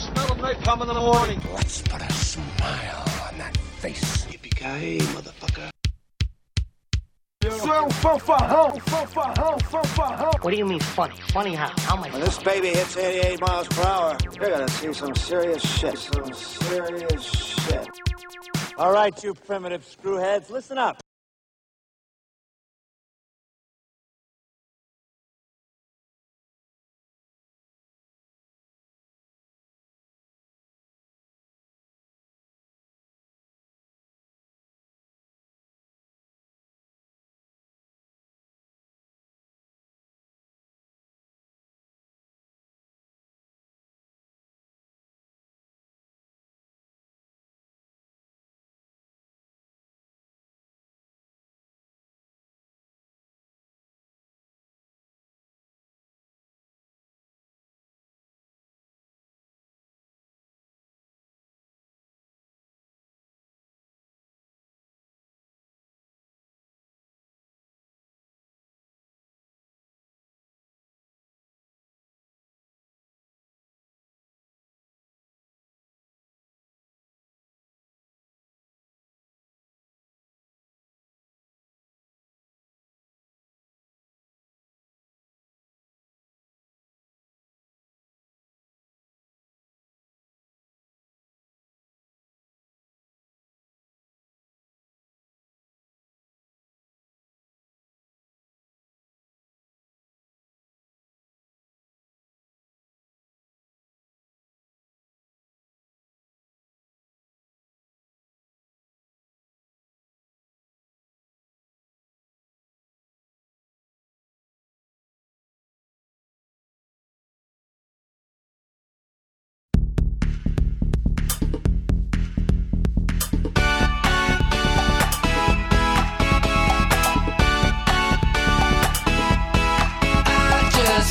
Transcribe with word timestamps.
smell 0.00 0.32
of 0.32 0.38
napalm 0.38 0.80
in 0.82 0.88
the 0.88 0.94
morning. 0.94 1.40
Let's 1.54 1.82
put 1.82 2.00
a 2.00 2.12
smile 2.12 3.04
on 3.26 3.38
that 3.38 3.56
face. 3.56 4.24
Yippee-ki-yay, 4.26 4.98
motherfucker. 4.98 5.70
What 10.42 10.50
do 10.50 10.56
you 10.56 10.66
mean 10.66 10.80
funny? 10.80 11.14
Funny 11.32 11.54
how? 11.54 11.72
How 11.78 11.96
am 11.96 12.04
I 12.04 12.10
When 12.10 12.20
this 12.20 12.38
baby 12.38 12.68
hits 12.68 12.96
88 12.96 13.40
miles 13.40 13.68
per 13.68 13.82
hour, 13.82 14.16
you're 14.24 14.50
gonna 14.50 14.68
see 14.68 14.92
some 14.92 15.14
serious 15.14 15.62
shit. 15.62 15.98
Some 15.98 16.32
serious 16.32 17.24
shit. 17.24 17.88
All 18.76 18.92
right, 18.92 19.24
you 19.24 19.34
primitive 19.34 19.84
screwheads, 19.84 20.50
listen 20.50 20.78
up. 20.78 21.00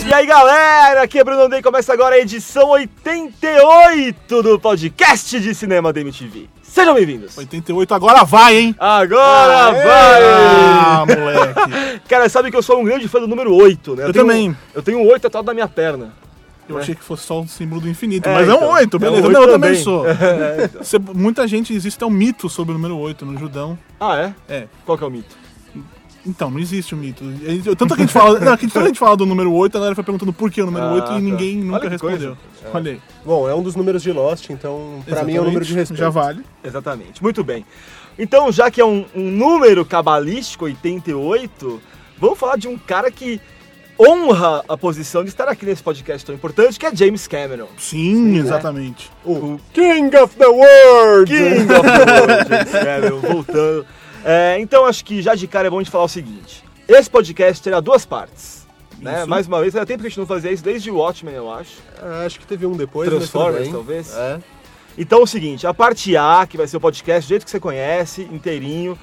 E 0.09 0.13
aí 0.13 0.25
galera, 0.25 1.03
aqui 1.03 1.19
é 1.19 1.23
Bruno 1.23 1.43
Andei, 1.43 1.61
começa 1.61 1.93
agora 1.93 2.15
a 2.15 2.19
edição 2.19 2.69
88 2.69 4.41
do 4.41 4.59
podcast 4.59 5.39
de 5.39 5.53
cinema 5.53 5.93
da 5.93 6.01
MTV. 6.01 6.49
Sejam 6.63 6.95
bem-vindos! 6.95 7.37
88 7.37 7.93
agora 7.93 8.23
vai, 8.23 8.57
hein? 8.57 8.75
Agora 8.79 9.67
Ah, 9.69 11.05
vai! 11.05 11.15
moleque. 11.15 11.99
Cara, 12.09 12.27
sabe 12.27 12.49
que 12.49 12.57
eu 12.57 12.63
sou 12.63 12.79
um 12.79 12.83
grande 12.83 13.07
fã 13.07 13.19
do 13.19 13.27
número 13.27 13.53
8, 13.53 13.95
né? 13.95 14.05
Eu 14.07 14.11
tenho 14.13 14.25
também. 14.25 14.49
um- 14.49 14.55
eu 14.73 14.81
tenho 14.81 14.97
um 14.99 15.07
8 15.07 15.21
tatuado 15.21 15.45
na 15.45 15.53
minha 15.53 15.67
perna. 15.67 16.11
Eu 16.67 16.77
achei 16.77 16.93
que 16.95 17.03
fosse 17.03 17.23
só 17.25 17.41
o 17.41 17.47
símbolo 17.47 17.81
do 17.81 17.89
infinito, 17.89 18.29
É, 18.29 18.33
mas 18.33 18.47
é 18.47 18.51
então. 18.53 18.67
um 18.67 18.71
8, 18.71 18.93
É 18.93 18.97
um 18.97 18.99
beleza. 18.99 19.27
oito 19.27 19.33
Não, 19.33 19.41
eu 19.43 19.51
também 19.51 19.69
também. 19.71 19.83
sou. 19.83 20.05
É, 20.09 20.69
então. 20.99 21.13
Muita 21.15 21.47
gente, 21.47 21.73
existe 21.73 22.03
um 22.03 22.09
mito 22.11 22.47
sobre 22.49 22.71
o 22.73 22.77
número 22.77 22.95
8 22.97 23.25
no 23.25 23.37
Judão. 23.39 23.77
Ah, 23.99 24.17
é? 24.17 24.33
É. 24.47 24.67
Qual 24.85 24.97
que 24.97 25.03
é 25.03 25.07
o 25.07 25.09
mito? 25.09 25.35
Então, 26.29 26.49
não 26.51 26.59
existe 26.59 26.93
o 26.93 26.97
mito. 26.97 27.23
E- 27.23 27.75
Tanto 27.75 27.95
que 27.95 28.01
a 28.01 28.05
gente 28.05 28.13
fala, 28.13 28.39
não, 28.39 28.55
que 28.55 28.65
a 28.77 28.83
gente 28.85 28.99
fala 28.99 29.17
do 29.17 29.25
número 29.25 29.51
8, 29.51 29.75
a 29.75 29.79
galera 29.79 29.95
foi 29.95 30.03
perguntando 30.03 30.31
por 30.31 30.51
que 30.51 30.61
o 30.61 30.65
número 30.65 30.85
Ah, 30.85 30.93
8 30.93 31.07
tá. 31.07 31.17
e 31.17 31.21
ninguém 31.21 31.57
Olha 31.57 31.65
nunca 31.65 31.79
que 31.81 31.87
respondeu. 31.89 32.17
coisa. 32.61 32.71
Olha 32.73 32.91
aí. 32.91 33.01
Bom, 33.25 33.49
é 33.49 33.55
um 33.55 33.63
dos 33.63 33.75
números 33.75 34.03
de 34.03 34.11
Lost, 34.11 34.49
então 34.49 35.03
pra 35.07 35.23
mim 35.23 35.35
é 35.35 35.41
um 35.41 35.45
número 35.45 35.65
de 35.65 35.73
respeito. 35.73 35.99
Já 35.99 36.09
vale. 36.09 36.43
Exatamente, 36.63 37.21
muito 37.23 37.43
bem. 37.43 37.65
Então, 38.17 38.51
já 38.51 38.69
que 38.69 38.79
é 38.81 38.85
um, 38.85 39.05
um 39.15 39.31
número 39.31 39.83
cabalístico, 39.85 40.65
88, 40.65 41.81
vamos 42.19 42.37
falar 42.37 42.57
de 42.57 42.67
um 42.67 42.77
cara 42.77 43.09
que 43.09 43.39
honra 43.99 44.63
a 44.67 44.77
posição 44.77 45.23
de 45.23 45.29
estar 45.29 45.47
aqui 45.49 45.65
nesse 45.65 45.83
podcast 45.83 46.25
tão 46.25 46.33
importante, 46.35 46.79
que 46.79 46.85
é 46.85 46.95
James 46.95 47.27
Cameron. 47.27 47.67
Sim, 47.77 48.37
exatamente. 48.37 49.09
O 49.25 49.59
King 49.73 50.15
of 50.17 50.35
the 50.37 50.47
World! 50.47 51.31
King 51.31 51.73
of 51.73 51.81
the 51.81 52.21
World, 52.21 52.49
James 52.49 52.71
Cameron, 52.83 53.19
voltando. 53.19 53.85
É, 54.23 54.57
então, 54.59 54.85
acho 54.85 55.03
que 55.03 55.21
já 55.21 55.35
de 55.35 55.47
cara 55.47 55.67
é 55.67 55.69
bom 55.69 55.77
a 55.77 55.83
gente 55.83 55.91
falar 55.91 56.05
o 56.05 56.09
seguinte. 56.09 56.63
Esse 56.87 57.09
podcast 57.09 57.63
terá 57.63 57.79
duas 57.79 58.05
partes. 58.05 58.67
Né? 58.99 59.25
Mais 59.25 59.47
uma 59.47 59.61
vez, 59.61 59.75
era 59.75 59.85
tempo 59.85 60.01
que 60.01 60.07
a 60.07 60.09
gente 60.09 60.19
não 60.19 60.25
fazia 60.25 60.51
isso, 60.51 60.63
desde 60.63 60.91
o 60.91 60.97
Watchmen, 60.97 61.35
eu 61.35 61.51
acho. 61.51 61.77
Ah, 62.01 62.23
acho 62.25 62.39
que 62.39 62.45
teve 62.45 62.65
um 62.65 62.75
depois, 62.75 63.09
Transformers, 63.09 63.63
bem. 63.63 63.71
talvez. 63.71 64.13
É. 64.13 64.39
Então 64.97 65.19
é 65.19 65.23
o 65.23 65.27
seguinte, 65.27 65.65
a 65.65 65.73
parte 65.73 66.17
A, 66.17 66.45
que 66.45 66.57
vai 66.57 66.67
ser 66.67 66.77
o 66.77 66.81
podcast 66.81 67.25
do 67.25 67.29
jeito 67.29 67.45
que 67.45 67.51
você 67.51 67.59
conhece, 67.59 68.23
inteirinho, 68.23 68.99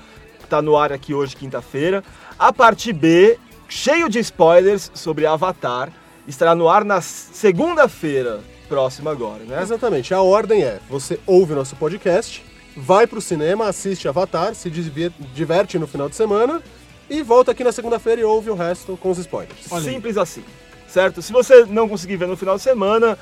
tá 0.50 0.60
no 0.60 0.76
ar 0.76 0.92
aqui 0.92 1.14
hoje, 1.14 1.34
quinta-feira. 1.34 2.04
A 2.38 2.52
parte 2.52 2.92
B, 2.92 3.38
cheio 3.68 4.08
de 4.08 4.18
spoilers 4.18 4.90
sobre 4.92 5.24
Avatar, 5.24 5.90
estará 6.26 6.54
no 6.54 6.68
ar 6.68 6.84
na 6.84 7.00
segunda-feira 7.00 8.40
próxima 8.68 9.10
agora, 9.10 9.44
né? 9.44 9.62
Exatamente, 9.62 10.12
a 10.12 10.20
ordem 10.20 10.62
é: 10.62 10.80
você 10.90 11.18
ouve 11.26 11.52
o 11.52 11.56
nosso 11.56 11.76
podcast, 11.76 12.44
vai 12.76 13.06
pro 13.06 13.20
cinema, 13.20 13.66
assiste 13.68 14.06
Avatar, 14.08 14.54
se 14.54 14.68
diver- 14.70 15.12
diverte 15.34 15.78
no 15.78 15.86
final 15.86 16.08
de 16.08 16.16
semana 16.16 16.62
e 17.08 17.22
volta 17.22 17.52
aqui 17.52 17.64
na 17.64 17.72
segunda-feira 17.72 18.20
e 18.20 18.24
ouve 18.24 18.50
o 18.50 18.54
resto 18.54 18.96
com 18.96 19.10
os 19.10 19.18
spoilers. 19.18 19.66
Olha 19.70 19.86
aí. 19.88 19.94
Simples 19.94 20.16
assim, 20.16 20.44
certo? 20.88 21.22
Se 21.22 21.32
você 21.32 21.64
não 21.66 21.88
conseguir 21.88 22.16
ver 22.16 22.26
no 22.28 22.36
final 22.36 22.56
de 22.56 22.62
semana, 22.62 23.16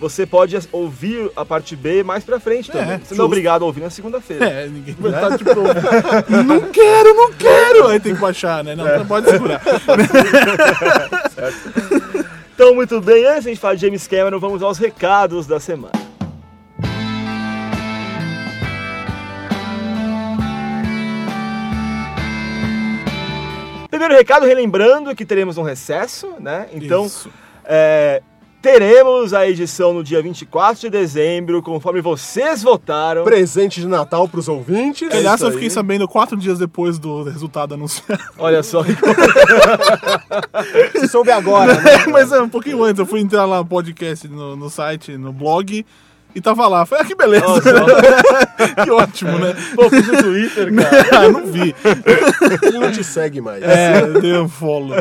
você 0.00 0.24
pode 0.26 0.56
ouvir 0.70 1.30
a 1.34 1.44
parte 1.44 1.74
B 1.74 2.02
mais 2.04 2.22
pra 2.22 2.38
frente 2.38 2.70
também. 2.70 2.98
você 2.98 3.14
não 3.14 3.24
é 3.24 3.26
obrigado 3.26 3.62
a 3.62 3.66
ouvir 3.66 3.80
na 3.80 3.90
segunda-feira. 3.90 4.44
É, 4.46 4.66
ninguém 4.68 4.94
vai 4.98 5.10
estar 5.12 5.36
tipo, 5.38 5.50
não 6.44 6.60
quero, 6.70 7.14
não 7.14 7.32
quero. 7.32 7.88
Aí 7.88 7.98
tem 7.98 8.14
que 8.14 8.20
baixar, 8.20 8.62
né? 8.62 8.76
Não, 8.76 8.86
É. 8.86 9.02
pode 9.04 9.28
segurar. 9.30 9.60
Então, 12.54 12.74
muito 12.74 13.00
bem, 13.00 13.24
antes 13.24 13.42
de 13.44 13.48
a 13.50 13.52
gente 13.52 13.60
falar 13.60 13.74
de 13.76 13.82
James 13.82 14.06
Cameron, 14.08 14.40
vamos 14.40 14.62
aos 14.64 14.78
recados 14.78 15.46
da 15.46 15.60
semana. 15.60 15.92
Primeiro 23.98 24.14
recado, 24.16 24.46
relembrando 24.46 25.12
que 25.12 25.26
teremos 25.26 25.58
um 25.58 25.62
recesso, 25.64 26.34
né? 26.38 26.68
Então, 26.72 27.06
Isso. 27.06 27.28
é, 27.64 28.22
teremos 28.62 29.34
a 29.34 29.48
edição 29.48 29.92
no 29.92 30.04
dia 30.04 30.22
24 30.22 30.82
de 30.82 30.88
dezembro, 30.88 31.60
conforme 31.60 32.00
vocês 32.00 32.62
votaram. 32.62 33.24
Presente 33.24 33.80
de 33.80 33.88
Natal 33.88 34.28
pros 34.28 34.48
ouvintes. 34.48 35.12
Aliás, 35.12 35.40
isso 35.40 35.48
eu 35.48 35.52
fiquei 35.52 35.68
sabendo 35.68 36.06
quatro 36.06 36.36
dias 36.36 36.60
depois 36.60 36.96
do 36.96 37.24
resultado 37.24 37.74
anunciado. 37.74 38.22
Olha 38.38 38.62
só, 38.62 38.84
Se 40.92 41.08
soube 41.08 41.32
agora, 41.32 41.74
né? 41.74 42.06
Mas 42.06 42.30
é 42.30 42.40
um 42.40 42.48
pouquinho 42.48 42.84
antes, 42.84 43.00
eu 43.00 43.06
fui 43.06 43.18
entrar 43.18 43.46
lá 43.46 43.58
no 43.58 43.66
podcast, 43.66 44.28
no, 44.28 44.54
no 44.54 44.70
site, 44.70 45.16
no 45.16 45.32
blog, 45.32 45.84
e 46.38 46.40
tava 46.40 46.66
lá. 46.68 46.86
Falei, 46.86 47.04
ah, 47.04 47.06
que 47.06 47.14
beleza. 47.14 47.44
que 48.84 48.90
ótimo, 48.90 49.38
né? 49.38 49.54
pô, 49.74 49.90
fiz 49.90 50.08
o 50.08 50.22
Twitter, 50.22 50.74
cara. 50.74 51.18
ah, 51.18 51.28
não 51.28 51.46
vi. 51.46 51.74
Ele 52.62 52.78
não 52.78 52.92
te 52.92 53.02
segue 53.02 53.40
mais. 53.40 53.62
É, 53.62 54.06
dei 54.20 54.36
um 54.38 54.48
follow. 54.48 54.96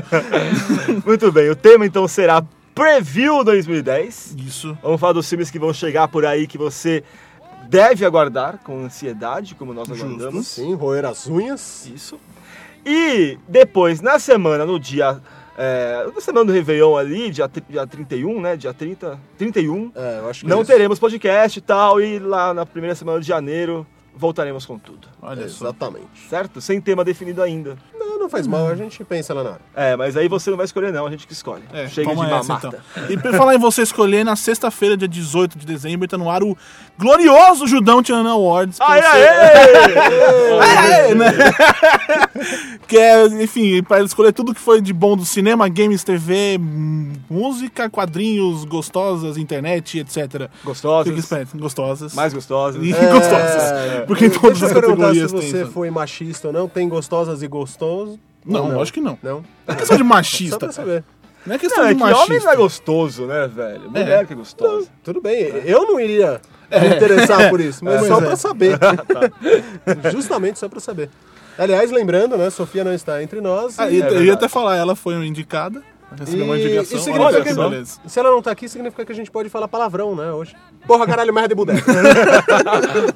Muito 1.06 1.32
bem, 1.32 1.50
o 1.50 1.56
tema 1.56 1.86
então 1.86 2.08
será 2.08 2.44
Preview 2.74 3.44
2010. 3.44 4.36
Isso. 4.46 4.78
Vamos 4.82 5.00
falar 5.00 5.14
dos 5.14 5.30
filmes 5.30 5.52
que 5.52 5.60
vão 5.60 5.72
chegar 5.72 6.08
por 6.08 6.26
aí 6.26 6.48
que 6.48 6.58
você 6.58 7.04
deve 7.70 8.04
aguardar 8.04 8.60
com 8.64 8.86
ansiedade, 8.86 9.54
como 9.54 9.74
nós 9.74 9.88
Justo. 9.88 10.06
aguardamos. 10.06 10.48
Sim, 10.48 10.74
roer 10.74 11.06
as 11.06 11.28
unhas. 11.28 11.90
Isso. 11.94 12.20
E 12.86 13.38
depois, 13.48 14.02
na 14.02 14.18
semana, 14.18 14.66
no 14.66 14.80
dia 14.80 15.20
É, 15.58 16.08
na 16.14 16.22
semana 16.22 16.46
do 16.46 16.52
Réveillon 16.52 16.96
ali, 16.96 17.32
dia, 17.32 17.50
dia 17.68 17.88
31, 17.88 18.40
né? 18.40 18.56
Dia 18.56 18.74
30, 18.74 19.20
31. 19.38 19.92
É, 19.96 20.20
eu 20.20 20.30
acho 20.30 20.42
que 20.42 20.48
Não 20.48 20.62
é 20.62 20.64
teremos 20.64 21.00
podcast 21.00 21.58
e 21.58 21.62
tal, 21.62 22.00
e 22.00 22.20
lá 22.20 22.54
na 22.54 22.66
primeira 22.66 22.94
semana 22.94 23.20
de 23.20 23.28
janeiro 23.28 23.86
voltaremos 24.16 24.66
com 24.66 24.78
tudo. 24.78 25.08
Olha 25.22 25.48
só. 25.50 25.66
Exatamente. 25.66 26.30
Certo? 26.30 26.62
Sem 26.62 26.80
tema 26.80 27.04
definido 27.04 27.42
ainda. 27.42 27.78
Não, 27.94 28.17
não 28.28 28.32
faz 28.32 28.46
mal, 28.46 28.68
a 28.68 28.76
gente 28.76 29.04
pensa 29.04 29.34
lá 29.34 29.44
na 29.44 29.50
hora. 29.52 29.62
É, 29.76 29.96
mas 29.96 30.18
aí 30.18 30.28
você 30.28 30.50
não 30.50 30.58
vai 30.58 30.66
escolher 30.66 30.92
não, 30.92 31.08
a 31.08 31.10
gente 31.10 31.26
que 31.26 31.34
escolhe. 31.34 31.64
É, 31.74 31.88
Chega 31.88 32.10
de 32.10 32.16
toma 32.16 32.28
essa, 32.28 32.44
mamata. 32.48 32.68
então. 32.94 33.10
E 33.10 33.18
pra 33.18 33.34
falar 33.34 33.56
em 33.56 33.60
você 33.60 33.82
escolher, 33.82 34.24
na 34.26 34.36
sexta-feira, 34.36 34.98
dia 34.98 35.08
18 35.08 35.58
de 35.58 35.66
dezembro, 35.66 36.08
tá 36.08 36.18
no 36.18 36.30
ar 36.30 36.44
o 36.44 36.58
glorioso 37.00 37.66
Judão 37.68 38.04
Tiana 38.04 38.32
Awards. 38.32 38.78
pra 38.78 38.88
Aê, 38.88 39.02
você- 39.02 39.08
aê! 39.08 40.68
É, 41.08 41.16
né? 41.16 41.32
que 42.88 42.98
é, 42.98 43.26
enfim, 43.42 43.82
pra 43.84 44.02
escolher 44.02 44.34
tudo 44.34 44.54
que 44.54 44.60
foi 44.60 44.82
de 44.82 44.94
bom 44.94 45.16
do 45.16 45.26
cinema, 45.26 45.68
games, 45.70 46.04
TV, 46.04 46.58
hum, 46.60 47.14
música, 47.30 47.90
quadrinhos, 47.90 48.66
gostosas, 48.66 49.38
internet, 49.38 50.00
etc. 50.00 50.50
Gostosas. 50.64 51.08
Fique 51.08 51.20
esperto, 51.20 51.58
gostosas. 51.58 52.14
Mais 52.14 52.34
gostosas. 52.34 52.82
E 52.84 52.92
gostosas. 52.92 54.06
Porque 54.08 54.26
em 54.26 54.30
todas 54.30 54.60
Deixa 54.60 54.66
as 54.68 54.72
eu 54.72 54.82
perguntar 54.82 55.14
se 55.14 55.20
categorias 55.22 55.32
tem. 55.32 55.52
você 55.52 55.62
isso. 55.64 55.72
foi 55.72 55.90
machista 55.90 56.48
ou 56.48 56.54
não. 56.54 56.68
Tem 56.68 56.88
gostosas 56.90 57.42
e 57.42 57.48
gostosos? 57.48 58.17
Não, 58.48 58.66
Ou 58.66 58.72
lógico 58.74 58.96
que 58.96 59.02
não. 59.02 59.18
Não? 59.22 59.44
Não 59.68 59.76
é 59.76 59.76
questão 59.76 59.98
de 59.98 60.04
Só 60.04 60.10
machista. 60.10 60.58
pra 60.60 60.72
saber. 60.72 61.04
Não 61.46 61.56
é 61.56 61.60
questão 61.60 61.84
Não, 61.84 61.90
é 61.90 61.94
de 61.94 61.98
que 62.00 62.04
homem 62.04 62.18
machista. 62.18 62.46
não 62.46 62.52
é 62.52 62.56
gostoso, 62.56 63.26
né, 63.26 63.48
velho? 63.48 63.90
Mulher 63.90 64.26
que 64.26 64.34
é 64.34 64.36
gostosa. 64.36 64.88
Tudo 65.04 65.22
bem, 65.22 65.40
eu 65.66 65.84
não 65.88 66.00
iria 66.00 66.42
me 66.72 66.96
interessar 66.96 67.50
por 67.50 67.60
isso, 67.62 67.84
mas 67.86 68.06
só 68.06 68.20
é. 68.20 68.26
pra 68.26 68.36
saber. 68.36 68.78
Justamente 70.12 70.60
só 70.60 70.68
pra 70.68 70.80
saber. 70.80 71.10
Aliás, 71.58 71.90
lembrando, 71.90 72.38
né, 72.38 72.50
Sofia 72.50 72.84
não 72.84 72.94
está 72.94 73.24
entre 73.24 73.40
nós. 73.42 73.80
Ah, 73.80 73.90
e- 73.90 73.98
eu, 74.00 74.08
eu 74.08 74.24
ia 74.26 74.34
até 74.34 74.48
falar, 74.48 74.76
ela 74.76 74.96
foi 74.96 75.16
indicada. 75.26 75.82
Recebeu 76.18 76.46
uma 76.46 76.58
E 76.58 76.62
indicação. 76.62 76.84
isso 76.84 77.04
significa 77.04 77.26
olha 77.26 77.42
que 77.42 77.54
só, 77.54 78.08
se 78.08 78.18
ela 78.20 78.32
não 78.32 78.42
tá 78.42 78.50
aqui, 78.52 78.70
significa 78.70 79.04
que 79.06 79.12
a 79.12 79.16
gente 79.16 79.30
pode 79.30 79.50
falar 79.50 79.68
palavrão, 79.68 80.16
né, 80.16 80.32
hoje. 80.32 80.56
Porra, 80.86 81.06
caralho, 81.06 81.34
merda 81.34 81.50
de 81.50 81.56
bodega. 81.56 81.84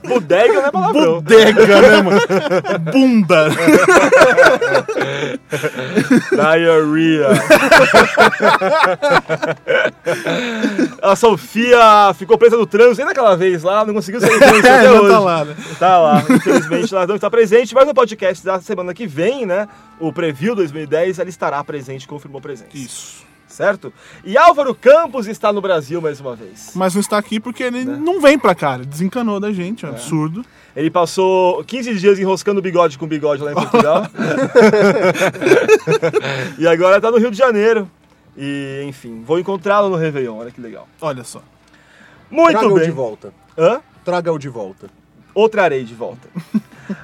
Bodega 0.05 0.53
não 0.55 0.65
é 0.65 0.71
palavrão. 0.71 1.13
Bodega, 1.21 1.81
né, 1.81 2.01
mano? 2.01 2.19
Bunda. 2.91 3.47
Diarrhea. 6.31 7.27
A 11.01 11.15
Sofia 11.15 12.13
ficou 12.17 12.37
presa 12.37 12.57
no 12.57 12.65
trânsito, 12.65 13.01
ainda 13.01 13.11
aquela 13.11 13.35
vez 13.35 13.63
lá, 13.63 13.85
não 13.85 13.93
conseguiu 13.93 14.19
sair 14.21 14.33
do 14.33 14.39
trânsito 14.39 14.67
É, 14.67 14.71
até 14.79 14.83
já 14.83 14.93
hoje. 15.01 15.09
tá 15.11 15.19
lá, 15.19 15.45
né? 15.45 15.55
Tá 15.79 15.97
lá, 15.99 16.23
infelizmente 16.29 16.93
ela 16.93 17.07
não 17.07 17.15
está 17.15 17.29
presente, 17.29 17.73
mas 17.73 17.87
no 17.87 17.93
podcast 17.93 18.45
da 18.45 18.59
semana 18.61 18.93
que 18.93 19.07
vem, 19.07 19.45
né, 19.45 19.67
o 19.99 20.11
Preview 20.13 20.55
2010, 20.55 21.19
ela 21.19 21.29
estará 21.29 21.63
presente, 21.63 22.07
confirmou 22.07 22.41
presença. 22.41 22.69
Isso. 22.73 23.29
Certo? 23.47 23.91
E 24.23 24.37
Álvaro 24.37 24.73
Campos 24.73 25.27
está 25.27 25.51
no 25.51 25.59
Brasil 25.59 26.01
mais 26.01 26.21
uma 26.21 26.35
vez. 26.37 26.71
Mas 26.73 26.93
não 26.93 27.01
está 27.01 27.17
aqui 27.17 27.37
porque 27.37 27.63
ele 27.63 27.83
Né? 27.83 27.97
não 27.99 28.21
vem 28.21 28.39
pra 28.39 28.55
cá. 28.55 28.75
Ele 28.75 28.85
desencanou 28.85 29.41
da 29.41 29.51
gente, 29.51 29.83
é 29.83 29.89
um 29.89 29.91
absurdo. 29.91 30.45
Ele 30.75 30.89
passou 30.89 31.63
15 31.63 31.95
dias 31.95 32.19
enroscando 32.19 32.61
bigode 32.61 32.97
com 32.97 33.07
bigode 33.07 33.43
lá 33.43 33.51
em 33.51 33.55
Portugal. 33.55 34.07
e 36.57 36.67
agora 36.67 37.01
tá 37.01 37.11
no 37.11 37.17
Rio 37.17 37.31
de 37.31 37.37
Janeiro. 37.37 37.89
E, 38.37 38.83
enfim, 38.87 39.21
vou 39.25 39.39
encontrá-lo 39.39 39.89
no 39.89 39.95
Réveillon, 39.97 40.37
olha 40.37 40.51
que 40.51 40.61
legal. 40.61 40.87
Olha 41.01 41.23
só. 41.23 41.41
Muito 42.29 42.57
Traga-o 42.57 42.75
bem. 42.75 42.85
de 42.85 42.91
volta. 42.91 43.33
Hã? 43.57 43.81
Traga-o 44.05 44.39
de 44.39 44.49
volta. 44.49 44.87
ou 45.33 45.49
trarei 45.49 45.83
de 45.83 45.93
volta. 45.93 46.27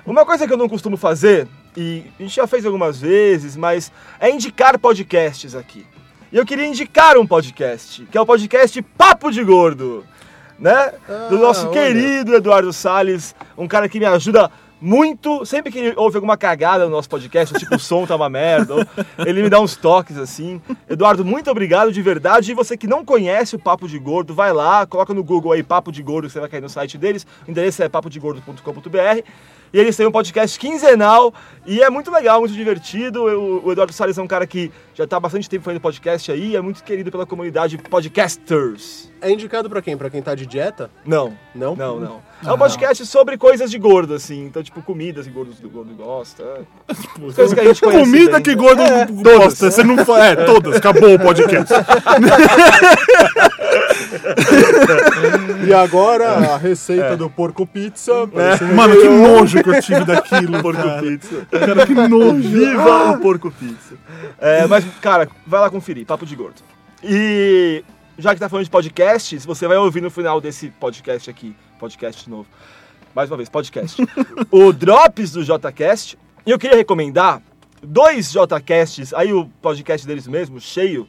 Uma 0.06 0.26
coisa 0.26 0.48
que 0.48 0.54
eu 0.54 0.58
não 0.58 0.70
costumo 0.70 0.98
fazer, 0.98 1.48
e 1.76 2.04
a 2.20 2.24
gente 2.24 2.36
já 2.36 2.48
fez 2.48 2.66
algumas 2.66 3.00
vezes, 3.00 3.56
mas 3.56 3.92
é 4.20 4.30
indicar 4.30 4.78
podcasts 4.80 5.54
aqui. 5.56 5.86
E 6.32 6.38
eu 6.38 6.46
queria 6.46 6.66
indicar 6.66 7.18
um 7.18 7.26
podcast, 7.28 8.06
que 8.12 8.18
é 8.18 8.22
o 8.22 8.26
podcast 8.26 8.82
Papo 8.98 9.32
de 9.32 9.44
Gordo, 9.44 10.06
né? 10.60 10.92
Do 11.30 11.36
Ah, 11.36 11.40
nosso 11.40 11.68
olha. 11.70 11.82
querido 11.82 12.36
Eduardo 12.36 12.72
Salles, 12.74 13.36
um 13.58 13.68
cara 13.68 13.88
que 13.90 14.00
me 14.00 14.06
ajuda 14.06 14.50
muito, 14.80 15.44
sempre 15.44 15.72
que 15.72 15.94
ouve 15.98 16.18
alguma 16.18 16.38
cagada 16.38 16.86
no 16.86 16.92
nosso 16.92 17.10
podcast, 17.10 17.58
tipo 17.58 17.76
o 17.76 17.80
som 17.80 18.06
tá 18.06 18.16
uma 18.16 18.30
merda, 18.30 18.76
ou 18.76 18.86
ele 19.26 19.42
me 19.42 19.50
dá 19.50 19.60
uns 19.60 19.76
toques 19.76 20.18
assim. 20.20 20.62
Eduardo, 20.88 21.26
muito 21.26 21.50
obrigado 21.50 21.92
de 21.92 22.00
verdade. 22.00 22.52
E 22.52 22.54
você 22.54 22.78
que 22.78 22.86
não 22.86 23.04
conhece 23.04 23.56
o 23.56 23.60
Papo 23.60 23.88
de 23.88 23.98
Gordo, 23.98 24.36
vai 24.36 24.54
lá, 24.54 24.86
coloca 24.86 25.16
no 25.16 25.24
Google 25.24 25.52
aí 25.54 25.64
Papo 25.64 25.92
de 25.92 26.04
Gordo, 26.04 26.28
que 26.28 26.34
você 26.34 26.40
vai 26.40 26.48
cair 26.48 26.62
no 26.62 26.70
site 26.70 26.96
deles. 26.96 27.26
O 27.48 27.50
endereço 27.52 27.82
é 27.82 27.90
papodegordo.com.br. 27.90 29.24
E 29.74 29.80
eles 29.80 29.98
têm 29.98 30.06
um 30.06 30.12
podcast 30.12 30.58
quinzenal 30.60 31.34
e 31.66 31.82
é 31.82 31.90
muito 31.90 32.10
legal, 32.12 32.40
muito 32.40 32.54
divertido. 32.54 33.28
Eu- 33.28 33.62
o 33.66 33.72
Eduardo 33.72 33.92
Salles 33.92 34.18
é 34.18 34.22
um 34.22 34.28
cara 34.28 34.46
que 34.46 34.72
já 34.94 35.04
está 35.06 35.18
há 35.18 35.20
bastante 35.20 35.50
tempo 35.50 35.64
fazendo 35.66 35.82
podcast 35.82 36.32
aí, 36.32 36.56
é 36.56 36.62
muito 36.62 36.84
querido 36.84 37.12
pela 37.12 37.26
comunidade 37.26 37.78
podcasters. 37.80 39.07
É 39.22 39.32
indicado 39.32 39.70
pra 39.70 39.82
quem? 39.82 39.98
Pra 39.98 40.10
quem 40.10 40.22
tá 40.22 40.36
de 40.36 40.46
dieta? 40.46 40.90
Não. 41.06 41.34
Não? 41.56 41.76
Não, 41.76 42.00
não. 42.00 42.22
É 42.46 42.54
um 42.54 42.58
podcast 42.58 43.04
sobre 43.06 43.36
coisas 43.38 43.72
de 43.72 43.80
gordo, 43.80 44.14
assim. 44.14 44.46
Então, 44.46 44.62
tipo, 44.62 44.82
comidas 44.84 45.26
que 45.26 45.32
gordo, 45.34 45.52
do 45.60 45.70
gordo 45.70 45.94
gosta. 45.96 46.44
é. 46.44 46.62
Coisas 47.20 47.54
que 47.54 47.60
a 47.60 47.64
gente 47.64 47.82
conhece 47.82 48.04
Comida 48.06 48.32
bem. 48.34 48.42
que 48.44 48.56
gordo 48.56 48.82
É, 48.84 49.06
gosta. 49.08 49.72
Você 49.72 49.84
não 49.84 50.06
fa- 50.06 50.24
É, 50.24 50.36
todas. 50.36 50.76
Acabou 50.76 51.16
o 51.16 51.20
podcast. 51.20 51.74
E 55.68 55.74
agora 55.74 56.54
a 56.54 56.58
receita 56.58 57.18
do 57.18 57.30
porco 57.30 57.66
pizza. 57.66 58.12
esse 58.54 58.64
Mano, 58.66 58.96
que 58.96 59.08
nojo 59.10 59.64
que 59.64 59.70
eu 59.70 59.82
tive 59.82 60.06
daquilo. 60.06 60.62
Porco 60.62 60.82
cara. 60.82 61.02
pizza. 61.02 61.48
Cara, 61.52 61.86
que 61.86 61.94
nojo. 61.94 62.50
Viva 62.50 63.12
o 63.12 63.20
porco 63.20 63.52
pizza. 63.52 63.96
É, 64.40 64.66
mas, 64.68 64.86
cara, 65.02 65.28
vai 65.46 65.60
lá 65.62 65.70
conferir, 65.70 66.06
papo 66.06 66.26
de 66.26 66.36
gordo. 66.36 66.62
E 67.04 67.84
já 68.18 68.34
que 68.34 68.40
tá 68.40 68.50
falando 68.50 68.66
de 68.66 68.72
podcast, 68.72 69.38
você 69.40 69.68
vai 69.68 69.78
ouvir 69.78 70.02
no 70.02 70.10
final 70.10 70.42
desse 70.42 70.70
podcast 70.72 71.30
aqui, 71.30 71.56
podcast 71.80 72.28
novo. 72.28 72.48
Mais 73.14 73.30
uma 73.30 73.38
vez, 73.38 73.48
podcast. 73.48 74.02
o 74.50 74.74
Drops 74.74 75.32
do 75.32 75.44
JCast. 75.44 76.18
E 76.46 76.50
eu 76.50 76.58
queria 76.58 76.76
recomendar 76.76 77.42
dois 77.82 78.32
JCasts, 78.32 79.14
aí 79.14 79.32
o 79.32 79.46
podcast 79.62 80.08
deles 80.08 80.28
mesmo, 80.28 80.60
cheio, 80.60 81.08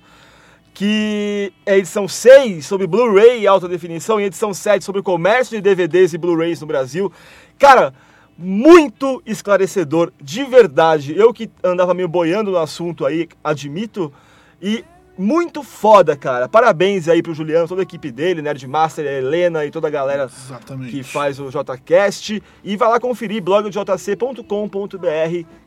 que 0.75 1.51
é 1.65 1.79
edição 1.79 2.07
6 2.07 2.67
sobre 2.67 2.87
Blu-ray 2.87 3.41
e 3.41 3.47
alta 3.47 3.67
definição 3.67 4.21
e 4.21 4.25
edição 4.25 4.53
7 4.53 4.85
sobre 4.85 5.01
o 5.01 5.05
comércio 5.05 5.57
de 5.57 5.63
DVDs 5.63 6.13
e 6.13 6.19
Blu-rays 6.19 6.61
no 6.61 6.67
Brasil. 6.67 7.11
Cara, 7.59 7.95
muito 8.37 9.23
esclarecedor, 9.25 10.13
de 10.23 10.45
verdade. 10.45 11.17
Eu 11.17 11.33
que 11.33 11.51
andava 11.65 11.95
meio 11.95 12.07
boiando 12.07 12.51
no 12.51 12.59
assunto 12.59 13.07
aí, 13.07 13.29
admito, 13.43 14.13
e 14.61 14.85
muito 15.19 15.65
foda, 15.65 16.17
cara. 16.17 16.49
Parabéns 16.49 17.09
aí 17.09 17.23
pro 17.23 17.35
Juliano, 17.35 17.67
toda 17.67 17.83
a 17.83 17.85
equipe 17.85 18.13
dele, 18.13 18.41
Nerdmaster, 18.41 19.05
a 19.05 19.13
Helena 19.13 19.67
e 19.67 19.71
toda 19.71 19.89
a 19.89 19.91
galera 19.91 20.25
Exatamente. 20.25 20.93
que 20.93 21.03
faz 21.03 21.41
o 21.41 21.51
JCast. 21.51 22.41
E 22.63 22.77
vai 22.77 22.89
lá 22.89 23.01
conferir 23.01 23.43
blogjc.com.br, 23.43 24.45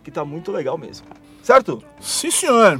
que 0.02 0.10
tá 0.10 0.24
muito 0.24 0.52
legal 0.52 0.78
mesmo. 0.78 1.06
Certo? 1.44 1.84
Sim, 2.00 2.32
senhor. 2.32 2.80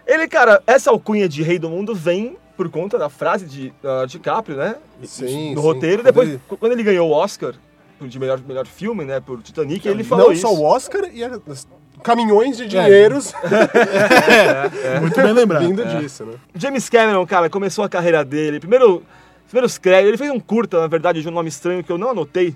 Ele, 0.06 0.28
cara, 0.28 0.62
essa 0.66 0.90
alcunha 0.90 1.28
de 1.28 1.42
rei 1.42 1.58
do 1.58 1.68
mundo 1.70 1.94
vem 1.94 2.36
por 2.56 2.68
conta 2.68 2.98
da 2.98 3.08
frase 3.08 3.46
de 3.46 3.72
uh, 3.82 4.06
DiCaprio, 4.06 4.56
né? 4.56 4.76
Sim, 5.02 5.54
no 5.54 5.60
sim. 5.60 5.66
roteiro. 5.66 5.98
Quando 5.98 6.04
Depois, 6.06 6.28
ele- 6.28 6.40
quando 6.46 6.72
ele 6.72 6.82
ganhou 6.82 7.08
o 7.08 7.12
Oscar 7.12 7.54
de 8.00 8.18
melhor, 8.18 8.38
melhor 8.46 8.66
filme, 8.66 9.04
né? 9.04 9.18
Por 9.20 9.40
Titanic, 9.42 9.86
ele 9.88 10.04
falou 10.04 10.26
Não 10.26 10.32
isso. 10.32 10.42
só 10.42 10.52
o 10.54 10.62
Oscar 10.62 11.04
e 11.12 11.24
as- 11.24 11.66
caminhões 12.02 12.56
de 12.58 12.66
dinheiros 12.66 13.32
Muito 15.00 15.16
bem 15.22 15.32
lembrado. 15.32 15.66
vindo 15.66 15.84
disso, 15.86 16.24
né? 16.26 16.34
James 16.54 16.88
Cameron, 16.90 17.26
cara, 17.26 17.48
começou 17.48 17.82
a 17.84 17.88
carreira 17.88 18.22
dele. 18.24 18.60
Primeiro, 18.60 18.96
os 18.96 19.48
primeiros 19.50 19.78
créditos. 19.78 20.08
Ele 20.08 20.18
fez 20.18 20.30
um 20.30 20.38
curta, 20.40 20.80
na 20.80 20.86
verdade, 20.86 21.22
de 21.22 21.28
um 21.28 21.32
nome 21.32 21.48
estranho 21.48 21.82
que 21.82 21.90
eu 21.90 21.96
não 21.98 22.10
anotei. 22.10 22.54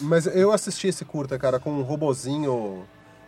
Mas 0.00 0.26
eu 0.26 0.52
assisti 0.52 0.88
esse 0.88 1.04
curta, 1.04 1.38
cara, 1.38 1.58
com 1.58 1.70
um 1.70 1.82
robozinho 1.82 2.84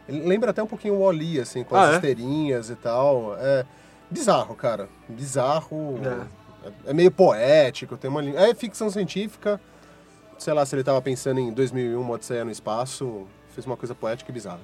Ele 0.08 0.20
lembra 0.26 0.50
até 0.50 0.62
um 0.62 0.66
pouquinho 0.66 0.94
o 0.94 1.00
Wall-E, 1.00 1.40
assim, 1.40 1.62
com 1.64 1.74
Ah, 1.76 1.84
as 1.84 1.90
é? 1.90 1.94
esteirinhas 1.96 2.70
e 2.70 2.74
tal. 2.76 3.36
É 3.38 3.64
bizarro, 4.10 4.54
cara. 4.54 4.88
Bizarro. 5.08 5.98
É, 6.86 6.90
é 6.90 6.94
meio 6.94 7.10
poético, 7.10 7.96
tem 7.96 8.10
uma 8.10 8.20
linha. 8.20 8.38
É 8.40 8.54
ficção 8.54 8.90
científica. 8.90 9.60
Sei 10.38 10.52
lá 10.52 10.64
se 10.64 10.74
ele 10.74 10.82
tava 10.84 11.00
pensando 11.02 11.38
em 11.38 11.52
2001, 11.52 12.00
uma 12.00 12.14
Odisseia 12.14 12.44
no 12.44 12.50
Espaço. 12.50 13.26
Fez 13.54 13.66
uma 13.66 13.76
coisa 13.76 13.94
poética 13.94 14.30
e 14.30 14.34
bizarra. 14.34 14.60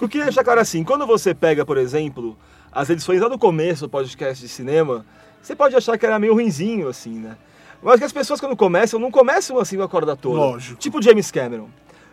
Eu 0.00 0.08
queria 0.08 0.24
deixar 0.24 0.44
claro 0.44 0.60
assim, 0.60 0.82
quando 0.84 1.06
você 1.06 1.34
pega, 1.34 1.64
por 1.66 1.76
exemplo, 1.76 2.36
as 2.70 2.88
edições 2.88 3.20
lá 3.20 3.28
do 3.28 3.38
começo 3.38 3.86
do 3.86 3.90
podcast 3.90 4.40
de 4.42 4.48
cinema, 4.48 5.04
você 5.42 5.54
pode 5.54 5.74
achar 5.76 5.98
que 5.98 6.06
era 6.06 6.18
meio 6.18 6.34
ruinzinho, 6.34 6.88
assim, 6.88 7.18
né? 7.18 7.36
Mas 7.82 7.98
que 7.98 8.04
as 8.04 8.12
pessoas 8.12 8.40
quando 8.40 8.56
começam, 8.56 9.00
não 9.00 9.10
começam 9.10 9.58
assim 9.58 9.76
com 9.76 9.82
a 9.82 9.88
corda 9.88 10.16
toda. 10.16 10.36
Lógico. 10.38 10.76
Tipo 10.78 11.02
James 11.02 11.30
Cameron. 11.30 11.64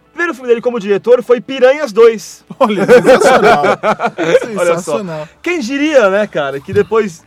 O 0.07 0.11
primeiro 0.11 0.33
filme 0.33 0.49
dele 0.49 0.61
como 0.61 0.79
diretor 0.79 1.21
foi 1.23 1.39
Piranhas 1.39 1.91
2. 1.93 2.45
Olha, 2.59 2.85
sensacional. 2.85 3.63
Olha 4.17 4.65
só. 4.65 4.75
sensacional. 4.75 5.27
Quem 5.41 5.59
diria, 5.59 6.09
né, 6.09 6.25
cara, 6.27 6.59
que 6.59 6.73
depois, 6.73 7.23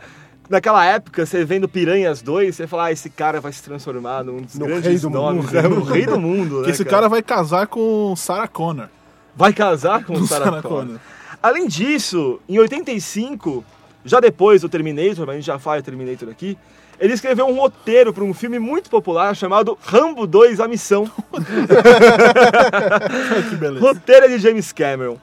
naquela 0.49 0.85
época, 0.85 1.25
você 1.25 1.45
vendo 1.45 1.67
Piranhas 1.69 2.21
2, 2.21 2.53
você 2.55 2.67
fala, 2.67 2.85
ah, 2.85 2.91
esse 2.91 3.09
cara 3.09 3.39
vai 3.39 3.51
se 3.53 3.63
transformar 3.63 4.23
num 4.23 4.41
dos 4.41 4.55
No 4.55 4.65
grandes 4.65 4.85
rei 4.89 4.99
do 4.99 5.09
nomes, 5.09 5.45
mundo. 5.45 5.53
né? 5.53 5.61
no 5.63 5.83
rei 5.83 6.05
do 6.05 6.19
mundo, 6.19 6.57
né, 6.59 6.65
Que 6.65 6.71
esse 6.71 6.83
cara 6.85 7.07
vai 7.07 7.21
casar 7.23 7.65
com 7.67 8.13
Sarah 8.17 8.47
Connor. 8.47 8.87
vai 9.35 9.53
casar 9.53 10.03
com 10.03 10.15
Sarah 10.25 10.45
Sarah 10.45 10.61
Connor. 10.61 10.79
Connor. 10.85 10.99
Além 11.41 11.67
disso, 11.67 12.39
em 12.47 12.59
85, 12.59 13.63
já 14.05 14.19
depois 14.19 14.61
do 14.61 14.69
Terminator, 14.69 15.25
mas 15.25 15.29
a 15.29 15.33
gente 15.39 15.45
já 15.45 15.57
fala 15.57 15.81
Terminator 15.81 16.29
aqui, 16.29 16.57
ele 16.99 17.13
escreveu 17.13 17.47
um 17.47 17.55
roteiro 17.59 18.13
para 18.13 18.23
um 18.23 18.33
filme 18.33 18.59
muito 18.59 18.89
popular 18.89 19.35
chamado 19.35 19.77
Rambo 19.81 20.27
2 20.27 20.59
A 20.59 20.67
Missão. 20.67 21.09
que 23.49 23.55
beleza. 23.55 23.85
roteiro 23.85 24.25
é 24.25 24.29
de 24.29 24.37
James 24.39 24.71
Cameron. 24.71 25.17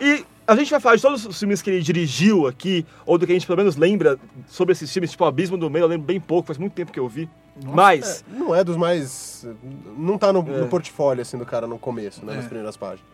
E 0.00 0.24
a 0.46 0.56
gente 0.56 0.70
vai 0.70 0.80
falar 0.80 0.96
de 0.96 1.02
todos 1.02 1.24
os 1.24 1.38
filmes 1.38 1.62
que 1.62 1.70
ele 1.70 1.80
dirigiu 1.80 2.46
aqui, 2.46 2.84
ou 3.06 3.16
do 3.16 3.24
que 3.26 3.32
a 3.32 3.34
gente 3.34 3.46
pelo 3.46 3.58
menos 3.58 3.76
lembra 3.76 4.18
sobre 4.48 4.72
esses 4.72 4.92
filmes, 4.92 5.10
tipo 5.12 5.24
Abismo 5.24 5.56
do 5.56 5.70
Meio, 5.70 5.84
eu 5.84 5.88
lembro 5.88 6.06
bem 6.06 6.20
pouco, 6.20 6.46
faz 6.48 6.58
muito 6.58 6.72
tempo 6.72 6.90
que 6.92 6.98
eu 7.00 7.08
vi. 7.08 7.28
Mas, 7.64 8.24
Não 8.28 8.54
é 8.54 8.64
dos 8.64 8.76
mais. 8.76 9.46
Não 9.96 10.18
tá 10.18 10.32
no, 10.32 10.40
É. 10.40 10.60
no 10.60 10.68
portfólio, 10.68 11.22
assim, 11.22 11.38
do 11.38 11.46
cara 11.46 11.66
no 11.66 11.78
começo, 11.78 12.24
né? 12.24 12.34
Nas 12.34 12.44
É. 12.46 12.48
primeiras 12.48 12.76
páginas. 12.76 13.04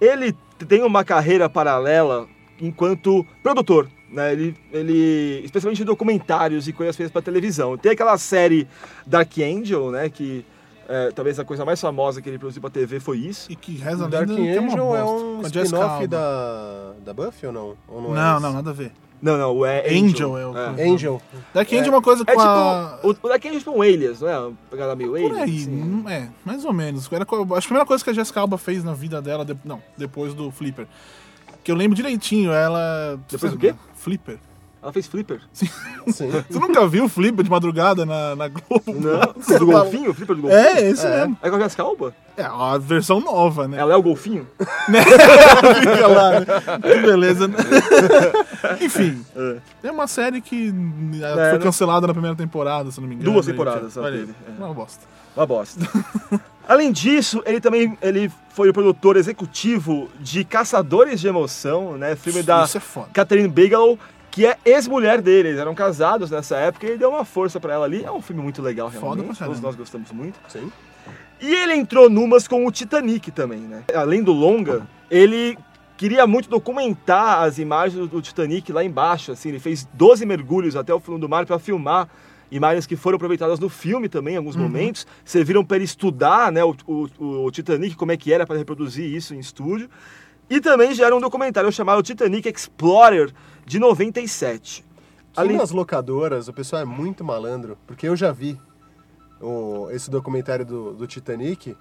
ele 0.00 0.34
tem 0.66 0.82
uma 0.82 1.04
carreira 1.04 1.48
paralela 1.50 2.26
enquanto 2.60 3.24
produtor. 3.42 3.88
Né? 4.10 4.32
Ele, 4.32 4.56
ele, 4.72 5.42
especialmente 5.44 5.84
documentários 5.84 6.66
e 6.66 6.72
coisas 6.72 6.96
feitas 6.96 7.12
para 7.12 7.20
televisão. 7.22 7.76
Tem 7.76 7.92
aquela 7.92 8.16
série 8.16 8.66
Dark 9.06 9.30
Angel, 9.38 9.90
né? 9.90 10.08
Que 10.08 10.44
é, 10.88 11.10
talvez 11.12 11.38
a 11.38 11.44
coisa 11.44 11.64
mais 11.64 11.78
famosa 11.80 12.22
que 12.22 12.28
ele 12.28 12.38
produziu 12.38 12.62
para 12.62 12.70
TV 12.70 12.98
foi 13.00 13.18
isso. 13.18 13.50
E 13.52 13.56
que 13.56 13.72
reza 13.76 14.06
a 14.06 14.08
Dark 14.08 14.28
é 14.30 14.32
Angel 14.58 14.96
é 14.96 15.04
um 15.04 15.42
spin-off 15.42 16.06
da, 16.06 16.92
da 17.04 17.12
Buffy 17.12 17.46
ou 17.48 17.52
não? 17.52 17.76
Ou 17.86 18.00
não, 18.02 18.12
é 18.12 18.14
Não, 18.18 18.32
esse? 18.34 18.42
não, 18.42 18.52
nada 18.54 18.70
a 18.70 18.72
ver. 18.72 18.92
Não, 19.20 19.36
não, 19.36 19.66
é 19.66 19.80
Angel. 19.90 20.36
Angel 20.36 20.38
é 20.38 20.46
o- 20.46 20.92
Angel. 20.94 21.22
Dark 21.52 21.70
Angel 21.72 21.86
é 21.86 21.90
uma 21.90 22.00
coisa 22.02 22.22
É 22.26 22.32
com 22.34 22.40
a... 22.40 22.94
tipo, 23.02 23.08
o, 23.08 23.26
o 23.26 23.28
Dark 23.28 23.44
Angel 23.44 23.56
é 23.56 23.58
tipo 23.58 23.72
um 23.72 23.82
Alias, 23.82 24.20
não 24.20 24.28
é? 24.28 24.38
Uma 24.38 24.52
pegada 24.70 24.94
meio 24.96 25.14
Alias. 25.14 25.30
Por 25.32 25.38
aí, 25.40 25.56
assim. 25.58 25.70
hum, 25.82 26.04
é, 26.08 26.28
mais 26.44 26.64
ou 26.64 26.72
menos. 26.72 27.06
Era, 27.12 27.24
acho 27.24 27.28
que 27.28 27.44
a 27.56 27.60
primeira 27.62 27.84
coisa 27.84 28.02
que 28.04 28.10
a 28.10 28.12
Jessica 28.14 28.40
Alba 28.40 28.56
fez 28.56 28.82
na 28.84 28.94
vida 28.94 29.20
dela, 29.20 29.44
de- 29.44 29.56
não, 29.64 29.82
depois 29.96 30.32
do 30.34 30.50
Flipper. 30.52 30.86
Que 31.68 31.72
eu 31.72 31.76
lembro 31.76 31.94
direitinho, 31.94 32.50
ela... 32.50 33.20
Depois 33.30 33.52
do 33.52 33.58
quê? 33.58 33.74
Flipper. 33.94 34.38
Ela 34.82 34.90
fez 34.90 35.06
Flipper. 35.06 35.42
Sim. 35.52 35.68
Você 36.08 36.58
nunca 36.58 36.88
viu 36.88 37.04
o 37.04 37.08
Flipper 37.10 37.44
de 37.44 37.50
madrugada 37.50 38.06
na, 38.06 38.34
na 38.34 38.48
Globo? 38.48 38.84
Não, 38.86 39.58
do 39.58 39.66
golfinho? 39.66 40.14
Flipper 40.14 40.34
do 40.34 40.40
golfinho? 40.40 40.62
É, 40.62 40.88
esse 40.88 41.06
mesmo. 41.06 41.36
É 41.42 41.50
com 41.50 41.56
a 41.56 41.60
Jessica 41.60 41.82
Alba? 41.82 42.14
É 42.38 42.42
a 42.42 42.78
versão 42.78 43.20
nova, 43.20 43.68
né? 43.68 43.76
Ela 43.76 43.92
é 43.92 43.96
o 43.98 44.02
golfinho? 44.02 44.46
Fica 44.58 46.06
lá, 46.06 46.40
né? 46.40 46.46
Que 46.80 47.02
beleza, 47.02 47.46
né? 47.46 47.56
Enfim, 48.80 49.22
é 49.82 49.90
uma 49.90 50.06
série 50.06 50.40
que 50.40 50.72
ah, 51.22 51.26
É, 51.26 51.50
foi 51.50 51.58
né? 51.58 51.64
cancelada 51.64 52.06
na 52.06 52.14
primeira 52.14 52.34
temporada, 52.34 52.90
se 52.90 52.98
não 52.98 53.08
me 53.08 53.14
engano. 53.14 53.30
Duas 53.30 53.46
Aí, 53.46 53.52
temporadas 53.52 53.94
Olha 53.98 54.14
aí, 54.14 54.20
teve, 54.20 54.34
é. 54.48 54.64
Uma 54.64 54.72
bosta. 54.72 55.04
Uma 55.38 55.46
bosta. 55.46 55.80
Além 56.68 56.90
disso, 56.90 57.40
ele 57.46 57.60
também 57.60 57.96
ele 58.02 58.28
foi 58.50 58.70
o 58.70 58.72
produtor 58.72 59.16
executivo 59.16 60.10
de 60.18 60.42
Caçadores 60.42 61.20
de 61.20 61.28
Emoção, 61.28 61.96
né? 61.96 62.16
Filme 62.16 62.42
da 62.42 62.64
Isso 62.64 62.76
é 62.76 62.80
foda. 62.80 63.08
Catherine 63.12 63.46
Bigelow, 63.46 63.96
que 64.32 64.44
é 64.44 64.58
ex-mulher 64.64 65.22
dele. 65.22 65.50
Eles 65.50 65.60
eram 65.60 65.76
casados 65.76 66.28
nessa 66.28 66.56
época 66.56 66.86
e 66.86 66.88
ele 66.90 66.98
deu 66.98 67.10
uma 67.10 67.24
força 67.24 67.60
pra 67.60 67.72
ela 67.72 67.84
ali. 67.84 68.02
É 68.02 68.10
um 68.10 68.20
filme 68.20 68.42
muito 68.42 68.60
legal, 68.60 68.90
Foda 68.90 68.98
realmente. 69.00 69.38
caramba. 69.38 69.46
Todos 69.46 69.60
nós 69.60 69.76
gostamos 69.76 70.10
muito. 70.10 70.40
Sim. 70.48 70.72
E 71.40 71.54
ele 71.54 71.74
entrou 71.74 72.10
numas 72.10 72.48
com 72.48 72.66
o 72.66 72.72
Titanic 72.72 73.30
também, 73.30 73.60
né? 73.60 73.84
Além 73.94 74.24
do 74.24 74.32
longa, 74.32 74.88
ele 75.08 75.56
queria 75.96 76.26
muito 76.26 76.50
documentar 76.50 77.44
as 77.44 77.58
imagens 77.58 78.08
do 78.08 78.20
Titanic 78.20 78.72
lá 78.72 78.82
embaixo, 78.82 79.30
assim, 79.30 79.50
ele 79.50 79.60
fez 79.60 79.86
12 79.94 80.26
mergulhos 80.26 80.74
até 80.74 80.92
o 80.92 80.98
fundo 80.98 81.20
do 81.20 81.28
mar 81.28 81.46
para 81.46 81.60
filmar 81.60 82.08
imagens 82.50 82.86
que 82.86 82.96
foram 82.96 83.16
aproveitadas 83.16 83.58
no 83.58 83.68
filme 83.68 84.08
também 84.08 84.34
em 84.34 84.36
alguns 84.38 84.56
momentos, 84.56 85.06
serviram 85.24 85.64
para 85.64 85.76
ele 85.76 85.84
estudar, 85.84 86.50
né, 86.52 86.64
o, 86.64 86.74
o- 86.86 87.44
o 87.44 87.50
Titanic, 87.50 87.94
como 87.96 88.12
é 88.12 88.16
que 88.16 88.32
era 88.32 88.46
para 88.46 88.56
reproduzir 88.56 89.04
isso 89.04 89.34
em 89.34 89.38
estúdio. 89.38 89.88
E 90.50 90.60
também 90.60 90.94
gera 90.94 91.14
um 91.14 91.20
documentário 91.20 91.70
chamado 91.70 92.02
Titanic 92.02 92.48
Explorer 92.48 93.30
de 93.66 93.78
97. 93.78 94.82
Aqui 95.32 95.40
Além- 95.48 95.56
nas 95.58 95.70
locadoras, 95.70 96.48
o 96.48 96.52
pessoal 96.52 96.82
é 96.82 96.84
muito 96.86 97.22
malandro, 97.22 97.76
porque 97.86 98.08
eu 98.08 98.16
já 98.16 98.32
vi 98.32 98.58
o- 99.40 99.88
esse 99.90 100.10
documentário 100.10 100.64
do, 100.64 100.94
do 100.94 101.06
Titanic 101.06 101.76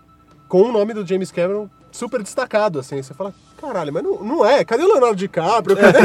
com 0.50 0.64
o 0.64 0.72
nome 0.72 0.94
do 0.94 1.06
James 1.06 1.32
Cameron 1.32 1.70
super 1.92 2.22
destacado, 2.22 2.80
assim. 2.80 3.02
Você 3.02 3.14
fala, 3.14 3.34
caralho, 3.60 3.92
mas 3.92 4.04
não, 4.04 4.24
não 4.24 4.46
é. 4.46 4.64
Cadê 4.64 4.84
o 4.84 4.88
Leonardo 4.88 5.16
DiCaprio? 5.16 5.76
Cadê 5.76 5.98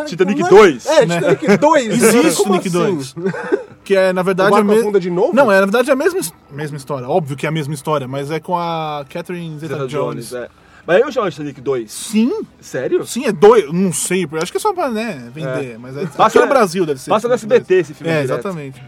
o... 0.00 0.04
Titanic 0.04 0.40
Não 0.40 0.46
é- 0.46 0.50
2, 0.50 0.86
É, 0.86 1.00
Titanic 1.06 1.56
2. 1.58 2.02
Existe 2.02 2.42
Titanic 2.42 2.68
assim? 2.68 2.78
2. 2.78 3.14
Que 3.84 3.94
é, 3.94 4.12
na 4.12 4.22
verdade, 4.22 4.50
O 4.50 4.54
a 4.54 4.56
barco 4.56 4.66
mesma. 4.66 4.82
afunda 4.82 4.98
de 4.98 5.10
novo? 5.10 5.34
Não, 5.34 5.52
é, 5.52 5.56
na 5.60 5.66
verdade, 5.66 5.90
é 5.90 5.92
a 5.92 5.96
mesma, 5.96 6.20
mesma 6.50 6.76
história. 6.76 7.06
Óbvio 7.08 7.36
que 7.36 7.44
é 7.44 7.48
a 7.48 7.52
mesma 7.52 7.74
história, 7.74 8.08
mas 8.08 8.30
é 8.30 8.40
com 8.40 8.56
a 8.56 9.04
Catherine 9.10 9.58
Zeta 9.58 9.74
Zeta-Jones. 9.74 10.32
é. 10.32 10.48
Mas 10.86 11.00
eu 11.00 11.10
chamo 11.12 11.26
de 11.28 11.32
Titanic 11.36 11.60
2. 11.62 11.90
Sim, 11.92 12.42
Sério? 12.60 13.06
sim, 13.06 13.24
é 13.24 13.32
dois. 13.32 13.72
Não 13.72 13.90
sei, 13.92 14.28
acho 14.42 14.50
que 14.52 14.58
é 14.58 14.60
só 14.60 14.72
pra 14.74 14.90
né, 14.90 15.30
vender. 15.34 15.78
Mas 15.78 15.96
é, 15.96 16.04
Passa- 16.06 16.40
no 16.40 16.46
Brasil 16.46 16.84
deve 16.84 17.00
ser. 17.00 17.08
passa 17.10 17.26
no 17.26 17.32
SBT 17.34 17.74
esse 17.76 17.94
filme 17.94 18.12
É, 18.12 18.22
direto. 18.22 18.38
exatamente. 18.40 18.82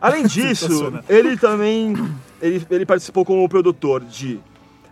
Além 0.00 0.24
disso, 0.28 0.92
ele 1.08 1.36
também 1.36 1.94
ele, 2.40 2.66
ele 2.70 2.86
participou 2.86 3.22
como 3.24 3.46
produtor 3.48 4.00
de 4.02 4.40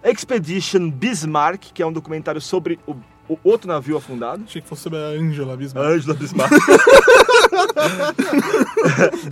Expedition 0.04 0.90
Bismarck, 0.90 1.62
que 1.73 1.83
é 1.83 1.87
um 1.87 1.92
documentário 1.92 2.40
sobre 2.40 2.78
o, 2.87 2.95
o 3.29 3.38
outro 3.45 3.69
navio 3.69 3.97
afundado. 3.97 4.43
Achei 4.47 4.61
que 4.61 4.69
fosse 4.69 4.83
sobre 4.83 4.99
a 4.99 5.07
Angela 5.07 5.57
Bismarck. 5.57 5.88
Angela 5.88 6.14
Bismarck. 6.14 6.52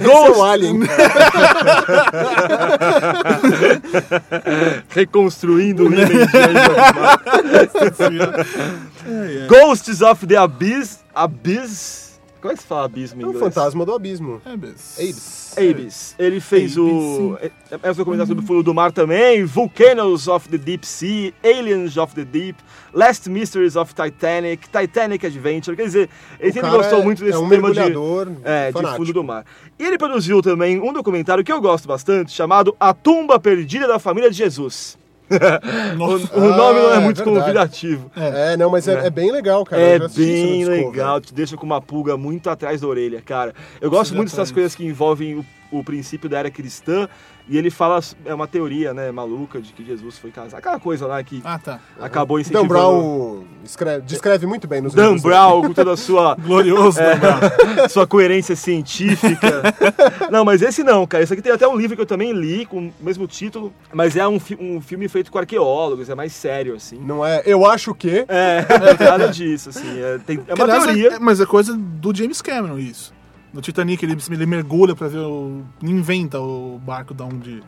Esse 0.00 0.40
é 0.40 0.42
Alien. 0.42 0.80
Reconstruindo 4.90 5.85
o 5.85 5.87
image 5.87 6.26
de 6.26 6.38
Angela 6.38 7.18
Bismarck. 7.66 8.47
Ghosts 9.49 10.02
of 10.02 10.26
the 10.26 10.37
Abyss. 10.37 11.00
Abyss. 11.14 12.10
Como 12.40 12.52
é 12.52 12.56
que 12.56 12.62
se 12.62 12.66
fala 12.68 12.85
abismo 12.87 13.20
em 13.20 13.25
É 13.25 13.26
o 13.26 13.30
inglês? 13.30 13.54
fantasma 13.54 13.85
do 13.85 13.94
abismo. 13.94 14.40
É. 14.47 14.52
Abyss. 14.52 15.54
Abyss. 15.59 16.14
Ele 16.18 16.40
fez 16.40 16.76
o. 16.76 17.37
É, 17.40 17.50
é 17.82 17.90
um 17.90 17.94
documentário 17.94 18.28
sobre 18.28 18.44
o 18.44 18.47
fundo 18.47 18.62
do 18.62 18.73
mar 18.75 18.92
também. 18.92 19.44
Volcanoes 19.44 20.26
of 20.28 20.49
the 20.49 20.56
Deep 20.59 20.87
Sea. 20.87 21.32
Aliens 21.44 21.97
of 21.97 22.14
the 22.14 22.25
Deep. 22.25 22.59
Last 22.94 23.28
Mysteries 23.28 23.76
of 23.76 23.94
Titanic. 23.94 24.68
Titanic 24.68 25.26
Adventure. 25.26 25.76
Quer 25.76 25.85
dizer, 25.85 26.09
ele 26.38 26.52
sempre 26.52 26.70
gostou 26.70 27.00
é- 27.00 27.04
muito 27.04 27.23
desse 27.25 27.37
é 27.37 27.38
um 27.38 27.49
tema 27.49 27.70
de. 27.73 27.80
mergulhador 27.80 28.28
É, 28.44 28.73
de 28.73 28.97
fundo 28.97 29.12
do 29.12 29.23
mar. 29.25 29.44
E 29.78 29.85
ele 29.85 29.99
produziu 29.99 30.40
também 30.42 30.80
um 30.80 30.92
documentário 30.92 31.44
que 31.44 31.52
eu 31.52 31.61
gosto 31.61 31.87
bastante, 31.87 32.32
chamado 32.32 32.75
A 32.80 32.92
Tumba 32.94 33.38
Perdida 33.38 33.87
da 33.87 33.99
Família 33.99 34.30
de 34.30 34.37
Jesus. 34.37 34.99
O 36.34 36.40
nome 36.40 36.80
não 36.80 36.92
é 36.92 36.96
Ah, 36.96 37.00
muito 37.00 37.22
verdade. 37.22 37.40
convidativo. 37.40 38.10
É, 38.16 38.56
não, 38.56 38.70
mas 38.70 38.88
é, 38.88 39.06
é 39.06 39.10
bem 39.10 39.30
legal, 39.30 39.64
cara. 39.64 39.80
É 39.80 39.99
bem 40.08 40.64
legal, 40.64 41.20
te 41.20 41.32
deixa 41.32 41.56
com 41.56 41.64
uma 41.64 41.80
pulga 41.80 42.16
muito 42.16 42.50
atrás 42.50 42.80
da 42.80 42.87
orelha, 42.88 43.22
cara. 43.25 43.54
Eu 43.80 43.90
gosto 43.90 44.14
muito 44.14 44.30
dessas 44.30 44.50
coisas 44.50 44.75
que 44.75 44.84
envolvem 44.84 45.37
o, 45.37 45.44
o 45.71 45.83
princípio 45.85 46.29
da 46.29 46.39
era 46.39 46.50
cristã 46.50 47.09
e 47.49 47.59
ele 47.59 47.69
fala, 47.71 47.99
é 48.25 48.33
uma 48.33 48.47
teoria, 48.47 48.95
né, 48.95 49.11
maluca 49.11 49.61
de 49.61 49.73
que 49.73 49.85
Jesus 49.85 50.17
foi 50.19 50.31
casado. 50.31 50.59
Aquela 50.59 50.79
coisa 50.79 51.07
lá 51.07 51.21
que 51.25 51.41
Ah, 51.45 51.59
tá. 51.59 51.81
acabou 52.00 52.37
Dan 52.37 52.43
incentivando... 52.43 52.69
Brown 52.69 53.45
escreve- 53.65 54.03
descreve 54.03 54.47
muito 54.47 54.69
bem 54.69 54.81
nos 54.81 54.95
Dan. 54.95 55.17
Brown 55.17 55.62
com 55.62 55.73
toda 55.75 55.93
a 55.93 55.97
sua, 55.97 56.37
Glorioso, 56.41 57.00
É. 57.00 57.17
Dan 57.17 57.19
Brown. 57.39 57.89
sua 57.91 58.07
coerência 58.07 58.55
científica. 58.55 59.62
Não, 60.31 60.45
mas 60.45 60.62
esse 60.62 60.85
não, 60.85 61.07
cara. 61.07 61.25
Esse 61.25 61.33
aqui 61.33 61.43
tem 61.43 61.50
até 61.53 61.67
um 61.67 61.77
livro 61.77 61.97
que 61.97 62.03
eu 62.03 62.07
também 62.07 62.33
li 62.33 62.67
com 62.67 62.87
o 62.89 62.93
mesmo 63.00 63.27
título, 63.27 63.73
mas 63.93 64.17
é 64.17 64.27
um, 64.29 64.39
fi- 64.39 64.59
um 64.61 64.81
filme 64.81 65.09
feito 65.09 65.33
com 65.33 65.39
arqueólogos, 65.39 66.09
é 66.09 66.15
mais 66.15 66.33
sério, 66.33 66.75
assim. 66.77 66.99
Não 67.00 67.25
é, 67.27 67.43
eu 67.45 67.67
acho 67.67 67.93
que... 67.95 68.25
É, 68.29 68.65
nada 69.05 69.29
disso, 69.29 69.71
assim. 69.71 69.99
É, 70.00 70.19
tem- 70.25 70.41
é 70.47 70.55
uma 70.55 70.67
teoria. 70.67 71.15
é- 71.15 71.19
mas 71.19 71.41
é 71.41 71.47
coisa 71.47 71.77
do 71.77 72.15
James 72.15 72.41
Cameron 72.41 72.79
isso. 72.79 73.12
No 73.52 73.61
Titanic 73.61 74.04
ele, 74.04 74.16
ele 74.30 74.47
mergulha 74.47 74.95
pra 74.95 75.09
ver 75.09 75.19
o. 75.19 75.62
inventa 75.83 76.38
o 76.40 76.80
barco 76.85 77.12
da 77.12 77.25
onde 77.25 77.62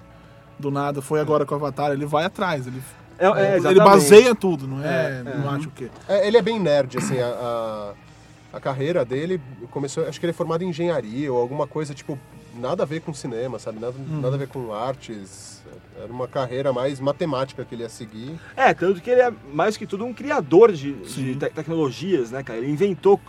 do 0.59 0.71
nada. 0.71 1.03
Foi 1.03 1.21
agora 1.21 1.45
com 1.45 1.55
o 1.55 1.59
Avatar, 1.59 1.91
ele 1.93 2.07
vai 2.07 2.25
atrás. 2.25 2.67
Ele 2.67 2.81
É, 3.19 3.27
é, 3.27 3.57
Ele 3.57 3.81
baseia 3.81 4.35
tudo, 4.35 4.67
não 4.67 4.83
é? 4.85 5.23
É, 5.27 5.37
Não 5.39 5.51
acho 5.51 5.69
o 5.69 5.73
quê. 5.73 5.91
É, 6.09 6.27
ele 6.27 6.37
é 6.37 6.43
bem 6.43 6.59
nerd, 6.61 6.97
assim, 6.99 7.19
a, 7.19 7.27
a, 7.27 8.57
a 8.57 8.61
carreira 8.61 9.05
dele 9.05 9.41
começou, 9.71 10.07
acho 10.07 10.19
que 10.21 10.27
ele 10.27 10.31
é 10.31 10.35
formado 10.35 10.63
em 10.63 10.69
engenharia 10.69 11.33
ou 11.33 11.41
alguma 11.41 11.67
coisa, 11.67 11.93
tipo, 11.95 12.17
nada 12.57 12.85
a 12.85 12.87
ver 12.87 13.01
com 13.01 13.13
cinema, 13.13 13.59
sabe? 13.59 13.81
Nada, 13.81 13.95
Uhum. 13.99 14.21
nada 14.21 14.35
a 14.37 14.39
ver 14.39 14.49
com 14.49 14.73
artes. 14.73 15.61
Era 16.01 16.13
uma 16.13 16.27
carreira 16.29 16.73
mais 16.73 17.01
matemática 17.01 17.65
que 17.65 17.75
ele 17.75 17.83
ia 17.83 17.89
seguir. 17.89 18.39
É, 18.57 18.73
tanto 18.73 19.01
que 19.01 19.11
ele 19.11 19.21
é 19.21 19.33
mais 19.53 19.77
que 19.77 19.87
tudo 19.87 20.05
um 20.05 20.13
criador 20.15 20.73
de, 20.73 20.93
de 20.93 21.35
te- 21.37 21.51
tecnologias, 21.51 22.31
né, 22.31 22.43
cara? 22.43 22.59
Ele 22.59 22.71
inventou. 22.71 23.21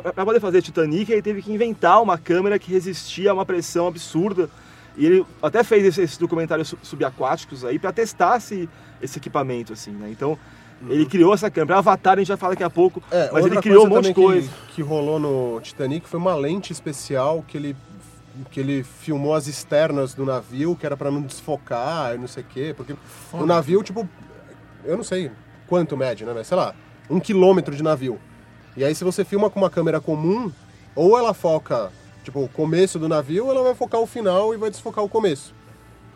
Pra, 0.00 0.12
pra 0.12 0.24
poder 0.24 0.40
fazer 0.40 0.62
Titanic, 0.62 1.10
ele 1.10 1.20
teve 1.22 1.42
que 1.42 1.52
inventar 1.52 2.00
uma 2.02 2.16
câmera 2.16 2.58
que 2.58 2.70
resistia 2.70 3.30
a 3.30 3.34
uma 3.34 3.44
pressão 3.44 3.86
absurda. 3.88 4.48
E 4.96 5.04
ele 5.06 5.26
até 5.42 5.64
fez 5.64 5.84
esses, 5.98 6.16
documentários 6.16 6.68
su- 6.68 6.78
subaquáticos 6.82 7.64
aí 7.64 7.78
pra 7.78 7.92
testar 7.92 8.36
esse, 8.38 8.68
esse 9.02 9.18
equipamento, 9.18 9.72
assim, 9.72 9.90
né? 9.92 10.08
Então, 10.10 10.38
ele 10.88 11.06
criou 11.06 11.32
essa 11.34 11.50
câmera. 11.50 11.78
Avatar 11.78 12.14
a 12.14 12.20
gente 12.20 12.28
vai 12.28 12.36
falar 12.36 12.52
daqui 12.52 12.64
a 12.64 12.70
pouco, 12.70 13.02
É, 13.10 13.30
mas 13.32 13.44
ele 13.46 13.60
criou 13.60 13.86
um 13.86 13.88
monte 13.88 14.08
de 14.08 14.14
coisa. 14.14 14.48
Que, 14.68 14.74
que 14.76 14.82
rolou 14.82 15.18
no 15.18 15.60
Titanic 15.60 16.08
foi 16.08 16.18
uma 16.18 16.34
lente 16.34 16.72
especial 16.72 17.44
que 17.46 17.56
ele, 17.56 17.76
que 18.50 18.58
ele 18.60 18.82
filmou 18.82 19.34
as 19.34 19.46
externas 19.46 20.14
do 20.14 20.24
navio, 20.24 20.74
que 20.76 20.86
era 20.86 20.96
pra 20.96 21.10
não 21.10 21.22
desfocar 21.22 22.14
e 22.14 22.18
não 22.18 22.28
sei 22.28 22.42
o 22.42 22.46
quê. 22.46 22.74
Porque 22.76 22.94
o 23.32 23.46
navio, 23.46 23.82
tipo, 23.82 24.08
eu 24.84 24.96
não 24.96 25.04
sei 25.04 25.30
quanto 25.66 25.96
mede, 25.96 26.24
né? 26.24 26.32
Mas 26.34 26.46
sei 26.46 26.56
lá, 26.56 26.74
um 27.08 27.20
quilômetro 27.20 27.74
de 27.76 27.82
navio. 27.82 28.18
E 28.80 28.84
aí 28.84 28.94
se 28.94 29.04
você 29.04 29.26
filma 29.26 29.50
com 29.50 29.60
uma 29.60 29.68
câmera 29.68 30.00
comum, 30.00 30.50
ou 30.96 31.18
ela 31.18 31.34
foca, 31.34 31.90
tipo, 32.24 32.40
o 32.42 32.48
começo 32.48 32.98
do 32.98 33.10
navio, 33.10 33.44
ou 33.44 33.50
ela 33.52 33.62
vai 33.62 33.74
focar 33.74 34.00
o 34.00 34.06
final 34.06 34.54
e 34.54 34.56
vai 34.56 34.70
desfocar 34.70 35.04
o 35.04 35.08
começo. 35.08 35.52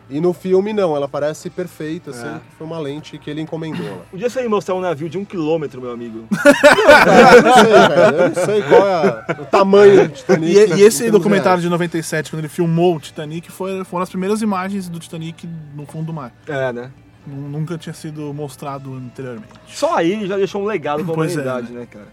E 0.09 0.19
no 0.19 0.33
filme 0.33 0.73
não, 0.73 0.95
ela 0.95 1.07
parece 1.07 1.47
perfeita, 1.49 2.09
assim, 2.09 2.25
É. 2.27 2.39
foi 2.57 2.65
uma 2.65 2.79
lente 2.79 3.19
que 3.19 3.29
ele 3.29 3.41
encomendou 3.41 3.85
lá. 3.85 4.01
Um 4.11 4.17
dia 4.17 4.29
você 4.29 4.41
ia 4.41 4.49
mostrar 4.49 4.73
um 4.73 4.79
navio 4.81 5.07
de 5.07 5.15
um 5.17 5.23
quilômetro, 5.23 5.79
meu 5.79 5.91
amigo. 5.91 6.25
eu 7.35 7.41
não 7.43 7.53
sei, 7.53 7.63
velho. 7.63 8.17
Eu 8.17 8.29
não 8.29 8.35
sei 8.45 8.61
qual 8.63 8.87
é 8.87 8.93
a- 8.95 9.25
o 9.41 9.45
tamanho 9.45 10.07
do 10.07 10.13
Titanic. 10.15 10.51
E, 10.53 10.57
e 10.57 10.73
em 10.73 10.79
esse 10.81 11.11
documentário 11.11 11.49
reais. 11.57 11.61
de 11.61 11.69
97, 11.69 12.31
quando 12.31 12.39
ele 12.39 12.47
filmou 12.49 12.95
o 12.95 12.99
Titanic, 12.99 13.51
foi, 13.51 13.83
foram 13.83 14.01
as 14.03 14.09
primeiras 14.09 14.41
imagens 14.41 14.89
do 14.89 14.97
Titanic 14.99 15.47
no 15.75 15.85
fundo 15.85 16.05
do 16.07 16.13
mar. 16.13 16.31
É, 16.47 16.73
né? 16.73 16.91
Nu- 17.27 17.49
Nunca 17.49 17.77
tinha 17.77 17.93
sido 17.93 18.33
mostrado 18.33 18.93
anteriormente. 18.93 19.47
Só 19.67 19.95
aí 19.95 20.25
já 20.27 20.37
deixou 20.37 20.61
um 20.61 20.65
legado 20.65 21.03
pra 21.05 21.13
Pois 21.13 21.31
é, 21.31 21.41
humanidade, 21.41 21.71
né, 21.73 21.87
cara? 21.89 22.07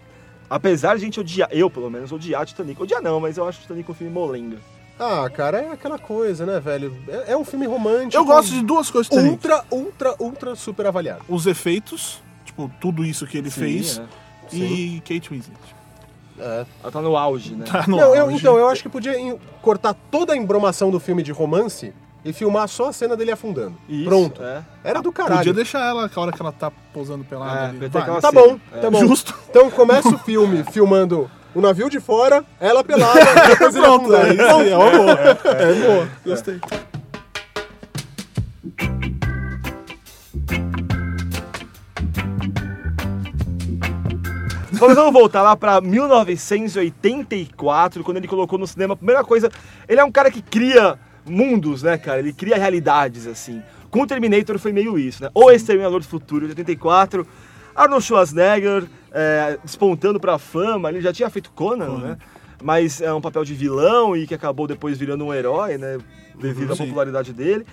Apesar 0.53 0.97
de 0.97 1.03
a 1.03 1.05
gente 1.07 1.19
odiar, 1.19 1.49
eu 1.51 1.71
pelo 1.71 1.91
menos, 1.91 2.13
odiar 2.13 2.45
Titanic. 2.45 2.81
Odiar 2.83 3.01
não, 3.01 3.19
mas 3.19 3.39
eu 3.39 3.49
acho 3.49 3.63
Titanic 3.63 3.91
um 3.91 3.95
filme 3.95 4.13
molenga. 4.13 4.59
Ah, 5.01 5.29
cara, 5.31 5.63
é 5.63 5.73
aquela 5.73 5.99
coisa, 5.99 6.45
né, 6.45 6.61
velho? 6.61 6.95
É, 7.09 7.33
é 7.33 7.37
um 7.37 7.45
filme 7.45 7.67
romântico. 7.67 8.15
Eu 8.15 8.27
gosto 8.27 8.51
de 8.53 8.63
duas 8.63 8.91
coisas 8.91 9.09
Titanic. 9.09 9.33
Ultra, 9.33 9.65
ultra, 9.71 10.15
ultra 10.19 10.55
super 10.55 10.87
avaliado. 10.87 11.23
Os 11.27 11.47
efeitos, 11.47 12.23
tipo, 12.45 12.71
tudo 12.83 13.03
isso 13.03 13.27
que 13.27 13.39
ele 13.39 13.51
fez. 13.51 13.99
é. 13.99 14.55
E 14.55 15.01
Kate 15.01 15.31
Winslet. 15.31 15.59
É. 16.39 16.67
Ela 16.83 16.93
tá 16.93 17.01
no 17.01 17.17
auge, 17.17 17.55
né? 17.55 17.65
Tá 17.65 17.87
no 17.89 17.97
Não, 17.97 18.15
eu, 18.15 18.25
auge. 18.25 18.37
então, 18.37 18.59
eu 18.59 18.69
acho 18.69 18.83
que 18.83 18.91
podia 18.91 19.15
cortar 19.63 19.95
toda 20.11 20.35
a 20.35 20.37
embromação 20.37 20.91
do 20.91 21.01
filme 21.01 21.23
de 21.23 21.33
romance 21.33 21.95
e 22.25 22.33
filmar 22.33 22.69
só 22.69 22.89
a 22.89 22.93
cena 22.93 23.17
dele 23.17 23.33
afundando. 23.33 23.75
Isso, 23.89 24.05
Pronto. 24.09 24.43
é. 24.43 24.63
Era 24.85 25.03
do 25.03 25.13
caralho. 25.13 25.39
Podia 25.39 25.53
deixar 25.53 25.85
ela, 25.87 26.09
a 26.15 26.21
hora 26.21 26.33
que 26.33 26.41
ela 26.41 26.53
tá 26.53 26.71
posando 26.93 27.25
pelada 27.25 27.61
É, 27.61 27.65
ali. 27.71 27.91
Tá 27.91 28.21
cena. 28.21 28.33
bom, 28.33 28.59
É. 28.73 28.79
tá 28.79 28.91
bom. 28.91 28.99
Justo. 29.01 29.35
Então 29.51 29.71
começa 29.71 30.09
o 30.09 30.19
filme 30.19 30.65
filmando 30.73 31.29
o 31.55 31.61
navio 31.61 31.91
de 31.91 32.01
fora, 32.01 32.45
ela 32.61 32.83
pelada, 32.85 33.21
depois 33.49 33.75
ele 33.75 33.85
Pronto, 33.85 34.15
afundando. 34.15 34.27
é 34.27 34.35
isso 34.35 34.57
aí, 34.57 34.71
é 34.71 34.77
uma 34.77 34.91
boa. 34.91 35.13
É 35.13 35.75
boa, 35.87 36.09
gostei. 36.25 36.61
Mas 44.81 44.95
vamos 44.97 45.13
voltar 45.13 45.43
lá 45.43 45.55
pra 45.57 45.81
1984, 45.81 48.03
quando 48.03 48.17
ele 48.17 48.27
colocou 48.27 48.59
no 48.59 48.67
cinema. 48.67 48.95
A 48.95 48.97
primeira 48.97 49.23
coisa, 49.23 49.49
ele 49.89 50.01
é 50.01 50.05
um 50.05 50.11
cara 50.11 50.29
que 50.31 50.43
cria 50.43 50.99
mundos, 51.27 51.83
né, 51.83 51.97
cara? 51.99 52.19
Ele 52.19 52.33
cria 52.33 52.57
realidades, 52.57 53.27
assim. 53.27 53.63
Com 53.91 54.03
o 54.03 54.07
Terminator 54.07 54.59
foi 54.59 54.73
meio 54.73 54.99
isso, 54.99 55.23
né? 55.23 55.31
O 55.35 55.51
Exterminador 55.51 56.01
do 56.01 56.07
Futuro, 56.07 56.47
de 56.47 56.53
84. 56.53 57.27
Arnold 57.75 58.05
Schwarzenegger 58.05 58.85
é, 59.11 59.59
despontando 59.63 60.19
pra 60.19 60.39
fama. 60.39 60.89
Ele 60.89 61.01
já 61.01 61.13
tinha 61.13 61.29
feito 61.31 61.51
Conan, 61.53 61.99
né? 61.99 62.19
Mas 62.63 63.01
é 63.01 63.13
um 63.13 63.21
papel 63.21 63.45
de 63.45 63.55
vilão 63.55 64.17
e 64.17 64.27
que 64.27 64.35
acabou 64.35 64.67
depois 64.67 64.97
virando 64.97 65.25
um 65.25 65.35
herói, 65.35 65.77
né? 65.77 65.99
Devido 66.39 66.73
à 66.73 66.77
Sim. 66.77 66.85
popularidade 66.87 67.33
dele. 67.33 67.67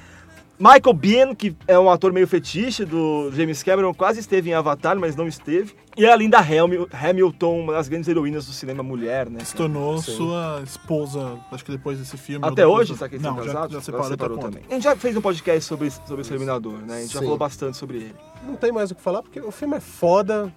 Michael 0.60 0.94
Biehn, 0.94 1.34
que 1.36 1.56
é 1.66 1.80
um 1.80 1.90
ator 1.90 2.12
meio 2.12 2.28
fetiche 2.28 2.84
do 2.84 3.32
James 3.34 3.64
Cameron, 3.64 3.94
quase 3.94 4.20
esteve 4.20 4.50
em 4.50 4.54
Avatar, 4.54 5.00
mas 5.00 5.16
não 5.16 5.26
esteve. 5.26 5.74
E 5.96 6.06
a 6.06 6.14
Linda 6.16 6.38
Hamil- 6.38 6.88
Hamilton, 6.92 7.62
uma 7.62 7.74
das 7.74 7.88
grandes 7.88 8.10
heroínas 8.10 8.46
do 8.46 8.52
cinema 8.52 8.84
mulher, 8.84 9.30
né? 9.30 9.40
Se 9.44 9.56
tornou 9.56 9.98
sua 10.02 10.62
esposa, 10.64 11.38
acho 11.52 11.64
que 11.64 11.72
depois 11.72 11.98
desse 11.98 12.18
filme. 12.18 12.46
Até 12.46 12.68
hoje, 12.68 12.92
do- 12.92 12.98
será 12.98 13.08
que 13.10 13.16
eles 13.16 13.24
Não, 13.26 13.38
já, 13.38 13.46
casados? 13.46 13.74
já 13.74 13.82
separou, 13.82 14.08
separou 14.08 14.38
também. 14.38 14.64
A 14.70 14.74
gente 14.74 14.84
já 14.84 14.96
fez 14.98 15.16
um 15.16 15.22
podcast 15.22 15.64
sobre, 15.64 15.90
sobre 15.90 16.16
o 16.18 16.22
Exterminador, 16.22 16.80
né? 16.86 16.98
A 16.98 17.02
gente 17.02 17.14
já 17.14 17.20
Sim. 17.20 17.26
falou 17.26 17.38
bastante 17.38 17.78
sobre 17.78 17.98
ele. 17.98 18.16
Não 18.46 18.56
tem 18.56 18.72
mais 18.72 18.92
o 18.92 18.96
que 18.96 19.02
falar, 19.02 19.24
porque 19.24 19.40
o 19.40 19.52
filme 19.52 19.78
é 19.78 19.80
foda, 19.80 20.54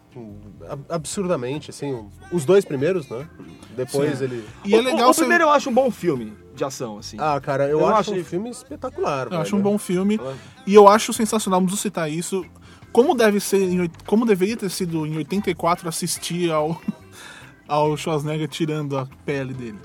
ab- 0.69 0.85
absurdamente, 0.89 1.71
assim. 1.71 2.05
Os 2.33 2.45
dois 2.45 2.65
primeiros, 2.65 3.09
né? 3.09 3.27
Depois 3.77 4.19
Sim. 4.19 4.25
ele... 4.25 4.45
E 4.65 4.75
é 4.75 4.79
O- 4.79 4.83
legal 4.83 5.09
o, 5.09 5.13
o 5.13 5.15
primeiro 5.15 5.45
eu 5.45 5.51
acho 5.51 5.71
um 5.71 5.75
bom 5.75 5.91
filme 5.93 6.33
de 6.55 6.65
ação, 6.65 6.99
assim. 6.99 7.17
Ah, 7.19 7.41
cara, 7.41 7.65
eu, 7.65 7.81
Eu 7.81 7.87
acho 7.87 8.13
acho 8.13 8.21
um 8.21 8.25
filme 8.25 8.51
espetacular, 8.51 9.29
Eu 9.31 9.39
acho 9.41 9.55
um 9.57 9.59
velho. 9.59 9.71
bom 9.71 9.79
filme. 9.79 10.21
E 10.67 10.75
eu 10.75 10.89
acho 10.89 11.13
sensacional, 11.13 11.61
vamos 11.61 11.81
citar 11.81 12.11
isso. 12.11 12.45
Como 12.93 13.15
deve 13.15 13.41
ser, 13.41 13.63
em 13.63 13.91
como 14.07 14.27
deveria 14.27 14.57
ter 14.57 14.71
sido 14.71 15.07
em 15.07 15.17
84 15.17 15.89
assistir 15.89 16.51
ao, 16.53 16.81
ao 17.67 17.97
Schwarzenegger 17.97 18.49
tirando 18.49 18.99
a 18.99 19.07
pele 19.25 19.55
dele. 19.55 19.79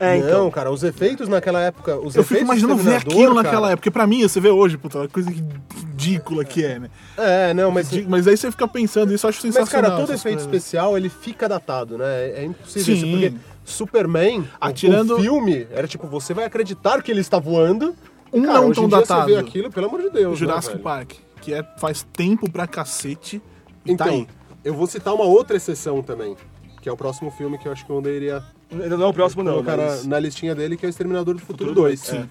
É, 0.00 0.16
então. 0.16 0.44
Não, 0.44 0.50
cara, 0.50 0.72
os 0.72 0.82
efeitos 0.82 1.28
naquela 1.28 1.60
época... 1.60 1.96
Os 1.96 2.16
Eu 2.16 2.24
fico 2.24 2.40
imaginando 2.40 2.76
do 2.76 2.82
ver 2.82 2.96
aquilo 2.96 3.32
naquela 3.32 3.54
cara, 3.54 3.66
época. 3.66 3.76
Porque 3.76 3.90
pra 3.92 4.06
mim, 4.06 4.22
você 4.22 4.40
vê 4.40 4.50
hoje, 4.50 4.76
puta, 4.76 5.06
coisa 5.08 5.30
ridícula 5.30 6.44
que 6.44 6.64
é, 6.64 6.80
né? 6.80 6.90
É, 7.16 7.54
não, 7.54 7.70
mas... 7.70 7.90
Mas 8.08 8.26
aí 8.26 8.36
você 8.36 8.50
fica 8.50 8.66
pensando, 8.66 9.14
isso 9.14 9.24
eu 9.24 9.30
acho 9.30 9.38
Mas, 9.44 9.54
sensacional. 9.54 9.90
cara, 9.92 10.00
todo 10.02 10.12
efeito 10.12 10.38
coisas. 10.38 10.52
especial, 10.54 10.96
ele 10.96 11.08
fica 11.08 11.48
datado, 11.48 11.96
né? 11.96 12.06
É 12.06 12.34
é 12.40 12.44
impossível 12.44 12.84
Sim. 12.84 12.92
isso, 12.92 13.06
porque 13.06 13.53
Superman, 13.64 14.40
o- 14.40 14.46
Atirando- 14.60 15.16
o 15.16 15.20
filme, 15.20 15.66
era 15.70 15.88
tipo, 15.88 16.06
você 16.06 16.34
vai 16.34 16.44
acreditar 16.44 17.02
que 17.02 17.10
ele 17.10 17.20
está 17.20 17.38
voando. 17.38 17.94
Um 18.32 18.42
cara, 18.42 18.60
não 18.60 18.68
hoje 18.68 18.74
tão 18.76 18.84
em 18.84 18.88
dia 18.88 18.98
datado. 19.00 19.28
você 19.28 19.34
vê 19.34 19.40
aquilo, 19.40 19.70
pelo 19.70 19.86
amor 19.86 20.02
de 20.02 20.10
Deus, 20.10 20.38
Jurassic 20.38 20.76
né? 20.76 20.82
Park, 20.82 21.12
que 21.40 21.54
é, 21.54 21.62
faz 21.78 22.06
tempo 22.12 22.50
pra 22.50 22.66
cacete. 22.66 23.40
E 23.86 23.92
Então, 23.92 24.06
tá 24.06 24.12
aí. 24.12 24.26
eu 24.64 24.74
vou 24.74 24.86
citar 24.86 25.14
uma 25.14 25.24
outra 25.24 25.56
exceção 25.56 26.02
também, 26.02 26.36
que 26.82 26.88
é 26.88 26.92
o 26.92 26.96
próximo 26.96 27.30
filme 27.30 27.56
que 27.58 27.66
eu 27.68 27.72
acho 27.72 27.84
que 27.86 27.92
o 27.92 27.98
André 27.98 28.12
iria 28.12 28.42
Ainda 28.72 28.96
não 28.96 29.04
é 29.06 29.08
o 29.08 29.12
próximo, 29.14 29.42
não. 29.44 29.52
colocar 29.52 29.76
na- 29.76 29.84
Mas... 29.84 30.06
na, 30.06 30.18
listinha 30.18 30.52
dele, 30.54 30.76
que 30.76 30.84
é 30.84 30.88
o 30.88 30.90
Exterminador 30.90 31.34
do 31.34 31.40
Futuro 31.40 31.72
2. 31.72 32.00
Sim. 32.00 32.28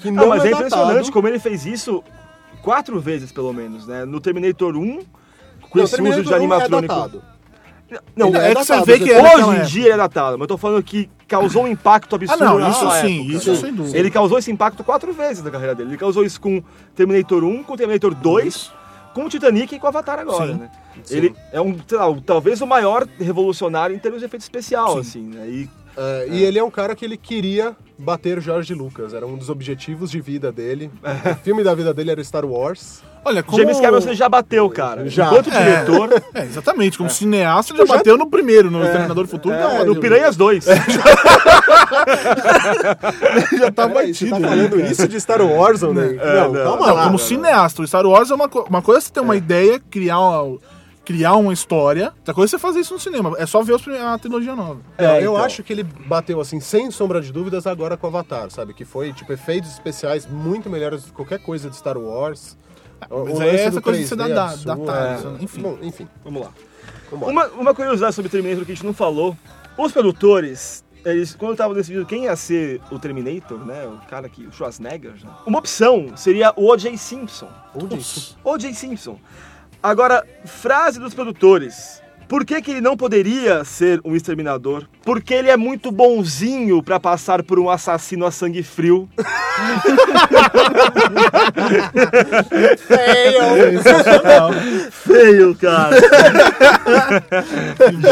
Que 0.00 0.10
Não, 0.10 0.22
não, 0.24 0.28
mas 0.28 0.44
é, 0.44 0.48
é 0.48 0.52
impressionante 0.52 0.88
datado. 0.94 1.12
como 1.12 1.26
ele 1.28 1.38
fez 1.40 1.66
isso 1.66 2.04
quatro 2.62 3.00
vezes, 3.00 3.32
pelo 3.32 3.52
menos, 3.52 3.86
né? 3.86 4.04
No 4.04 4.20
Terminator 4.20 4.76
1, 4.76 5.00
com 5.70 5.78
Não, 5.78 5.84
esse 5.84 6.00
uso 6.00 6.22
de 6.22 6.28
1 6.28 6.32
é 6.32 6.36
animatrônico. 6.36 6.94
datado. 6.94 7.22
Não, 8.16 8.28
Ele 8.28 8.36
É 8.38 8.48
que 8.48 8.54
datado, 8.54 8.84
você 8.84 8.98
vê 8.98 9.04
que 9.04 9.12
é 9.12 9.20
Hoje 9.22 9.34
em 9.36 9.50
época. 9.54 9.64
dia 9.66 9.84
ele 9.84 9.92
é 9.92 9.96
datado, 9.96 10.38
mas 10.38 10.42
eu 10.42 10.48
tô 10.48 10.56
falando 10.58 10.82
que 10.82 11.08
causou 11.28 11.64
um 11.64 11.68
impacto 11.68 12.14
absurdo 12.16 12.42
Ah, 12.44 12.46
não, 12.58 12.70
isso 12.70 12.90
sim, 13.00 13.20
época. 13.22 13.36
isso 13.36 13.56
sem 13.56 13.72
dúvida. 13.74 13.96
Ele 13.98 14.10
causou 14.10 14.38
esse 14.38 14.50
impacto 14.50 14.82
quatro 14.84 15.12
vezes 15.12 15.42
na 15.42 15.50
carreira 15.50 15.74
dele. 15.74 15.90
Ele 15.90 15.96
causou 15.98 16.24
isso 16.24 16.40
com 16.40 16.62
Terminator 16.94 17.42
1, 17.44 17.62
com 17.64 17.76
Terminator 17.76 18.14
2, 18.14 18.72
com 19.14 19.24
o 19.24 19.28
Titanic 19.28 19.74
e 19.74 19.78
com 19.78 19.86
o 19.86 19.88
Avatar 19.88 20.18
agora, 20.18 20.52
Sim. 20.52 20.58
né? 20.58 20.70
Ele 21.10 21.34
é 21.52 21.60
um, 21.60 21.76
sei 21.86 21.98
lá, 21.98 22.04
talvez 22.24 22.60
o 22.60 22.66
maior 22.66 23.06
revolucionário 23.18 23.94
em 23.96 23.98
termos 23.98 24.20
de 24.20 24.26
efeito 24.26 24.42
especial, 24.42 24.98
assim, 24.98 25.22
né? 25.22 25.46
E 25.48 25.68
É, 25.96 26.28
E 26.30 26.42
ele 26.42 26.58
é 26.58 26.64
um 26.64 26.70
cara 26.70 26.94
que 26.94 27.04
ele 27.04 27.16
queria 27.18 27.76
bater 27.98 28.40
George 28.40 28.72
Lucas, 28.74 29.12
era 29.12 29.26
um 29.26 29.36
dos 29.36 29.50
objetivos 29.50 30.10
de 30.10 30.20
vida 30.20 30.50
dele. 30.50 30.90
O 31.32 31.44
filme 31.44 31.62
da 31.62 31.74
vida 31.74 31.92
dele 31.92 32.10
era 32.10 32.22
Star 32.24 32.44
Wars. 32.46 33.02
Olha, 33.24 33.42
como... 33.42 33.58
James 33.58 33.76
Cameron 33.78 34.00
você 34.00 34.14
já 34.14 34.28
bateu, 34.28 34.68
cara. 34.70 35.08
Já. 35.08 35.26
Enquanto 35.26 35.48
É. 35.50 35.62
diretor, 35.84 36.22
É, 36.34 36.42
exatamente. 36.44 36.98
Como 36.98 37.08
cineasta, 37.08 37.72
ele 37.72 37.86
já 37.86 37.94
bateu 37.96 38.16
no 38.18 38.28
primeiro, 38.28 38.70
no 38.70 38.82
Exterminador 38.84 39.24
do 39.24 39.30
Futuro. 39.30 39.54
não, 39.54 39.78
não, 39.78 39.86
no 39.86 40.00
Piranhas 40.00 40.36
2. 40.36 40.64
já 43.58 43.70
tá 43.70 43.86
você 43.86 43.94
batido. 43.94 44.30
tá 44.30 44.38
né, 44.40 44.48
falando 44.48 44.70
cara? 44.76 44.82
isso 44.90 45.08
de 45.08 45.20
Star 45.20 45.40
Wars, 45.42 45.82
André? 45.82 46.12
não, 46.12 46.52
não. 46.52 46.64
calma 46.64 46.86
Não, 46.86 46.94
lá. 46.94 47.04
como 47.04 47.18
cineasta, 47.18 47.82
o 47.82 47.86
Star 47.86 48.06
Wars 48.06 48.30
é 48.30 48.34
uma, 48.34 48.48
co- 48.48 48.66
uma 48.68 48.82
coisa 48.82 49.00
é 49.00 49.02
você 49.02 49.12
ter 49.12 49.20
uma 49.20 49.36
ideia, 49.36 49.80
criar 49.90 50.18
uma, 50.18 50.58
criar 51.04 51.34
uma 51.36 51.52
história. 51.52 52.12
Outra 52.18 52.34
coisa 52.34 52.50
é 52.56 52.58
você 52.58 52.62
fazer 52.62 52.80
isso 52.80 52.94
no 52.94 53.00
cinema. 53.00 53.34
É 53.38 53.46
só 53.46 53.62
ver 53.62 53.74
os 53.74 53.82
prime- 53.82 53.98
a 53.98 54.18
trilogia 54.18 54.54
nova. 54.54 54.80
Não, 54.98 55.04
É, 55.10 55.18
eu 55.18 55.32
então. 55.32 55.36
acho 55.44 55.62
que 55.62 55.72
ele 55.72 55.82
bateu 55.84 56.40
assim, 56.40 56.60
sem 56.60 56.90
sombra 56.90 57.20
de 57.20 57.32
dúvidas, 57.32 57.66
agora 57.66 57.96
com 57.96 58.06
Avatar, 58.06 58.50
sabe? 58.50 58.74
Que 58.74 58.84
foi, 58.84 59.12
tipo, 59.12 59.32
efeitos 59.32 59.70
especiais 59.72 60.26
muito 60.26 60.68
melhores 60.70 61.02
do 61.02 61.06
que 61.08 61.12
qualquer 61.12 61.38
coisa 61.40 61.68
de 61.70 61.76
Star 61.76 61.98
Wars. 61.98 62.56
O- 63.10 63.24
Mas 63.24 63.38
o 63.38 63.42
é 63.42 63.64
essa 63.64 63.80
coisa 63.80 64.00
de 64.00 64.06
ser 64.06 64.16
3D 64.16 64.34
da- 64.34 64.54
datado, 64.56 65.36
É. 65.40 65.44
enfim. 65.44 65.62
Bom, 65.62 65.78
enfim. 65.82 66.08
Vamos 66.24 66.42
lá. 66.42 66.50
Uma, 67.12 67.46
uma 67.48 67.74
curiosidade 67.74 68.14
sobre 68.14 68.30
Terminator 68.30 68.64
que 68.64 68.72
a 68.72 68.74
gente 68.74 68.86
não 68.86 68.94
falou. 68.94 69.36
Os 69.76 69.92
produtores 69.92 70.82
eles, 71.04 71.34
quando 71.34 71.52
estavam 71.52 71.74
decidindo 71.74 72.06
quem 72.06 72.24
ia 72.24 72.36
ser 72.36 72.80
o 72.90 72.98
Terminator, 72.98 73.58
né? 73.66 73.86
O 73.86 73.98
cara 74.08 74.28
que. 74.28 74.46
O 74.46 74.52
Schwarzenegger, 74.52 75.12
né? 75.22 75.30
Uma 75.46 75.58
opção 75.58 76.16
seria 76.16 76.52
o 76.56 76.70
O.J. 76.70 76.96
Simpson. 76.96 77.48
O.J. 78.44 78.72
Simpson. 78.74 79.18
Agora, 79.82 80.24
frase 80.44 81.00
dos 81.00 81.12
produtores. 81.12 82.01
Por 82.32 82.46
que, 82.46 82.62
que 82.62 82.70
ele 82.70 82.80
não 82.80 82.96
poderia 82.96 83.62
ser 83.62 84.00
um 84.02 84.16
exterminador? 84.16 84.86
Porque 85.04 85.34
ele 85.34 85.50
é 85.50 85.56
muito 85.58 85.92
bonzinho 85.92 86.82
pra 86.82 86.98
passar 86.98 87.42
por 87.42 87.58
um 87.58 87.68
assassino 87.68 88.24
a 88.24 88.30
sangue 88.30 88.62
frio. 88.62 89.06
Feio, 94.90 95.54
cara. 95.56 95.94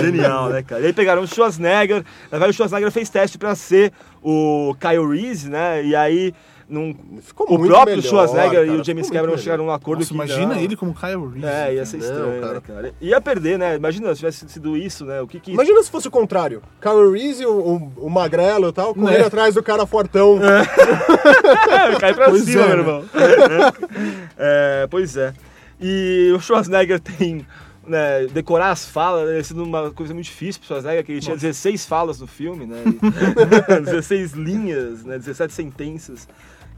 Genial, 0.03 0.51
né, 0.51 0.63
cara? 0.65 0.83
E 0.83 0.87
aí 0.89 0.93
pegaram 0.93 1.23
o 1.23 1.27
Schwarzenegger. 1.27 2.05
Na 2.31 2.33
verdade, 2.33 2.51
o 2.51 2.55
Schwarzenegger 2.55 2.93
fez 2.93 3.09
teste 3.09 3.39
pra 3.39 3.55
ser 3.55 3.91
o 4.23 4.77
Kyle 4.79 5.09
Reese, 5.09 5.49
né? 5.49 5.83
E 5.83 5.97
aí, 5.97 6.35
num... 6.71 6.95
Ficou 7.21 7.47
o 7.49 7.59
muito 7.59 7.71
próprio 7.71 7.97
melhor, 7.97 8.09
Schwarzenegger 8.09 8.63
e 8.63 8.67
cara, 8.69 8.81
o 8.81 8.85
James 8.85 9.11
Cameron 9.11 9.37
chegaram 9.37 9.65
num 9.65 9.71
acordo 9.73 9.99
Nossa, 10.01 10.09
que 10.09 10.15
imagina 10.15 10.55
não. 10.55 10.61
ele 10.61 10.77
como 10.77 10.95
Kyle 10.95 11.27
Reese. 11.27 11.47
É, 11.47 11.75
ia 11.75 11.85
ser 11.85 11.99
estranho, 11.99 12.41
cara. 12.41 12.55
né, 12.55 12.61
cara? 12.67 12.95
Ia 13.01 13.21
perder, 13.21 13.59
né? 13.59 13.77
Imagina 13.77 14.09
se 14.15 14.21
tivesse 14.21 14.49
sido 14.49 14.77
isso, 14.77 15.05
né? 15.05 15.21
O 15.21 15.27
que 15.27 15.41
que... 15.41 15.53
Imagina 15.53 15.83
se 15.83 15.91
fosse 15.91 16.09
o 16.09 16.11
contrário. 16.11 16.63
Kyle 16.81 17.11
Reese, 17.13 17.45
o, 17.45 17.53
o, 17.53 18.07
o 18.07 18.09
magrelo 18.11 18.69
e 18.69 18.73
tal, 18.73 18.95
correndo 18.95 19.23
É. 19.25 19.27
atrás 19.27 19.55
do 19.55 19.63
cara 19.63 19.85
fortão. 19.85 20.39
É, 20.43 20.65
cai 22.01 22.15
pra 22.15 22.31
Pois 22.31 22.45
cima, 22.45 22.63
é, 22.63 22.67
meu 22.69 22.77
né? 22.77 22.83
irmão. 22.83 23.05
É, 24.39 24.87
pois 24.91 25.17
é. 25.17 25.35
E 25.81 26.33
o 26.35 26.41
Schwarzenegger 26.41 27.01
tem. 27.01 27.47
Né, 27.87 28.27
decorar 28.27 28.71
as 28.71 28.85
falas 28.85 29.29
né, 29.29 29.43
sendo 29.43 29.65
uma 29.65 29.91
coisa 29.91 30.15
muito 30.15 30.27
difícil 30.27 30.61
pro 30.61 30.69
Schwarzenegger, 30.69 31.05
que 31.05 31.13
ele 31.13 31.21
tinha 31.21 31.35
16 31.35 31.87
falas 31.87 32.21
no 32.21 32.27
filme, 32.27 32.65
né? 32.65 32.85
e 33.81 33.81
16 33.81 34.33
linhas, 34.35 35.03
né? 35.03 35.19
17 35.19 35.53
sentenças. 35.53 36.29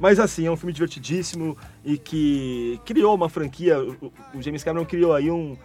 Mas 0.02 0.18
assim, 0.18 0.46
é 0.46 0.50
um 0.50 0.56
filme 0.56 0.72
divertidíssimo 0.72 1.56
e 1.84 1.96
que 1.96 2.80
criou 2.84 3.14
uma 3.14 3.28
franquia. 3.28 3.78
O, 3.80 4.42
James 4.42 4.64
Cameron 4.64 4.84
criou 4.84 5.14
aí 5.14 5.30
um, 5.30 5.56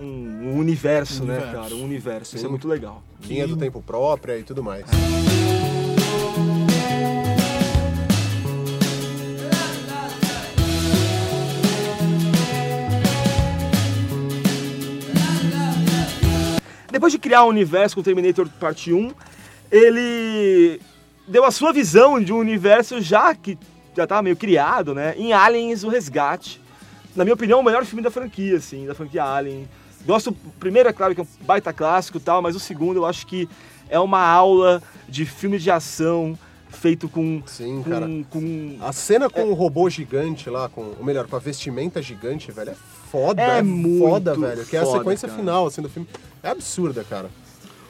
um, 0.00 0.04
um 0.04 0.58
universo, 0.58 1.24
né, 1.24 1.34
Universo. 1.34 1.62
cara? 1.62 1.74
Um 1.76 1.84
universo. 1.84 2.34
Isso 2.34 2.42
Sim. 2.42 2.48
é 2.48 2.50
muito 2.50 2.66
legal. 2.66 3.04
Linha 3.24 3.46
do 3.46 3.56
tempo 3.56 3.80
própria 3.80 4.36
e 4.36 4.42
tudo 4.42 4.64
mais. 4.64 4.84
Depois 16.90 17.12
de 17.12 17.18
criar 17.20 17.44
o 17.44 17.48
universo 17.48 17.94
com 17.94 18.02
Terminator 18.02 18.48
Parte 18.58 18.92
1, 18.92 19.12
ele 19.70 20.80
deu 21.28 21.44
a 21.44 21.52
sua 21.52 21.72
visão 21.72 22.20
de 22.20 22.32
um 22.32 22.38
universo 22.38 23.00
já 23.00 23.32
que 23.36 23.56
já 23.96 24.04
estava 24.04 24.22
meio 24.22 24.36
criado, 24.36 24.94
né? 24.94 25.14
Em 25.16 25.32
Aliens, 25.32 25.84
o 25.84 25.88
Resgate. 25.88 26.60
Na 27.14 27.24
minha 27.24 27.34
opinião, 27.34 27.60
o 27.60 27.62
melhor 27.62 27.84
filme 27.84 28.02
da 28.02 28.10
franquia, 28.10 28.56
assim, 28.56 28.86
da 28.86 28.94
franquia 28.94 29.24
Alien. 29.24 29.68
Gosto, 30.04 30.30
o 30.30 30.50
primeiro, 30.58 30.88
é 30.88 30.92
claro, 30.92 31.14
que 31.14 31.20
é 31.20 31.24
um 31.24 31.46
baita 31.46 31.72
clássico 31.72 32.18
e 32.18 32.20
tal, 32.20 32.42
mas 32.42 32.54
o 32.56 32.60
segundo 32.60 32.96
eu 32.98 33.06
acho 33.06 33.26
que 33.26 33.48
é 33.88 33.98
uma 33.98 34.20
aula 34.20 34.82
de 35.08 35.24
filme 35.24 35.58
de 35.58 35.70
ação 35.70 36.38
feito 36.68 37.08
com. 37.08 37.42
Sim, 37.46 37.82
com, 37.82 37.90
cara. 37.90 38.06
com 38.28 38.76
A 38.80 38.92
cena 38.92 39.30
com 39.30 39.44
o 39.44 39.54
robô 39.54 39.88
gigante 39.88 40.50
lá, 40.50 40.68
com, 40.68 40.94
ou 40.98 41.04
melhor, 41.04 41.26
com 41.26 41.36
a 41.36 41.38
vestimenta 41.38 42.02
gigante, 42.02 42.50
velho, 42.50 42.70
é 42.70 42.76
foda. 43.10 43.40
É 43.42 43.58
É, 43.58 43.62
muito 43.62 44.04
foda, 44.04 44.34
velho. 44.34 44.66
Que 44.66 44.76
é 44.76 44.80
a 44.80 44.84
foda, 44.84 44.98
sequência 44.98 45.28
cara. 45.28 45.40
final, 45.40 45.66
assim, 45.66 45.80
do 45.80 45.88
filme. 45.88 46.08
É 46.42 46.50
absurda, 46.50 47.04
cara. 47.04 47.30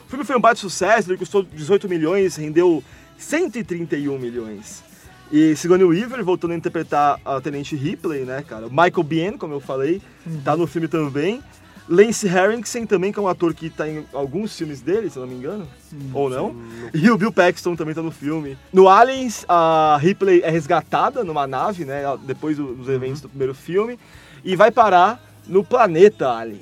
O 0.05 0.09
filme 0.09 0.23
foi 0.23 0.37
um 0.37 0.41
baita 0.41 0.59
sucesso, 0.61 1.09
ele 1.09 1.17
custou 1.17 1.43
18 1.43 1.89
milhões, 1.89 2.35
rendeu 2.35 2.83
131 3.17 4.17
milhões. 4.19 4.83
E 5.31 5.55
Sigourney 5.55 5.85
Weaver 5.85 6.23
voltando 6.23 6.51
a 6.51 6.55
interpretar 6.55 7.19
a 7.25 7.41
Tenente 7.41 7.75
Ripley, 7.75 8.23
né, 8.25 8.43
cara? 8.47 8.67
Michael 8.69 9.03
Biehn, 9.03 9.37
como 9.37 9.53
eu 9.53 9.59
falei, 9.59 10.01
tá 10.43 10.55
no 10.55 10.67
filme 10.67 10.87
também. 10.87 11.41
Lance 11.87 12.27
Henriksen 12.27 12.85
também, 12.87 13.11
que 13.11 13.19
é 13.19 13.21
um 13.21 13.27
ator 13.27 13.53
que 13.53 13.69
tá 13.69 13.87
em 13.87 14.03
alguns 14.11 14.57
filmes 14.57 14.81
dele, 14.81 15.07
se 15.09 15.17
eu 15.17 15.21
não 15.21 15.29
me 15.29 15.35
engano. 15.35 15.67
Ou 16.13 16.29
não. 16.29 16.55
E 16.93 17.11
o 17.11 17.17
Bill 17.17 17.31
Paxton 17.31 17.75
também 17.75 17.93
tá 17.93 18.01
no 18.01 18.09
filme. 18.11 18.57
No 18.73 18.89
Aliens, 18.89 19.45
a 19.47 19.95
Ripley 20.01 20.41
é 20.43 20.49
resgatada 20.49 21.23
numa 21.23 21.45
nave, 21.45 21.85
né? 21.85 22.01
Depois 22.25 22.57
do- 22.57 22.73
dos 22.73 22.89
eventos 22.89 23.21
do 23.21 23.29
primeiro 23.29 23.53
filme. 23.53 23.99
E 24.43 24.55
vai 24.55 24.71
parar 24.71 25.23
no 25.47 25.63
planeta 25.63 26.27
Alien. 26.29 26.61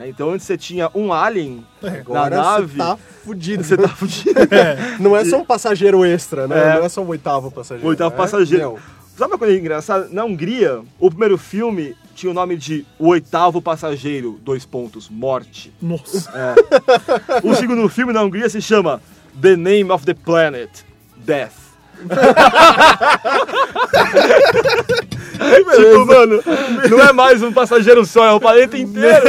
Né? 0.00 0.08
Então 0.08 0.30
antes 0.30 0.46
você 0.46 0.56
tinha 0.56 0.90
um 0.94 1.12
Alien 1.12 1.64
na 1.82 1.92
Agora 1.92 2.36
nave. 2.36 2.72
você 2.72 2.78
tá 2.78 2.98
fudido. 3.24 3.62
Você 3.64 3.76
tá 3.76 3.88
fudido. 3.94 4.40
Não 4.98 5.14
é 5.16 5.24
só 5.24 5.38
um 5.38 5.44
passageiro 5.44 6.04
extra, 6.04 6.48
né? 6.48 6.58
É. 6.58 6.78
Não 6.78 6.84
é 6.86 6.88
só 6.88 7.02
um 7.02 7.08
oitavo 7.08 7.50
passageiro. 7.50 7.86
O 7.86 7.90
oitavo 7.90 8.14
é, 8.14 8.16
passageiro. 8.16 8.70
meu, 8.72 8.78
Sabe 9.16 9.32
uma 9.32 9.38
coisa 9.38 9.54
engraçada? 9.58 10.08
Na 10.10 10.24
Hungria, 10.24 10.80
o 10.98 11.10
primeiro 11.10 11.36
filme 11.36 11.94
tinha 12.14 12.30
o 12.30 12.34
nome 12.34 12.56
de 12.56 12.86
O 12.98 13.08
Oitavo 13.08 13.60
Passageiro, 13.60 14.40
dois 14.42 14.64
pontos, 14.64 15.10
morte. 15.10 15.70
Nossa. 15.80 16.54
O 17.42 17.54
segundo 17.54 17.86
filme 17.90 18.14
na 18.14 18.22
Hungria 18.22 18.48
se 18.48 18.62
chama 18.62 19.02
The 19.38 19.56
Name 19.56 19.90
of 19.90 20.06
the 20.06 20.14
Planet, 20.14 20.70
Death. 21.18 21.52
Tipo, 25.76 26.06
mano, 26.06 26.42
não 26.90 27.00
é 27.00 27.12
mais 27.12 27.42
um 27.42 27.52
passageiro 27.52 28.04
só, 28.04 28.24
é 28.26 28.32
o 28.32 28.40
planeta 28.40 28.76
inteiro. 28.76 29.24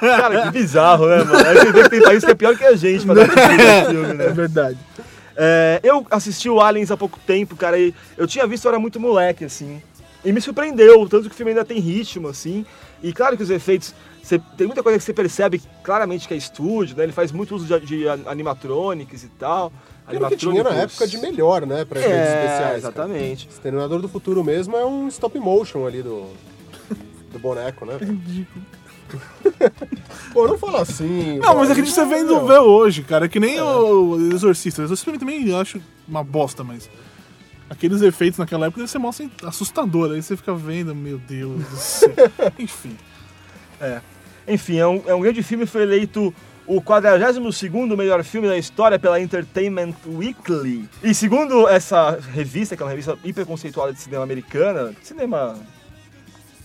Cara, 0.00 0.42
que 0.42 0.50
bizarro, 0.50 1.06
né, 1.06 1.22
mano? 1.24 1.46
Aí 1.46 1.56
você 1.58 1.72
vê 1.72 1.82
que 1.84 1.90
tem 1.90 2.02
país 2.02 2.24
que 2.24 2.30
é 2.30 2.34
pior 2.34 2.56
que 2.56 2.64
a 2.64 2.74
gente 2.76 3.04
pra 3.06 3.14
dar 3.14 3.26
nesse 3.28 3.90
filme, 3.90 4.14
né? 4.14 4.26
É 4.26 4.32
verdade. 4.32 4.78
É, 5.36 5.80
eu 5.82 6.06
assisti 6.10 6.48
o 6.48 6.60
Aliens 6.60 6.90
há 6.90 6.96
pouco 6.96 7.18
tempo, 7.26 7.56
cara, 7.56 7.78
e 7.78 7.94
eu 8.16 8.26
tinha 8.26 8.46
visto, 8.46 8.64
eu 8.64 8.70
era 8.70 8.78
muito 8.78 8.98
moleque, 8.98 9.44
assim. 9.44 9.82
E 10.24 10.32
me 10.32 10.40
surpreendeu, 10.40 11.06
tanto 11.08 11.28
que 11.28 11.34
o 11.34 11.36
filme 11.36 11.50
ainda 11.52 11.64
tem 11.64 11.78
ritmo, 11.78 12.28
assim. 12.28 12.64
E 13.02 13.12
claro 13.12 13.36
que 13.36 13.42
os 13.42 13.50
efeitos. 13.50 13.94
você- 14.22 14.40
tem 14.56 14.66
muita 14.66 14.82
coisa 14.82 14.98
que 14.98 15.04
você 15.04 15.12
percebe 15.12 15.62
claramente 15.84 16.26
que 16.26 16.34
é 16.34 16.36
estúdio, 16.36 16.96
né? 16.96 17.04
Ele 17.04 17.12
faz 17.12 17.30
muito 17.30 17.54
uso 17.54 17.64
de, 17.66 17.86
de 17.86 18.08
animatronics 18.26 19.22
e 19.22 19.28
tal. 19.38 19.72
Aquilo 20.06 20.28
que 20.28 20.36
tinha 20.36 20.62
na 20.62 20.70
época 20.70 21.06
de 21.06 21.18
melhor, 21.18 21.66
né? 21.66 21.84
Pra 21.84 21.98
efeitos 22.00 22.20
É, 22.20 22.34
especiais. 22.34 22.60
cara. 22.60 22.76
exatamente. 22.78 23.48
Exterminador 23.48 24.00
do 24.00 24.08
Futuro 24.08 24.44
mesmo 24.44 24.76
é 24.76 24.84
um 24.86 25.08
stop 25.08 25.38
motion 25.38 25.86
ali 25.86 26.02
do, 26.02 26.26
do 27.32 27.38
boneco, 27.38 27.84
né? 27.84 27.94
Pô, 30.32 30.46
não 30.48 30.58
fala 30.58 30.82
assim. 30.82 31.38
Não, 31.38 31.54
mas 31.56 31.68
pô. 31.68 31.72
é 31.72 31.76
que 31.76 31.86
você 31.90 32.04
vendo 32.04 32.32
Não. 32.34 32.46
ver 32.46 32.58
hoje, 32.58 33.02
cara. 33.02 33.26
É 33.26 33.28
que 33.28 33.38
nem 33.40 33.60
o 33.60 34.32
Exorcista. 34.32 34.82
O 34.82 34.84
Exorcista 34.84 35.18
também 35.18 35.48
eu 35.48 35.58
acho 35.58 35.80
uma 36.06 36.22
bosta, 36.24 36.62
mas. 36.64 36.88
Aqueles 37.68 38.00
efeitos 38.00 38.38
naquela 38.38 38.66
época 38.66 38.86
você 38.86 38.98
mostra 38.98 39.28
assustador. 39.44 40.12
Aí 40.12 40.22
você 40.22 40.36
fica 40.36 40.54
vendo, 40.54 40.94
meu 40.94 41.18
Deus 41.18 41.64
do 41.64 41.76
céu. 41.76 42.10
Enfim. 42.58 42.96
Enfim, 44.46 44.76
é 44.78 44.86
um, 44.86 45.02
é 45.06 45.14
um 45.14 45.20
grande 45.20 45.42
filme, 45.42 45.66
foi 45.66 45.82
eleito 45.82 46.32
o 46.66 46.80
42º 46.80 47.96
melhor 47.96 48.22
filme 48.24 48.48
da 48.48 48.56
história 48.58 48.98
pela 48.98 49.20
Entertainment 49.20 49.94
Weekly. 50.06 50.88
E 51.02 51.14
segundo 51.14 51.68
essa 51.68 52.18
revista, 52.32 52.76
que 52.76 52.82
é 52.82 52.84
uma 52.84 52.90
revista 52.90 53.16
hiper 53.24 53.46
conceituada 53.46 53.92
de 53.92 54.00
cinema 54.00 54.24
americana, 54.24 54.92
cinema 55.02 55.56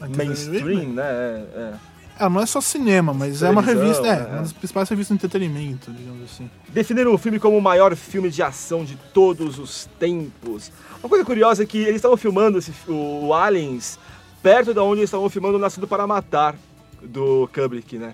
mainstream, 0.09 0.93
né? 0.93 1.03
É, 1.03 1.59
é. 1.59 1.73
Ah, 2.19 2.29
não 2.29 2.41
é 2.41 2.45
só 2.45 2.61
cinema, 2.61 3.13
mas 3.13 3.41
é 3.41 3.49
uma 3.49 3.61
revista. 3.61 4.05
É, 4.05 4.11
é. 4.11 4.25
uma 4.27 4.41
das 4.41 4.53
principais 4.53 4.87
revistas 4.89 5.17
de 5.17 5.25
entretenimento, 5.25 5.91
digamos 5.91 6.23
assim. 6.23 6.49
Definiram 6.69 7.13
o 7.13 7.17
filme 7.17 7.39
como 7.39 7.57
o 7.57 7.61
maior 7.61 7.95
filme 7.95 8.29
de 8.29 8.43
ação 8.43 8.85
de 8.85 8.95
todos 9.11 9.57
os 9.57 9.89
tempos. 9.97 10.71
Uma 11.01 11.09
coisa 11.09 11.25
curiosa 11.25 11.63
é 11.63 11.65
que 11.65 11.79
eles 11.79 11.95
estavam 11.95 12.17
filmando 12.17 12.59
esse, 12.59 12.71
o 12.87 13.33
Aliens 13.33 13.97
perto 14.43 14.73
da 14.73 14.83
onde 14.83 14.99
eles 14.99 15.07
estavam 15.07 15.29
filmando 15.29 15.57
o 15.57 15.59
Nascido 15.59 15.87
para 15.87 16.05
Matar, 16.05 16.55
do 17.03 17.49
Kubrick, 17.53 17.97
né? 17.97 18.13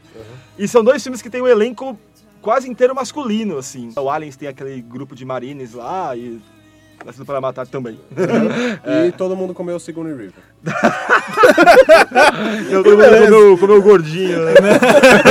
E 0.58 0.68
são 0.68 0.84
dois 0.84 1.04
filmes 1.04 1.22
que 1.22 1.30
tem 1.30 1.42
um 1.42 1.48
elenco 1.48 1.98
quase 2.42 2.70
inteiro 2.70 2.96
masculino, 2.96 3.58
assim. 3.58 3.92
O 3.98 4.10
Aliens 4.10 4.36
tem 4.36 4.48
aquele 4.48 4.82
grupo 4.82 5.16
de 5.16 5.26
marines 5.26 5.74
lá 5.74 6.16
e 6.16 6.40
Nascido 7.06 7.26
para 7.26 7.40
Matar 7.40 7.68
também. 7.68 8.00
E 9.08 9.12
todo 9.12 9.36
mundo 9.36 9.54
comeu 9.54 9.76
o 9.76 9.80
Sigourney 9.80 10.14
River. 10.14 10.34
Eu 12.70 12.84
todo 12.84 12.98
mundo 12.98 13.26
comeu, 13.26 13.58
comeu 13.58 13.82
gordinho, 13.82 14.44
né? 14.46 14.54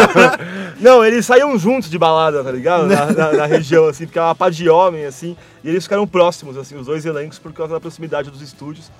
Não, 0.81 1.05
eles 1.05 1.25
saíam 1.25 1.59
juntos 1.59 1.88
de 1.90 1.99
balada, 1.99 2.45
tá 2.45 2.51
ligado? 2.53 2.87
Na, 2.87 3.07
na- 3.07 3.33
na 3.33 3.47
região, 3.47 3.87
assim, 3.87 4.05
porque 4.05 4.19
é 4.19 4.23
uma 4.23 4.35
pá 4.35 4.51
de 4.51 4.69
homem, 4.69 5.07
assim. 5.07 5.35
E 5.64 5.69
eles 5.71 5.85
ficaram 5.85 6.07
próximos, 6.07 6.57
assim, 6.57 6.77
os 6.77 6.87
dois 6.87 7.07
elencos, 7.07 7.38
por 7.38 7.53
causa 7.53 7.75
da 7.75 7.81
proximidade 7.81 8.31
dos 8.31 8.42
estúdios. 8.42 8.90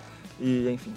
E, 0.41 0.71
enfim, 0.71 0.93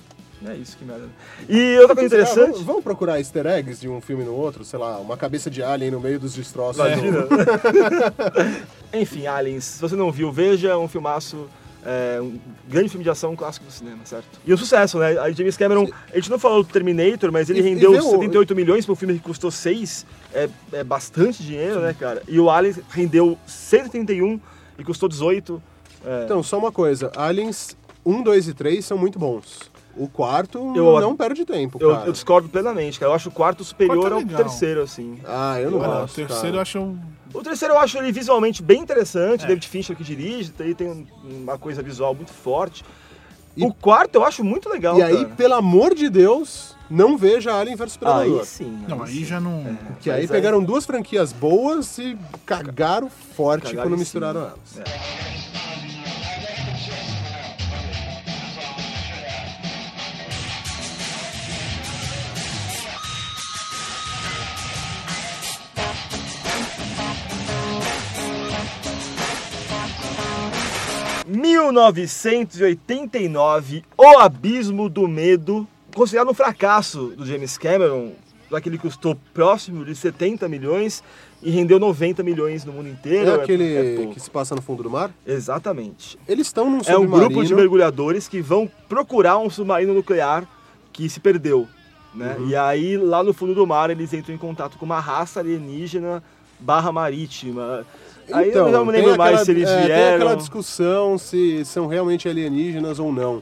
é 0.45 0.55
isso 0.55 0.77
que 0.77 0.85
merda. 0.85 1.07
E 1.47 1.77
outra 1.79 1.95
coisa 1.95 2.15
Ah, 2.15 2.19
interessante... 2.19 2.51
vamos, 2.51 2.61
vamos 2.61 2.83
procurar 2.83 3.17
easter 3.19 3.45
eggs 3.45 3.79
de 3.81 3.89
um 3.89 3.99
filme 4.01 4.23
no 4.23 4.33
outro? 4.33 4.63
Sei 4.63 4.77
lá, 4.79 4.97
uma 4.99 5.17
cabeça 5.17 5.49
de 5.49 5.61
alien 5.61 5.91
no 5.91 5.99
meio 5.99 6.19
dos 6.19 6.33
destroços. 6.33 6.77
Imagina. 6.85 7.21
do- 7.23 7.29
Enfim, 8.93 9.27
Aliens, 9.27 9.63
se 9.65 9.81
você 9.81 9.95
não 9.95 10.11
viu, 10.11 10.31
veja, 10.31 10.69
é 10.69 10.75
um 10.77 10.87
filmaço, 10.87 11.47
é, 11.85 12.19
um 12.21 12.39
grande 12.67 12.89
filme 12.89 13.03
de 13.03 13.09
ação, 13.09 13.31
um 13.31 13.35
clássico 13.35 13.65
do 13.65 13.71
cinema, 13.71 13.99
certo? 14.05 14.27
E 14.45 14.53
o 14.53 14.57
sucesso, 14.57 14.97
né? 14.97 15.19
Aí 15.19 15.33
James 15.33 15.55
Cameron, 15.57 15.87
a 16.11 16.15
gente 16.15 16.29
não 16.29 16.39
falou 16.39 16.63
do 16.63 16.69
Terminator, 16.69 17.31
mas 17.31 17.49
ele 17.49 17.59
E- 17.59 17.61
e 17.63 17.69
rendeu 17.69 17.91
o- 17.91 18.01
78 18.01 18.55
milhões 18.55 18.85
para 18.85 18.93
um 18.93 18.95
filme 18.95 19.13
que 19.15 19.19
custou 19.19 19.51
6, 19.51 20.05
é, 20.33 20.49
é 20.73 20.83
bastante 20.83 21.43
dinheiro, 21.43 21.79
né, 21.81 21.95
cara? 21.97 22.23
E 22.27 22.39
o 22.39 22.49
Aliens 22.49 22.79
rendeu 22.89 23.37
131 23.45 24.39
E 24.77 24.83
custou 24.85 25.09
18. 25.09 25.61
É, 26.05 26.23
Então, 26.23 26.41
só 26.41 26.57
uma 26.57 26.71
coisa. 26.71 27.11
Aliens 27.13 27.75
1, 28.05 28.23
2 28.23 28.47
e 28.47 28.53
3 28.53 28.85
são 28.85 28.97
muito 28.97 29.19
bons. 29.19 29.69
O 29.99 30.07
quarto 30.07 30.73
Eu- 30.75 31.01
não 31.01 31.13
perde 31.13 31.43
tempo, 31.43 31.77
eu, 31.81 31.91
cara. 31.93 32.07
eu 32.07 32.13
discordo 32.13 32.47
plenamente, 32.47 32.97
cara. 32.97 33.11
Eu 33.11 33.15
acho 33.15 33.27
o 33.27 33.31
quarto 33.33 33.65
superior 33.65 33.99
Quarto 34.09 34.29
é 34.29 34.31
ao 34.33 34.43
terceiro, 34.43 34.81
assim. 34.81 35.19
Ah, 35.27 35.59
eu 35.59 35.69
não 35.71 35.79
Olha, 35.79 35.89
o 35.89 36.01
gosto, 36.01 36.15
terceiro 36.15 36.41
cara. 36.43 36.55
eu 36.55 36.61
acho 36.61 36.79
um... 36.79 36.97
O 37.33 37.43
terceiro 37.43 37.73
eu 37.73 37.79
acho 37.79 37.97
ele 37.97 38.11
visualmente 38.11 38.63
bem 38.63 38.79
É. 38.79 38.81
interessante, 38.81 39.45
David 39.45 39.67
Fincher 39.67 39.95
que 39.97 40.03
dirige, 40.03 40.53
ele 40.57 40.73
tem 40.73 40.87
um- 40.89 41.05
uma 41.43 41.57
coisa 41.57 41.83
visual 41.83 42.15
muito 42.15 42.31
forte. 42.31 42.83
E- 43.57 43.65
O 43.65 43.73
quarto 43.73 44.15
eu 44.15 44.23
acho 44.23 44.41
muito 44.41 44.69
legal, 44.69 44.97
E 44.97 45.03
aí, 45.03 45.17
cara. 45.17 45.35
pelo 45.35 45.53
amor 45.55 45.93
de 45.93 46.09
Deus, 46.09 46.77
não 46.89 47.17
veja 47.17 47.53
Alien 47.53 47.75
vs 47.75 47.97
Predador. 47.97 48.39
Aí 48.39 48.45
sim. 48.45 48.79
Não, 48.87 49.03
aí 49.03 49.25
já 49.25 49.39
não... 49.41 49.77
Que 49.99 50.09
aí 50.09 50.21
Mas 50.21 50.31
pegaram 50.31 50.63
duas 50.63 50.85
franquias 50.85 51.33
boas 51.33 51.97
e 51.97 52.17
cagaram 52.45 53.09
forte 53.09 53.71
Cagaram 53.71 53.89
quando 53.89 53.99
misturaram 53.99 54.51
cima. 54.65 54.83
elas. 54.85 54.89
É. 55.55 55.58
1989, 71.29 73.83
O 73.95 74.19
Abismo 74.19 74.89
do 74.89 75.07
Medo, 75.07 75.65
considerado 75.93 76.29
um 76.29 76.33
fracasso 76.33 77.13
do 77.15 77.25
James 77.25 77.57
Cameron, 77.57 78.11
já 78.49 78.59
que 78.59 78.77
custou 78.77 79.17
próximo 79.33 79.85
de 79.85 79.95
70 79.95 80.49
milhões 80.49 81.01
e 81.41 81.49
rendeu 81.51 81.79
90 81.79 82.23
milhões 82.23 82.65
no 82.65 82.73
mundo 82.73 82.89
inteiro. 82.89 83.31
É 83.31 83.35
aquele 83.35 83.75
é 83.75 84.07
que 84.07 84.19
se 84.19 84.29
passa 84.29 84.53
no 84.55 84.61
fundo 84.61 84.83
do 84.83 84.89
mar? 84.89 85.11
Exatamente. 85.25 86.17
Eles 86.27 86.47
estão 86.47 86.69
num 86.69 86.77
É 86.77 86.97
um 86.97 87.03
submarino. 87.03 87.29
grupo 87.29 87.45
de 87.45 87.53
mergulhadores 87.53 88.27
que 88.27 88.41
vão 88.41 88.69
procurar 88.87 89.37
um 89.37 89.49
submarino 89.49 89.93
nuclear 89.93 90.47
que 90.91 91.07
se 91.07 91.19
perdeu. 91.19 91.67
Né? 92.13 92.35
Uhum. 92.39 92.49
E 92.49 92.55
aí, 92.55 92.97
lá 92.97 93.23
no 93.23 93.33
fundo 93.33 93.53
do 93.53 93.67
mar, 93.67 93.91
eles 93.91 94.11
entram 94.13 94.33
em 94.33 94.37
contato 94.37 94.77
com 94.77 94.85
uma 94.85 94.99
raça 94.99 95.39
alienígena 95.39 96.23
barra 96.59 96.91
marítima. 96.91 97.85
Aí 98.31 98.51
eu 98.51 98.69
não 98.69 98.85
me 98.85 98.91
tem 98.93 99.01
lembro 99.01 99.17
mais 99.17 99.29
aquela- 99.41 99.45
se 99.45 99.51
eles 99.51 99.69
é, 99.69 99.77
Tem 99.77 99.85
vieram. 99.85 100.15
aquela 100.15 100.35
discussão 100.35 101.17
se 101.17 101.63
são 101.65 101.87
realmente 101.87 102.27
alienígenas 102.27 102.99
ou 102.99 103.11
não. 103.11 103.41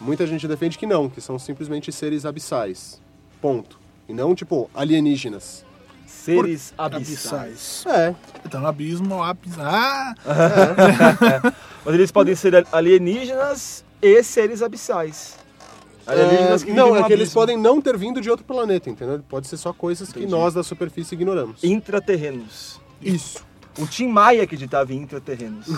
Muita 0.00 0.26
gente 0.26 0.46
defende 0.46 0.76
que 0.76 0.86
não, 0.86 1.08
que 1.08 1.20
são 1.20 1.38
simplesmente 1.38 1.90
seres 1.92 2.24
abissais. 2.26 3.00
Ponto. 3.40 3.78
E 4.08 4.12
não, 4.12 4.34
tipo, 4.34 4.68
alienígenas. 4.74 5.64
Seres 6.06 6.72
abissais. 6.76 7.84
Abissais. 7.84 7.84
É, 7.86 8.14
Então, 8.46 8.60
no 8.60 8.66
abismo, 8.66 9.22
abis... 9.22 9.52
Ah! 9.58 10.14
Mas 11.84 11.94
eles 11.94 12.10
podem 12.10 12.34
ser 12.34 12.66
alienígenas 12.72 13.84
e 14.00 14.22
seres 14.22 14.62
abissais. 14.62 15.36
Alienígenas 16.06 16.62
É, 16.62 16.66
que 16.66 16.72
não, 16.72 16.94
é 16.96 17.02
que 17.04 17.12
eles 17.12 17.32
podem 17.32 17.56
não 17.58 17.80
ter 17.80 17.96
vindo 17.96 18.20
de 18.20 18.30
outro 18.30 18.44
planeta, 18.44 18.90
entendeu? 18.90 19.22
Pode 19.28 19.46
ser 19.48 19.56
só 19.56 19.72
coisas 19.72 20.12
que 20.12 20.18
Entendi. 20.20 20.32
nós 20.32 20.52
da 20.54 20.62
superfície 20.62 21.14
ignoramos. 21.14 21.62
Intraterrenos. 21.64 22.78
Isso. 23.00 23.44
O 23.78 23.86
Tim 23.86 24.08
Maia 24.08 24.44
acreditava 24.44 24.92
em 24.92 24.98
intraterrenos. 25.02 25.66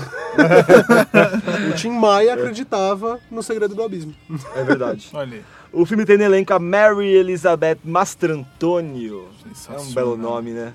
O 1.71 1.75
Tim 1.75 1.91
Maia 1.91 2.35
acreditava 2.35 3.19
no 3.31 3.43
segredo 3.43 3.75
do 3.75 3.83
abismo. 3.83 4.15
É 4.55 4.63
verdade. 4.63 5.09
Olha 5.15 5.37
aí. 5.37 5.45
O 5.73 5.85
filme 5.87 6.05
tem 6.05 6.17
no 6.17 6.25
elenco 6.25 6.53
a 6.53 6.59
Mary 6.59 7.09
Elizabeth 7.09 7.79
Mastrantonio. 7.85 9.29
É 9.69 9.79
um 9.79 9.93
belo 9.93 10.17
nome, 10.17 10.51
né? 10.51 10.73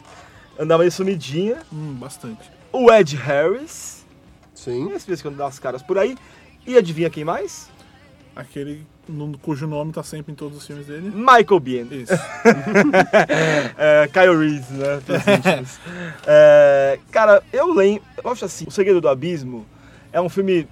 Andava 0.59 0.79
meio 0.79 0.91
sumidinha. 0.91 1.57
Hum, 1.71 1.93
bastante. 1.93 2.51
O 2.71 2.91
Ed 2.91 3.15
Harris. 3.15 4.05
Sim. 4.53 4.91
Esse 4.91 5.07
vezes 5.07 5.21
que 5.21 5.29
dá 5.29 5.47
as 5.47 5.59
caras 5.59 5.81
por 5.81 5.97
aí. 5.97 6.17
E 6.65 6.77
adivinha 6.77 7.09
quem 7.09 7.23
mais? 7.23 7.69
Aquele 8.35 8.85
no- 9.09 9.37
cujo 9.37 9.67
nome 9.67 9.91
tá 9.91 10.01
sempre 10.03 10.31
em 10.31 10.35
todos 10.35 10.57
os 10.57 10.65
filmes 10.65 10.87
dele. 10.87 11.09
Michael 11.13 11.59
Biehn. 11.59 11.87
Isso. 11.91 12.13
É, 13.77 14.07
Kyle 14.07 14.37
Reese, 14.37 14.73
né? 14.73 14.99
É, 16.25 16.99
cara, 17.11 17.43
eu 17.51 17.73
lembro. 17.73 18.03
Eu 18.23 18.31
acho 18.31 18.45
assim: 18.45 18.65
O 18.67 18.71
Segredo 18.71 19.01
do 19.01 19.09
Abismo 19.09 19.65
é 20.13 20.21
um 20.21 20.29
filme 20.29 20.67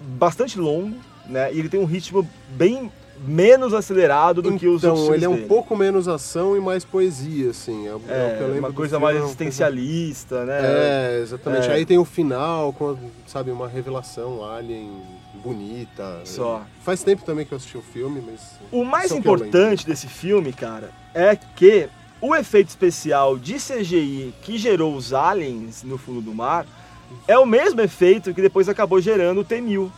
bastante 0.00 0.58
longo, 0.58 0.96
né? 1.26 1.52
E 1.52 1.58
ele 1.58 1.68
tem 1.68 1.80
um 1.80 1.84
ritmo 1.84 2.28
bem 2.50 2.90
menos 3.24 3.72
acelerado 3.72 4.42
do 4.42 4.56
que 4.58 4.66
os 4.66 4.82
outros 4.82 5.02
Então, 5.02 5.14
ele 5.14 5.24
é 5.24 5.28
um 5.28 5.34
dele. 5.34 5.46
pouco 5.46 5.76
menos 5.76 6.08
ação 6.08 6.56
e 6.56 6.60
mais 6.60 6.84
poesia, 6.84 7.50
assim. 7.50 7.86
É, 7.86 7.90
é 7.90 7.94
o 7.94 8.00
que 8.00 8.08
eu 8.10 8.14
É, 8.16 8.38
lembro 8.40 8.58
uma 8.58 8.72
coisa 8.72 8.98
mais 8.98 9.16
existencialista, 9.16 10.44
né? 10.44 10.60
É, 10.62 11.20
exatamente. 11.22 11.68
É. 11.68 11.72
Aí 11.72 11.86
tem 11.86 11.98
o 11.98 12.04
final, 12.04 12.72
com, 12.72 12.96
sabe, 13.26 13.50
uma 13.50 13.68
revelação 13.68 14.44
alien 14.44 14.90
bonita. 15.42 16.20
Só. 16.24 16.62
Faz 16.82 17.02
tempo 17.02 17.24
também 17.24 17.44
que 17.46 17.52
eu 17.52 17.56
assisti 17.56 17.76
o 17.76 17.82
filme, 17.82 18.22
mas... 18.24 18.40
O 18.70 18.84
mais 18.84 19.10
importante 19.12 19.86
desse 19.86 20.06
filme, 20.06 20.52
cara, 20.52 20.90
é 21.14 21.36
que 21.36 21.88
o 22.20 22.34
efeito 22.34 22.68
especial 22.68 23.36
de 23.38 23.54
CGI 23.54 24.34
que 24.42 24.56
gerou 24.56 24.94
os 24.94 25.12
aliens 25.12 25.82
no 25.82 25.98
fundo 25.98 26.20
do 26.20 26.32
mar 26.34 26.66
é 27.26 27.36
o 27.36 27.44
mesmo 27.44 27.80
efeito 27.80 28.32
que 28.32 28.40
depois 28.40 28.68
acabou 28.68 29.00
gerando 29.00 29.40
o 29.40 29.44
T-1000. 29.44 29.90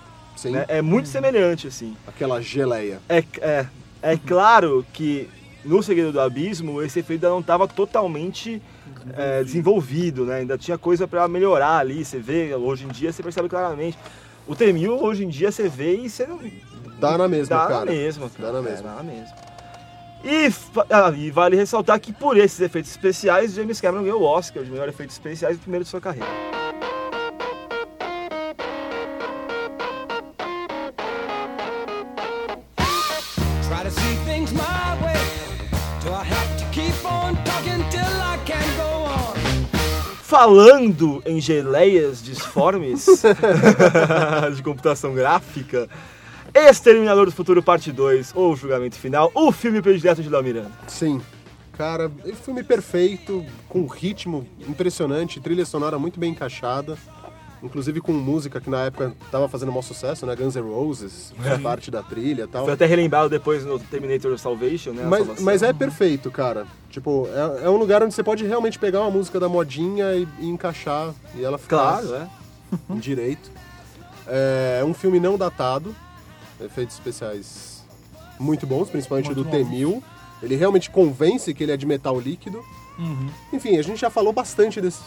Né? 0.44 0.64
É 0.68 0.82
muito 0.82 1.08
semelhante, 1.08 1.66
assim. 1.66 1.96
aquela 2.06 2.40
geleia. 2.42 3.00
É, 3.08 3.22
é, 3.40 3.66
é 4.02 4.16
claro 4.16 4.84
que 4.92 5.28
no 5.64 5.82
Segredo 5.82 6.12
do 6.12 6.20
Abismo 6.20 6.82
esse 6.82 6.98
efeito 7.00 7.24
ainda 7.24 7.34
não 7.34 7.40
estava 7.40 7.66
totalmente 7.66 8.60
é, 9.16 9.42
desenvolvido, 9.42 10.24
né? 10.26 10.36
Ainda 10.36 10.58
tinha 10.58 10.76
coisa 10.76 11.08
para 11.08 11.26
melhorar 11.28 11.78
ali. 11.78 12.04
Você 12.04 12.18
vê, 12.18 12.54
hoje 12.54 12.84
em 12.84 12.88
dia 12.88 13.12
você 13.12 13.22
percebe 13.22 13.48
claramente. 13.48 13.96
O 14.46 14.54
T-1000 14.54 14.88
hoje 15.00 15.24
em 15.24 15.28
dia 15.28 15.50
você 15.50 15.68
vê 15.68 15.96
e 15.96 16.10
você 16.10 16.26
não, 16.26 16.38
Dá 16.98 17.16
na 17.18 17.26
mesma, 17.28 17.56
Dá 17.56 17.66
cara. 17.66 17.84
na 17.86 17.92
mesma, 17.92 18.30
cara. 18.30 18.52
Dá 18.52 18.60
na 18.62 18.68
É, 18.68 18.70
mesma. 18.72 18.88
dá 18.90 18.94
na 18.96 19.02
mesma. 19.02 19.34
E, 20.22 20.52
ah, 20.90 21.12
e 21.16 21.30
vale 21.30 21.56
ressaltar 21.56 22.00
que 22.00 22.12
por 22.12 22.36
esses 22.36 22.60
efeitos 22.60 22.90
especiais, 22.90 23.54
James 23.54 23.80
Cameron 23.80 24.04
ganhou 24.04 24.22
o 24.22 24.24
Oscar 24.24 24.62
de 24.62 24.70
melhor 24.70 24.88
efeitos 24.88 25.14
especiais 25.16 25.56
no 25.56 25.62
primeiro 25.62 25.84
de 25.84 25.90
sua 25.90 26.00
carreira. 26.00 26.28
Falando 40.34 41.22
em 41.24 41.40
geleias 41.40 42.20
disformes 42.20 43.06
de 44.56 44.62
computação 44.64 45.14
gráfica, 45.14 45.88
Exterminador 46.52 47.26
do 47.26 47.30
Futuro 47.30 47.62
Parte 47.62 47.92
2, 47.92 48.32
ou 48.34 48.56
Julgamento 48.56 48.96
Final, 48.96 49.30
o 49.32 49.52
filme 49.52 49.80
predileto 49.80 50.24
de 50.24 50.28
Léo 50.28 50.42
Miranda. 50.42 50.72
Sim. 50.88 51.22
Cara, 51.78 52.10
é 52.26 52.32
filme 52.32 52.64
perfeito, 52.64 53.46
com 53.68 53.82
um 53.82 53.86
ritmo 53.86 54.44
impressionante, 54.68 55.38
trilha 55.38 55.64
sonora 55.64 56.00
muito 56.00 56.18
bem 56.18 56.32
encaixada. 56.32 56.98
Inclusive 57.64 58.00
com 58.00 58.12
música 58.12 58.60
que 58.60 58.68
na 58.68 58.84
época 58.84 59.14
tava 59.30 59.48
fazendo 59.48 59.70
um 59.70 59.72
maior 59.72 59.82
sucesso, 59.82 60.26
né? 60.26 60.36
Guns 60.36 60.54
N' 60.54 60.60
Roses, 60.60 61.32
faz 61.42 61.60
parte 61.62 61.90
da 61.90 62.02
trilha 62.02 62.42
e 62.44 62.46
tal. 62.46 62.64
Foi 62.64 62.74
até 62.74 62.84
relembrado 62.84 63.30
depois 63.30 63.64
no 63.64 63.78
Terminator 63.78 64.38
Salvation, 64.38 64.92
né? 64.92 65.04
Mas, 65.04 65.40
mas 65.40 65.62
é 65.62 65.72
perfeito, 65.72 66.30
cara. 66.30 66.66
Tipo, 66.90 67.26
é, 67.60 67.64
é 67.64 67.70
um 67.70 67.76
lugar 67.76 68.02
onde 68.02 68.14
você 68.14 68.22
pode 68.22 68.44
realmente 68.44 68.78
pegar 68.78 69.00
uma 69.00 69.10
música 69.10 69.40
da 69.40 69.48
modinha 69.48 70.14
e, 70.14 70.28
e 70.40 70.46
encaixar 70.46 71.14
e 71.34 71.42
ela 71.42 71.56
ficar 71.56 72.00
Claro, 72.00 72.14
é. 72.14 72.28
direito. 72.96 73.50
É 74.26 74.82
um 74.84 74.94
filme 74.94 75.18
não 75.18 75.36
datado, 75.36 75.94
efeitos 76.60 76.94
especiais 76.94 77.74
muito 78.38 78.66
bons, 78.66 78.90
principalmente 78.90 79.26
Muito 79.26 79.44
do 79.44 79.50
T-1000. 79.50 80.02
Ele 80.42 80.56
realmente 80.56 80.90
convence 80.90 81.52
que 81.54 81.62
ele 81.62 81.72
é 81.72 81.76
de 81.76 81.86
metal 81.86 82.18
líquido. 82.20 82.62
Uhum. 82.98 83.28
Enfim, 83.52 83.76
a 83.76 83.82
gente 83.82 84.00
já 84.00 84.10
falou 84.10 84.32
bastante 84.32 84.80
desse, 84.80 85.00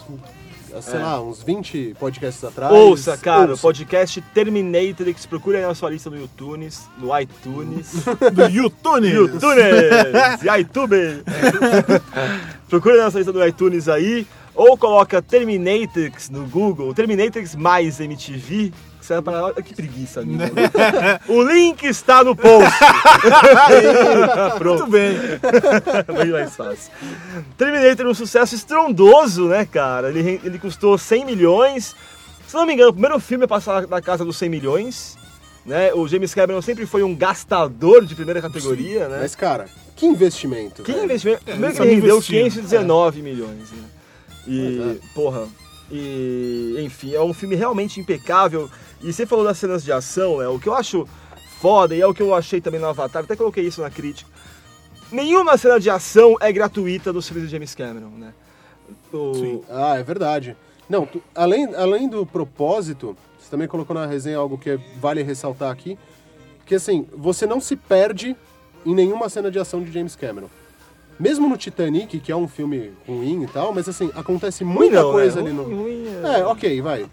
sei 0.81 0.99
É. 0.99 1.03
lá, 1.03 1.21
uns 1.21 1.41
20 1.43 1.95
podcasts 1.99 2.43
atrás. 2.43 2.71
Ouça, 2.73 3.17
cara, 3.17 3.47
o 3.47 3.49
Ouça. 3.51 3.61
podcast 3.61 4.21
Terminatrix, 4.33 5.25
procure 5.25 5.57
aí 5.57 5.63
na 5.65 5.73
sua 5.75 5.89
lista 5.89 6.09
no 6.09 6.17
iTunes, 6.23 6.81
no 6.97 7.17
iTunes, 7.19 7.93
Do 8.33 8.43
YouTube. 8.49 9.07
iTunes, 9.07 10.43
e 10.43 10.59
iTube. 10.61 10.95
procure 12.69 12.97
na 12.97 13.05
nossa 13.05 13.17
lista 13.17 13.33
do 13.33 13.45
iTunes 13.45 13.87
aí, 13.87 14.25
ou 14.53 14.77
coloca 14.77 15.21
Terminatrix 15.21 16.29
no 16.29 16.45
Google, 16.47 16.93
Terminatrix 16.93 17.55
mais 17.55 17.99
MTV, 17.99 18.71
você 19.07 19.13
olha 19.15 19.63
que 19.63 19.73
preguiça 19.73 20.21
minha. 20.21 20.51
o 21.27 21.41
link 21.41 21.83
está 21.83 22.23
no 22.23 22.35
post. 22.35 22.77
Pronto. 24.57 24.81
Muito 24.81 24.91
bem. 24.91 25.17
Bem 26.17 26.31
mais 26.31 26.55
fácil. 26.55 26.91
Terminator 27.57 28.05
é 28.05 28.09
um 28.09 28.13
sucesso 28.13 28.55
estrondoso, 28.55 29.47
né, 29.47 29.65
cara? 29.65 30.09
Ele, 30.09 30.41
ele 30.43 30.59
custou 30.59 30.97
100 30.97 31.25
milhões. 31.25 31.95
Se 32.47 32.55
não 32.55 32.65
me 32.65 32.73
engano, 32.73 32.89
o 32.89 32.93
primeiro 32.93 33.19
filme 33.19 33.45
a 33.45 33.47
passar 33.47 33.87
na 33.87 34.01
casa 34.01 34.25
dos 34.25 34.37
100 34.37 34.49
milhões. 34.49 35.17
Né? 35.65 35.93
O 35.93 36.07
James 36.07 36.33
Cameron 36.33 36.61
sempre 36.61 36.85
foi 36.85 37.03
um 37.03 37.13
gastador 37.13 38.05
de 38.05 38.15
primeira 38.15 38.41
categoria, 38.41 39.09
né? 39.09 39.19
Mas, 39.21 39.35
cara, 39.35 39.67
que 39.95 40.05
investimento. 40.05 40.83
Que 40.83 40.93
velho. 40.93 41.05
investimento? 41.05 41.43
Primeiro 41.43 41.75
que 41.75 41.83
rendeu 41.83 42.15
investir, 42.15 42.43
519 42.43 43.21
milhões. 43.21 43.71
Né? 43.71 43.83
E, 44.47 44.79
é. 44.79 45.13
porra, 45.13 45.47
E, 45.91 46.77
enfim, 46.79 47.13
é 47.13 47.21
um 47.21 47.33
filme 47.33 47.55
realmente 47.55 47.99
impecável. 47.99 48.69
E 49.01 49.11
você 49.13 49.25
falou 49.25 49.45
das 49.45 49.57
cenas 49.57 49.83
de 49.83 49.91
ação, 49.91 50.37
né? 50.39 50.47
O 50.47 50.59
que 50.59 50.67
eu 50.67 50.73
acho 50.75 51.07
foda, 51.59 51.95
e 51.95 52.01
é 52.01 52.07
o 52.07 52.13
que 52.13 52.21
eu 52.21 52.33
achei 52.33 52.59
também 52.61 52.79
no 52.79 52.87
Avatar, 52.87 53.23
até 53.23 53.35
coloquei 53.35 53.65
isso 53.65 53.81
na 53.81 53.89
crítica. 53.89 54.29
Nenhuma 55.11 55.57
cena 55.57 55.79
de 55.79 55.89
ação 55.89 56.35
é 56.41 56.51
gratuita 56.51 57.13
dos 57.13 57.27
filmes 57.27 57.45
de 57.45 57.51
James 57.51 57.73
Cameron, 57.73 58.09
né? 58.09 58.33
O- 59.13 59.63
Ah, 59.69 59.97
é 59.97 60.03
verdade. 60.03 60.55
Não, 60.89 61.05
tu- 61.05 61.21
além, 61.35 61.73
além 61.75 62.07
do 62.09 62.25
propósito, 62.25 63.15
você 63.39 63.49
também 63.49 63.67
colocou 63.67 63.95
na 63.95 64.05
resenha 64.05 64.37
algo 64.37 64.57
que 64.57 64.79
vale 64.99 65.21
ressaltar 65.23 65.71
aqui, 65.71 65.97
que 66.65 66.75
assim, 66.75 67.07
você 67.15 67.45
não 67.45 67.59
se 67.61 67.75
perde 67.75 68.35
em 68.85 68.93
nenhuma 68.93 69.29
cena 69.29 69.49
de 69.49 69.59
ação 69.59 69.81
de 69.81 69.91
James 69.91 70.15
Cameron. 70.15 70.49
Mesmo 71.19 71.49
no 71.49 71.57
Titanic, 71.57 72.19
que 72.19 72.31
é 72.31 72.35
um 72.35 72.47
filme 72.47 72.91
ruim 73.07 73.43
e 73.43 73.47
tal, 73.47 73.73
mas 73.73 73.89
assim, 73.89 74.11
acontece 74.13 74.63
muita 74.63 75.01
não, 75.01 75.11
coisa 75.11 75.41
né? 75.41 75.49
ali 75.49 75.53
no... 75.57 75.63
Ruim 75.63 76.05
é- 76.23 76.39
É, 76.41 76.45
ok, 76.45 76.81
vai. 76.81 77.05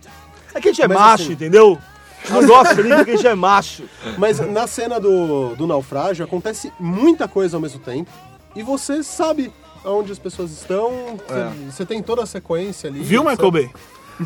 É 0.55 0.61
que 0.61 0.69
a 0.69 0.73
gente 0.73 0.83
é 0.83 0.89
Mas, 0.89 0.99
macho, 0.99 1.23
assim- 1.25 1.33
entendeu? 1.33 1.79
Eu 2.31 2.47
gosto 2.47 2.81
ali 2.81 2.89
porque 2.95 3.11
a 3.11 3.17
gente 3.17 3.27
é 3.27 3.35
macho. 3.35 3.83
Mas 4.17 4.41
na 4.41 4.67
cena 4.67 4.99
do, 4.99 5.55
do 5.57 5.67
naufrágio 5.67 6.25
acontece 6.25 6.73
muita 6.81 7.29
coisa 7.29 7.57
ao 7.57 7.61
mesmo 7.61 7.81
tempo 7.81 8.11
e 8.57 8.63
você 8.63 9.03
sabe 9.03 9.53
aonde 9.85 10.11
as 10.13 10.19
pessoas 10.19 10.51
estão, 10.51 11.19
você- 11.29 11.35
É. 11.39 11.53
você 11.71 11.85
tem 11.85 12.03
toda 12.03 12.23
a 12.23 12.27
sequência 12.27 12.89
ali. 12.89 13.01
Viu, 13.01 13.23
Michael 13.23 13.37
sabe? 13.39 13.51
Bay? 13.51 13.71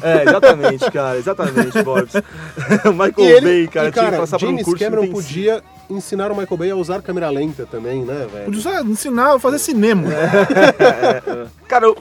É, 0.03 0.23
exatamente, 0.23 0.91
cara, 0.93 1.17
exatamente, 1.19 1.83
Borbs. 1.83 2.13
o 2.15 2.93
Michael 2.93 3.15
E 3.19 3.23
ele, 3.33 3.41
Bay, 3.47 3.69
cara, 3.69 3.89
e, 3.89 3.93
tinha 3.93 4.05
cara, 4.05 4.11
que 4.17 4.21
passar 4.21 4.39
por 4.39 4.45
um 4.45 4.49
James 4.51 4.65
curso 4.67 4.85
Cameron 4.85 5.05
intensivo. 5.05 5.27
podia 5.29 5.65
ensinar 5.89 6.31
o 6.31 6.37
Michael 6.37 6.57
Bay 6.59 6.71
a 6.71 6.77
usar 6.77 7.01
câmera 7.01 7.31
lenta 7.31 7.65
também, 7.67 8.05
né, 8.05 8.27
velho? 8.31 8.45
Podia 8.45 8.61
só 8.61 8.81
ensinar 8.83 9.35
a 9.35 9.39
fazer 9.41 9.59
cinema. 9.59 10.09
Cara, 11.67 11.91
um, 11.91 11.95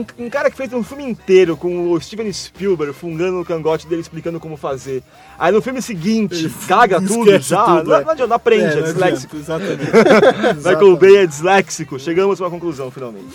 um- 0.00 0.24
um 0.26 0.30
cara 0.30 0.50
que 0.50 0.56
fez 0.56 0.72
um 0.72 0.82
filme 0.82 1.04
inteiro 1.04 1.56
com 1.56 1.90
o 1.90 2.00
Steven 2.00 2.32
Spielberg 2.32 2.92
fungando 2.92 3.38
no 3.38 3.44
cangote 3.44 3.86
dele 3.86 4.00
explicando 4.02 4.38
como 4.40 4.56
fazer. 4.56 5.02
Aí 5.38 5.52
no 5.52 5.60
filme 5.62 5.80
seguinte, 5.82 6.48
caga 6.68 7.00
tudo 7.00 7.38
já. 7.38 7.64
tudo, 7.64 7.90
não, 7.90 7.96
é. 7.96 8.04
não 8.04 8.10
adianta, 8.10 8.34
aprende, 8.34 8.64
é, 8.72 8.76
não 8.76 8.82
disléxico. 8.82 9.36
Exatamente. 9.36 9.80
Michael 10.56 10.96
Bay 10.96 11.16
é 11.18 11.26
disléxico. 11.26 11.98
Chegamos 11.98 12.40
a 12.40 12.44
uma 12.44 12.50
conclusão, 12.50 12.90
finalmente. 12.90 13.26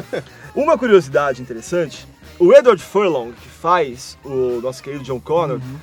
uma 0.54 0.76
curiosidade 0.78 1.40
interessante: 1.42 2.06
o 2.38 2.52
Edward 2.52 2.82
Furlong, 2.82 3.32
que 3.32 3.48
faz 3.48 4.16
o 4.24 4.60
nosso 4.62 4.82
querido 4.82 5.04
John 5.04 5.20
Connor, 5.20 5.56
Uhum. 5.56 5.76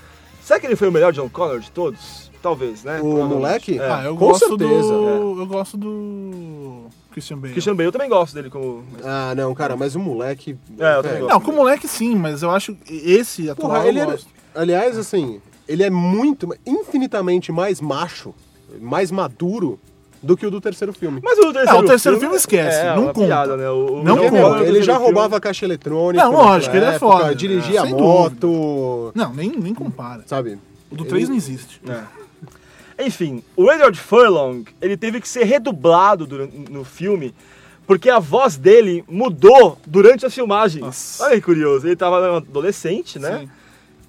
será 0.43 0.59
que 0.59 0.65
ele 0.67 0.75
foi 0.75 0.87
o 0.89 0.91
melhor 0.91 1.11
John 1.13 1.29
Connor 1.29 1.59
de 1.59 1.71
todos? 1.71 2.25
Talvez, 2.41 2.83
né? 2.83 2.99
O 3.01 3.25
moleque? 3.25 3.79
É. 3.79 3.89
Ah, 3.91 4.03
eu 4.05 4.15
Com 4.15 4.27
gosto 4.27 4.49
certeza, 4.49 4.69
do. 4.93 5.39
Eu 5.41 5.45
gosto 5.47 5.75
do. 5.77 6.83
Christian 7.15 7.37
Bale. 7.37 7.53
Christian 7.53 7.75
Bale, 7.75 7.87
eu 7.87 7.91
também 7.93 8.09
gosto 8.09 8.33
dele 8.35 8.49
como. 8.49 8.83
Ah, 9.03 9.33
não, 9.35 9.53
cara, 9.55 9.77
mas 9.77 9.95
o 9.95 9.99
moleque... 9.99 10.57
É, 10.77 10.97
eu 10.97 11.01
também 11.03 11.19
gosto. 11.21 11.31
Não, 11.33 11.39
com 11.39 11.51
o 11.51 11.55
moleque 11.55 11.87
sim, 11.87 12.13
mas 12.13 12.41
eu 12.43 12.51
acho 12.51 12.75
que 12.75 12.93
esse 12.93 13.49
atual 13.49 13.69
Porra, 13.71 13.83
eu 13.83 13.87
ele 13.89 13.99
era... 13.99 14.11
gosto. 14.11 14.27
Aliás, 14.53 14.97
assim, 14.97 15.39
ele 15.67 15.81
é 15.83 15.89
muito, 15.89 16.53
infinitamente 16.65 17.51
mais 17.53 17.79
macho, 17.79 18.35
mais 18.81 19.11
maduro 19.11 19.79
do 20.21 20.35
que 20.35 20.45
o 20.45 20.51
do 20.51 20.59
terceiro 20.59 20.91
filme. 20.91 21.21
Mas 21.23 21.37
o 21.39 21.53
terceiro, 21.53 21.71
Não, 21.73 21.79
o 21.79 21.85
terceiro 21.85 22.19
filme 22.19 22.35
esquece, 22.35 22.77
é, 22.79 22.95
não 22.95 23.03
uma 23.03 23.13
conta. 23.13 23.25
piada, 23.27 23.55
né? 23.57 23.69
O, 23.69 23.99
o 23.99 24.03
Não 24.03 24.15
John 24.17 24.29
conta. 24.31 24.57
No 24.59 24.65
ele 24.65 24.81
já 24.81 24.93
filme- 24.95 25.05
roubava 25.05 25.39
caixa 25.39 25.65
eletrônica. 25.65 26.23
Não, 26.23 26.31
lógico, 26.33 26.75
ele 26.75 26.85
é 26.85 26.99
foda. 26.99 27.33
Dirigia 27.35 27.81
Sem 27.81 27.93
moto, 27.93 29.11
Não, 29.15 29.33
nem, 29.33 29.49
nem 29.51 29.73
compara. 29.73 30.23
sabe? 30.25 30.57
O 30.91 30.95
do 30.95 31.05
3 31.05 31.29
não 31.29 31.35
existe. 31.35 31.81
É. 31.87 32.24
Enfim, 32.99 33.43
o 33.55 33.71
Edward 33.71 33.99
Furlong, 33.99 34.63
ele 34.81 34.95
teve 34.95 35.19
que 35.19 35.27
ser 35.27 35.43
redublado 35.43 36.25
durante, 36.25 36.55
no 36.71 36.83
filme 36.85 37.33
porque 37.87 38.09
a 38.09 38.17
voz 38.17 38.57
dele 38.57 39.03
mudou 39.07 39.77
durante 39.85 40.25
a 40.25 40.29
filmagem. 40.29 40.81
Nossa. 40.81 41.23
Olha 41.25 41.35
que 41.35 41.41
curioso, 41.41 41.85
ele 41.85 41.95
tava 41.95 42.31
um 42.31 42.35
adolescente, 42.37 43.19
né? 43.19 43.39
Sim. 43.41 43.49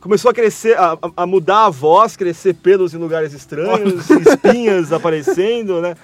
Começou 0.01 0.31
a 0.31 0.35
crescer, 0.35 0.79
a, 0.79 0.96
a- 1.16 1.27
mudar 1.27 1.66
a 1.66 1.68
voz, 1.70 2.16
crescer 2.16 2.55
pelos 2.55 2.94
em 2.94 2.96
lugares 2.96 3.33
estranhos, 3.35 4.09
espinhas 4.09 4.92
aparecendo, 4.92 5.83
né? 5.83 5.94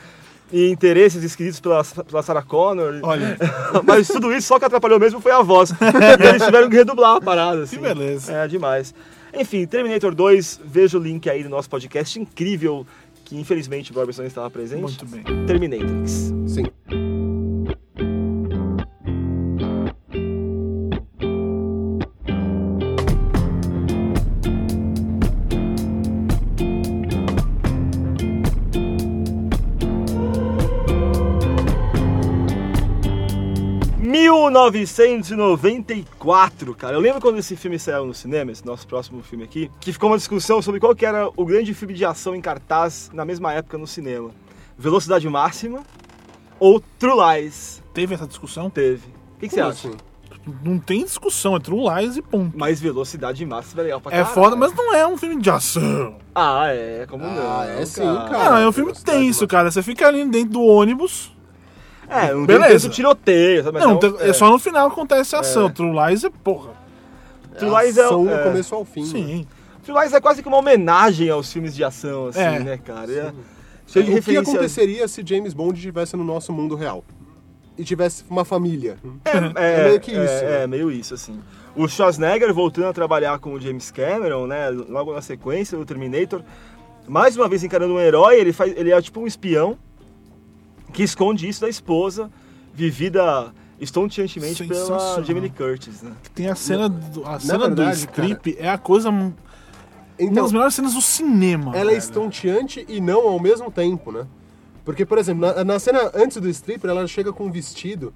E 0.52 0.68
interesses 0.70 1.22
escritos 1.24 1.60
pela, 1.60 1.82
pela 1.82 2.22
Sarah 2.22 2.42
Connor. 2.42 2.98
Olha. 3.02 3.38
Mas 3.86 4.08
tudo 4.08 4.30
isso 4.34 4.48
só 4.48 4.58
que 4.58 4.66
atrapalhou 4.66 4.98
mesmo 5.00 5.18
foi 5.20 5.32
a 5.32 5.40
voz. 5.40 5.70
e 5.70 6.28
eles 6.28 6.42
tiveram 6.42 6.68
que 6.68 6.76
redublar 6.76 7.16
a 7.16 7.20
parada. 7.22 7.62
Assim. 7.62 7.76
Que 7.76 7.82
beleza. 7.82 8.32
É, 8.32 8.46
demais. 8.48 8.92
Enfim, 9.34 9.66
Terminator 9.66 10.14
2, 10.14 10.60
veja 10.64 10.98
o 10.98 11.02
link 11.02 11.28
aí 11.28 11.42
do 11.42 11.48
nosso 11.48 11.68
podcast 11.68 12.20
incrível, 12.20 12.86
que 13.24 13.36
infelizmente 13.36 13.90
o 13.90 13.94
Borbson 13.94 14.22
não 14.22 14.28
estava 14.28 14.50
presente. 14.50 14.82
Muito 14.82 15.06
bem. 15.06 15.24
Terminatrix. 15.46 16.32
Sim.– 16.46 16.64
1994, 34.52 36.74
cara. 36.74 36.94
Eu 36.94 37.00
lembro 37.00 37.20
quando 37.20 37.38
esse 37.38 37.56
filme 37.56 37.78
saiu 37.78 38.06
no 38.06 38.14
cinema, 38.14 38.52
esse 38.52 38.64
nosso 38.64 38.86
próximo 38.86 39.22
filme 39.22 39.44
aqui, 39.44 39.70
que 39.80 39.92
ficou 39.92 40.10
uma 40.10 40.16
discussão 40.18 40.60
sobre 40.62 40.80
qual 40.80 40.94
que 40.94 41.04
era 41.06 41.28
o 41.36 41.44
grande 41.44 41.74
filme 41.74 41.94
de 41.94 42.04
ação 42.04 42.34
em 42.34 42.40
cartaz 42.40 43.10
na 43.12 43.24
mesma 43.24 43.52
época 43.52 43.78
no 43.78 43.86
cinema. 43.86 44.30
Velocidade 44.78 45.28
Máxima 45.28 45.82
ou 46.58 46.80
True 46.98 47.40
Lies? 47.40 47.82
Teve 47.92 48.14
essa 48.14 48.26
discussão? 48.26 48.70
Teve. 48.70 49.06
O 49.36 49.40
que, 49.40 49.48
que 49.48 49.54
você 49.54 49.60
acha? 49.60 49.88
assim? 49.88 49.96
Não 50.64 50.76
tem 50.78 51.04
discussão, 51.04 51.54
é 51.54 51.60
True 51.60 51.82
Lies 51.94 52.16
e 52.16 52.22
ponto. 52.22 52.56
Mas 52.58 52.80
Velocidade 52.80 53.44
Máxima 53.46 53.82
é 53.82 53.84
legal 53.84 54.00
pra 54.00 54.12
É 54.12 54.16
caralho. 54.18 54.34
foda, 54.34 54.56
mas 54.56 54.74
não 54.74 54.92
é 54.94 55.06
um 55.06 55.16
filme 55.16 55.40
de 55.40 55.50
ação. 55.50 56.16
Ah, 56.34 56.66
é, 56.68 57.06
como 57.08 57.24
não? 57.24 57.60
Ah, 57.60 57.66
é 57.66 57.84
sim, 57.86 58.02
cara. 58.02 58.56
Ah, 58.56 58.60
é 58.60 58.66
um 58.66 58.72
filme 58.72 58.90
Velocidade 58.90 59.18
tenso, 59.20 59.46
cara. 59.46 59.70
Você 59.70 59.82
fica 59.82 60.08
ali 60.08 60.24
dentro 60.24 60.54
do 60.54 60.62
ônibus. 60.62 61.30
É, 62.12 62.32
não 62.34 62.46
Beleza. 62.46 62.68
tem 62.68 62.78
tanto 62.80 62.94
tiroteio, 62.94 63.64
sabe? 63.64 63.78
Não, 63.80 63.92
um- 63.94 63.98
tem- 63.98 64.14
é. 64.20 64.32
só 64.32 64.50
no 64.50 64.58
final 64.58 64.88
que 64.88 64.92
acontece 64.92 65.34
a 65.36 65.40
ação. 65.40 65.70
True 65.70 65.92
Lies 66.08 66.24
é 66.24 66.30
porra. 66.30 66.70
True 67.58 67.70
Lies 67.82 67.96
é, 67.96 68.04
ação 68.04 68.28
é, 68.28 68.36
do 68.36 68.42
começo 68.44 68.74
ao 68.74 68.84
fim. 68.84 69.04
Sim. 69.04 69.46
True 69.84 69.98
Lies 70.00 70.12
é 70.12 70.20
quase 70.20 70.42
que 70.42 70.48
uma 70.48 70.58
homenagem 70.58 71.28
aos 71.30 71.52
filmes 71.52 71.74
de 71.74 71.82
ação, 71.82 72.28
assim, 72.28 72.40
É. 72.40 72.58
né, 72.58 72.76
cara? 72.78 73.10
É, 73.12 73.32
cheio 73.86 74.04
de 74.06 74.18
o 74.18 74.22
que 74.22 74.36
aconteceria 74.36 75.06
se 75.08 75.22
James 75.24 75.52
Bond 75.54 75.76
estivesse 75.78 76.16
no 76.16 76.24
nosso 76.24 76.52
mundo 76.52 76.74
real? 76.74 77.04
E 77.76 77.84
tivesse 77.84 78.22
uma 78.28 78.44
família? 78.44 78.98
É, 79.54 79.80
É 79.80 79.84
meio 79.88 80.00
que 80.00 80.10
isso, 80.10 80.20
É, 80.20 80.42
né? 80.42 80.62
é, 80.62 80.66
meio 80.66 80.90
isso, 80.90 81.14
assim. 81.14 81.40
O 81.74 81.88
Schwarzenegger 81.88 82.52
voltando 82.52 82.88
a 82.88 82.92
trabalhar 82.92 83.38
com 83.38 83.54
o 83.54 83.60
James 83.60 83.90
Cameron, 83.90 84.46
né? 84.46 84.68
Logo 84.68 85.14
na 85.14 85.22
sequência 85.22 85.76
do 85.78 85.84
Terminator. 85.86 86.42
Mais 87.08 87.34
uma 87.36 87.48
vez 87.48 87.64
encarando 87.64 87.94
um 87.94 87.98
herói, 87.98 88.38
ele, 88.38 88.52
faz, 88.52 88.72
ele 88.76 88.92
é 88.92 89.00
tipo 89.00 89.20
um 89.20 89.26
espião 89.26 89.78
que 90.92 91.02
esconde 91.02 91.48
isso 91.48 91.60
da 91.60 91.68
esposa, 91.68 92.30
vivida 92.74 93.52
estonteantemente 93.80 94.64
pela. 94.64 95.22
Jamie 95.24 95.40
Lee 95.42 95.50
Curtis, 95.50 96.02
né? 96.02 96.12
Tem 96.34 96.48
a 96.48 96.54
cena 96.54 96.88
do, 96.88 97.26
a 97.26 97.40
cena 97.40 97.58
verdade, 97.66 97.90
do 97.90 97.94
script 97.96 98.56
é 98.58 98.68
a 98.70 98.78
coisa. 98.78 99.08
uma 99.10 99.34
Então, 100.18 100.42
das 100.44 100.52
melhores 100.52 100.74
cenas 100.74 100.94
do 100.94 101.00
cinema. 101.02 101.72
ela 101.76 101.90
é 101.90 101.94
velho. 101.94 101.98
estonteante 101.98 102.84
e 102.88 103.00
não 103.00 103.26
ao 103.28 103.40
mesmo 103.40 103.70
tempo, 103.70 104.12
né? 104.12 104.26
Porque, 104.84 105.04
por 105.06 105.18
exemplo, 105.18 105.40
na, 105.46 105.64
na 105.64 105.78
cena 105.78 106.10
antes 106.14 106.36
do 106.38 106.48
stripper, 106.48 106.90
ela 106.90 107.06
chega 107.06 107.32
com 107.32 107.46
um 107.46 107.50
vestido 107.50 108.12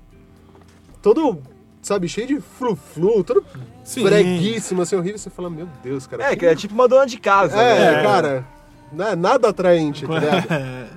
todo, 1.02 1.38
sabe, 1.82 2.08
cheio 2.08 2.26
de 2.26 2.40
frufru, 2.40 3.22
todo 3.22 3.44
Sim. 3.84 4.02
breguíssimo, 4.02 4.82
assim, 4.82 4.96
horrível. 4.96 5.18
Você 5.18 5.30
fala, 5.30 5.48
meu 5.50 5.68
Deus, 5.82 6.06
cara. 6.06 6.24
É, 6.24 6.36
que- 6.36 6.46
é 6.46 6.54
tipo 6.54 6.74
uma 6.74 6.88
dona 6.88 7.06
de 7.06 7.18
casa, 7.18 7.56
É, 7.56 7.96
né? 7.96 8.02
cara, 8.02 8.44
não 8.92 9.06
é 9.06 9.16
nada 9.16 9.48
atraente, 9.48 10.06
tá 10.06 10.14
ligado? 10.18 10.46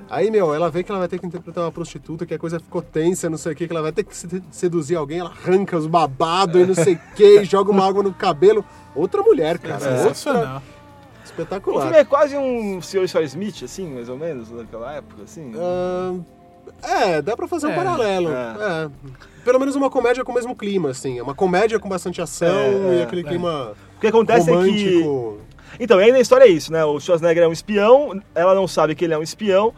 Aí, 0.09 0.31
meu, 0.31 0.53
ela 0.55 0.69
vê 0.71 0.83
que 0.83 0.91
ela 0.91 0.99
vai 0.99 1.07
ter 1.07 1.19
que 1.19 1.25
interpretar 1.25 1.63
uma 1.63 1.71
prostituta, 1.71 2.25
que 2.25 2.33
a 2.33 2.39
coisa 2.39 2.59
ficou 2.59 2.81
tensa, 2.81 3.29
não 3.29 3.37
sei 3.37 3.51
o 3.51 3.55
que, 3.55 3.67
que 3.67 3.71
ela 3.73 3.81
vai 3.83 3.91
ter 3.91 4.03
que 4.03 4.15
se- 4.15 4.41
seduzir 4.51 4.95
alguém, 4.95 5.19
ela 5.19 5.29
arranca 5.29 5.77
os 5.77 5.85
babados 5.85 6.59
e 6.61 6.65
não 6.65 6.73
sei 6.73 6.95
o 6.95 6.99
que, 7.15 7.43
joga 7.43 7.71
uma 7.71 7.87
água 7.87 8.01
no 8.01 8.11
cabelo. 8.13 8.65
Outra 8.95 9.21
mulher, 9.21 9.59
cara. 9.59 9.75
Outra... 9.75 9.97
Sensacional. 10.13 10.61
O 11.21 11.25
Espetacular. 11.25 11.81
filme 11.83 11.97
é 11.97 12.03
quase 12.05 12.35
um 12.35 12.81
Sr. 12.81 13.07
Sr. 13.07 13.21
Smith, 13.23 13.63
assim, 13.63 13.93
mais 13.93 14.09
ou 14.09 14.17
menos, 14.17 14.49
naquela 14.49 14.93
época, 14.93 15.23
assim. 15.23 15.51
Ah, 15.55 16.15
é, 16.81 17.21
dá 17.21 17.35
pra 17.37 17.47
fazer 17.47 17.67
um 17.67 17.71
É, 17.71 17.75
paralelo. 17.75 18.29
é. 18.29 18.55
É. 18.85 18.89
Pelo 19.43 19.59
menos 19.59 19.75
uma 19.75 19.89
comédia 19.89 20.23
com 20.23 20.31
o 20.31 20.35
mesmo 20.35 20.55
clima, 20.55 20.89
assim. 20.89 21.19
É 21.19 21.23
uma 21.23 21.35
comédia 21.35 21.79
com 21.79 21.87
bastante 21.87 22.19
ação 22.21 22.47
É, 22.47 22.95
e 22.95 22.99
é, 22.99 23.03
aquele 23.03 23.21
é. 23.21 23.23
clima 23.23 23.73
O 23.95 23.99
que 24.01 24.07
acontece 24.07 24.49
é 24.49 24.53
que... 24.53 25.01
romântico. 25.03 25.37
Então, 25.79 25.97
aí 25.99 26.11
na 26.11 26.19
história 26.19 26.45
é 26.45 26.47
isso, 26.47 26.71
né? 26.73 26.83
O 26.83 26.99
Schwarzenegger 26.99 27.43
é 27.43 27.47
um 27.47 27.53
espião, 27.53 28.19
ela 28.35 28.53
não 28.55 28.67
sabe 28.67 28.95
que 28.95 29.05
ele 29.05 29.13
é 29.13 29.17
um 29.17 29.23
espião. 29.23 29.71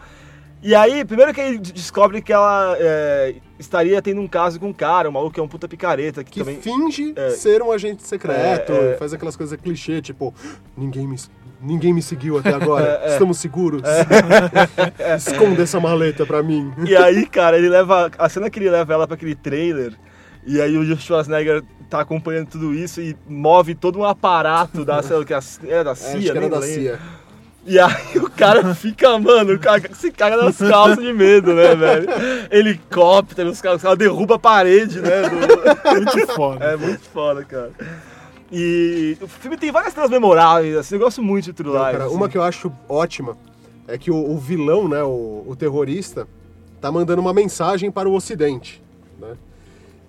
E 0.64 0.76
aí, 0.76 1.03
primeiro 1.03 1.34
que 1.34 1.41
ele 1.41 1.57
descobre 1.57 2.22
que 2.22 2.32
ela 2.32 2.76
é, 2.80 3.36
estaria 3.57 3.99
tendo 4.01 4.22
um 4.22 4.28
caso 4.28 4.59
com 4.59 4.68
um 4.70 4.74
cara, 4.74 5.09
um 5.09 5.12
maluco 5.12 5.34
que 5.34 5.39
é 5.39 5.43
um 5.43 5.47
puta 5.47 5.68
picareta, 5.68 6.24
que, 6.24 6.32
Que 6.34 6.39
também... 6.41 6.62
finge 6.62 7.14
é. 7.16 7.32
ser 7.32 7.62
um 7.64 7.72
agente 7.72 8.03
secreto, 8.05 8.72
É, 8.72 8.91
é. 8.93 8.97
faz 8.97 9.12
aquelas 9.14 9.36
coisas 9.36 9.59
clichê, 9.59 10.01
tipo, 10.01 10.32
ninguém 10.78 11.07
me, 11.07 11.16
ninguém 11.59 11.93
me 11.93 12.01
seguiu 12.01 12.38
até 12.38 12.53
agora, 12.53 13.01
É, 13.05 13.14
estamos 13.14 13.39
seguros. 13.39 13.82
Esconda 15.18 15.64
essa 15.64 15.80
maleta 15.80 16.26
pra 16.26 16.43
mim. 16.43 16.72
E 16.86 16.95
aí, 16.95 17.26
cara, 17.26 17.57
ele 17.57 17.70
leva... 17.70 18.12
A 18.18 18.30
cena 18.30 18.49
que 18.49 18.59
ele 18.59 18.70
leva 18.70 18.93
ela 18.93 19.07
pra 19.07 19.16
aquele 19.16 19.36
trailer... 19.36 19.93
E 20.43 20.59
aí 20.59 20.76
o 20.76 20.97
Schwarzenegger 20.97 21.62
tá 21.88 21.99
acompanhando 22.01 22.47
tudo 22.49 22.74
isso 22.74 22.99
e 22.99 23.16
move 23.30 23.76
todo 23.76 23.99
um 23.99 24.03
aparato 24.03 24.84
da, 24.84 25.03
sei 25.03 25.18
lá, 25.18 25.24
que, 25.24 25.36
a- 25.36 25.41
era 25.68 25.84
da 25.84 25.89
É, 25.91 25.93
acho 25.93 26.01
CIA, 26.03 26.20
que 26.20 26.30
era 26.30 26.49
da 26.49 26.57
lembro. 26.57 26.82
CIA. 26.82 26.99
E 27.66 27.78
aí 27.80 28.18
o 28.18 28.28
cara 28.30 28.74
fica, 28.74 29.20
mano, 29.20 29.53
o 29.53 29.59
cara 29.59 29.82
se 29.93 30.12
caga 30.12 30.36
nas 30.38 30.57
calças 30.57 31.03
de 31.03 31.14
medo, 31.14 31.53
né, 31.53 31.76
velho? 31.76 32.07
Helicóptero, 32.49 33.49
os 33.49 33.62
caras, 33.62 33.78
os 33.78 33.84
caras 33.84 33.97
derrubam 33.99 34.36
a 34.36 34.39
parede, 34.39 34.99
né? 34.99 35.22
do- 35.30 35.93
Muito 35.95 36.28
foda. 36.34 36.66
É 36.66 36.76
muito 36.76 37.03
foda, 37.09 37.43
cara. 37.45 37.72
E 38.51 39.16
o 39.22 39.28
filme 39.28 39.57
tem 39.57 39.72
várias 39.72 39.93
cenas 39.93 40.09
memoráveis, 40.09 40.76
assim, 40.76 40.95
eu 40.95 40.99
gosto 41.01 41.22
muito 41.22 41.45
de 41.45 41.53
True 41.53 41.70
Lies. 41.72 41.82
cara, 41.91 42.05
assim. 42.05 42.16
uma 42.16 42.28
que 42.28 42.38
eu 42.38 42.43
acho 42.43 42.72
ótima 42.89 43.38
é 43.88 43.97
que 43.97 44.12
o, 44.12 44.16
o 44.32 44.38
vilão, 44.38 44.88
né, 44.89 45.01
o, 45.03 45.43
o 45.47 45.55
terrorista, 45.55 46.28
tá 46.82 46.91
mandando 46.91 47.22
uma 47.22 47.34
mensagem 47.34 47.91
para 47.91 48.09
o 48.09 48.14
Ocidente, 48.14 48.84
né? 49.20 49.36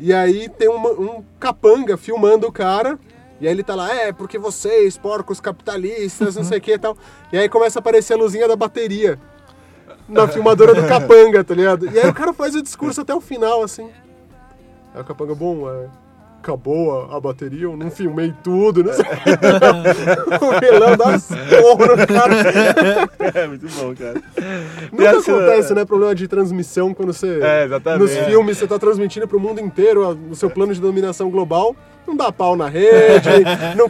E 0.01 0.13
aí 0.13 0.49
tem 0.49 0.69
uma- 0.69 0.91
um 0.91 1.23
capanga 1.39 1.97
filmando 1.97 2.47
o 2.47 2.53
cara, 2.53 2.99
e 3.41 3.47
aí 3.47 3.53
ele 3.53 3.63
tá 3.63 3.75
lá, 3.75 3.93
é, 3.95 4.13
porque 4.13 4.39
vocês, 4.39 4.97
porcos 4.97 5.41
capitalistas, 5.41 6.37
não 6.37 6.45
sei 6.45 6.59
o 6.59 6.61
que 6.61 6.73
e 6.73 6.79
tal. 6.79 6.97
E 7.33 7.39
aí 7.39 7.49
começa 7.49 7.79
a 7.79 7.81
aparecer 7.81 8.15
a 8.15 8.17
luzinha 8.17 8.47
da 8.47 8.55
bateria 8.57 9.19
na 10.09 10.29
filmadora 10.29 10.75
do 10.75 10.87
capanga, 10.87 11.43
tá 11.43 11.55
ligado? 11.55 11.87
E 11.91 11.99
aí 11.99 12.09
o 12.09 12.15
cara 12.15 12.33
faz 12.33 12.55
o 12.55 12.63
discurso 12.63 13.01
até 13.01 13.15
o 13.15 13.21
final, 13.21 13.63
assim. 13.63 13.89
Aí 14.95 15.01
o 15.01 15.05
capanga, 15.05 15.35
bom, 15.35 15.69
é, 15.71 15.87
acabou 16.39 17.11
a, 17.11 17.17
a 17.17 17.21
bateria, 17.21 17.65
eu 17.65 17.77
não 17.77 17.91
filmei 17.91 18.35
tudo, 18.43 18.85
não 18.85 18.93
sei. 18.93 19.05
o 20.41 20.61
vilão 20.61 20.97
dá 20.97 21.19
porros 21.61 21.99
no 21.99 22.07
cara. 22.07 22.35
É 23.41 23.47
muito 23.47 23.67
bom, 23.69 23.95
cara. 23.95 24.23
Nunca 24.93 25.11
a 25.11 25.21
cena- 25.23 25.39
acontece, 25.39 25.75
né? 25.75 25.85
Problema 25.85 26.15
de 26.15 26.29
transmissão 26.29 26.93
quando 26.93 27.13
você. 27.13 27.39
É, 27.41 27.65
exatamente. 27.65 28.01
Nos 28.01 28.17
filmes 28.27 28.59
você 28.59 28.67
tá 28.67 28.79
transmitindo 28.79 29.27
pro 29.27 29.41
mundo 29.41 29.61
inteiro 29.61 30.19
o 30.31 30.35
seu 30.35 30.51
plano 30.51 30.75
de 30.75 30.81
dominação 30.81 31.31
global. 31.31 31.75
Não 32.13 32.17
dá 32.19 32.31
pau 32.31 32.55
na 32.55 32.69
rede, 32.69 33.31
não, 33.75 33.89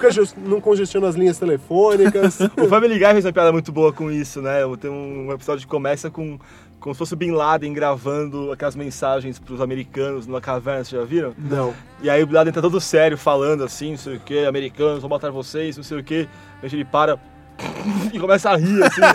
não 0.48 0.60
congestiona 0.60 1.08
as 1.08 1.16
linhas 1.16 1.38
telefônicas. 1.38 2.38
O 2.56 2.68
Family 2.68 2.98
Guy 2.98 3.12
fez 3.12 3.24
uma 3.24 3.32
piada 3.32 3.50
muito 3.50 3.72
boa 3.72 3.92
com 3.92 4.10
isso, 4.10 4.40
né? 4.40 4.60
Tem 4.80 4.88
um 4.88 5.32
episódio 5.32 5.66
que 5.66 5.70
começa 5.70 6.08
com 6.08 6.38
como 6.78 6.94
se 6.94 6.98
fosse 6.98 7.14
o 7.14 7.16
Bin 7.16 7.30
Laden 7.30 7.72
gravando 7.72 8.50
aquelas 8.50 8.74
mensagens 8.74 9.38
pros 9.38 9.60
americanos 9.60 10.26
numa 10.26 10.40
caverna, 10.40 10.84
vocês 10.84 11.00
já 11.00 11.06
viram? 11.06 11.32
Não. 11.38 11.72
E 12.02 12.10
aí 12.10 12.22
o 12.22 12.26
Bin 12.26 12.34
Laden 12.34 12.52
tá 12.52 12.60
todo 12.60 12.80
sério, 12.80 13.16
falando 13.16 13.62
assim, 13.62 13.92
não 13.92 13.98
sei 13.98 14.16
o 14.16 14.20
que, 14.20 14.44
americanos 14.44 15.00
vão 15.00 15.10
matar 15.10 15.30
vocês, 15.30 15.76
não 15.76 15.84
sei 15.84 15.98
o 15.98 16.04
que. 16.04 16.28
Aí 16.62 16.68
ele 16.72 16.84
para 16.84 17.18
e 18.12 18.18
começa 18.18 18.50
a 18.50 18.56
rir, 18.56 18.82
assim. 18.82 19.00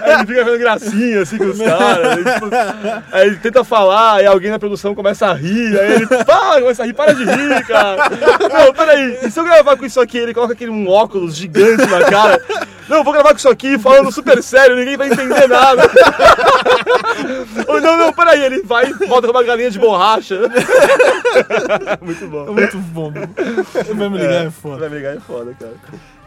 aí 0.00 0.12
ele 0.12 0.26
fica 0.26 0.44
fazendo 0.44 0.58
gracinha, 0.58 1.22
assim, 1.22 1.38
com 1.38 1.44
os 1.46 1.58
caras. 1.58 2.18
Aí, 2.18 2.24
tipo, 2.24 2.46
aí 3.12 3.26
ele 3.26 3.36
tenta 3.36 3.64
falar, 3.64 4.16
aí 4.16 4.26
alguém 4.26 4.50
na 4.50 4.58
produção 4.58 4.94
começa 4.94 5.26
a 5.26 5.34
rir, 5.34 5.78
aí 5.78 5.94
ele 5.94 6.06
para, 6.06 6.60
começa 6.60 6.82
a 6.82 6.86
rir, 6.86 6.92
para 6.92 7.14
de 7.14 7.24
rir, 7.24 7.66
cara. 7.66 8.10
Não, 8.52 8.72
peraí, 8.74 9.18
e 9.22 9.30
se 9.30 9.38
eu 9.38 9.44
gravar 9.44 9.76
com 9.76 9.86
isso 9.86 10.00
aqui, 10.00 10.18
ele 10.18 10.34
coloca 10.34 10.52
aquele 10.52 10.70
um 10.70 10.88
óculos 10.88 11.36
gigante 11.36 11.86
na 11.86 12.04
cara. 12.04 12.42
Não, 12.88 13.04
vou 13.04 13.12
gravar 13.12 13.30
com 13.30 13.36
isso 13.36 13.48
aqui, 13.48 13.78
falando 13.78 14.12
super 14.12 14.42
sério, 14.42 14.76
ninguém 14.76 14.96
vai 14.96 15.08
entender 15.08 15.46
nada. 15.46 15.82
Ou 17.68 17.80
não, 17.80 17.96
não, 17.96 18.12
peraí, 18.12 18.42
ele 18.44 18.62
vai 18.62 18.90
e 18.90 18.92
volta 19.06 19.28
com 19.28 19.32
uma 19.32 19.42
galinha 19.42 19.70
de 19.70 19.78
borracha. 19.78 20.40
Muito 22.02 22.26
bom. 22.26 22.48
É 22.48 22.50
muito 22.50 22.78
bom. 22.78 23.12
Vai 23.94 24.08
me 24.08 24.18
ligar, 24.18 24.46
é 24.46 24.50
foda. 24.50 24.80
Vai 24.80 24.88
brigar 24.88 25.16
é 25.16 25.20
foda, 25.20 25.54
cara. 25.58 25.74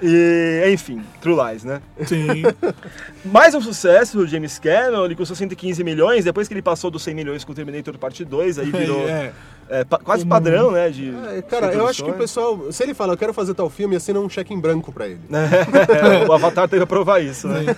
E, 0.02 0.64
enfim, 0.74 1.02
True 1.22 1.36
Lies, 1.52 1.64
né? 1.64 1.82
Sim. 2.06 2.44
Mais 3.24 3.56
um 3.56 3.62
sucesso 3.62 4.18
do 4.18 4.28
James 4.28 4.60
Cameron, 4.60 5.06
ele 5.06 5.16
custou 5.16 5.36
115 5.36 5.84
milhões, 5.84 6.26
depois 6.26 6.48
que 6.48 6.54
ele 6.54 6.62
passou 6.62 6.92
dos 6.92 7.02
100 7.04 7.16
milhões 7.16 7.44
com 7.46 7.54
Terminator 7.54 7.98
Parte 7.98 8.26
2, 8.26 8.60
aí 8.60 8.70
virou 8.72 9.08
É. 9.08 9.32
é, 9.70 9.84
pa- 9.86 9.98
quase 10.00 10.26
padrão, 10.26 10.72
né? 10.72 10.90
De, 10.90 11.14
É, 11.34 11.42
cara, 11.42 11.70
de 11.70 11.78
eu 11.78 11.88
acho 11.88 12.04
que 12.04 12.10
o 12.12 12.14
pessoal. 12.14 12.72
Se 12.74 12.84
ele 12.84 12.94
fala, 12.94 13.14
eu 13.14 13.18
quero 13.18 13.34
fazer 13.34 13.54
tal 13.54 13.70
filme, 13.70 13.96
assina 13.96 14.20
um 14.20 14.30
cheque 14.30 14.54
em 14.54 14.60
branco 14.60 14.92
pra 14.92 15.08
ele. 15.08 15.22
É, 15.32 16.26
o 16.28 16.34
Avatar 16.34 16.68
teve 16.68 16.82
que 16.84 16.90
provar 16.90 17.20
isso, 17.22 17.48
né? 17.48 17.76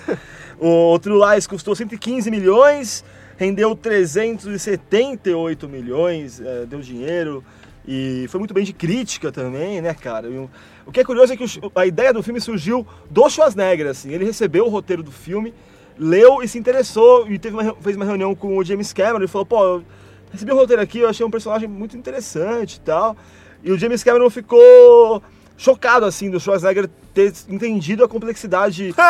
O 0.59 0.97
True 0.99 1.20
Lies 1.34 1.45
custou 1.45 1.76
115 1.76 2.32
milhões, 2.32 3.05
rendeu 3.38 3.76
378 3.76 5.70
milhões, 5.70 6.41
é, 6.41 6.65
deu 6.65 6.80
dinheiro 6.80 7.43
e 7.88 8.26
foi 8.30 8.40
muito 8.40 8.54
bem 8.54 8.64
de 8.66 8.74
crítica 8.74 9.32
também, 9.32 9.80
né, 9.82 9.94
cara? 9.94 10.28
E 10.28 10.38
o, 10.86 10.92
que 10.92 11.00
é 11.00 11.04
curioso 11.04 11.32
é 11.34 11.38
que 11.38 11.44
o- 11.46 11.72
a 11.74 11.86
ideia 11.86 12.12
do 12.14 12.22
filme 12.22 12.42
surgiu 12.42 12.86
do 13.10 13.30
Schwarzenegger, 13.30 13.88
assim. 13.88 14.12
Ele 14.12 14.26
recebeu 14.26 14.66
o 14.66 14.70
roteiro 14.70 15.02
do 15.02 15.12
filme, 15.12 15.54
leu 15.98 16.44
e 16.44 16.48
se 16.48 16.58
interessou 16.60 17.30
e 17.30 17.40
teve 17.40 17.56
uma, 17.56 17.74
fez 17.76 17.96
uma 17.96 18.06
reunião 18.06 18.36
com 18.36 18.58
o 18.58 18.64
James 18.64 18.92
Cameron 18.92 19.24
e 19.24 19.28
falou, 19.28 19.46
pô, 19.46 19.64
eu 19.64 19.84
recebi 20.32 20.52
o 20.52 20.56
roteiro 20.56 20.82
aqui, 20.82 21.00
eu 21.00 21.10
achei 21.10 21.26
um 21.26 21.32
personagem 21.32 21.68
muito 21.70 21.96
interessante 21.96 22.76
e 22.76 22.80
tal. 22.82 23.16
E 23.64 23.72
o 23.72 23.78
James 23.80 24.04
Cameron 24.04 24.30
ficou 24.30 25.24
chocado, 25.58 26.05
assim, 26.05 26.30
do 26.30 26.39
Schwarzenegger 26.39 26.88
ter 27.14 27.34
entendido 27.49 28.03
a 28.03 28.08
complexidade 28.08 28.93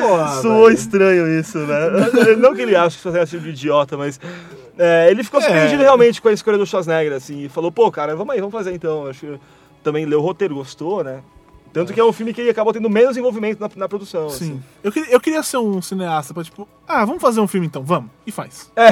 Porra, 0.00 0.42
Soou 0.42 0.70
estranho 0.70 1.38
isso, 1.38 1.58
né? 1.58 2.36
Não 2.36 2.54
que 2.54 2.62
ele 2.62 2.74
ache 2.74 2.96
que 2.96 3.00
o 3.00 3.02
Schwarzenegger 3.02 3.28
é 3.28 3.30
tipo 3.30 3.44
de 3.44 3.50
idiota, 3.50 3.96
mas. 3.96 4.18
é, 4.78 5.08
ele 5.10 5.22
ficou 5.22 5.40
surpreendido 5.40 5.82
realmente 5.82 6.20
com 6.20 6.28
a 6.28 6.32
escolha 6.32 6.58
do 6.58 6.66
Schwarzenegger, 6.66 7.12
assim, 7.12 7.44
e 7.44 7.48
falou, 7.48 7.70
pô, 7.70 7.90
cara, 7.90 8.16
vamos 8.16 8.34
aí, 8.34 8.40
vamos 8.40 8.52
fazer 8.52 8.74
então. 8.74 9.06
Acho 9.06 9.20
que 9.20 9.40
também 9.82 10.04
leu 10.04 10.18
o 10.18 10.22
roteiro, 10.22 10.56
gostou, 10.56 11.04
né? 11.04 11.20
Tanto 11.72 11.92
que 11.92 12.00
é 12.00 12.04
um 12.04 12.12
filme 12.12 12.34
que 12.34 12.48
acabou 12.48 12.72
tendo 12.72 12.90
menos 12.90 13.16
envolvimento 13.16 13.60
na, 13.60 13.70
na 13.74 13.88
produção. 13.88 14.28
Sim. 14.28 14.34
Assim. 14.34 14.62
Eu, 14.82 14.92
queria, 14.92 15.10
eu 15.12 15.20
queria 15.20 15.42
ser 15.42 15.56
um 15.56 15.80
cineasta 15.80 16.34
pra, 16.34 16.44
tipo, 16.44 16.68
ah, 16.86 17.04
vamos 17.04 17.22
fazer 17.22 17.40
um 17.40 17.46
filme 17.46 17.66
então, 17.66 17.82
vamos. 17.82 18.10
E 18.26 18.32
faz. 18.32 18.70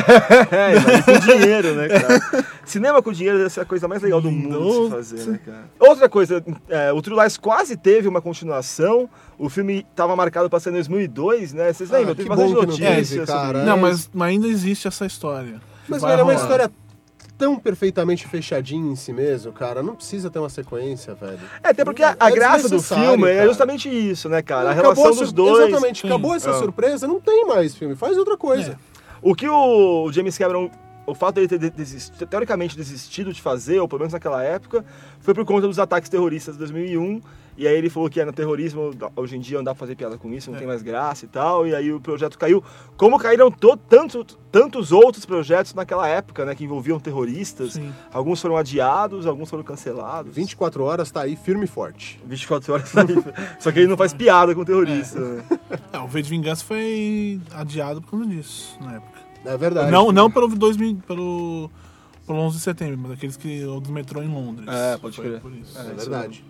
É, 0.50 0.74
mas 0.80 1.04
com 1.04 1.18
dinheiro, 1.18 1.74
né, 1.74 1.88
cara? 1.88 2.46
Cinema 2.64 3.02
com 3.02 3.12
dinheiro 3.12 3.38
deve 3.38 3.50
ser 3.50 3.60
a 3.60 3.64
coisa 3.64 3.86
mais 3.86 4.02
legal 4.02 4.20
do 4.20 4.30
mundo 4.30 4.58
de 4.58 4.84
se 4.84 4.90
fazer, 4.90 5.30
né, 5.30 5.40
cara? 5.44 5.70
Outra 5.78 6.08
coisa, 6.08 6.42
é, 6.68 6.92
o 6.92 7.00
True 7.02 7.20
Lies 7.20 7.36
quase 7.36 7.76
teve 7.76 8.08
uma 8.08 8.20
continuação. 8.20 9.08
O 9.38 9.48
filme 9.48 9.86
estava 9.90 10.16
marcado 10.16 10.48
para 10.48 10.60
ser 10.60 10.70
em 10.70 10.74
2002, 10.74 11.52
né? 11.52 11.72
Vocês 11.72 11.90
lembram? 11.90 12.12
Ah, 12.12 12.14
Teve 12.14 12.28
que 12.28 12.28
bastante 12.28 12.54
bom 12.54 12.60
que 12.60 12.66
não 12.66 12.76
teve, 12.76 12.90
notícias 12.90 13.28
sobre 13.28 13.42
cara. 13.42 13.64
Não, 13.64 13.76
é 13.76 13.80
mas, 13.80 14.10
mas 14.12 14.28
ainda 14.30 14.48
existe 14.48 14.88
essa 14.88 15.06
história. 15.06 15.60
Mas, 15.88 16.02
velho, 16.02 16.20
é 16.20 16.22
uma 16.22 16.34
história 16.34 16.70
tão 17.40 17.58
perfeitamente 17.58 18.28
fechadinha 18.28 18.92
em 18.92 18.94
si 18.94 19.12
mesmo, 19.14 19.50
cara. 19.50 19.82
Não 19.82 19.94
precisa 19.96 20.30
ter 20.30 20.38
uma 20.38 20.50
sequência, 20.50 21.14
velho. 21.14 21.38
É, 21.64 21.70
até 21.70 21.82
porque 21.86 22.02
a, 22.02 22.14
a 22.20 22.28
É 22.28 22.32
graça 22.32 22.68
do 22.68 22.80
filme 22.82 23.28
é 23.30 23.36
cara. 23.36 23.48
justamente 23.48 23.88
isso, 23.88 24.28
né, 24.28 24.42
cara? 24.42 24.68
A 24.68 24.72
Acabou 24.72 24.92
relação 24.92 25.14
sur- 25.14 25.22
dos 25.24 25.32
dois. 25.32 25.68
Exatamente, 25.68 26.06
acabou 26.06 26.34
essa 26.34 26.50
Ah. 26.50 26.58
surpresa, 26.58 27.08
não 27.08 27.18
tem 27.18 27.46
mais 27.46 27.74
filme. 27.74 27.96
Faz 27.96 28.18
outra 28.18 28.36
coisa. 28.36 28.78
O 29.22 29.34
que 29.34 29.48
o 29.48 30.12
James 30.12 30.36
Cameron, 30.36 30.70
o 31.06 31.14
fato 31.14 31.36
dele 31.36 31.48
ter 31.48 31.58
de- 31.58 31.70
desistido, 31.70 32.26
teoricamente 32.26 32.76
desistido 32.76 33.32
de 33.32 33.40
fazer, 33.40 33.80
ou 33.80 33.88
pelo 33.88 34.00
menos 34.00 34.12
naquela 34.12 34.42
época, 34.44 34.84
foi 35.20 35.32
por 35.32 35.44
conta 35.46 35.66
dos 35.66 35.78
ataques 35.78 36.10
terroristas 36.10 36.54
de 36.54 36.58
2001. 36.58 37.22
E 37.60 37.68
aí 37.68 37.76
ele 37.76 37.90
falou 37.90 38.08
que 38.08 38.18
é 38.18 38.24
no 38.24 38.32
terrorismo, 38.32 38.90
hoje 39.14 39.36
em 39.36 39.38
dia 39.38 39.58
não 39.58 39.64
dá 39.64 39.74
pra 39.74 39.80
fazer 39.80 39.94
piada 39.94 40.16
com 40.16 40.32
isso, 40.32 40.50
não 40.50 40.56
tem 40.56 40.66
mais 40.66 40.80
graça 40.80 41.26
e 41.26 41.28
tal. 41.28 41.66
E 41.66 41.74
aí 41.74 41.92
o 41.92 42.00
projeto 42.00 42.38
caiu. 42.38 42.64
Como 42.96 43.18
caíram 43.18 43.50
to, 43.50 43.76
tanto, 43.76 44.24
tantos 44.50 44.92
outros 44.92 45.26
projetos 45.26 45.74
naquela 45.74 46.08
época, 46.08 46.46
né, 46.46 46.54
que 46.54 46.64
envolviam 46.64 46.98
terroristas. 46.98 47.74
Sim. 47.74 47.92
Alguns 48.10 48.40
foram 48.40 48.56
adiados, 48.56 49.26
alguns 49.26 49.50
foram 49.50 49.62
cancelados. 49.62 50.34
24 50.34 50.82
horas 50.82 51.10
tá 51.10 51.20
aí 51.20 51.36
firme 51.36 51.64
e 51.64 51.66
forte. 51.66 52.18
24 52.24 52.72
horas 52.72 52.96
aí. 52.96 53.06
Só 53.60 53.70
que 53.70 53.80
ele 53.80 53.88
não 53.88 53.96
faz 53.98 54.14
piada 54.14 54.54
com 54.54 54.64
terrorista. 54.64 55.20
né? 55.20 55.44
É, 55.92 55.98
o 55.98 56.06
V 56.06 56.22
de 56.22 56.30
Vingança 56.30 56.64
foi 56.64 57.38
adiado 57.52 58.00
por 58.00 58.12
causa 58.12 58.26
disso, 58.26 58.78
na 58.80 58.94
época. 58.94 59.18
É 59.44 59.56
verdade. 59.58 59.90
Não, 59.90 60.10
não 60.10 60.30
pelo, 60.30 60.48
2000, 60.48 61.02
pelo, 61.06 61.70
pelo 62.26 62.38
11 62.38 62.56
de 62.56 62.62
setembro, 62.62 62.98
mas 63.02 63.12
aqueles 63.12 63.36
que 63.36 63.64
o 63.66 63.80
do 63.80 63.92
metrô 63.92 64.22
em 64.22 64.28
Londres. 64.28 64.66
É, 64.66 64.96
pode 64.96 65.16
Foi 65.16 65.26
crer. 65.26 65.40
por 65.40 65.52
isso. 65.52 65.78
É 65.78 65.82
verdade. 65.82 66.42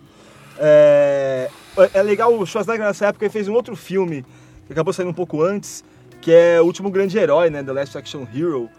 É, 0.63 1.49
é 1.93 2.03
legal, 2.03 2.33
o 2.37 2.45
Schwarzenegger 2.45 2.85
nessa 2.85 3.07
época 3.07 3.27
fez 3.29 3.47
um 3.47 3.53
outro 3.53 3.75
filme 3.75 4.23
que 4.67 4.73
acabou 4.73 4.93
saindo 4.93 5.09
um 5.09 5.13
pouco 5.13 5.41
antes, 5.41 5.83
que 6.21 6.31
é 6.31 6.61
O 6.61 6.65
Último 6.65 6.89
Grande 6.91 7.17
Herói, 7.17 7.49
né, 7.49 7.63
The 7.63 7.71
Last 7.73 7.97
Action 7.97 8.25
Hero, 8.33 8.69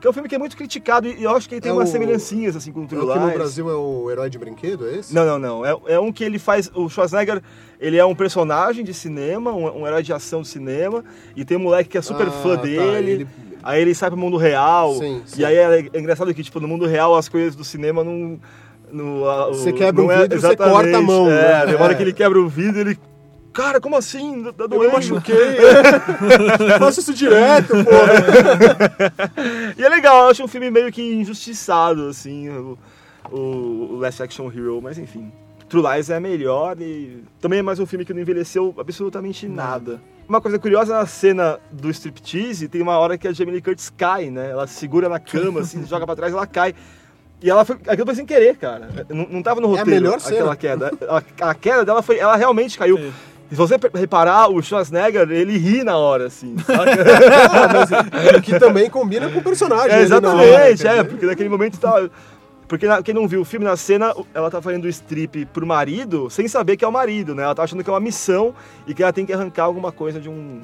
que 0.00 0.06
é 0.06 0.10
um 0.10 0.12
filme 0.12 0.28
que 0.28 0.34
é 0.34 0.38
muito 0.38 0.56
criticado 0.56 1.06
e 1.08 1.22
eu 1.22 1.30
acho 1.30 1.48
que 1.48 1.54
ele 1.54 1.60
tem 1.62 1.70
É 1.70 1.72
umas 1.74 1.88
o- 1.88 1.92
semelhancinhas 1.92 2.56
assim 2.56 2.72
com 2.72 2.80
o 2.82 2.86
True 2.88 3.04
no 3.04 3.24
Lies. 3.24 3.34
Brasil 3.34 3.70
é 3.70 3.74
o 3.74 4.10
herói 4.10 4.28
de 4.30 4.38
brinquedo, 4.38 4.88
é 4.88 4.96
esse? 4.96 5.14
Não, 5.14 5.24
não, 5.24 5.38
não. 5.38 5.64
É, 5.66 5.76
é 5.94 6.00
um 6.00 6.12
que 6.12 6.22
ele 6.24 6.38
faz. 6.38 6.70
O 6.74 6.88
Schwarzenegger, 6.88 7.40
ele 7.80 7.96
é 7.96 8.04
um 8.04 8.14
personagem 8.14 8.84
de 8.84 8.92
cinema, 8.94 9.52
um, 9.52 9.82
um 9.82 9.86
herói 9.86 10.02
de 10.02 10.12
ação 10.12 10.42
de 10.42 10.48
cinema, 10.48 11.04
e 11.36 11.44
tem 11.44 11.56
um 11.56 11.60
moleque 11.60 11.90
que 11.90 11.98
é 11.98 12.02
super 12.02 12.28
Ah, 12.28 12.30
fã 12.30 12.56
tá, 12.56 12.62
dele. 12.62 13.10
ele- 13.10 13.28
Aí 13.60 13.82
ele 13.82 13.92
sai 13.94 14.08
pro 14.08 14.18
mundo 14.18 14.36
real. 14.36 14.94
Sim, 14.94 15.20
sim. 15.26 15.40
E 15.40 15.44
aí 15.44 15.56
é, 15.56 15.88
é 15.92 15.98
engraçado 15.98 16.32
que, 16.32 16.44
tipo, 16.44 16.60
no 16.60 16.68
mundo 16.68 16.86
real 16.86 17.16
as 17.16 17.28
coisas 17.28 17.54
do 17.56 17.64
cinema 17.64 18.02
não. 18.04 18.38
No- 18.92 19.24
o- 19.24 19.48
Você 19.54 19.72
quebra 19.72 20.02
não 20.02 20.08
um 20.08 20.12
é- 20.12 20.22
vidro, 20.22 20.40
você 20.40 20.56
corta 20.56 20.96
a 20.96 21.02
mão, 21.02 21.30
É, 21.30 21.66
né? 21.66 21.72
na 21.72 21.82
hora 21.84 21.92
É. 21.92 21.96
que 21.96 22.02
ele 22.02 22.12
quebra 22.12 22.40
o 22.40 22.48
vidro, 22.48 22.80
ele. 22.80 22.98
Cara, 23.52 23.80
como 23.80 23.96
assim? 23.96 24.44
Tá 24.56 24.64
Eu 24.64 24.68
doendo. 24.68 24.84
me 24.86 24.92
machuquei. 24.92 25.34
Eu 26.74 26.78
faço 26.78 27.00
isso 27.00 27.12
direto, 27.14 27.68
porra. 27.68 29.74
E 29.76 29.82
é 29.84 29.88
legal, 29.88 30.24
eu 30.24 30.30
acho 30.30 30.44
um 30.44 30.48
filme 30.48 30.70
meio 30.70 30.90
que 30.92 31.02
injustiçado, 31.02 32.08
assim, 32.08 32.48
o, 32.48 32.78
o, 33.32 33.38
o 33.92 33.96
Last 33.96 34.22
Action 34.22 34.48
Hero, 34.50 34.80
mas 34.82 34.98
enfim. 34.98 35.32
True 35.68 35.82
Lies 35.82 36.08
é 36.08 36.18
melhor 36.18 36.80
e 36.80 37.22
também 37.40 37.58
é 37.58 37.62
mais 37.62 37.78
um 37.78 37.84
filme 37.84 38.02
que 38.04 38.14
não 38.14 38.20
envelheceu 38.22 38.74
absolutamente 38.78 39.46
nada. 39.46 40.00
uma 40.26 40.40
coisa 40.40 40.58
curiosa 40.58 40.94
na 40.96 41.04
cena 41.06 41.58
do 41.70 41.90
striptease, 41.90 42.68
tem 42.68 42.80
uma 42.80 42.96
hora 42.98 43.18
que 43.18 43.28
a 43.28 43.32
Jamie 43.32 43.52
Lee 43.54 43.60
Curtis 43.62 43.90
cai, 43.94 44.30
né? 44.30 44.50
Ela 44.50 44.66
segura 44.66 45.08
na 45.10 45.18
cama, 45.18 45.60
assim, 45.60 45.84
joga 45.86 46.06
pra 46.06 46.16
trás, 46.16 46.32
ela 46.32 46.46
cai. 46.46 46.74
E 47.40 47.48
ela 47.48 47.64
foi, 47.64 47.76
aquilo 47.86 48.06
foi 48.06 48.14
sem 48.16 48.26
querer, 48.26 48.56
cara. 48.56 48.88
Não, 49.08 49.26
não 49.30 49.42
tava 49.42 49.60
no 49.60 49.68
É 49.68 49.76
a 49.76 49.78
roteiro 49.80 49.90
melhor 50.02 50.16
aquela 50.18 50.30
cena. 50.30 50.56
queda. 50.56 50.92
A, 51.40 51.50
a 51.50 51.54
queda 51.54 51.84
dela 51.84 52.02
foi, 52.02 52.18
ela 52.18 52.34
realmente 52.36 52.76
caiu. 52.76 52.96
Sim. 52.98 53.12
Se 53.50 53.54
você 53.54 53.76
reparar, 53.94 54.48
o 54.50 54.60
Schwarzenegger, 54.60 55.30
ele 55.30 55.56
ri 55.56 55.82
na 55.82 55.96
hora, 55.96 56.26
assim, 56.26 56.54
saca? 56.66 58.36
O 58.38 58.42
que 58.42 58.58
também 58.58 58.90
combina 58.90 59.30
com 59.30 59.38
o 59.38 59.42
personagem. 59.42 59.88
É, 59.90 59.92
ali 59.94 59.98
na 60.00 60.16
exatamente, 60.16 60.86
hora, 60.86 60.96
é, 60.98 61.04
porque 61.04 61.26
naquele 61.26 61.48
momento 61.48 61.78
tava. 61.78 62.10
Porque 62.66 62.86
na- 62.86 63.02
quem 63.02 63.14
não 63.14 63.26
viu 63.26 63.40
o 63.40 63.44
filme, 63.46 63.64
na 63.64 63.74
cena, 63.76 64.14
ela 64.34 64.50
tá 64.50 64.60
fazendo 64.60 64.86
strip 64.88 65.46
pro 65.46 65.66
marido, 65.66 66.28
sem 66.28 66.46
saber 66.46 66.76
que 66.76 66.84
é 66.84 66.88
o 66.88 66.92
marido, 66.92 67.34
né? 67.34 67.42
Ela 67.44 67.54
tá 67.54 67.62
achando 67.62 67.82
que 67.82 67.88
é 67.88 67.92
uma 67.92 68.00
missão 68.00 68.54
e 68.86 68.92
que 68.92 69.02
ela 69.02 69.12
tem 69.12 69.24
que 69.24 69.32
arrancar 69.32 69.64
alguma 69.64 69.90
coisa 69.90 70.20
de 70.20 70.28
um. 70.28 70.60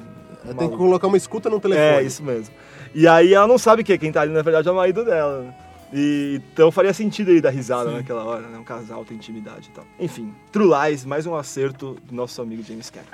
Tem 0.59 0.69
que 0.69 0.77
colocar 0.77 1.07
uma 1.07 1.17
escuta 1.17 1.49
no 1.49 1.59
telefone. 1.59 1.87
É, 1.87 2.03
isso 2.03 2.21
mesmo. 2.21 2.53
E 2.93 3.07
aí 3.07 3.33
ela 3.33 3.47
não 3.47 3.57
sabe 3.57 3.83
que 3.83 3.97
quem 3.97 4.11
tá 4.11 4.21
ali, 4.21 4.31
na 4.31 4.43
verdade, 4.43 4.67
é 4.69 4.71
o 4.71 4.75
marido 4.75 5.03
dela, 5.03 5.41
né? 5.41 5.53
E, 5.97 6.41
então 6.51 6.69
faria 6.71 6.93
sentido 6.93 7.31
ele 7.31 7.39
dar 7.39 7.51
risada 7.51 7.89
naquela 7.89 8.25
hora, 8.25 8.49
né? 8.49 8.57
Um 8.57 8.65
casal 8.65 9.05
tem 9.05 9.15
intimidade 9.15 9.69
e 9.69 9.71
tal. 9.71 9.85
Enfim, 9.97 10.35
True 10.51 10.67
Lies, 10.67 11.05
mais 11.05 11.25
um 11.25 11.33
acerto 11.33 11.95
do 12.03 12.13
nosso 12.13 12.41
amigo 12.41 12.61
James 12.63 12.89
Cameron. 12.89 13.11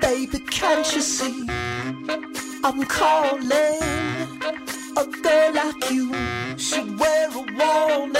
Baby, 0.00 0.40
can't 0.50 0.92
you 0.92 1.00
see? 1.00 1.46
I'm 2.64 2.84
calling 2.86 3.78
a 4.96 5.04
girl 5.22 5.52
like 5.54 5.94
you 5.94 6.10
should 6.58 6.98
wear 6.98 7.28
a 7.28 7.44
warning. 7.56 8.18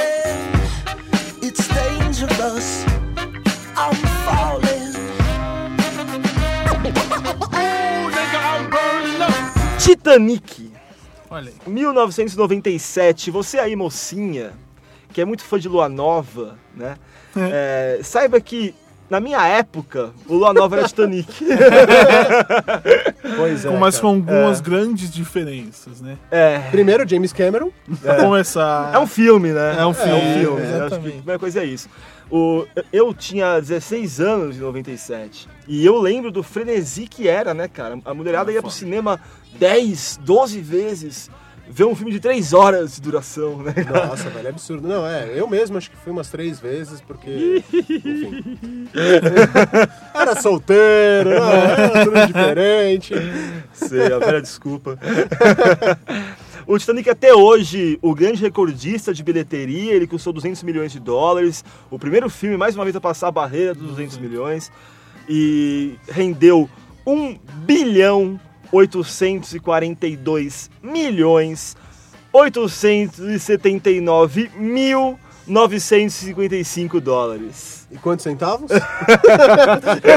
It's 1.42 1.66
dangerous. 1.66 2.84
I'm 3.76 3.96
falling. 4.24 4.94
Oh, 7.50 8.10
nigga, 8.14 8.38
I'm 8.38 8.70
burning 8.70 9.22
up. 9.22 9.80
Titanic. 9.80 10.63
Olha 11.34 11.50
aí. 11.50 11.72
1997, 11.72 13.28
você 13.32 13.58
aí, 13.58 13.74
mocinha, 13.74 14.52
que 15.12 15.20
é 15.20 15.24
muito 15.24 15.42
fã 15.42 15.58
de 15.58 15.68
Lua 15.68 15.88
Nova, 15.88 16.56
né? 16.72 16.96
É, 17.36 17.98
saiba 18.04 18.40
que 18.40 18.72
na 19.14 19.20
minha 19.20 19.46
época, 19.46 20.10
o 20.26 20.34
Lua 20.34 20.52
Nova 20.52 20.76
era 20.76 20.88
Titanic. 20.88 21.32
Pois 23.36 23.64
é. 23.64 23.70
Mas 23.78 23.98
com 23.98 24.08
algumas 24.08 24.60
grandes 24.60 25.10
diferenças, 25.10 26.00
né? 26.00 26.16
É, 26.30 26.58
Primeiro, 26.70 27.08
James 27.08 27.32
Cameron. 27.32 27.70
Pra 28.00 28.16
começar. 28.16 28.92
é 28.92 28.98
um 28.98 29.06
filme, 29.06 29.50
né? 29.52 29.76
É 29.78 29.86
um 29.86 29.94
filme, 29.94 30.12
É 30.12 30.14
um 30.16 30.40
filme. 30.40 30.62
é? 30.62 30.80
Acho 30.80 30.88
que 30.88 30.94
a 30.94 30.98
primeira 31.12 31.38
coisa 31.38 31.60
é 31.60 31.64
isso. 31.64 31.88
O, 32.30 32.66
eu 32.92 33.14
tinha 33.14 33.60
16 33.60 34.20
anos 34.20 34.56
em 34.56 34.60
97. 34.60 35.48
E 35.68 35.84
eu 35.84 35.98
lembro 36.00 36.30
do 36.30 36.42
frenesi 36.42 37.06
que 37.06 37.28
era, 37.28 37.54
né, 37.54 37.68
cara? 37.68 37.98
A 38.04 38.14
mulherada 38.14 38.50
ia 38.50 38.60
pro 38.62 38.70
cinema 38.70 39.20
10, 39.58 40.20
12 40.22 40.60
vezes 40.60 41.30
ver 41.68 41.84
um 41.84 41.94
filme 41.94 42.12
de 42.12 42.20
3 42.20 42.52
horas 42.52 42.94
de 42.96 43.00
duração, 43.00 43.62
né? 43.62 43.74
Nossa, 43.90 44.28
velho, 44.30 44.46
é 44.46 44.50
absurdo. 44.50 44.86
Não, 44.86 45.06
é, 45.06 45.32
eu 45.34 45.48
mesmo 45.48 45.76
acho 45.76 45.90
que 45.90 45.96
fui 45.96 46.12
umas 46.12 46.28
três 46.28 46.60
vezes, 46.60 47.00
porque. 47.00 47.62
Enfim. 47.72 48.88
Era 50.14 50.40
solteiro, 50.40 51.30
era 51.30 52.04
tudo 52.04 52.26
diferente. 52.26 53.14
Sei, 53.72 54.12
a 54.12 54.18
velha 54.18 54.40
desculpa. 54.40 54.98
o 56.66 56.78
Titanic 56.78 57.08
até 57.08 57.34
hoje, 57.34 57.98
o 58.02 58.14
grande 58.14 58.42
recordista 58.42 59.12
de 59.12 59.22
bilheteria, 59.22 59.94
ele 59.94 60.06
custou 60.06 60.32
200 60.32 60.62
milhões 60.62 60.92
de 60.92 61.00
dólares. 61.00 61.64
O 61.90 61.98
primeiro 61.98 62.28
filme, 62.28 62.56
mais 62.56 62.74
uma 62.74 62.84
vez, 62.84 62.94
a 62.96 63.00
passar 63.00 63.28
a 63.28 63.32
barreira 63.32 63.74
dos 63.74 63.88
200 63.88 64.18
milhões. 64.18 64.70
E 65.28 65.94
rendeu 66.08 66.68
1 67.06 67.38
bilhão 67.64 68.38
842 68.74 70.70
milhões 70.82 71.76
879 72.32 74.50
mil 74.56 75.16
955 75.46 77.00
dólares. 77.00 77.86
E 77.90 77.98
quantos 77.98 78.22
centavos? 78.24 78.70
eu 78.72 78.78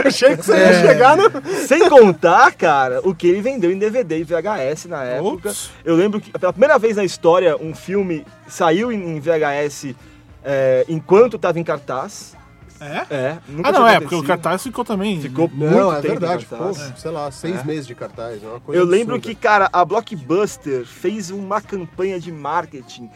achei 0.08 0.38
que 0.38 0.44
você 0.44 0.58
ia 0.58 0.82
chegar 0.82 1.18
no. 1.18 1.30
Sem 1.68 1.90
contar, 1.90 2.54
cara, 2.54 3.02
o 3.04 3.14
que 3.14 3.28
ele 3.28 3.42
vendeu 3.42 3.70
em 3.72 3.78
DVD 3.78 4.20
e 4.20 4.24
VHS 4.24 4.86
na 4.86 5.04
época. 5.04 5.50
Ops. 5.50 5.70
Eu 5.84 5.96
lembro 5.96 6.22
que 6.22 6.32
pela 6.32 6.54
primeira 6.54 6.80
vez 6.80 6.96
na 6.96 7.04
história 7.04 7.58
um 7.58 7.76
filme 7.76 8.26
saiu 8.48 8.90
em 8.92 9.18
em 9.18 9.20
VHS 9.20 9.96
é, 10.44 10.86
enquanto 10.88 11.36
estava 11.36 11.60
em 11.60 11.64
cartaz. 11.64 12.37
É? 12.80 13.06
É, 13.16 13.38
nunca 13.48 13.70
Ah, 13.70 13.72
não, 13.72 13.88
é, 13.88 14.00
porque 14.00 14.16
o 14.16 14.20
acontecido. 14.20 14.28
cartaz 14.28 14.64
ficou 14.64 14.86
também. 14.86 15.20
ficou 15.22 15.50
Não, 15.54 15.68
muito 15.68 15.92
é 15.94 15.96
tempo 16.02 16.06
em 16.08 16.10
verdade. 16.20 16.46
Ficou, 16.46 16.58
cartaz. 16.74 16.94
sei 16.98 17.12
lá, 17.12 17.32
seis 17.32 17.64
meses 17.66 17.88
de 17.88 17.96
cartaz. 17.96 18.44
É 18.44 18.48
uma 18.48 18.60
coisa 18.60 18.80
Eu 18.82 18.86
lembro 18.86 19.20
que, 19.20 19.30
absurda. 19.32 19.48
cara, 19.50 19.70
a 19.74 19.84
Blockbuster 19.84 20.86
fez 20.86 21.30
uma 21.32 21.60
campanha 21.62 22.20
de 22.20 22.32
marketing. 22.32 23.10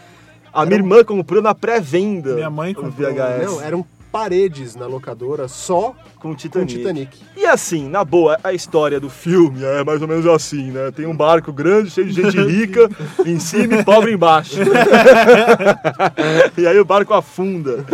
A 0.53 0.65
minha 0.65 0.77
irmã 0.79 1.03
comprou 1.03 1.41
na 1.41 1.53
pré-venda. 1.55 2.33
Minha 2.35 2.49
mãe 2.49 2.71
o 2.73 2.75
comprou. 2.75 2.91
VHS 3.13 3.45
Não, 3.45 3.61
eram 3.61 3.85
paredes 4.11 4.75
na 4.75 4.85
locadora 4.85 5.47
só 5.47 5.95
com 6.19 6.31
com 6.31 6.35
Titanic. 6.35 6.77
Titanic. 6.77 7.19
E 7.35 7.45
assim, 7.45 7.89
na 7.89 8.03
boa, 8.05 8.39
a 8.43 8.53
história 8.53 8.99
do 8.99 9.09
filme 9.09 9.63
é 9.63 9.83
mais 9.83 10.01
ou 10.01 10.07
menos 10.07 10.25
assim, 10.25 10.71
né? 10.71 10.91
Tem 10.91 11.05
um 11.05 11.15
barco 11.15 11.51
grande, 11.51 11.89
cheio 11.89 12.07
de 12.07 12.13
gente 12.13 12.37
rica 12.37 12.89
em 13.25 13.39
cima 13.39 13.75
e 13.75 13.83
pobre 13.83 14.13
embaixo. 14.13 14.55
e 16.57 16.67
aí 16.67 16.79
o 16.79 16.85
barco 16.85 17.13
afunda. 17.13 17.85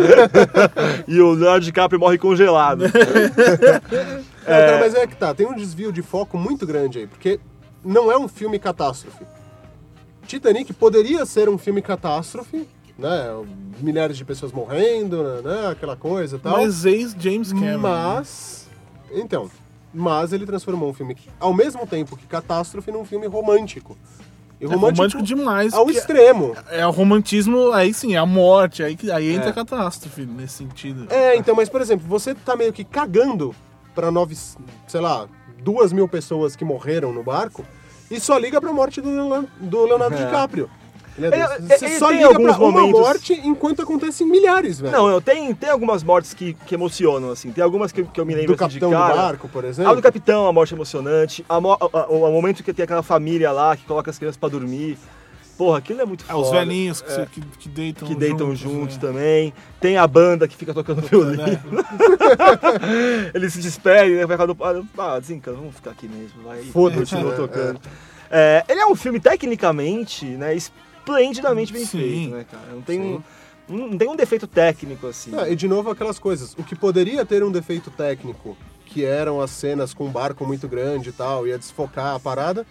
e 1.06 1.20
o 1.20 1.32
Leonardo 1.32 1.64
DiCaprio 1.64 1.98
morre 1.98 2.18
congelado. 2.18 2.82
Não, 2.82 2.90
cara, 4.44 4.78
mas 4.80 4.94
é 4.94 5.06
que 5.06 5.16
tá, 5.16 5.34
tem 5.34 5.46
um 5.46 5.54
desvio 5.54 5.92
de 5.92 6.02
foco 6.02 6.38
muito 6.38 6.66
grande 6.66 7.00
aí, 7.00 7.06
porque 7.06 7.40
não 7.84 8.10
é 8.10 8.16
um 8.16 8.28
filme 8.28 8.58
catástrofe. 8.58 9.24
Titanic 10.26 10.72
poderia 10.74 11.24
ser 11.26 11.48
um 11.48 11.58
filme 11.58 11.82
catástrofe, 11.82 12.68
né? 12.98 13.26
Milhares 13.80 14.16
de 14.16 14.24
pessoas 14.24 14.50
morrendo, 14.52 15.22
né? 15.42 15.68
Aquela 15.70 15.96
coisa 15.96 16.36
e 16.36 16.38
tal. 16.38 16.52
Mas 16.58 16.84
ex-James 16.84 17.52
Cameron. 17.52 17.78
Mas. 17.78 18.68
Então. 19.12 19.50
Mas 19.94 20.32
ele 20.32 20.44
transformou 20.44 20.90
um 20.90 20.92
filme, 20.92 21.14
que, 21.14 21.28
ao 21.40 21.54
mesmo 21.54 21.86
tempo 21.86 22.16
que 22.16 22.26
catástrofe, 22.26 22.90
num 22.90 23.04
filme 23.04 23.26
romântico. 23.26 23.96
E 24.60 24.64
É 24.64 24.68
romântico 24.68 25.22
demais. 25.22 25.72
Ao 25.72 25.84
porque 25.84 25.98
extremo. 25.98 26.54
É 26.68 26.86
o 26.86 26.90
romantismo, 26.90 27.72
aí 27.72 27.94
sim, 27.94 28.14
é 28.14 28.18
a 28.18 28.26
morte, 28.26 28.82
aí, 28.82 28.96
que- 28.96 29.10
aí 29.10 29.32
entra 29.34 29.50
a 29.50 29.52
catástrofe 29.52 30.26
nesse 30.26 30.54
sentido. 30.54 31.06
É, 31.10 31.36
então, 31.36 31.54
mas 31.54 31.68
por 31.68 31.80
exemplo, 31.80 32.06
você 32.08 32.34
tá 32.34 32.54
meio 32.56 32.72
que 32.72 32.82
cagando 32.84 33.54
pra 33.94 34.10
nove, 34.10 34.36
sei 34.86 35.00
lá, 35.00 35.26
duas 35.62 35.92
mil 35.92 36.08
pessoas 36.08 36.54
que 36.56 36.64
morreram 36.64 37.12
no 37.12 37.22
barco 37.22 37.64
e 38.10 38.18
só 38.20 38.36
liga 38.36 38.60
pra 38.60 38.72
morte 38.72 39.00
do 39.00 39.08
Leonardo, 39.10 39.48
do 39.60 39.84
Leonardo 39.86 40.16
É. 40.16 40.24
DiCaprio. 40.24 40.68
Ele, 41.18 41.26
Ele- 41.34 41.46
você 41.76 41.84
ele 41.86 41.98
só 41.98 42.08
tem 42.08 42.16
liga 42.18 42.28
alguns 42.28 42.54
pra 42.56 42.64
uma 42.64 42.70
momentos- 42.80 43.00
morte 43.00 43.32
enquanto 43.44 43.82
acontecem 43.82 44.26
milhares, 44.26 44.78
velho. 44.80 44.92
Não, 44.92 45.08
não, 45.08 45.20
tem, 45.20 45.52
tem 45.54 45.68
algumas 45.68 46.02
mortes 46.02 46.32
que, 46.32 46.54
que 46.54 46.74
emocionam, 46.74 47.30
assim. 47.32 47.50
Tem 47.50 47.62
algumas 47.64 47.90
que, 47.92 48.04
que 48.04 48.20
eu 48.20 48.24
me 48.24 48.34
lembro 48.34 48.54
do 48.56 48.64
assim, 48.64 48.74
de 48.74 48.80
capitão 48.80 48.90
cara. 49.00 49.12
do 49.14 49.16
barco, 49.16 49.48
por 49.48 49.64
exemplo. 49.64 49.90
A 49.90 49.94
do 49.94 50.00
capitão, 50.02 50.46
a 50.46 50.52
morte 50.52 50.72
emocionante. 50.74 51.44
A 51.48 51.60
mo- 51.60 51.72
a- 51.72 51.78
a- 52.00 52.06
o 52.08 52.30
momento 52.32 52.62
que 52.62 52.72
tem 52.72 52.84
aquela 52.84 53.02
família 53.02 53.50
lá 53.52 53.76
que 53.76 53.84
coloca 53.84 54.10
as 54.10 54.18
crianças 54.18 54.36
pra 54.38 54.48
dormir. 54.48 54.96
Porra, 55.56 55.78
aquilo 55.78 56.00
é 56.00 56.04
muito 56.04 56.22
É, 56.24 56.28
foda. 56.32 56.38
os 56.38 56.50
velhinhos 56.52 57.00
que, 57.00 57.10
É, 57.10 57.26
que, 57.26 57.40
que 57.40 57.68
deitam 57.68 58.06
que 58.06 58.14
deitam 58.14 58.54
juntos, 58.54 58.60
juntos 58.60 58.94
né? 58.94 59.00
também. 59.00 59.52
Tem 59.80 59.96
a 59.96 60.06
banda 60.06 60.46
que 60.46 60.54
fica 60.54 60.72
tocando 60.72 61.00
violino. 61.02 61.42
Né? 61.42 61.58
Eles 63.34 63.52
se 63.54 63.60
despedem, 63.60 64.14
né? 64.16 64.26
Vai 64.26 64.36
ficar 64.36 64.46
do. 64.46 64.56
Ah, 64.96 65.18
desencana, 65.18 65.56
vamos 65.56 65.74
ficar 65.74 65.90
aqui 65.90 66.06
mesmo. 66.08 66.42
Vai. 66.44 66.62
Foda-se, 66.64 67.00
continua 67.00 67.30
né? 67.32 67.36
tocando. 67.36 67.80
É, 68.30 68.62
ele 68.68 68.80
é 68.80 68.86
um 68.86 68.94
filme 68.94 69.18
tecnicamente, 69.18 70.26
né? 70.26 70.54
Esplendidamente 71.12 71.72
bem 71.72 71.84
Sim. 71.84 71.98
feito, 71.98 72.30
né, 72.34 72.44
cara? 72.50 72.66
Não 72.72 72.82
tem, 72.82 73.00
um, 73.00 73.22
não 73.68 73.96
tem 73.98 74.08
um 74.08 74.16
defeito 74.16 74.46
técnico, 74.46 75.06
assim. 75.06 75.30
Ah, 75.36 75.48
e 75.48 75.56
de 75.56 75.66
novo 75.68 75.90
aquelas 75.90 76.18
coisas. 76.18 76.54
O 76.58 76.62
que 76.64 76.74
poderia 76.76 77.24
ter 77.24 77.42
um 77.42 77.50
defeito 77.50 77.90
técnico, 77.90 78.56
que 78.86 79.04
eram 79.04 79.40
as 79.40 79.50
cenas 79.50 79.92
com 79.94 80.06
um 80.06 80.10
barco 80.10 80.44
muito 80.46 80.68
grande 80.68 81.10
e 81.10 81.12
tal, 81.12 81.46
ia 81.46 81.58
desfocar 81.58 82.14
a 82.14 82.20
parada, 82.20 82.66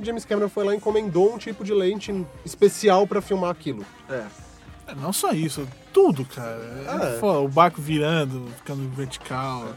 James 0.00 0.24
Cameron 0.24 0.48
foi 0.48 0.64
lá 0.64 0.74
e 0.74 0.76
encomendou 0.76 1.34
um 1.34 1.38
tipo 1.38 1.64
de 1.64 1.72
lente 1.72 2.12
especial 2.44 3.06
pra 3.06 3.20
filmar 3.20 3.50
aquilo. 3.50 3.84
É. 4.10 4.24
É, 4.86 4.94
não 4.96 5.12
só 5.12 5.30
isso, 5.32 5.66
tudo, 5.92 6.24
cara. 6.26 6.60
É 6.86 7.14
É. 7.16 7.18
foda, 7.18 7.38
o 7.40 7.48
barco 7.48 7.80
virando, 7.80 8.46
ficando 8.56 8.86
vertical. 8.90 9.68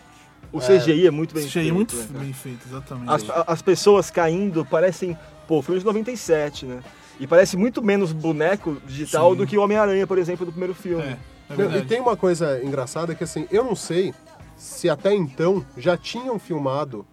O 0.52 0.60
CGI 0.60 1.08
é 1.08 1.12
muito 1.12 1.34
bem 1.36 1.46
Isso 1.46 1.58
aí 1.60 1.66
feito. 1.66 1.72
é 1.72 1.76
muito 1.76 1.96
né, 1.96 2.20
bem 2.20 2.34
feito, 2.34 2.60
exatamente. 2.68 3.10
As, 3.10 3.24
as 3.48 3.62
pessoas 3.62 4.10
caindo 4.10 4.66
parecem. 4.66 5.18
Pô, 5.48 5.62
filme 5.62 5.80
de 5.80 5.86
97, 5.86 6.66
né? 6.66 6.80
E 7.20 7.26
parece 7.26 7.58
muito 7.58 7.82
menos 7.84 8.12
boneco 8.12 8.78
digital 8.86 9.32
Sim. 9.32 9.38
do 9.38 9.48
que 9.48 9.58
o 9.58 9.62
Homem-Aranha, 9.62 10.06
por 10.06 10.18
exemplo, 10.18 10.46
do 10.46 10.52
primeiro 10.52 10.74
filme. 10.74 11.04
É, 11.04 11.18
é 11.50 11.78
e 11.78 11.86
tem 11.86 12.00
uma 12.00 12.16
coisa 12.16 12.64
engraçada 12.64 13.16
que 13.16 13.24
assim, 13.24 13.48
eu 13.52 13.64
não 13.64 13.76
sei 13.76 14.14
se 14.56 14.90
até 14.90 15.14
então 15.14 15.66
já 15.78 15.96
tinham 15.98 16.38
filmado, 16.38 17.06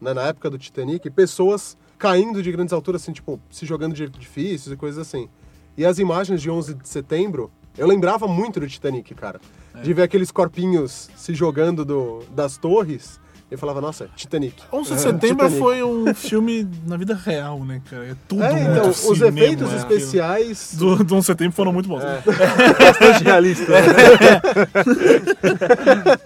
né, 0.00 0.14
na 0.14 0.22
época 0.22 0.48
do 0.48 0.58
Titanic, 0.58 1.10
pessoas 1.10 1.76
caindo 1.98 2.42
de 2.42 2.50
grandes 2.50 2.72
alturas, 2.72 3.02
assim, 3.02 3.12
tipo, 3.12 3.38
se 3.50 3.66
jogando 3.66 3.94
de 3.94 4.04
edifícios 4.04 4.72
e 4.72 4.76
coisas 4.76 5.06
assim. 5.06 5.28
E 5.76 5.84
as 5.84 5.98
imagens 5.98 6.40
de 6.40 6.50
11 6.50 6.74
de 6.74 6.88
setembro, 6.88 7.50
eu 7.76 7.86
lembrava 7.86 8.26
muito 8.26 8.60
do 8.60 8.66
Titanic, 8.66 9.14
cara. 9.14 9.40
É. 9.74 9.80
De 9.80 9.92
ver 9.92 10.02
aqueles 10.02 10.30
corpinhos 10.30 11.10
se 11.16 11.34
jogando 11.34 11.84
do, 11.84 12.22
das 12.30 12.56
torres 12.56 13.20
Ele 13.50 13.58
falava, 13.58 13.80
nossa, 13.80 14.08
Titanic. 14.14 14.62
11 14.72 14.94
de 14.94 15.00
setembro 15.00 15.28
Titanic. 15.48 15.58
foi 15.58 15.82
um 15.82 16.14
filme 16.14 16.68
na 16.86 16.96
vida 16.96 17.14
real, 17.14 17.58
né, 17.64 17.82
cara? 17.90 18.04
É 18.06 18.14
tudo 18.28 18.44
É, 18.44 18.52
muito 18.52 18.70
então, 18.70 18.90
os 18.90 18.96
cinema, 18.98 19.38
efeitos 19.40 19.68
né, 19.72 19.76
especiais. 19.78 20.74
Do, 20.76 21.02
do 21.02 21.14
11 21.16 21.20
de 21.20 21.26
setembro 21.26 21.52
foram 21.56 21.72
muito 21.72 21.88
bons. 21.88 22.00
Bastante 22.78 23.24
realista. 23.24 23.64
né? 23.72 23.80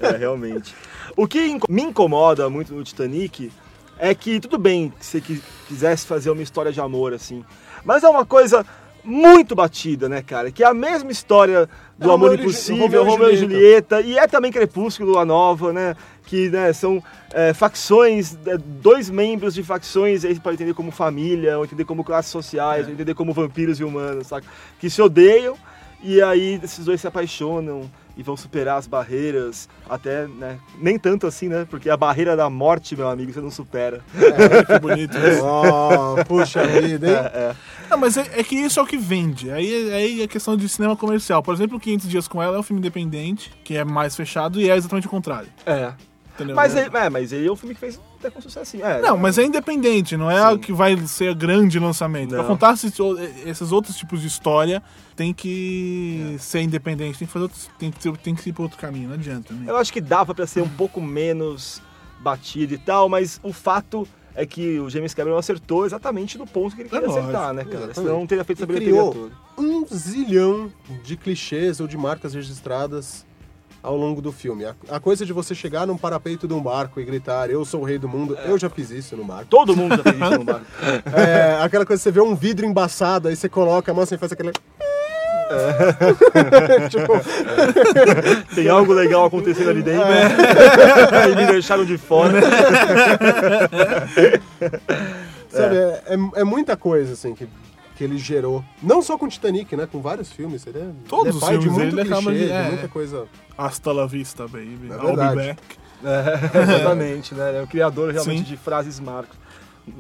é, 0.15 0.17
realmente. 0.17 0.75
O 1.17 1.27
que 1.27 1.59
me 1.69 1.83
incomoda 1.83 2.51
muito 2.51 2.75
no 2.75 2.83
Titanic 2.83 3.51
é 3.99 4.15
que, 4.15 4.41
tudo 4.41 4.59
bem 4.59 4.93
que 4.99 5.07
você 5.07 5.21
qui- 5.21 5.43
quisesse 5.69 6.07
fazer 6.07 6.31
uma 6.31 6.43
história 6.43 6.73
de 6.73 6.81
amor, 6.81 7.13
assim, 7.15 7.45
mas 7.85 8.03
é 8.03 8.09
uma 8.09 8.27
coisa 8.27 8.67
muito 9.05 9.55
batida, 9.55 10.09
né, 10.09 10.23
cara? 10.23 10.51
Que 10.51 10.65
é 10.65 10.67
a 10.67 10.75
mesma 10.75 11.13
história 11.13 11.69
do 11.99 12.11
É 12.11 12.15
Amor 12.15 12.39
Impossível, 12.41 12.85
Romeu 12.85 13.03
e 13.05 13.09
Romeu 13.11 13.31
e 13.33 13.37
Julieta. 13.37 14.01
E 14.01 14.19
é 14.19 14.27
também 14.27 14.51
Crepúsculo, 14.51 15.11
Lua 15.13 15.25
Nova, 15.27 15.73
né? 15.75 15.95
Que 16.35 16.51
né, 16.51 16.73
são 16.73 17.01
é, 17.33 17.55
facções, 17.55 18.37
é, 18.45 18.59
dois 18.59 19.09
membros 19.09 19.55
de 19.55 19.63
facções, 19.63 20.25
aí 20.25 20.35
você 20.35 20.41
pode 20.41 20.57
entender 20.57 20.75
como 20.75 20.91
família, 20.91 21.57
ou 21.57 21.65
entender 21.65 21.85
como 21.85 22.03
classes 22.03 22.33
sociais, 22.33 22.89
ou 22.89 22.93
entender 22.93 23.15
como 23.15 23.33
vampiros 23.33 23.79
e 23.79 23.85
humanos, 23.85 24.27
saca? 24.27 24.45
Que 24.81 24.91
se 24.91 25.01
odeiam, 25.01 25.57
e 26.03 26.21
aí 26.21 26.59
esses 26.61 26.85
dois 26.85 27.01
se 27.01 27.07
apaixonam 27.07 27.89
e 28.17 28.23
vão 28.25 28.37
superar 28.37 28.79
as 28.79 28.89
barreiras, 28.89 29.69
até, 29.89 30.27
né? 30.27 30.59
Nem 30.81 30.99
tanto 30.99 31.25
assim, 31.25 31.49
né? 31.49 31.65
Porque 31.71 31.89
a 31.89 31.97
barreira 31.97 32.37
da 32.37 32.51
morte, 32.51 32.97
meu 32.97 33.09
amigo, 33.09 33.33
você 33.33 33.41
não 33.41 33.51
supera. 33.51 34.03
Que 34.67 34.79
bonito. 34.81 35.17
né? 35.17 35.41
Oh, 35.41 36.17
puxa 36.27 36.67
vida, 36.67 37.09
hein? 37.09 37.57
Não, 37.89 37.97
mas 37.97 38.17
é, 38.17 38.41
é 38.41 38.43
que 38.43 38.57
isso 38.57 38.81
é 38.81 38.83
o 38.83 38.87
que 38.87 38.97
vende. 38.97 39.53
Aí, 39.53 39.93
aí 39.93 40.23
é 40.23 40.27
questão 40.27 40.57
de 40.57 40.69
cinema 40.69 40.97
comercial. 40.97 41.45
Por 41.45 41.55
exemplo, 41.55 41.79
500 41.79 42.09
Dias 42.09 42.27
com 42.27 42.43
Ela 42.43 42.57
é 42.57 42.59
um 42.59 42.63
filme 42.65 42.81
independente, 42.81 43.53
que 43.63 43.77
é 43.77 43.85
mais 43.85 44.17
fechado, 44.17 44.61
e 44.61 44.69
é 44.69 44.77
exatamente 44.77 45.07
o 45.07 45.11
contrário. 45.11 45.49
É. 45.65 45.93
Entendeu? 46.35 46.57
Mas, 46.57 46.75
ele, 46.75 46.91
é, 46.97 47.11
mas 47.11 47.33
ele 47.33 47.47
é 47.47 47.53
um 47.53 47.55
filme 47.57 47.75
que 47.75 47.81
fez 47.81 48.01
até 48.19 48.29
com 48.29 48.41
sucesso. 48.41 48.77
É, 48.83 49.01
Não, 49.01 49.17
mas 49.17 49.39
é 49.39 49.45
independente, 49.45 50.17
não 50.17 50.29
é 50.31 50.39
algo 50.39 50.61
que 50.63 50.73
vai 50.73 50.97
ser 51.07 51.33
grande 51.35 51.79
lançamento. 51.79 52.33
Não. 52.33 52.39
Pra 52.39 52.47
contar 52.49 52.75
esses, 52.75 52.93
esses 53.47 53.71
outros 53.71 53.97
tipos 53.97 54.21
de 54.21 54.27
história, 54.27 54.83
tem 55.15 55.33
que 55.33 56.37
ser 56.41 56.63
independente, 56.63 57.19
tem 57.19 57.27
que 57.27 57.33
fazer 57.33 57.45
outros, 57.45 57.71
tem 57.79 57.91
que, 57.93 58.13
tem 58.19 58.35
que 58.35 58.49
ir 58.51 58.53
pra 58.53 58.63
outro 58.65 58.79
caminho, 58.79 59.09
não 59.09 59.15
adianta. 59.15 59.55
Né? 59.55 59.65
Eu 59.69 59.77
acho 59.77 59.93
que 59.93 60.01
dava 60.01 60.35
pra 60.35 60.47
ser 60.47 60.61
um 60.61 60.69
pouco 60.69 61.01
menos 61.01 61.81
batido 62.21 62.75
e 62.75 62.79
tal, 62.79 63.09
mas 63.09 63.39
o 63.43 63.53
fato 63.53 64.07
é 64.35 64.45
que 64.45 64.81
o 64.81 64.91
James 64.91 65.15
Cameron 65.15 65.39
acertou 65.39 65.87
exatamente 65.87 66.37
no 66.37 66.47
ponto 66.49 66.75
que 66.75 66.83
ele 66.83 66.89
queria 66.89 67.05
É 67.05 67.09
lógico, 67.09 67.29
acertar, 67.29 67.55
né, 67.55 67.63
cara? 67.63 67.77
exatamente. 67.77 67.95
Senão 68.01 68.19
não 68.19 68.27
teria 68.27 68.43
feito 68.43 68.59
essa 68.59 68.67
bilheteria 68.67 68.95
criou 68.95 69.15
toda. 69.15 69.33
um 69.57 69.87
zilhão 69.95 70.73
de 71.05 71.17
clichês 71.17 71.79
ou 71.79 71.87
de 71.87 71.97
marcas 71.97 72.35
registradas 72.35 73.25
ao 73.85 73.97
longo 73.97 74.23
do 74.23 74.33
filme. 74.33 74.65
A, 74.65 74.75
a 74.91 74.99
coisa 74.99 75.27
de 75.27 75.33
você 75.33 75.55
chegar 75.55 75.87
num 75.87 75.97
parapeito 75.97 76.49
de 76.49 76.55
um 76.55 76.63
barco 76.63 76.99
e 76.99 77.05
gritar, 77.05 77.51
eu 77.51 77.65
sou 77.65 77.83
o 77.83 77.85
rei 77.85 77.99
do 77.99 78.09
mundo, 78.09 78.37
eu 78.47 78.59
já 78.59 78.71
fiz 78.71 78.91
isso 78.91 79.17
no 79.17 79.25
barco. 79.25 79.47
Todo 79.51 79.77
mundo 79.77 79.97
já 79.97 80.03
fez 80.03 80.17
isso 80.17 80.39
no 80.39 80.45
barco. 80.45 80.65
É, 81.15 81.63
aquela 81.63 81.85
coisa, 81.85 82.03
você 82.03 82.11
vê 82.11 82.21
um 82.21 82.35
vidro 82.35 82.65
embaçado, 82.67 83.29
aí 83.29 83.37
você 83.37 83.49
coloca 83.49 83.93
a 83.93 83.95
mão 83.95 84.05
e 84.05 84.17
faz 84.17 84.33
aquele... 84.33 84.53
tipo, 86.89 87.13
Tem 88.55 88.69
algo 88.69 88.93
legal 88.93 89.27
acontecendo 89.27 89.71
ali 89.71 89.83
dentro 89.83 90.07
e 91.31 91.37
me 91.37 91.47
deixaram 91.47 91.85
de 91.85 91.99
fora. 91.99 92.41
sabe, 95.51 95.77
é, 95.77 96.03
é- 96.09 96.41
é 96.41 96.45
muita 96.45 96.77
coisa, 96.77 97.13
assim, 97.13 97.35
que, 97.35 97.47
que 97.97 98.03
ele 98.05 98.19
gerou. 98.19 98.65
Não 98.83 99.01
só 99.03 99.17
com 99.17 99.29
Titanic, 99.29 99.75
né? 99.77 99.87
Com 99.91 100.01
vários 100.01 100.31
filmes. 100.33 100.67
Ele 100.67 100.79
é, 100.79 100.91
Todos 101.09 101.27
ele 101.27 101.35
é 101.35 101.37
os 101.37 101.41
pai 101.41 101.59
de 101.59 101.63
filmes, 101.65 101.79
muito 101.83 101.95
ele 101.95 102.01
acaba 102.03 102.31
clichê, 102.31 102.39
de- 102.41 102.47
de 102.47 102.53
é. 102.53 102.69
muita 102.71 102.89
coisa... 102.89 103.27
Hasta 103.57 103.93
la 103.93 104.07
vista, 104.07 104.49
baby. 104.49 104.89
É 104.91 104.95
I'll 104.95 105.17
be 105.17 105.35
back. 105.37 105.63
É, 106.05 106.59
exatamente, 106.63 107.35
né? 107.35 107.49
Ele 107.51 107.59
é 107.59 107.63
o 107.63 107.67
criador 107.69 108.13
realmente 108.13 108.39
Sim. 108.39 108.45
de 108.45 108.57
frases 108.57 108.99
marcos. 108.99 109.37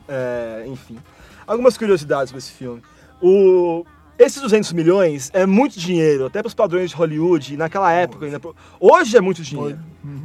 É, 0.09 0.65
enfim. 0.67 0.99
Algumas 1.47 1.77
curiosidades 1.79 2.33
com 2.33 2.39
esse 2.39 2.51
filme. 2.51 2.83
O, 3.23 3.85
esses 4.19 4.43
200 4.43 4.73
milhões 4.73 5.31
é 5.33 5.47
muito 5.47 5.79
dinheiro, 5.79 6.27
até 6.27 6.41
para 6.41 6.49
os 6.49 6.55
padrões 6.55 6.91
de 6.91 6.97
Hollywood, 6.97 7.57
naquela 7.57 7.93
época 7.93 8.27
ainda. 8.27 8.41
Hoje 8.81 9.17
é 9.17 9.21
muito 9.21 9.41
dinheiro. 9.43 9.79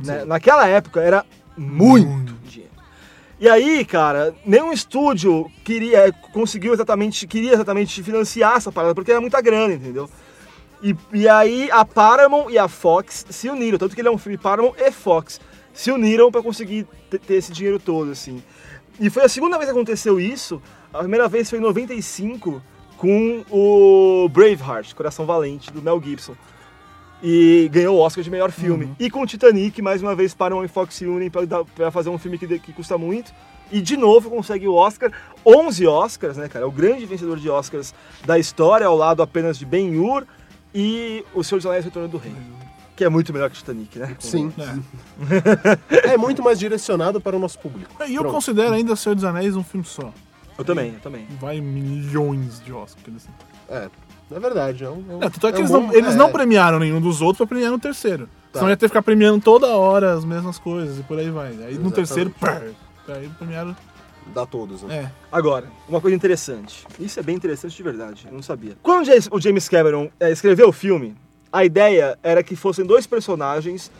né? 0.03 0.25
Naquela 0.25 0.67
época 0.67 1.01
era 1.01 1.23
muito 1.55 2.33
dinheiro. 2.43 2.58
E 3.39 3.47
aí, 3.47 3.85
cara, 3.85 4.35
nenhum 4.45 4.73
estúdio 4.73 5.49
queria, 5.63 6.11
conseguiu 6.33 6.73
exatamente, 6.73 7.25
queria 7.25 7.53
exatamente 7.53 8.03
financiar 8.03 8.57
essa 8.57 8.69
parada, 8.69 8.93
porque 8.93 9.11
era 9.11 9.21
muita 9.21 9.39
grana, 9.39 9.73
entendeu? 9.73 10.09
E, 10.83 10.93
e 11.13 11.25
aí 11.25 11.69
a 11.71 11.85
Paramount 11.85 12.49
e 12.49 12.57
a 12.57 12.67
Fox 12.67 13.25
se 13.29 13.49
uniram, 13.49 13.77
tanto 13.77 13.95
que 13.95 14.01
ele 14.01 14.09
é 14.09 14.11
um 14.11 14.17
filme 14.17 14.37
Paramount 14.37 14.75
e 14.77 14.91
Fox, 14.91 15.39
se 15.73 15.89
uniram 15.89 16.29
pra 16.29 16.43
conseguir 16.43 16.85
ter 17.09 17.33
esse 17.35 17.53
dinheiro 17.53 17.79
todo, 17.79 18.11
assim. 18.11 18.43
E 18.99 19.09
foi 19.09 19.23
a 19.23 19.29
segunda 19.29 19.57
vez 19.57 19.69
que 19.69 19.75
aconteceu 19.75 20.19
isso, 20.19 20.61
a 20.93 20.99
primeira 20.99 21.29
vez 21.29 21.49
foi 21.49 21.59
em 21.59 21.61
95, 21.61 22.61
com 22.97 23.45
o 23.49 24.27
Braveheart, 24.27 24.93
Coração 24.93 25.25
Valente, 25.25 25.71
do 25.71 25.81
Mel 25.81 26.01
Gibson. 26.03 26.35
E 27.21 27.69
ganhou 27.71 27.97
o 27.97 27.99
Oscar 27.99 28.23
de 28.23 28.29
melhor 28.29 28.51
filme. 28.51 28.93
E 28.99 29.09
com 29.09 29.21
o 29.21 29.25
Titanic, 29.27 29.81
mais 29.81 30.01
uma 30.01 30.15
vez, 30.15 30.33
Paramount 30.33 30.63
e 30.65 30.67
Fox 30.69 30.95
se 30.95 31.05
unem 31.05 31.29
pra, 31.29 31.43
dar- 31.45 31.65
pra 31.65 31.91
fazer 31.91 32.09
um 32.09 32.17
filme 32.17 32.37
que, 32.37 32.59
que 32.59 32.71
custa 32.71 32.97
muito. 32.97 33.33
E 33.71 33.81
de 33.81 33.95
novo 33.97 34.29
consegue 34.29 34.67
o 34.67 34.73
Oscar, 34.73 35.11
11 35.45 35.85
Oscars, 35.85 36.37
né, 36.37 36.47
cara? 36.47 36.65
É 36.65 36.67
o 36.67 36.71
grande 36.71 37.05
vencedor 37.05 37.37
de 37.37 37.49
Oscars 37.49 37.93
da 38.25 38.39
história, 38.39 38.87
ao 38.87 38.95
lado 38.95 39.21
apenas 39.21 39.59
de 39.59 39.65
Ben-Hur 39.65 40.25
e 40.73 41.23
O 41.33 41.43
Senhor 41.43 41.59
dos 41.59 41.65
Anéis 41.65 41.85
Retorno 41.85 42.07
do 42.07 42.17
Rei. 42.17 42.33
Que 42.95 43.03
é 43.05 43.09
muito 43.09 43.31
melhor 43.31 43.49
que 43.49 43.55
o 43.55 43.59
Titanic, 43.59 43.99
né? 43.99 44.15
Sim. 44.19 44.51
É. 44.57 46.09
É 46.13 46.17
muito 46.17 46.41
mais 46.41 46.57
direcionado 46.59 47.19
para 47.21 47.35
o 47.35 47.39
nosso 47.39 47.59
público. 47.59 47.91
E 48.07 48.15
eu 48.15 48.21
Pronto. 48.21 48.33
considero 48.35 48.73
ainda 48.73 48.95
Senhor 48.95 49.15
dos 49.15 49.23
Anéis 49.23 49.55
um 49.55 49.63
filme 49.63 49.85
só. 49.85 50.11
Eu 50.57 50.65
também, 50.65 50.93
eu 50.93 50.99
também. 50.99 51.25
Vai 51.39 51.61
milhões 51.61 52.59
de 52.61 52.73
Oscars. 52.73 53.15
Assim. 53.17 53.29
É, 53.69 53.87
é 54.31 54.39
verdade. 54.39 54.83
É, 54.83 54.89
um, 54.89 55.03
é, 55.09 55.13
um- 55.15 55.23
É, 55.23 55.29
tanto 55.29 55.47
é 55.47 55.51
que 55.51 55.57
é 55.57 55.61
eles, 55.61 55.71
bom- 55.71 55.81
não, 55.87 55.93
eles 55.93 56.13
é, 56.13 56.17
não 56.17 56.31
premiaram 56.31 56.79
nenhum 56.79 56.99
dos 57.01 57.21
outros 57.21 57.37
pra 57.37 57.47
premiar 57.47 57.71
no 57.71 57.79
terceiro. 57.79 58.27
Tá. 58.51 58.59
Senão 58.59 58.69
ia 58.69 58.77
ter 58.77 58.85
que 58.85 58.89
ficar 58.89 59.01
premiando 59.03 59.39
toda 59.43 59.67
hora 59.67 60.13
as 60.13 60.25
mesmas 60.25 60.57
coisas 60.57 60.97
e 60.99 61.03
por 61.03 61.19
aí 61.19 61.29
vai. 61.29 61.47
Aí 61.49 61.55
no 61.55 61.63
Exatamente. 61.67 61.93
terceiro, 61.93 62.29
pá, 62.39 62.61
aí 63.09 63.29
premiaram. 63.37 63.75
Dá 64.33 64.45
todos, 64.45 64.83
né? 64.83 64.95
É. 64.95 65.11
Agora, 65.31 65.65
uma 65.87 65.99
coisa 65.99 66.15
interessante. 66.15 66.85
Isso 66.99 67.19
é 67.19 67.23
bem 67.23 67.35
interessante 67.35 67.75
de 67.75 67.81
verdade, 67.81 68.27
eu 68.27 68.33
não 68.33 68.43
sabia. 68.43 68.77
Quando 68.83 69.01
o 69.01 69.05
James- 69.05 69.27
o 69.31 69.39
James 69.41 69.67
Cameron 69.67 70.09
é, 70.19 70.31
escreveu 70.31 70.69
o 70.69 70.71
filme, 70.71 71.15
a 71.51 71.65
ideia 71.65 72.17
era 72.21 72.43
que 72.43 72.55
fossem 72.55 72.85
dois 72.85 73.07
personagens 73.07 73.91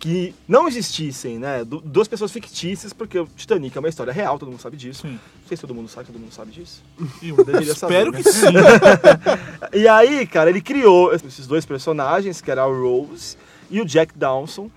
que 0.00 0.34
não 0.48 0.66
existissem, 0.66 1.38
né? 1.38 1.62
Du- 1.62 1.80
Duas 1.82 2.08
pessoas 2.08 2.32
fictícias, 2.32 2.92
porque 2.92 3.18
o 3.18 3.26
Titanic 3.36 3.76
é 3.76 3.80
uma 3.80 3.88
história 3.88 4.12
real, 4.12 4.38
todo 4.38 4.50
mundo 4.50 4.60
sabe 4.60 4.76
disso. 4.76 5.02
Sim. 5.02 5.12
Não 5.12 5.46
sei 5.46 5.56
se 5.56 5.60
todo 5.60 5.74
mundo 5.74 5.88
sabe, 5.88 6.06
todo 6.06 6.18
mundo 6.18 6.32
sabe 6.32 6.50
disso. 6.50 6.82
Eu 7.22 7.36
Deveria 7.44 7.70
espero 7.72 8.10
saber, 8.10 8.12
que 8.12 8.24
né? 8.24 8.32
sim. 8.32 8.46
E 9.78 9.86
aí, 9.86 10.26
cara, 10.26 10.50
ele 10.50 10.60
criou 10.60 11.12
esses 11.14 11.46
dois 11.46 11.64
personagens, 11.66 12.40
que 12.40 12.50
era 12.50 12.62
a 12.62 12.66
Rose 12.66 13.36
e 13.70 13.80
o 13.80 13.84
Jack 13.84 14.18
Dawson. 14.18 14.70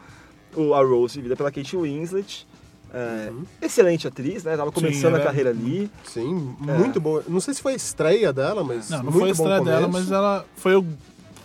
O, 0.55 0.73
a 0.75 0.83
Rose, 0.83 1.15
vivida 1.15 1.35
pela 1.35 1.51
Kate 1.51 1.75
Winslet. 1.75 2.45
É, 2.93 3.31
Excelente 3.61 4.07
atriz, 4.07 4.43
né? 4.43 4.55
Tava 4.55 4.71
começando 4.71 5.15
ela 5.15 5.17
a 5.17 5.21
é- 5.21 5.23
carreira 5.23 5.49
ali. 5.49 5.89
Sim, 6.03 6.55
muito 6.59 6.99
boa. 7.01 7.23
Não 7.27 7.39
sei 7.39 7.55
se 7.55 7.61
foi 7.61 7.73
a 7.73 7.75
estreia 7.75 8.31
dela, 8.31 8.63
mas. 8.63 8.89
Não, 8.91 8.97
não 9.01 9.05
muito 9.05 9.19
foi 9.19 9.29
a 9.29 9.31
estreia 9.31 9.61
dela, 9.61 9.87
mas 9.87 10.11
ela 10.11 10.45
foi 10.57 10.75
o, 10.75 10.85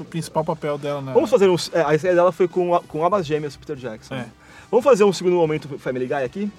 o 0.03 0.07
principal 0.07 0.45
papel 0.45 0.77
dela 0.79 1.01
na. 1.01 1.13
Vamos 1.13 1.31
fazer 1.31 1.49
um. 1.49 1.57
é, 1.73 1.83
a 1.83 1.95
estreia 1.95 2.15
dela 2.17 2.33
foi 2.33 2.47
com, 2.49 2.75
a- 2.75 2.81
com 2.83 3.05
Abas 3.05 3.27
Gêmeas 3.27 3.57
Peter 3.57 3.77
Jackson. 3.77 4.15
É. 4.15 4.27
Vamos 4.71 4.85
fazer 4.85 5.05
um 5.05 5.13
segundo 5.13 5.37
momento 5.37 5.79
Family 5.79 6.07
Guy 6.07 6.15
aqui? 6.25 6.51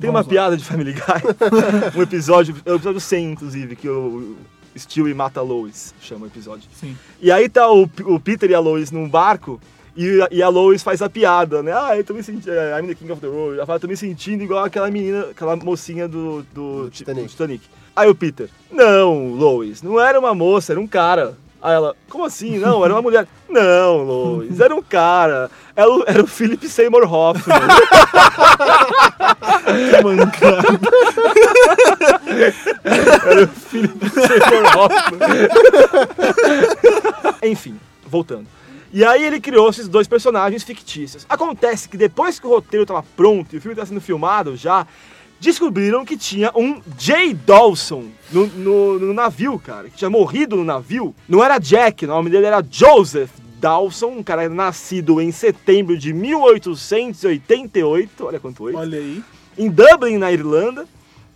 Tem 0.00 0.10
Vamos 0.10 0.14
uma 0.14 0.20
lá. 0.20 0.24
piada 0.24 0.56
de 0.56 0.64
Family 0.64 0.92
Guy. 0.94 1.02
um 1.96 2.02
episódio, 2.02 2.56
é 2.64 2.72
o 2.72 2.76
episódio 2.76 3.00
100, 3.00 3.32
inclusive, 3.32 3.76
que 3.76 3.88
o 3.88 4.36
Stewie 4.76 5.12
mata 5.12 5.40
a 5.40 5.42
Lois, 5.42 5.94
chama 6.00 6.24
o 6.24 6.26
episódio. 6.28 6.68
Sim. 6.72 6.96
E 7.20 7.30
aí 7.30 7.48
tá 7.48 7.70
o, 7.70 7.82
o 8.06 8.18
Peter 8.20 8.50
e 8.50 8.54
a 8.54 8.60
Lois 8.60 8.90
num 8.90 9.08
barco. 9.08 9.60
E, 9.96 10.22
a- 10.22 10.28
e 10.30 10.42
a 10.42 10.48
Lois 10.48 10.82
faz 10.82 11.02
a 11.02 11.10
piada, 11.10 11.62
né? 11.62 11.72
Ah, 11.74 11.96
eu 11.96 12.04
tô 12.04 12.14
me 12.14 12.22
sentindo. 12.22 12.50
I'm 12.50 12.86
the 12.86 12.94
king 12.94 13.10
of 13.12 13.20
the 13.20 13.26
world. 13.26 13.56
Ela 13.58 13.66
fala, 13.66 13.78
tô 13.80 13.88
me 13.88 13.96
sentindo 13.96 14.42
igual 14.42 14.64
aquela 14.64 14.90
menina, 14.90 15.26
aquela 15.32 15.54
mocinha 15.56 16.08
do, 16.08 16.42
do, 16.54 16.84
Do 16.84 16.90
Titanic. 16.90 17.24
do 17.26 17.28
Titanic. 17.30 17.64
Aí 17.94 18.08
o 18.08 18.14
Peter, 18.14 18.48
não, 18.70 19.34
Lois, 19.34 19.82
não 19.82 20.00
era 20.00 20.18
uma 20.18 20.32
moça, 20.34 20.72
era 20.72 20.80
um 20.80 20.86
cara. 20.86 21.36
Aí 21.62 21.74
ela, 21.74 21.94
como 22.08 22.24
assim? 22.24 22.58
Não, 22.58 22.84
era 22.84 22.94
uma 22.94 23.02
mulher. 23.02 23.26
Não, 23.48 24.02
Lois, 24.02 24.60
era 24.60 24.74
um 24.74 24.82
cara. 24.82 25.50
Era 25.76 25.90
o, 25.90 26.04
era 26.06 26.22
o 26.22 26.26
Philip 26.26 26.66
Seymour 26.68 27.12
Hoffman. 27.12 27.58
Que 29.70 30.02
mancada. 30.02 30.66
Era 33.26 33.44
o 33.44 33.48
Philip 33.48 34.10
Seymour 34.10 34.76
Hoffman. 34.76 35.20
Enfim, 37.42 37.78
voltando. 38.06 38.46
E 38.92 39.04
aí 39.04 39.24
ele 39.24 39.40
criou 39.40 39.70
esses 39.70 39.86
dois 39.88 40.08
personagens 40.08 40.64
fictícios. 40.64 41.24
Acontece 41.28 41.88
que 41.88 41.96
depois 41.96 42.40
que 42.40 42.46
o 42.46 42.50
roteiro 42.50 42.82
estava 42.82 43.04
pronto 43.16 43.54
e 43.54 43.58
o 43.58 43.60
filme 43.60 43.74
estava 43.74 43.86
sendo 43.86 44.00
filmado 44.00 44.56
já, 44.56 44.84
descobriram 45.40 46.04
que 46.04 46.16
tinha 46.16 46.52
um 46.54 46.80
Jay 46.98 47.32
Dawson 47.34 48.04
no, 48.30 48.46
no- 48.46 48.98
no 48.98 49.14
navio, 49.14 49.58
cara. 49.58 49.88
Que 49.88 49.96
tinha 49.96 50.10
morrido 50.10 50.56
no 50.56 50.64
navio. 50.64 51.14
Não 51.28 51.42
era 51.42 51.58
Jack, 51.58 52.04
o 52.04 52.08
nome 52.08 52.30
dele 52.30 52.46
era 52.46 52.64
Joseph 52.70 53.30
Dawson, 53.58 54.08
um 54.18 54.22
cara 54.22 54.48
nascido 54.48 55.20
em 55.20 55.32
setembro 55.32 55.96
de 55.98 56.12
1888, 56.12 58.24
olha 58.26 58.38
quanto 58.40 58.64
oito, 58.64 58.78
Olha 58.78 58.98
aí. 58.98 59.22
em 59.58 59.68
Dublin, 59.68 60.16
na 60.18 60.32
Irlanda, 60.32 60.86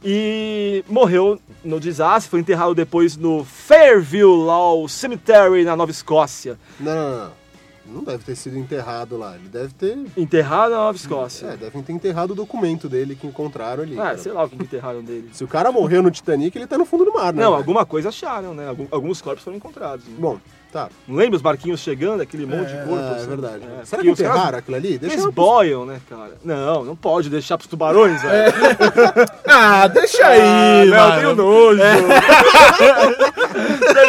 e 0.02 0.82
morreu 0.88 1.38
no 1.64 1.78
desastre, 1.80 2.30
foi 2.30 2.40
enterrado 2.40 2.74
depois 2.74 3.16
no 3.16 3.44
Fairview 3.44 4.34
Law 4.34 4.86
Cemetery, 4.88 5.64
na 5.64 5.76
Nova 5.76 5.90
Escócia. 5.90 6.58
Não, 6.78 6.94
não, 6.94 7.18
não. 7.24 7.43
Não 7.86 8.02
deve 8.02 8.24
ter 8.24 8.34
sido 8.34 8.58
enterrado 8.58 9.16
lá. 9.16 9.34
Ele 9.36 9.48
deve 9.48 9.74
ter. 9.74 9.98
Enterrado 10.16 10.70
na 10.70 10.78
Nova 10.78 10.96
Escócia. 10.96 11.48
É, 11.48 11.56
devem 11.56 11.82
ter 11.82 11.92
enterrado 11.92 12.30
o 12.32 12.34
documento 12.34 12.88
dele 12.88 13.14
que 13.14 13.26
encontraram 13.26 13.82
ali. 13.82 13.98
Ah, 13.98 14.04
cara. 14.04 14.18
sei 14.18 14.32
lá 14.32 14.44
o 14.44 14.48
que 14.48 14.56
enterraram 14.56 15.02
dele. 15.02 15.30
Se 15.32 15.44
o 15.44 15.48
cara 15.48 15.70
morreu 15.70 16.02
no 16.02 16.10
Titanic, 16.10 16.56
ele 16.56 16.66
tá 16.66 16.78
no 16.78 16.84
fundo 16.84 17.04
do 17.04 17.12
mar, 17.12 17.32
né? 17.32 17.42
Não, 17.42 17.54
alguma 17.54 17.84
coisa 17.84 18.08
acharam, 18.08 18.54
né? 18.54 18.74
Alguns 18.90 19.20
corpos 19.20 19.44
foram 19.44 19.56
encontrados. 19.56 20.06
né? 20.06 20.14
Bom, 20.18 20.38
tá. 20.74 20.88
Não 21.06 21.14
lembra 21.16 21.36
os 21.36 21.42
barquinhos 21.42 21.78
chegando, 21.80 22.20
aquele 22.20 22.44
monte 22.44 22.66
de 22.68 22.76
corpo? 22.78 22.96
Ah, 22.96 23.12
é 23.12 23.16
assim? 23.16 23.26
verdade. 23.28 23.62
É, 23.80 23.84
Será 23.84 24.02
que 24.02 24.08
caras- 24.08 24.20
enterraram 24.20 24.58
aquilo 24.58 24.76
ali? 24.76 24.98
Deixa 24.98 25.14
Eles 25.14 25.24
eu... 25.24 25.30
boiam, 25.32 25.86
né, 25.86 26.00
cara? 26.10 26.32
Não, 26.44 26.84
não 26.84 26.96
pode 26.96 27.30
deixar 27.30 27.56
pros 27.56 27.68
tubarões, 27.70 28.20
velho. 28.20 28.52
Ah, 29.46 29.86
deixa 29.86 30.24
Ah, 30.26 30.28
aí, 30.30 30.88
não, 30.88 30.96
mano. 30.96 31.20
tenho 31.20 31.34
nojo. 31.36 31.80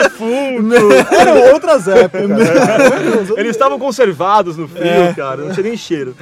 Defunto. 0.01 0.75
Eram 1.13 1.53
outras 1.53 1.87
épocas. 1.87 2.49
cara. 2.65 2.83
Eles 3.39 3.51
estavam 3.51 3.77
conservados 3.79 4.57
no 4.57 4.67
frio, 4.67 4.83
É. 4.85 5.13
cara. 5.13 5.37
Não 5.43 5.51
tinha 5.53 5.63
nem 5.63 5.77
cheiro. 5.77 6.15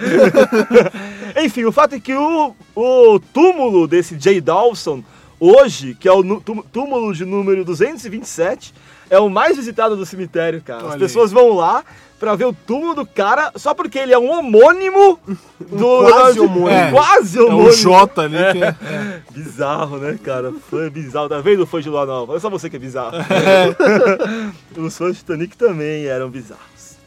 Enfim, 1.41 1.63
o 1.65 1.71
fato 1.71 1.95
é 1.95 1.99
que 1.99 2.13
o, 2.13 2.53
o 2.75 3.19
túmulo 3.33 3.87
desse 3.87 4.17
Jay 4.19 4.39
Dawson, 4.41 5.03
hoje, 5.39 5.95
que 5.99 6.07
é 6.07 6.11
o 6.11 6.23
túmulo 6.71 7.13
de 7.13 7.25
número 7.25 7.63
227, 7.65 8.73
é 9.09 9.19
o 9.19 9.29
mais 9.29 9.55
visitado 9.57 9.95
do 9.95 10.05
cemitério, 10.05 10.61
cara. 10.61 10.79
As 10.79 10.85
Olha 10.85 10.93
aí. 10.93 10.99
pessoas 10.99 11.31
vão 11.31 11.53
lá 11.53 11.83
pra 12.19 12.35
ver 12.35 12.45
o 12.45 12.53
túmulo 12.53 12.95
do 12.95 13.05
cara 13.05 13.51
só 13.55 13.73
porque 13.73 13.99
ele 13.99 14.13
é 14.13 14.17
um 14.17 14.31
homônimo 14.31 15.19
do. 15.59 16.03
quase 16.09 16.39
um 16.39 16.45
homônimo. 16.45 16.69
É. 16.69 16.91
Quase 16.91 17.37
É 17.37 17.41
homônimo. 17.41 17.69
o 17.69 17.73
J 17.75 18.21
ali 18.21 18.37
que 18.53 18.63
é. 18.63 18.75
Bizarro, 19.31 19.97
né, 19.97 20.17
cara? 20.23 20.53
Foi 20.69 20.89
bizarro. 20.89 21.27
Tá 21.29 21.39
vendo 21.41 21.63
o 21.63 21.67
fã 21.67 21.81
de 21.81 21.89
Lua 21.89 22.05
Nova? 22.05 22.35
É 22.35 22.39
só 22.39 22.49
você 22.49 22.69
que 22.69 22.75
é 22.77 22.79
bizarro. 22.79 23.17
Os 24.77 24.97
fãs 24.97 25.13
de 25.13 25.19
Titanic 25.19 25.57
também 25.57 26.05
eram 26.05 26.29
bizarros. 26.29 26.97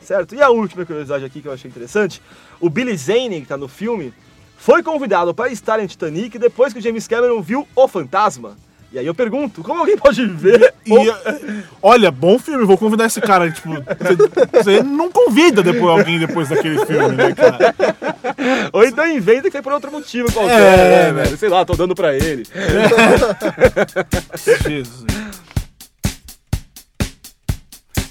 Certo? 0.00 0.34
E 0.34 0.42
a 0.42 0.50
última 0.50 0.84
curiosidade 0.86 1.24
aqui 1.24 1.40
que 1.40 1.48
eu 1.48 1.52
achei 1.52 1.68
interessante: 1.70 2.22
o 2.60 2.70
Billy 2.70 2.96
Zane, 2.96 3.40
que 3.40 3.46
tá 3.48 3.56
no 3.56 3.68
filme, 3.68 4.12
foi 4.56 4.82
convidado 4.82 5.34
para 5.34 5.50
estar 5.50 5.80
em 5.80 5.86
Titanic 5.86 6.38
depois 6.38 6.72
que 6.72 6.78
o 6.78 6.82
James 6.82 7.06
Cameron 7.08 7.40
viu 7.42 7.66
O 7.74 7.88
Fantasma. 7.88 8.56
E 8.92 8.98
aí 8.98 9.06
eu 9.06 9.14
pergunto, 9.14 9.62
como 9.62 9.80
alguém 9.80 9.96
pode 9.96 10.24
ver? 10.26 10.72
E, 10.86 10.92
eh, 10.94 11.62
olha, 11.82 12.10
bom 12.10 12.38
filme, 12.38 12.64
vou 12.64 12.78
convidar 12.78 13.06
esse 13.06 13.20
cara. 13.20 13.50
Tipo, 13.50 13.70
você- 13.74 14.62
você 14.78 14.82
não 14.82 15.10
convida 15.10 15.62
depois 15.62 15.98
alguém 15.98 16.18
depois 16.18 16.48
daquele 16.48 16.84
filme, 16.86 17.14
né, 17.16 17.34
cara? 17.34 17.74
Ou 18.72 18.84
então 18.84 19.06
inventa 19.06 19.50
que 19.50 19.56
é 19.56 19.62
por 19.62 19.72
outro 19.72 19.90
motivo 19.90 20.32
qualquer, 20.32 20.52
É, 21.08 21.12
né, 21.12 21.22
velho? 21.24 21.36
Sei 21.36 21.48
lá, 21.48 21.64
tô 21.64 21.74
dando 21.74 21.94
pra 21.94 22.14
ele. 22.14 22.44
Jesus. 24.64 25.04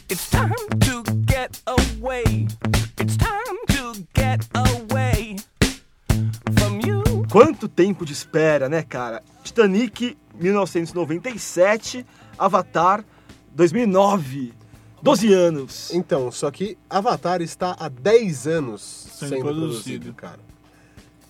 It's 0.10 0.30
time 0.30 0.54
to 0.82 1.04
get 1.28 1.58
away. 1.66 2.48
It's 3.00 3.18
time 3.18 3.60
to 3.70 3.94
get 4.16 4.46
away 4.54 5.36
from 6.60 6.80
you. 6.86 7.26
Quanto 7.32 7.68
tempo 7.68 8.06
de 8.06 8.14
espera, 8.14 8.70
né, 8.70 8.84
cara? 8.84 9.24
Titanic, 9.44 10.16
1997, 10.40 12.06
Avatar, 12.38 13.04
2009. 13.54 14.54
12 15.02 15.34
anos. 15.34 15.94
Então, 15.94 16.32
só 16.32 16.50
que 16.50 16.78
Avatar 16.90 17.42
está 17.42 17.76
há 17.80 17.88
10 17.88 18.48
anos 18.48 18.82
Sendo 18.82 19.30
sendo, 19.30 19.42
produzido. 19.42 19.84
produzido, 19.84 20.14
cara. 20.14 20.40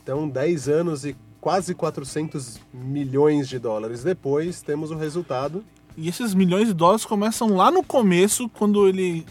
Então, 0.02 0.30
10 0.30 0.70
anos 0.70 1.06
e 1.06 1.16
quase 1.42 1.76
400 1.76 2.60
milhões 2.74 3.50
de 3.50 3.60
dólares 3.60 4.02
depois, 4.02 4.62
temos 4.62 4.92
o 4.92 4.96
resultado. 4.96 5.64
E 5.98 6.08
esses 6.08 6.34
milhões 6.34 6.68
de 6.70 6.74
dólares 6.74 7.06
começam 7.06 7.50
lá 7.56 7.70
no 7.70 7.84
começo, 7.84 8.50
quando 8.50 8.88
ele. 8.88 9.26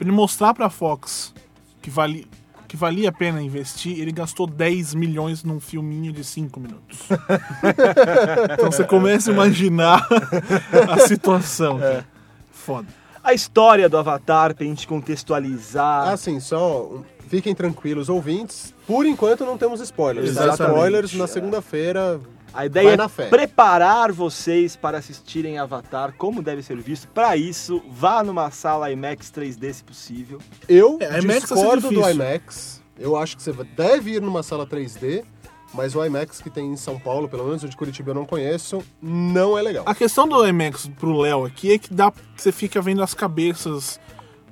Ele 0.00 0.10
mostrar 0.10 0.52
pra 0.54 0.68
Fox 0.68 1.32
que, 1.80 1.88
vali, 1.88 2.26
que 2.72 2.76
valia 2.78 3.10
a 3.10 3.12
pena 3.12 3.42
investir, 3.42 4.00
ele 4.00 4.10
gastou 4.10 4.46
10 4.46 4.94
milhões 4.94 5.44
num 5.44 5.60
filminho 5.60 6.10
de 6.10 6.24
5 6.24 6.58
minutos. 6.58 7.00
então 8.50 8.72
você 8.72 8.82
começa 8.82 9.30
a 9.30 9.34
imaginar 9.34 10.08
a 10.90 11.00
situação. 11.06 11.78
cara. 11.78 12.06
Foda. 12.50 12.88
A 13.22 13.34
história 13.34 13.90
do 13.90 13.98
Avatar, 13.98 14.54
pra 14.54 14.64
gente 14.64 14.86
contextualizar. 14.86 16.08
Assim, 16.08 16.40
só 16.40 17.02
fiquem 17.28 17.54
tranquilos, 17.54 18.08
ouvintes. 18.08 18.72
Por 18.86 19.04
enquanto 19.04 19.44
não 19.44 19.58
temos 19.58 19.78
spoilers. 19.82 20.34
tá? 20.34 20.44
Exatamente. 20.44 20.74
Spoilers 20.74 21.12
na 21.12 21.26
segunda-feira. 21.26 22.18
A 22.54 22.66
ideia 22.66 22.90
é 22.94 23.28
preparar 23.30 24.12
vocês 24.12 24.76
para 24.76 24.98
assistirem 24.98 25.58
Avatar, 25.58 26.14
como 26.18 26.42
deve 26.42 26.62
ser 26.62 26.76
visto. 26.80 27.08
Para 27.08 27.36
isso, 27.36 27.82
vá 27.90 28.22
numa 28.22 28.50
sala 28.50 28.90
IMAX 28.92 29.30
3D, 29.34 29.72
se 29.72 29.82
possível. 29.84 30.38
Eu 30.68 30.98
É, 31.00 31.18
discordo 31.20 31.90
do. 31.90 32.08
IMAX. 32.10 32.82
Eu 32.98 33.16
acho 33.16 33.36
que 33.36 33.42
você 33.42 33.52
deve 33.74 34.12
ir 34.16 34.20
numa 34.22 34.42
sala 34.42 34.66
3D, 34.66 35.24
mas 35.72 35.94
o 35.96 36.04
IMAX 36.04 36.40
que 36.42 36.50
tem 36.50 36.70
em 36.72 36.76
São 36.76 36.98
Paulo, 37.00 37.26
pelo 37.28 37.44
menos 37.46 37.62
o 37.64 37.68
de 37.68 37.76
Curitiba 37.76 38.10
eu 38.10 38.14
não 38.14 38.26
conheço, 38.26 38.82
não 39.00 39.56
é 39.56 39.62
legal. 39.62 39.84
A 39.86 39.94
questão 39.94 40.28
do 40.28 40.46
IMAX 40.46 40.86
pro 41.00 41.16
Léo 41.18 41.46
aqui 41.46 41.72
é 41.72 41.78
que 41.78 41.92
dá 41.92 42.12
você 42.36 42.52
fica 42.52 42.82
vendo 42.82 43.02
as 43.02 43.14
cabeças, 43.14 43.98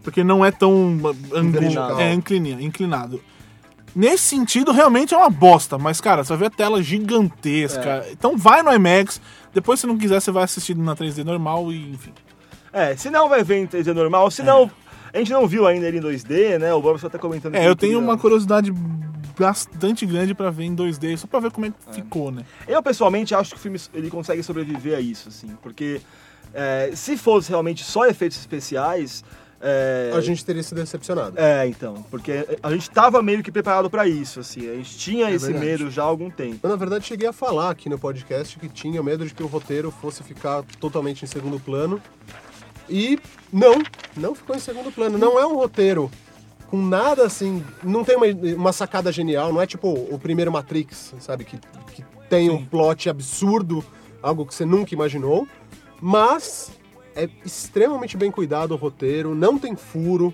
porque 0.03 0.25
não 0.25 0.43
é 0.45 0.51
tão 0.51 0.99
é, 1.99 2.13
inclina- 2.15 2.63
inclinado. 2.63 3.23
Nesse 3.95 4.25
sentido, 4.25 4.73
realmente 4.73 5.15
é 5.15 5.17
uma 5.17 5.31
bosta, 5.31 5.77
mas, 5.77 6.01
cara, 6.01 6.23
você 6.23 6.29
vai 6.31 6.39
ver 6.39 6.47
a 6.47 6.51
tela 6.51 6.83
gigantesca. 6.83 8.07
Então 8.13 8.37
vai 8.37 8.63
no 8.63 8.73
IMAX, 8.73 9.21
depois 9.53 9.81
se 9.81 9.87
não 9.87 9.99
quiser, 9.99 10.21
você 10.21 10.31
vai 10.31 10.45
assistir 10.45 10.77
na 10.77 10.95
3D 10.95 11.25
normal 11.25 11.73
e, 11.73 11.91
enfim. 11.91 12.13
É, 12.73 12.97
se 12.97 13.11
não 13.11 13.29
vai 13.29 13.43
ver 13.43 13.59
em 13.59 13.67
3D 13.67 13.93
normal, 13.93 14.31
se 14.31 14.43
não. 14.43 14.71
A 15.13 15.19
gente 15.19 15.33
não 15.33 15.47
viu 15.47 15.67
ainda 15.67 15.89
ele 15.89 15.99
em 15.99 16.01
2D, 16.01 16.59
né? 16.59 16.73
O 16.73 16.81
Bob 16.81 16.99
só 17.01 17.09
tá 17.09 17.19
comentando. 17.19 17.57
É, 17.57 17.67
eu 17.67 17.75
tenho 17.75 17.99
uma 17.99 18.17
curiosidade 18.17 18.73
bastante 19.37 20.07
grande 20.07 20.35
pra 20.35 20.51
ver 20.51 20.65
em 20.65 20.77
2D, 20.77 21.17
só 21.17 21.27
pra 21.27 21.41
ver 21.41 21.51
como 21.51 21.67
é 21.67 21.71
que 21.71 21.95
ficou, 21.95 22.31
né? 22.31 22.45
Eu 22.69 22.81
pessoalmente 22.83 23.35
acho 23.35 23.51
que 23.51 23.57
o 23.57 23.59
filme 23.59 23.81
ele 23.93 24.09
consegue 24.09 24.43
sobreviver 24.43 24.97
a 24.97 25.01
isso, 25.01 25.29
assim, 25.29 25.57
porque 25.63 26.01
é, 26.55 26.93
se 26.95 27.17
fosse 27.17 27.49
realmente 27.49 27.83
só 27.83 28.07
efeitos 28.07 28.39
especiais. 28.39 29.25
É, 29.61 30.11
A 30.15 30.21
gente 30.21 30.45
teria 30.45 30.63
se 30.63 30.75
decepcionado. 30.75 31.39
É, 31.39 31.67
então, 31.67 32.03
porque 32.11 32.47
a 32.63 32.71
gente 32.71 32.91
tava 32.91 33.23
meio 33.23 33.43
que 33.43 33.53
preparado 33.53 33.91
pra 33.91 34.07
isso, 34.07 34.41
assim, 34.41 34.71
a 34.71 34.75
gente 34.75 34.97
tinha 34.97 35.31
esse 35.31 35.47
verdade. 35.47 35.67
medo 35.67 35.91
já 35.91 36.03
há 36.03 36.07
algum 36.07 36.31
tempo. 36.31 36.61
Eu, 36.63 36.71
na 36.71 36.77
verdade, 36.77 37.05
cheguei 37.05 37.29
a 37.29 37.33
falar 37.33 37.71
aqui 37.71 37.89
no 37.89 37.99
podcast 37.99 38.59
que 38.59 38.69
tinha 38.69 39.03
medo 39.03 39.27
de 39.27 39.35
que 39.35 39.43
o 39.43 39.47
roteiro 39.47 39.91
fosse 39.91 40.23
ficar 40.23 40.63
totalmente 40.81 41.25
em 41.25 41.29
segundo 41.29 41.61
plano. 41.61 42.01
E 42.89 43.21
não, 43.53 43.83
não 44.17 44.35
ficou 44.35 44.57
em 44.57 44.61
segundo 44.61 44.91
plano. 44.91 45.19
Não 45.19 45.39
é 45.39 45.47
um 45.47 45.55
roteiro 45.55 46.11
com 46.69 46.81
nada 46.81 47.27
assim. 47.27 47.63
Não 47.83 48.03
tem 48.03 48.17
uma, 48.17 48.27
uma 48.57 48.73
sacada 48.73 49.13
genial, 49.13 49.53
não 49.53 49.61
é 49.61 49.67
tipo 49.67 49.89
o 49.89 50.19
primeiro 50.19 50.51
Matrix, 50.51 51.15
sabe? 51.21 51.45
Que, 51.45 51.59
que 51.93 52.03
tem 52.31 52.49
um 52.49 52.65
plot 52.65 53.11
absurdo, 53.11 53.85
algo 54.23 54.47
que 54.47 54.55
você 54.55 54.65
nunca 54.65 54.95
imaginou. 54.95 55.47
Mas 56.01 56.73
é 57.15 57.29
extremamente 57.45 58.17
bem 58.17 58.31
cuidado 58.31 58.73
o 58.73 58.77
roteiro, 58.77 59.35
não 59.35 59.59
tem 59.59 59.75
furo. 59.77 60.33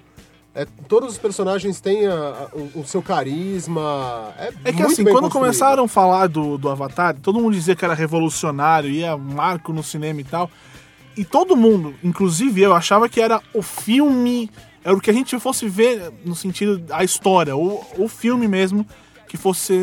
é, 0.58 0.66
todos 0.88 1.10
os 1.12 1.18
personagens 1.18 1.80
têm 1.82 2.06
a- 2.06 2.12
a- 2.14 2.48
o, 2.56 2.80
o 2.80 2.86
seu 2.86 3.02
carisma. 3.02 4.32
É, 4.38 4.52
É 4.64 4.72
que 4.72 4.82
assim, 4.82 5.04
quando 5.04 5.24
construído. 5.24 5.32
começaram 5.32 5.84
a 5.84 5.88
falar 5.88 6.28
do, 6.28 6.56
do 6.56 6.70
Avatar, 6.70 7.14
todo 7.20 7.38
mundo 7.38 7.52
dizia 7.54 7.76
que 7.76 7.84
era 7.84 7.92
revolucionário, 7.92 8.88
ia 8.90 9.16
marco 9.18 9.70
no 9.72 9.82
cinema 9.82 10.18
e 10.20 10.24
tal. 10.24 10.50
E 11.14 11.24
todo 11.26 11.54
mundo, 11.56 11.94
inclusive 12.02 12.62
eu, 12.62 12.74
achava 12.74 13.06
que 13.08 13.20
era 13.20 13.40
o 13.52 13.60
filme, 13.60 14.50
era 14.82 14.94
o 14.96 15.00
que 15.00 15.10
a 15.10 15.12
gente 15.12 15.38
fosse 15.38 15.68
ver 15.68 16.10
no 16.24 16.34
sentido 16.34 16.82
a 16.90 17.04
história, 17.04 17.54
o, 17.54 17.84
o 17.98 18.08
filme 18.08 18.48
mesmo, 18.48 18.86
que 19.28 19.36
fosse 19.36 19.74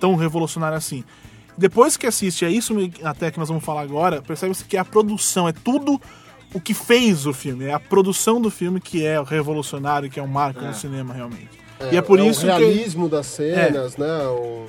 tão 0.00 0.16
revolucionário 0.16 0.76
assim. 0.76 1.04
Depois 1.62 1.96
que 1.96 2.08
assiste, 2.08 2.44
é 2.44 2.50
isso 2.50 2.74
até 3.04 3.30
que 3.30 3.38
nós 3.38 3.48
vamos 3.48 3.64
falar 3.64 3.82
agora, 3.82 4.20
percebe-se 4.20 4.64
que 4.64 4.76
a 4.76 4.84
produção 4.84 5.46
é 5.46 5.52
tudo 5.52 6.00
o 6.52 6.60
que 6.60 6.74
fez 6.74 7.24
o 7.24 7.32
filme, 7.32 7.66
é 7.66 7.72
a 7.72 7.78
produção 7.78 8.40
do 8.40 8.50
filme 8.50 8.80
que 8.80 9.06
é 9.06 9.18
o 9.20 9.22
revolucionário, 9.22 10.10
que 10.10 10.18
é 10.18 10.22
um 10.22 10.26
marco 10.26 10.60
no 10.60 10.74
cinema 10.74 11.14
realmente. 11.14 11.50
e 11.92 11.96
é 11.96 12.02
por 12.02 12.18
o 12.18 12.24
isso 12.26 12.40
que 12.40 12.46
realismo 12.46 13.08
das 13.08 13.26
cenas, 13.26 13.96
né? 13.96 14.24
O, 14.26 14.66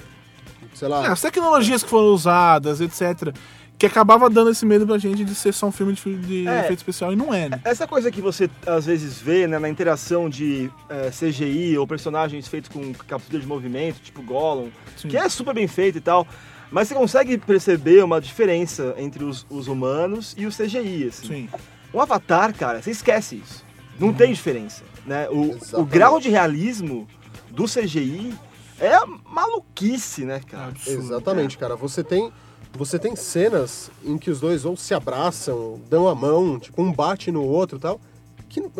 sei 0.75 0.87
lá. 0.87 1.03
É, 1.07 1.09
as 1.09 1.19
tecnologias 1.19 1.81
que 1.83 1.89
foram 1.89 2.09
usadas, 2.13 2.79
etc. 2.79 3.35
Que 3.75 3.87
acabava 3.87 4.29
dando 4.29 4.51
esse 4.51 4.65
medo 4.67 4.85
pra 4.85 4.99
gente 4.99 5.25
de 5.25 5.33
ser 5.33 5.51
só 5.51 5.65
um 5.65 5.71
filme 5.71 5.93
de, 5.93 6.15
de 6.19 6.47
É. 6.47 6.59
efeito 6.59 6.77
especial 6.79 7.11
e 7.11 7.15
não 7.15 7.33
é, 7.33 7.49
né? 7.49 7.59
Essa 7.65 7.87
coisa 7.87 8.11
que 8.11 8.21
você 8.21 8.47
às 8.67 8.85
vezes 8.85 9.19
vê 9.19 9.47
né, 9.47 9.57
na 9.57 9.67
interação 9.67 10.29
de 10.29 10.69
é, 10.87 11.09
CGI 11.09 11.75
ou 11.79 11.87
personagens 11.87 12.47
feitos 12.47 12.69
com 12.69 12.93
captura 12.93 13.41
de 13.41 13.47
movimento, 13.47 13.99
tipo 13.99 14.21
Gollum, 14.21 14.69
Sim. 14.95 15.07
que 15.07 15.17
é 15.17 15.27
super 15.27 15.55
bem 15.55 15.67
feito 15.67 15.97
e 15.97 16.01
tal, 16.01 16.25
mas 16.74 16.88
você 16.88 16.95
consegue 16.95 17.38
perceber 17.38 18.03
uma 18.03 18.19
diferença 18.19 18.95
entre 18.97 19.24
os, 19.24 19.45
os 19.47 19.67
humanos 19.67 20.34
e 20.36 20.47
o 20.47 20.49
CGI, 20.49 21.07
assim. 21.07 21.28
Sim. 21.28 21.49
O 21.93 22.01
Avatar, 22.01 22.51
cara, 22.55 22.82
você 22.82 22.89
esquece 22.89 23.36
isso. 23.36 23.63
Não 23.99 24.11
tem 24.11 24.34
diferença, 24.34 24.84
né? 25.05 25.30
O, 25.30 25.55
o 25.80 25.86
grau 25.86 26.19
de 26.19 26.30
realismo 26.30 27.07
do 27.51 27.65
CGI 27.65 28.34
é 28.80 28.97
maluquice, 29.30 30.26
né, 30.26 30.41
cara? 30.47 30.69
Absurdo. 30.69 30.99
Exatamente, 30.99 31.59
cara. 31.59 31.76
Você 31.76 32.03
tem, 32.03 32.32
você 32.74 32.97
tem 32.97 33.15
cenas 33.15 33.91
em 34.03 34.17
que 34.17 34.32
os 34.32 34.39
dois 34.39 34.65
ou 34.65 34.76
se 34.76 34.95
abraçam, 34.95 35.80
dão 35.88 36.07
a 36.07 36.15
mão, 36.15 36.57
tipo, 36.59 36.82
um 36.82 36.91
bate 36.91 37.32
no 37.32 37.43
outro 37.43 37.78
e 37.78 37.82
tal, 37.82 38.01
que 38.49 38.59
não, 38.59 38.71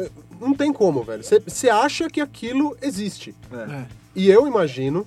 não 0.42 0.54
tem 0.56 0.74
como, 0.74 1.04
velho. 1.04 1.24
Você- 1.24 1.70
acha 1.70 2.10
que 2.10 2.20
aquilo 2.20 2.76
existe. 2.82 3.36
É. 3.52 3.86
E 4.16 4.32
eu 4.32 4.48
imagino 4.48 5.06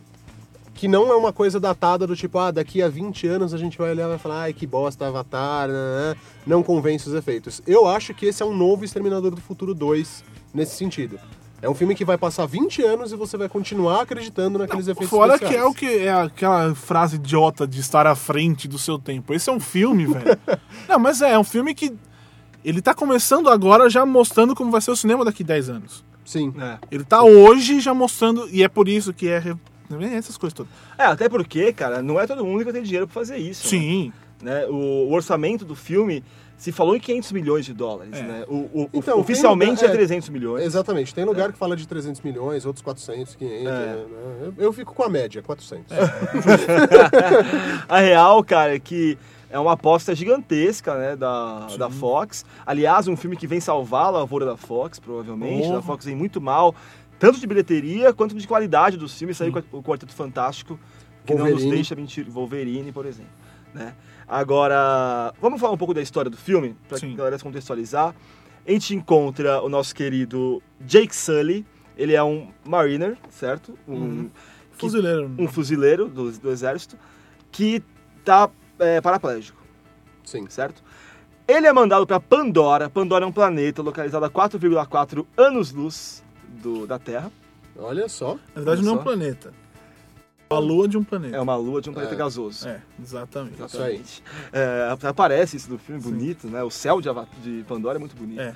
que 0.77 0.87
não 0.87 1.11
é 1.11 1.17
uma 1.17 1.33
coisa 1.33 1.59
datada 1.59 2.07
do 2.07 2.15
tipo, 2.15 2.39
ah, 2.39 2.51
daqui 2.51 2.83
a 2.83 2.89
20 2.89 3.27
anos 3.27 3.55
a 3.55 3.59
gente 3.59 3.79
vai 3.79 3.91
olhar 3.91 4.05
e 4.05 4.09
vai 4.11 4.19
falar, 4.19 4.43
ai, 4.43 4.53
que 4.53 4.67
bosta, 4.67 5.07
Avatar, 5.07 5.69
né, 5.69 5.75
né, 5.75 6.17
não 6.47 6.63
convence 6.63 7.09
os 7.09 7.15
efeitos. 7.15 7.63
Eu 7.67 7.87
acho 7.89 8.13
que 8.13 8.27
esse 8.27 8.43
é 8.43 8.47
um 8.47 8.55
novo 8.55 8.85
Exterminador 8.85 9.35
do 9.35 9.41
Futuro 9.41 9.75
2 9.75 10.23
nesse 10.53 10.77
sentido. 10.77 11.19
É 11.63 11.69
um 11.69 11.75
filme 11.75 11.95
que 11.95 12.05
vai 12.05 12.19
passar 12.19 12.45
20 12.45 12.83
anos 12.83 13.11
e 13.11 13.17
você 13.17 13.39
vai 13.39 13.49
continuar 13.49 14.03
acreditando 14.03 14.59
naqueles 14.59 14.87
efeitos 14.87 15.09
Fora 15.09 15.35
especiais. 15.35 15.57
que 15.57 15.61
é 15.61 15.65
o 15.65 15.75
que 15.75 15.99
é 16.07 16.13
aquela 16.13 16.75
frase 16.75 17.17
idiota 17.17 17.67
de 17.67 17.81
estar 17.81 18.07
à 18.07 18.15
frente 18.15 18.69
do 18.69 18.79
seu 18.79 18.99
tempo. 18.99 19.33
Esse 19.33 19.49
é 19.49 19.53
um 19.53 19.59
filme, 19.59 20.07
velho. 20.07 20.39
Não, 20.87 20.99
mas 20.99 21.23
é, 21.23 21.33
é 21.33 21.39
um 21.39 21.45
filme 21.45 21.75
que 21.75 21.95
ele 22.63 22.83
tá 22.83 22.93
começando 22.93 23.49
agora 23.49 23.89
já 23.89 24.05
mostrando 24.05 24.55
como 24.55 24.71
vai 24.71 24.83
ser 24.83 24.91
o 24.91 24.97
cinema 24.97 25.25
daqui 25.25 25.43
10 25.43 25.71
anos. 25.71 26.05
Sim. 26.23 26.53
É. 26.59 26.79
Ele 26.91 27.05
tá 27.05 27.23
hoje 27.23 27.81
já 27.81 27.95
mostrando 27.95 28.47
e 28.51 28.63
é 28.63 28.69
por 28.69 28.87
isso 28.89 29.15
que 29.15 29.29
é 29.29 29.57
essas 30.13 30.37
coisas 30.37 30.55
todas. 30.55 30.71
É, 30.99 31.05
até 31.05 31.29
porque, 31.29 31.73
cara, 31.73 32.01
não 32.03 32.19
é 32.21 32.27
todo 32.27 32.45
mundo 32.45 32.59
que 32.59 32.65
vai 32.65 32.73
ter 32.73 32.83
dinheiro 32.83 33.07
pra 33.07 33.15
fazer 33.15 33.37
isso. 33.37 33.65
né? 33.65 33.71
Sim. 33.71 34.13
né? 34.43 34.67
O, 34.67 35.09
o 35.09 35.13
orçamento 35.13 35.65
do 35.65 35.75
filme 35.75 36.23
se 36.59 36.73
falou 36.73 36.97
em 36.97 37.01
500 37.01 37.33
milhões 37.33 37.67
de 37.67 37.75
dólares, 37.75 38.15
É. 38.15 38.23
né? 38.23 38.45
O, 38.49 38.55
o- 38.55 38.91
Então, 38.95 39.15
tem 39.15 39.21
oficialmente 39.23 39.73
lugar- 39.83 39.91
é 39.91 39.93
é, 39.93 39.97
300 39.97 40.29
milhões. 40.31 40.65
Exatamente. 40.65 41.15
Tem 41.15 41.23
lugar 41.25 41.53
que 41.53 41.59
fala 41.59 41.77
de 41.77 41.87
300 41.87 42.23
milhões, 42.23 42.65
outros 42.65 42.83
400, 42.83 43.35
500. 43.35 43.67
É. 43.67 43.71
né? 43.71 44.05
Eu, 44.41 44.55
eu 44.65 44.73
fico 44.73 44.95
com 44.95 45.03
a 45.03 45.09
média, 45.11 45.43
400. 45.43 45.85
A 47.89 47.99
real, 48.01 48.43
cara, 48.45 48.75
é 48.75 48.79
que 48.79 49.19
é 49.51 49.59
uma 49.59 49.73
aposta 49.73 50.15
gigantesca, 50.15 50.95
né, 50.97 51.17
da, 51.17 51.67
da 51.79 51.91
Fox. 51.91 52.45
Aliás, 52.65 53.07
um 53.07 53.17
filme 53.17 53.37
que 53.37 53.47
vem 53.47 53.61
salvar 53.61 54.07
a 54.07 54.11
lavoura 54.11 54.45
da 54.45 54.57
Fox, 54.57 54.99
provavelmente. 54.99 55.67
Porra. 55.67 55.79
A 55.79 55.83
Fox 55.83 56.05
vem 56.05 56.17
muito 56.17 56.41
mal, 56.41 56.75
tanto 57.19 57.39
de 57.41 57.47
bilheteria 57.47 58.13
quanto 58.13 58.35
de 58.35 58.47
qualidade 58.47 58.97
dos 58.97 59.17
filmes. 59.19 59.37
Saiu 59.37 59.53
o 59.73 59.83
Quarteto 59.83 60.13
Fantástico, 60.15 60.79
que 61.25 61.33
não 61.35 61.41
nos 61.45 61.51
Wolverine. 61.51 61.75
deixa 61.75 61.95
mentir. 61.95 62.27
Wolverine, 62.31 62.93
por 62.93 63.07
exemplo. 63.07 63.33
Né? 63.75 63.95
Agora, 64.27 65.33
vamos 65.41 65.61
falar 65.61 65.73
um 65.73 65.77
pouco 65.77 65.93
da 65.95 66.01
história 66.03 66.31
do 66.31 66.37
filme, 66.37 66.77
Sim. 66.95 67.13
a 67.13 67.17
galera 67.17 67.39
se 67.39 67.45
contextualizar. 67.45 68.15
A 68.67 68.71
gente 68.71 68.95
encontra 68.95 69.61
o 69.63 69.69
nosso 69.69 69.95
querido 69.95 70.63
Jake 70.81 71.15
Sully. 71.15 71.65
Ele 71.97 72.15
é 72.15 72.23
um 72.23 72.49
mariner, 72.65 73.17
certo? 73.31 73.79
Um, 73.89 74.25
que- 74.25 74.31
Fuzileiro. 74.79 75.31
um 75.39 75.49
fuzileiro 75.49 76.09
do, 76.09 76.31
do 76.33 76.51
exército 76.51 76.99
que 77.51 77.83
tá 78.25 78.51
é, 78.79 79.01
paraplégico, 79.01 79.59
Sim. 80.25 80.47
certo? 80.51 80.83
Ele 81.49 81.67
é 81.67 81.73
mandado 81.73 82.07
para 82.07 82.19
Pandora. 82.21 82.91
Pandora 82.91 83.25
é 83.25 83.29
um 83.29 83.33
planeta 83.33 83.81
localizado 83.81 84.25
a 84.25 84.31
4,4 84.31 85.25
anos-luz 85.37 86.23
do- 86.57 86.87
da 86.87 86.99
Terra. 86.99 87.31
Olha 87.79 88.09
só. 88.09 88.35
Na 88.55 88.63
verdade, 88.63 88.81
Olha 88.81 88.87
não 88.87 88.93
é 88.93 88.95
só. 88.97 89.01
um 89.01 89.05
planeta. 89.05 89.53
É 90.49 90.55
a 90.55 90.59
lua 90.59 90.87
de 90.89 90.97
um 90.97 91.03
planeta. 91.05 91.37
É 91.37 91.41
uma 91.41 91.57
lua 91.57 91.81
de 91.83 91.91
um 91.91 91.93
planeta 91.93 92.15
É. 92.15 92.19
gasoso. 92.19 92.69
É, 92.69 92.81
exatamente. 93.03 93.61
Isso 93.65 93.83
aí. 93.83 94.01
É, 94.53 94.97
aparece 95.09 95.57
isso 95.57 95.71
no 95.71 95.77
filme, 95.79 96.01
bonito, 96.01 96.47
né? 96.47 96.63
O 96.63 96.71
céu 96.71 97.01
de, 97.01 97.09
Ava- 97.09 97.27
de 97.43 97.65
Pandora 97.67 97.99
é 97.99 98.01
muito 98.01 98.15
bonito. 98.17 98.41
É. 98.41 98.55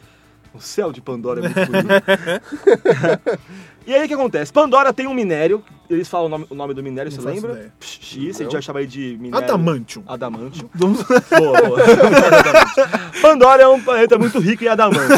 O 0.54 0.60
céu 0.60 0.90
de 0.92 1.00
Pandora 1.00 1.40
é 1.40 1.42
muito 1.42 1.54
bonito. 1.70 3.40
e 3.86 3.94
aí 3.94 4.04
o 4.04 4.08
que 4.08 4.14
acontece? 4.14 4.52
Pandora 4.52 4.92
tem 4.92 5.06
um 5.06 5.14
minério, 5.14 5.62
eles 5.88 6.08
falam 6.08 6.26
o 6.26 6.28
nome, 6.28 6.46
o 6.50 6.54
nome 6.56 6.74
do 6.74 6.82
minério, 6.82 7.10
Não 7.10 7.16
você 7.16 7.22
faço 7.22 7.34
lembra? 7.34 7.52
ideia. 7.52 7.72
Psh, 7.78 7.98
X, 8.02 8.16
a 8.18 8.24
gente 8.38 8.44
Não. 8.44 8.50
vai 8.52 8.62
chamar 8.62 8.80
ele 8.80 8.88
de 8.88 9.16
minério... 9.20 9.44
Adamantium. 9.44 10.02
Adamantium. 10.08 10.68
boa, 10.74 10.94
boa. 11.62 11.78
Pandora 13.22 13.62
é 13.62 13.68
um 13.68 13.80
planeta 13.80 14.18
muito 14.18 14.38
rico 14.40 14.64
em 14.64 14.68
adamantio. 14.68 15.08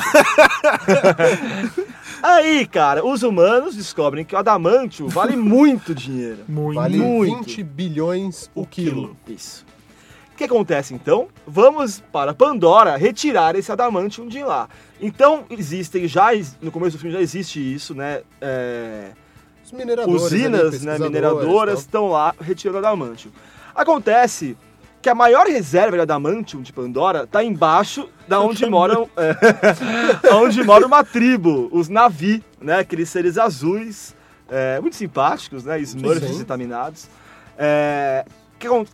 Aí, 2.22 2.64
cara, 2.66 3.04
os 3.04 3.22
humanos 3.24 3.74
descobrem 3.74 4.24
que 4.24 4.34
o 4.34 4.38
adamantio 4.38 5.08
vale 5.08 5.34
muito 5.36 5.94
dinheiro. 5.94 6.38
Muito. 6.48 6.76
Vale 6.76 6.96
Muito. 6.98 7.38
20 7.48 7.62
bilhões 7.64 8.50
o 8.54 8.64
quilo. 8.64 9.16
Isso. 9.26 9.66
O 10.32 10.36
que 10.36 10.44
acontece 10.44 10.94
então? 10.94 11.28
Vamos 11.46 12.02
para 12.12 12.32
Pandora 12.32 12.96
retirar 12.96 13.54
esse 13.56 13.70
adamantium 13.70 14.28
de 14.28 14.42
lá. 14.42 14.68
Então 15.00 15.44
existem 15.50 16.06
já 16.06 16.28
no 16.60 16.70
começo 16.70 16.96
do 16.96 17.00
filme 17.00 17.14
já 17.14 17.20
existe 17.20 17.58
isso, 17.60 17.94
né? 17.94 18.22
É, 18.40 19.10
Os 19.64 19.72
mineradores. 19.72 20.22
ali, 20.22 20.36
usinas, 20.36 20.52
né, 20.52 20.70
pesquisadores, 20.70 21.00
mineradoras 21.10 21.80
estão 21.80 22.08
lá 22.08 22.34
retirando 22.40 22.78
adamantium. 22.78 23.30
Acontece 23.74 24.56
que 25.02 25.10
a 25.10 25.14
maior 25.14 25.46
reserva 25.46 25.96
de 25.96 26.02
adamantium 26.02 26.62
de 26.62 26.72
Pandora 26.72 27.24
está 27.24 27.42
embaixo 27.42 28.08
da 28.28 28.40
onde 28.40 28.64
moram, 28.66 29.10
é, 29.16 29.34
onde 30.32 30.62
mora 30.62 30.86
uma 30.86 31.02
tribo, 31.02 31.68
os 31.72 31.88
Navi, 31.88 32.42
né, 32.60 32.78
aqueles 32.78 33.08
seres 33.08 33.36
azuis, 33.36 34.14
é, 34.48 34.80
muito 34.80 34.94
simpáticos, 34.94 35.64
né, 35.64 35.80
Smurfs 35.80 36.38
vitaminados. 36.38 37.08
É, 37.58 38.24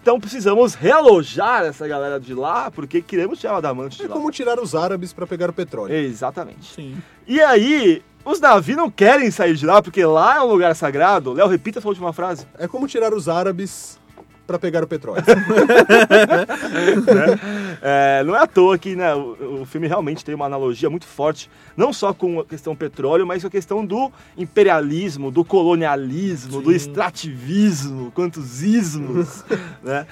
então 0.01 0.19
precisamos 0.19 0.75
realojar 0.75 1.65
essa 1.65 1.87
galera 1.87 2.19
de 2.19 2.33
lá, 2.33 2.71
porque 2.71 3.03
queremos 3.03 3.39
tirar 3.39 3.55
o 3.55 3.57
adamantium 3.59 3.99
de 3.99 4.05
É 4.05 4.09
lá. 4.09 4.15
como 4.15 4.31
tirar 4.31 4.59
os 4.59 4.75
árabes 4.75 5.13
para 5.13 5.27
pegar 5.27 5.51
o 5.51 5.53
petróleo. 5.53 5.95
Exatamente. 5.95 6.75
Sim. 6.75 6.97
E 7.27 7.39
aí, 7.39 8.03
os 8.25 8.41
Navi 8.41 8.75
não 8.75 8.91
querem 8.91 9.31
sair 9.31 9.55
de 9.55 9.67
lá, 9.67 9.83
porque 9.83 10.03
lá 10.07 10.37
é 10.37 10.41
um 10.41 10.47
lugar 10.47 10.75
sagrado. 10.75 11.35
Léo, 11.35 11.47
repita 11.49 11.81
essa 11.81 11.89
última 11.89 12.15
frase. 12.15 12.47
É 12.59 12.67
como 12.67 12.89
tirar 12.89 13.13
os 13.13 13.29
árabes 13.29 13.99
para 14.49 14.59
pegar 14.59 14.82
o 14.82 14.86
petróleo. 14.88 15.22
É, 17.80 18.24
não 18.24 18.34
é 18.34 18.40
à 18.42 18.46
toa 18.46 18.76
que 18.76 18.96
né, 18.96 19.14
o, 19.14 19.61
o 19.62 19.64
filme 19.66 19.86
realmente 19.86 20.24
tem 20.24 20.34
uma 20.34 20.46
analogia 20.46 20.90
muito 20.90 21.07
forte, 21.07 21.49
não 21.76 21.92
só 21.92 22.12
com 22.12 22.40
a 22.40 22.44
questão 22.44 22.74
petróleo, 22.74 23.24
mas 23.26 23.42
com 23.42 23.46
a 23.46 23.51
questão 23.51 23.86
do 23.86 24.11
imperialismo, 24.36 25.30
do 25.30 25.44
colonialismo, 25.44 26.61
do 26.61 26.72
extrativismo, 26.72 28.11
quantos 28.12 28.62
ismos, 28.62 29.44
né? 29.82 30.07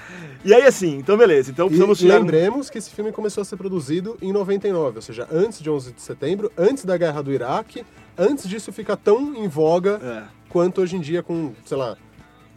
E 0.45 0.53
aí, 0.53 0.63
assim, 0.63 0.97
então 0.97 1.17
beleza, 1.17 1.51
então 1.51 1.65
E 1.65 1.69
precisamos 1.69 1.99
tirar... 1.99 2.15
um- 2.15 2.19
lembremos 2.21 2.69
que 2.69 2.77
esse 2.77 2.89
filme 2.91 3.11
começou 3.11 3.41
a 3.41 3.45
ser 3.45 3.57
produzido 3.57 4.17
em 4.21 4.31
99, 4.31 4.95
ou 4.97 5.01
seja, 5.01 5.27
antes 5.31 5.59
de 5.61 5.69
11 5.69 5.91
de 5.91 6.01
setembro, 6.01 6.49
antes 6.57 6.85
da 6.85 6.95
guerra 6.95 7.21
do 7.21 7.33
Iraque, 7.33 7.85
antes 8.17 8.47
disso 8.47 8.71
ficar 8.71 8.95
tão 8.95 9.35
em 9.35 9.47
voga 9.47 9.99
É, 10.01 10.23
quanto 10.49 10.81
hoje 10.81 10.95
em 10.95 11.01
dia 11.01 11.21
com, 11.21 11.51
sei 11.65 11.75
lá, 11.77 11.97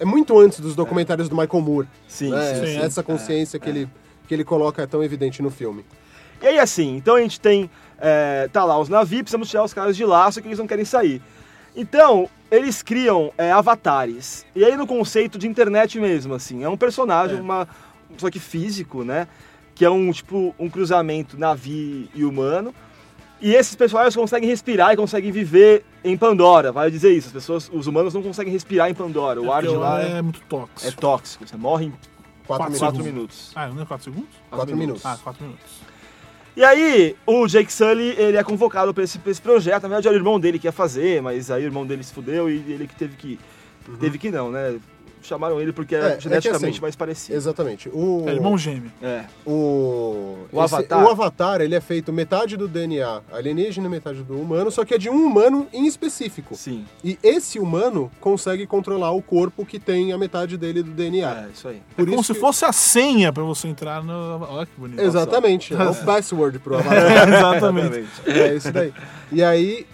é 0.01 0.05
muito 0.05 0.39
antes 0.41 0.59
dos 0.59 0.75
documentários 0.75 1.29
do 1.29 1.37
Michael 1.37 1.63
Moore. 1.63 1.89
sim, 2.09 2.31
né? 2.31 2.55
sim. 2.55 2.79
Essa 2.79 3.03
consciência 3.03 3.61
que, 3.61 3.69
ele, 3.69 3.89
que 4.27 4.33
ele 4.33 4.45
coloca 4.45 4.83
é 4.83 4.87
tão 4.87 5.05
evidente 5.05 5.43
no 5.43 5.51
filme. 5.51 5.85
E 6.43 6.47
aí, 6.47 6.59
assim, 6.59 6.97
então 6.97 7.17
a 7.17 7.21
gente 7.21 7.39
tem. 7.39 7.71
É, 7.99 8.49
tá 8.51 8.65
lá 8.65 8.79
os 8.79 8.89
navios, 8.89 9.23
precisamos 9.23 9.51
tirar 9.51 9.63
os 9.63 9.75
caras 9.75 9.95
de 9.95 10.07
lá, 10.07 10.33
só 10.33 10.41
que 10.41 10.49
eles 10.49 10.59
não 10.59 10.67
querem 10.67 10.87
sair. 10.87 11.21
Então, 11.77 12.31
eles 12.51 12.83
criam 12.83 13.31
é, 13.37 13.53
avatares. 13.53 14.47
E 14.57 14.65
aí, 14.65 14.75
no 14.75 14.87
conceito 14.87 15.39
de 15.39 15.47
internet 15.47 16.01
mesmo, 16.01 16.33
assim, 16.33 16.65
é 16.65 16.69
um 16.69 16.79
personagem, 16.79 17.39
uma, 17.39 17.69
só 18.17 18.31
que 18.31 18.41
físico, 18.41 19.05
né? 19.05 19.29
Que 19.75 19.85
é 19.85 19.91
um 19.91 20.11
tipo 20.11 20.55
um 20.59 20.71
cruzamento 20.71 21.39
navi 21.39 22.09
e 22.15 22.25
humano. 22.25 22.75
E 23.41 23.55
esses 23.55 23.75
personagens 23.75 24.15
conseguem 24.15 24.49
respirar 24.49 24.93
e 24.93 24.97
conseguem 24.97 25.33
viver 25.33 25.85
em 26.05 26.17
Pandora, 26.17 26.71
vale 26.71 26.91
dizer 26.91 27.11
isso. 27.13 27.29
As 27.29 27.33
pessoas, 27.33 27.71
os 27.73 27.87
humanos 27.87 28.13
não 28.13 28.23
conseguem 28.23 28.53
respirar 28.53 28.91
em 28.91 28.95
Pandora. 28.95 29.41
O 29.41 29.51
ar 29.51 29.63
de 29.63 29.69
lá 29.69 30.03
é 30.03 30.19
é, 30.19 30.23
muito 30.23 30.41
tóxico. 30.43 30.89
é 30.89 30.91
tóxico, 30.93 31.47
você 31.47 31.57
morre 31.57 31.87
em 31.87 31.93
Quatro, 32.47 32.67
Quatro 32.67 32.71
minutos. 32.71 32.79
4 32.79 32.97
segundos. 32.97 33.07
minutos. 33.07 33.53
Ah, 33.55 33.69
não 33.69 33.83
é 33.83 33.87
4 33.87 34.05
segundos? 34.05 34.31
Quatro 34.51 34.77
minutos. 34.77 35.07
Ah, 35.07 35.19
4 35.23 35.45
minutos. 35.45 35.91
E 36.57 36.65
aí, 36.65 37.17
o 37.25 37.47
Jake 37.47 37.73
Sully, 37.73 38.09
ele 38.19 38.37
é 38.37 38.43
convocado 38.43 38.93
pra 38.93 39.05
esse, 39.05 39.19
pra 39.19 39.31
esse 39.31 39.41
projeto. 39.41 39.85
Na 39.85 39.89
verdade, 39.89 40.09
era 40.09 40.17
o 40.17 40.19
irmão 40.19 40.39
dele 40.39 40.59
que 40.59 40.67
ia 40.67 40.73
fazer, 40.73 41.23
mas 41.23 41.51
aí 41.51 41.63
o 41.63 41.67
irmão 41.67 41.87
dele 41.87 42.03
se 42.03 42.13
fudeu 42.13 42.51
e 42.51 42.57
ele 42.57 42.89
que 42.89 42.95
teve 42.97 43.17
que 43.17 43.29
ir. 43.29 43.39
Teve 43.99 44.19
que 44.19 44.31
não, 44.31 44.51
né? 44.51 44.79
Chamaram 45.23 45.61
ele 45.61 45.73
porque 45.73 45.95
É, 45.95 45.99
era 45.99 46.09
é 46.13 46.17
que 46.17 46.23
geneticamente 46.25 46.73
assim, 46.75 46.81
mais 46.81 46.97
parecido. 46.97 47.37
Exatamente. 47.37 47.89
O, 47.91 48.25
É 48.27 48.33
irmão 48.33 48.57
gêmeo. 48.57 48.91
É. 49.03 49.25
o, 49.47 50.39
O 50.53 50.63
esse- 50.65 50.75
Avatar. 50.75 51.05
o 51.05 51.09
Avatar, 51.11 51.61
ele 51.61 51.75
é 51.75 51.81
feito 51.81 52.13
metade 52.13 52.57
do 52.57 52.67
DNA 52.67 53.21
alienígena 53.33 53.87
e 53.87 53.91
metade 53.91 54.23
do 54.23 54.41
humano, 54.41 54.71
só 54.71 54.85
que 54.85 54.95
é 54.95 54.99
de 54.99 55.09
um 55.11 55.27
humano 55.27 55.67
em 55.73 55.87
específico. 55.87 56.55
Sim. 56.57 56.85
E 57.05 57.19
esse 57.23 57.59
humano 57.59 58.11
consegue 58.21 58.67
controlar 58.67 59.11
o 59.13 59.21
corpo 59.23 59.65
que 59.67 59.79
tem 59.79 60.13
a 60.13 60.19
metade 60.19 60.57
dele 60.57 60.83
do 60.83 60.91
DNA. 60.91 61.47
É, 61.47 61.49
isso 61.53 61.69
aí. 61.69 61.83
Por 61.95 62.03
é 62.03 62.11
como 62.11 62.21
isso 62.23 62.33
se 62.33 62.35
que- 62.35 62.41
fosse 62.41 62.65
a 62.65 62.73
senha 62.73 63.33
pra 63.33 63.43
você 63.45 63.69
entrar 63.69 64.03
no. 64.03 64.13
Olha 64.49 64.67
que 64.67 64.73
bonito. 64.81 65.01
Exatamente. 65.01 65.75
É 65.75 65.83
o 65.85 65.95
password 66.05 66.59
pro 66.59 66.77
Avatar. 66.81 67.29
Exatamente. 67.29 68.09
É 68.27 68.55
isso 68.55 68.73
daí. 68.73 68.93
E 69.33 69.43
aí, 69.43 69.87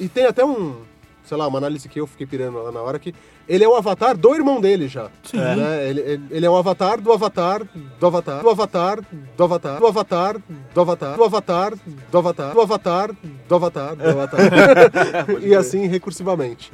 e 0.00 0.08
tem 0.08 0.26
até 0.26 0.44
um, 0.44 0.76
sei 1.24 1.36
lá, 1.36 1.46
uma 1.48 1.58
análise 1.58 1.88
que 1.88 1.98
eu 2.00 2.06
fiquei 2.06 2.26
pirando 2.26 2.62
lá 2.62 2.70
na 2.70 2.80
hora, 2.80 2.98
que 2.98 3.14
ele 3.48 3.64
é 3.64 3.68
o 3.68 3.74
avatar 3.74 4.16
do 4.16 4.34
irmão 4.34 4.60
dele 4.60 4.86
já. 4.88 5.08
Sim. 5.22 5.38
Né? 5.38 5.88
Ele, 5.88 6.00
ele- 6.00 6.22
ele 6.30 6.46
é 6.46 6.50
o 6.50 6.56
avatar 6.56 7.00
do 7.00 7.12
avatar, 7.12 7.62
do 7.98 8.06
avatar, 8.06 8.42
do 8.42 8.50
avatar, 8.50 8.96
do 9.36 9.44
avatar, 9.44 9.78
do 9.80 9.86
avatar, 9.86 10.38
do 10.74 10.80
avatar, 10.80 11.16
do 11.16 11.22
avatar, 11.24 11.74
do 12.10 12.20
avatar, 12.22 12.54
do 12.54 12.60
avatar, 12.60 13.08
do 13.48 13.54
avatar, 13.54 13.96
do 13.96 14.08
avatar. 14.08 15.42
e 15.42 15.54
assim 15.54 15.86
recursivamente. 15.86 16.70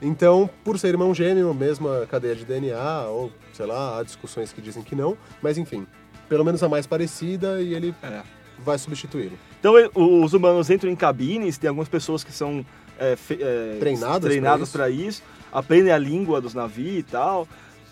Então, 0.00 0.48
por 0.62 0.78
ser 0.78 0.88
irmão 0.88 1.14
gêmeo, 1.14 1.52
mesma 1.54 2.06
cadeia 2.10 2.34
de 2.34 2.44
DNA, 2.44 3.06
ou 3.08 3.30
sei 3.52 3.66
lá, 3.66 3.98
há 3.98 4.02
discussões 4.02 4.52
que 4.52 4.60
dizem 4.60 4.82
que 4.82 4.94
não, 4.94 5.16
mas 5.42 5.56
enfim, 5.58 5.86
pelo 6.28 6.44
menos 6.44 6.62
a 6.62 6.68
mais 6.68 6.86
parecida 6.86 7.60
e 7.62 7.74
ele 7.74 7.94
É. 8.02 8.22
vai 8.58 8.78
substituí-lo. 8.78 9.38
Então 9.60 9.78
e- 9.78 9.90
os 9.94 10.32
humanos 10.34 10.68
entram 10.70 10.90
em 10.90 10.96
cabines, 10.96 11.56
tem 11.58 11.68
algumas 11.68 11.88
pessoas 11.88 12.22
que 12.24 12.32
são 12.32 12.64
é, 12.98 13.16
fe- 13.16 13.38
é, 13.40 13.76
Treinadas 13.80 14.20
pra 14.20 14.28
treinadas 14.30 14.68
isso. 14.68 14.76
para 14.78 14.90
isso. 14.90 15.22
aprendem 15.52 15.92
a 15.92 15.98
língua 15.98 16.40
dos 16.40 16.54
navios 16.54 16.98
e 16.98 17.02
tal. 17.02 17.46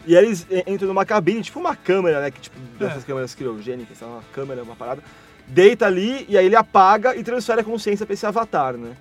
E 0.07 0.17
aí 0.17 0.25
eles 0.25 0.47
en- 0.51 0.65
entram 0.75 0.89
numa 0.89 1.05
cabine, 1.05 1.43
tipo 1.43 1.61
uma 1.61 1.77
câmera, 1.77 2.21
né? 2.21 2.31
Que 2.31 2.41
tipo, 2.41 2.57
dessas 2.79 3.05
câmeras 3.05 3.35
criogênicas, 3.35 3.99
sabe? 3.99 4.11
uma 4.13 4.23
câmera, 4.33 4.63
uma 4.63 4.75
parada. 4.77 5.03
Deita 5.47 5.87
ali 5.87 6.25
e 6.29 6.37
aí 6.37 6.47
ele 6.47 6.57
apaga 6.57 7.15
e 7.17 7.23
transfere 7.23 7.61
a 7.61 7.65
consciência 7.65 8.05
pra 8.07 8.15
esse 8.15 8.27
avatar, 8.27 8.75
né? 8.75 8.93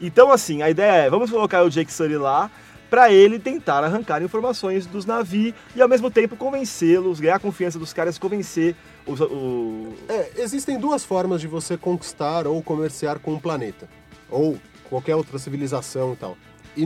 Então, 0.00 0.30
assim, 0.30 0.62
a 0.62 0.68
ideia 0.70 1.06
é, 1.06 1.10
vamos 1.10 1.30
colocar 1.30 1.62
o 1.64 1.70
Jake 1.70 1.92
Sully 1.92 2.16
lá 2.16 2.50
pra 2.88 3.10
ele 3.10 3.38
tentar 3.38 3.82
arrancar 3.82 4.22
informações 4.22 4.86
dos 4.86 5.04
navios 5.04 5.52
e 5.74 5.82
ao 5.82 5.88
mesmo 5.88 6.10
tempo 6.10 6.36
convencê-los, 6.36 7.18
ganhar 7.18 7.36
a 7.36 7.38
confiança 7.40 7.78
dos 7.78 7.92
caras, 7.92 8.16
convencer 8.18 8.76
os, 9.06 9.20
o, 9.20 9.92
É, 10.08 10.30
existem 10.38 10.78
duas 10.78 11.04
formas 11.04 11.40
de 11.40 11.46
você 11.48 11.76
conquistar 11.76 12.46
ou 12.46 12.62
comerciar 12.62 13.18
com 13.18 13.32
um 13.34 13.38
planeta. 13.40 13.88
Ou 14.30 14.56
qualquer 14.88 15.14
outra 15.14 15.38
civilização 15.38 16.12
e 16.12 16.16
tal. 16.16 16.36
E, 16.76 16.82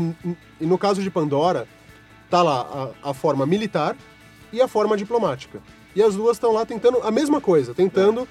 e 0.61 0.66
no 0.66 0.78
caso 0.78 1.03
de 1.03 1.11
Pandora, 1.11 1.66
tá 2.28 2.42
lá 2.42 2.92
a, 3.03 3.11
a 3.11 3.14
forma 3.14 3.44
militar 3.44 3.96
e 4.53 4.61
a 4.61 4.68
forma 4.68 4.96
diplomática. 4.96 5.61
E 5.94 6.03
as 6.03 6.14
duas 6.14 6.36
estão 6.36 6.53
lá 6.53 6.64
tentando 6.64 6.98
a 7.03 7.11
mesma 7.11 7.40
coisa, 7.40 7.74
tentando 7.74 8.26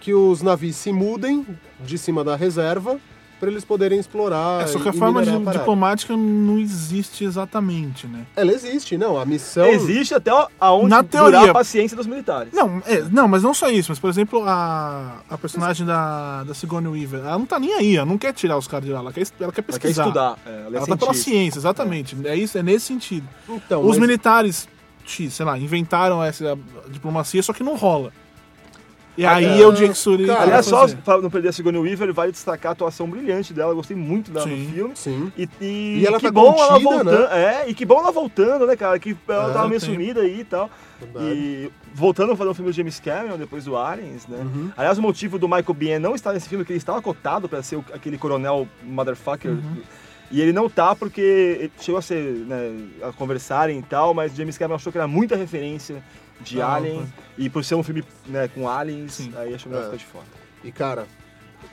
que 0.00 0.14
os 0.14 0.42
navios 0.42 0.76
se 0.76 0.92
mudem 0.92 1.46
de 1.80 1.98
cima 1.98 2.24
da 2.24 2.36
reserva 2.36 3.00
para 3.42 3.50
eles 3.50 3.64
poderem 3.64 3.98
explorar. 3.98 4.62
É, 4.62 4.66
só 4.68 4.78
que 4.78 4.88
a 4.88 4.92
forma 4.92 5.20
de- 5.24 5.30
a 5.30 5.52
diplomática 5.52 6.16
não 6.16 6.60
existe 6.60 7.24
exatamente, 7.24 8.06
né? 8.06 8.24
Ela 8.36 8.52
existe, 8.52 8.96
não. 8.96 9.18
A 9.18 9.24
missão. 9.26 9.66
Existe 9.66 10.14
até 10.14 10.30
aonde 10.60 10.90
Na 10.90 11.02
durar 11.02 11.32
teoria. 11.32 11.50
a 11.50 11.52
paciência 11.52 11.96
dos 11.96 12.06
militares. 12.06 12.52
Não, 12.52 12.80
é, 12.86 13.00
não, 13.10 13.26
mas 13.26 13.42
não 13.42 13.52
só 13.52 13.68
isso. 13.68 13.90
Mas, 13.90 13.98
por 13.98 14.08
exemplo, 14.08 14.44
a, 14.46 15.22
a 15.28 15.36
personagem 15.36 15.84
da, 15.84 16.44
da 16.44 16.54
Sigourney 16.54 16.88
Weaver, 16.92 17.18
ela 17.18 17.36
não 17.36 17.44
tá 17.44 17.58
nem 17.58 17.74
aí, 17.74 17.96
ela 17.96 18.06
não 18.06 18.16
quer 18.16 18.32
tirar 18.32 18.56
os 18.56 18.68
caras 18.68 18.86
de 18.86 18.92
lá, 18.92 19.00
ela 19.00 19.12
quer, 19.12 19.22
ela 19.22 19.28
quer 19.32 19.42
Ela 19.42 19.52
quer 19.52 19.62
pesquisar. 19.62 20.02
estudar. 20.04 20.38
é, 20.46 20.50
ela 20.66 20.74
é 20.74 20.76
Ela 20.76 20.86
tá 20.86 20.96
pela 20.96 21.12
ciência, 21.12 21.58
exatamente. 21.58 22.16
É, 22.24 22.36
isso, 22.36 22.56
é 22.56 22.62
nesse 22.62 22.86
sentido. 22.86 23.26
Então, 23.48 23.80
Os 23.82 23.88
mas- 23.88 23.98
militares, 23.98 24.68
sei 25.04 25.44
lá, 25.44 25.58
inventaram 25.58 26.22
essa 26.22 26.56
diplomacia, 26.90 27.42
só 27.42 27.52
que 27.52 27.64
não 27.64 27.74
rola. 27.74 28.12
E 29.16 29.26
aí 29.26 29.44
Ah, 29.44 29.62
é 29.62 29.66
o 29.66 29.72
Jake 29.72 29.94
Sully. 29.94 30.26
cara, 30.26 30.40
Aliás, 30.42 30.64
só 30.64 30.88
pra 30.88 31.20
não 31.20 31.28
perder 31.28 31.48
a 31.48 31.52
Sigourney 31.52 31.78
Weaver, 31.82 32.14
vale 32.14 32.32
destacar 32.32 32.70
a 32.70 32.72
atuação 32.72 33.06
brilhante 33.08 33.52
dela. 33.52 33.72
Eu 33.72 33.76
gostei 33.76 33.94
muito 33.96 34.30
dela 34.30 34.46
Sim. 34.46 34.56
no 34.64 34.70
filme. 34.72 34.92
Sim. 34.96 35.32
E, 35.36 35.48
e, 35.60 35.98
E 36.00 36.06
ela 36.06 36.18
que 36.18 36.24
tá 36.26 36.32
bom 36.32 36.54
ela 36.58 36.80
contida, 36.80 36.90
voltando. 37.04 37.32
É, 37.32 37.68
e 37.68 37.74
que 37.74 37.84
bom 37.84 37.98
ela 38.00 38.10
voltando, 38.10 38.66
né, 38.66 38.74
cara? 38.74 38.98
Que 38.98 39.14
ela 39.28 39.50
É, 39.50 39.52
tava 39.52 39.68
meio 39.68 39.80
tem. 39.80 39.90
sumida 39.90 40.20
aí 40.22 40.40
e 40.40 40.44
tal. 40.44 40.70
Verdade. 40.98 41.26
E 41.26 41.70
voltando 41.94 42.32
a 42.32 42.36
fazer 42.36 42.50
o 42.50 42.54
filme 42.54 42.70
do 42.70 42.74
James 42.74 42.98
Cameron, 43.00 43.36
depois 43.36 43.66
do 43.66 43.76
Aliens, 43.76 44.26
né? 44.26 44.38
Uhum. 44.38 44.70
Aliás, 44.76 44.96
o 44.96 45.02
motivo 45.02 45.38
do 45.38 45.46
Michael 45.46 45.74
Biehn 45.74 45.98
não 45.98 46.14
estar 46.14 46.32
nesse 46.32 46.48
filme 46.48 46.62
é 46.62 46.64
que 46.66 46.72
ele 46.72 46.78
estava 46.78 47.02
cotado 47.02 47.48
pra 47.50 47.62
ser 47.62 47.76
o- 47.76 47.84
aquele 47.92 48.16
coronel 48.16 48.66
motherfucker. 48.82 49.50
Uhum. 49.50 49.82
E 50.30 50.40
ele 50.40 50.54
não 50.54 50.70
tá 50.70 50.96
porque 50.96 51.70
chegou 51.78 51.98
a 51.98 52.02
ser, 52.02 52.22
né, 52.46 52.72
a 53.02 53.12
conversarem 53.12 53.78
e 53.78 53.82
tal, 53.82 54.14
mas 54.14 54.34
James 54.34 54.56
Cameron 54.56 54.76
achou 54.76 54.90
que 54.90 54.96
era 54.96 55.06
muita 55.06 55.36
referência 55.36 56.02
de 56.42 56.60
Ah, 56.60 56.74
Alien. 56.74 57.12
E 57.38 57.48
por 57.48 57.64
ser 57.64 57.74
um 57.76 57.82
filme 57.82 58.04
né, 58.26 58.48
com 58.48 58.68
aliens, 58.68 59.14
Sim. 59.14 59.32
aí 59.36 59.54
achou 59.54 59.70
melhor 59.70 59.82
É. 59.82 59.84
ficar 59.86 59.96
de 59.98 60.04
fora. 60.04 60.24
E 60.64 60.70
cara, 60.70 61.06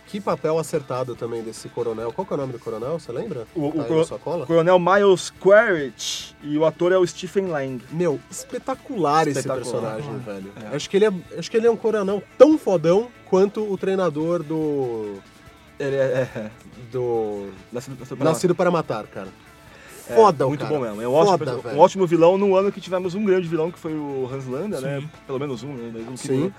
que 0.07 0.19
papel 0.21 0.57
acertado 0.57 1.15
também 1.15 1.43
desse 1.43 1.67
coronel. 1.69 2.11
Qual 2.11 2.25
que 2.25 2.33
é 2.33 2.35
o 2.35 2.39
nome 2.39 2.53
do 2.53 2.59
coronel? 2.59 2.99
Você 2.99 3.11
lembra? 3.11 3.45
O, 3.55 3.67
o 3.67 3.71
Tá 3.73 3.81
aí 3.81 3.87
coro- 3.87 3.99
na 3.99 4.05
sua 4.05 4.19
cola? 4.19 4.45
Coronel 4.45 4.79
Miles 4.79 5.29
Quaritch 5.39 6.31
e 6.41 6.57
o 6.57 6.65
ator 6.65 6.91
é 6.91 6.97
o 6.97 7.05
Stephen 7.05 7.47
Lang. 7.47 7.83
Meu, 7.91 8.19
espetacular, 8.31 9.27
Espetacular. 9.27 9.61
esse 9.61 9.71
personagem, 9.71 10.17
velho. 10.19 10.51
É. 10.71 10.75
Acho, 10.75 10.89
que 10.89 10.97
ele 10.97 11.05
é, 11.05 11.11
acho 11.37 11.51
que 11.51 11.57
ele 11.57 11.67
é 11.67 11.71
um 11.71 11.77
coronel 11.77 12.23
tão 12.37 12.57
fodão 12.57 13.09
quanto 13.25 13.61
o 13.71 13.77
treinador 13.77 14.41
do. 14.43 15.17
Ele 15.79 15.95
é, 15.95 15.99
é, 16.35 16.51
do. 16.91 17.49
nascido, 17.71 17.97
nascido 17.99 18.17
pra 18.17 18.25
Nascido 18.25 18.55
para 18.55 18.71
Matar, 18.71 19.05
cara. 19.07 19.27
É, 20.09 20.15
Foda, 20.15 20.45
o 20.45 20.49
Muito 20.49 20.61
cara. 20.65 20.73
bom 20.73 20.81
mesmo. 20.81 21.01
É 21.01 21.07
um 21.07 21.13
ótimo, 21.13 21.37
Foda, 21.37 21.55
um 21.57 21.61
velho. 21.61 21.77
ótimo 21.79 22.07
vilão 22.07 22.37
num 22.37 22.55
ano 22.55 22.71
que 22.71 22.81
tivemos 22.81 23.13
um 23.15 23.23
grande 23.23 23.47
vilão, 23.47 23.71
que 23.71 23.77
foi 23.79 23.93
o 23.93 24.29
Hans 24.33 24.45
Landa, 24.47 24.81
né? 24.81 24.99
Sim. 25.01 25.09
Pelo 25.27 25.39
menos 25.39 25.63
um, 25.63 25.73
né? 25.73 25.91
Mas 25.93 26.07
um 26.07 26.13
que 26.13 26.19
Sim. 26.19 26.53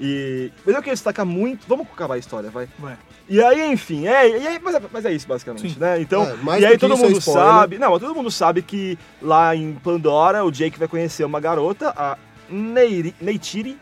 E. 0.00 0.50
Mas 0.64 0.74
eu 0.74 0.80
queria 0.80 0.94
destacar 0.94 1.26
muito. 1.26 1.66
Vamos 1.68 1.86
acabar 1.92 2.14
a 2.14 2.18
história, 2.18 2.50
vai. 2.50 2.68
Ué. 2.82 2.96
E 3.28 3.42
aí, 3.42 3.70
enfim, 3.72 4.06
é, 4.06 4.28
e 4.28 4.46
aí, 4.46 4.58
mas, 4.62 4.74
é- 4.74 4.82
mas 4.90 5.04
é 5.04 5.12
isso 5.12 5.26
basicamente, 5.28 5.74
Sim. 5.74 5.78
né? 5.78 6.00
Então, 6.00 6.22
É, 6.24 6.34
mais 6.36 6.62
e 6.62 6.66
aí 6.66 6.78
todo 6.78 6.94
é 6.94 6.96
mundo 6.96 7.18
spoiler. 7.18 7.44
sabe, 7.44 7.78
não, 7.78 7.98
todo 7.98 8.14
mundo 8.14 8.30
sabe 8.30 8.62
que 8.62 8.98
lá 9.22 9.54
em 9.54 9.74
Pandora 9.74 10.44
o 10.44 10.50
Jake 10.50 10.78
vai 10.78 10.88
conhecer 10.88 11.22
uma 11.24 11.38
garota, 11.38 11.92
a 11.96 12.16
Neiri- 12.48 13.14
Neytiri, 13.20 13.78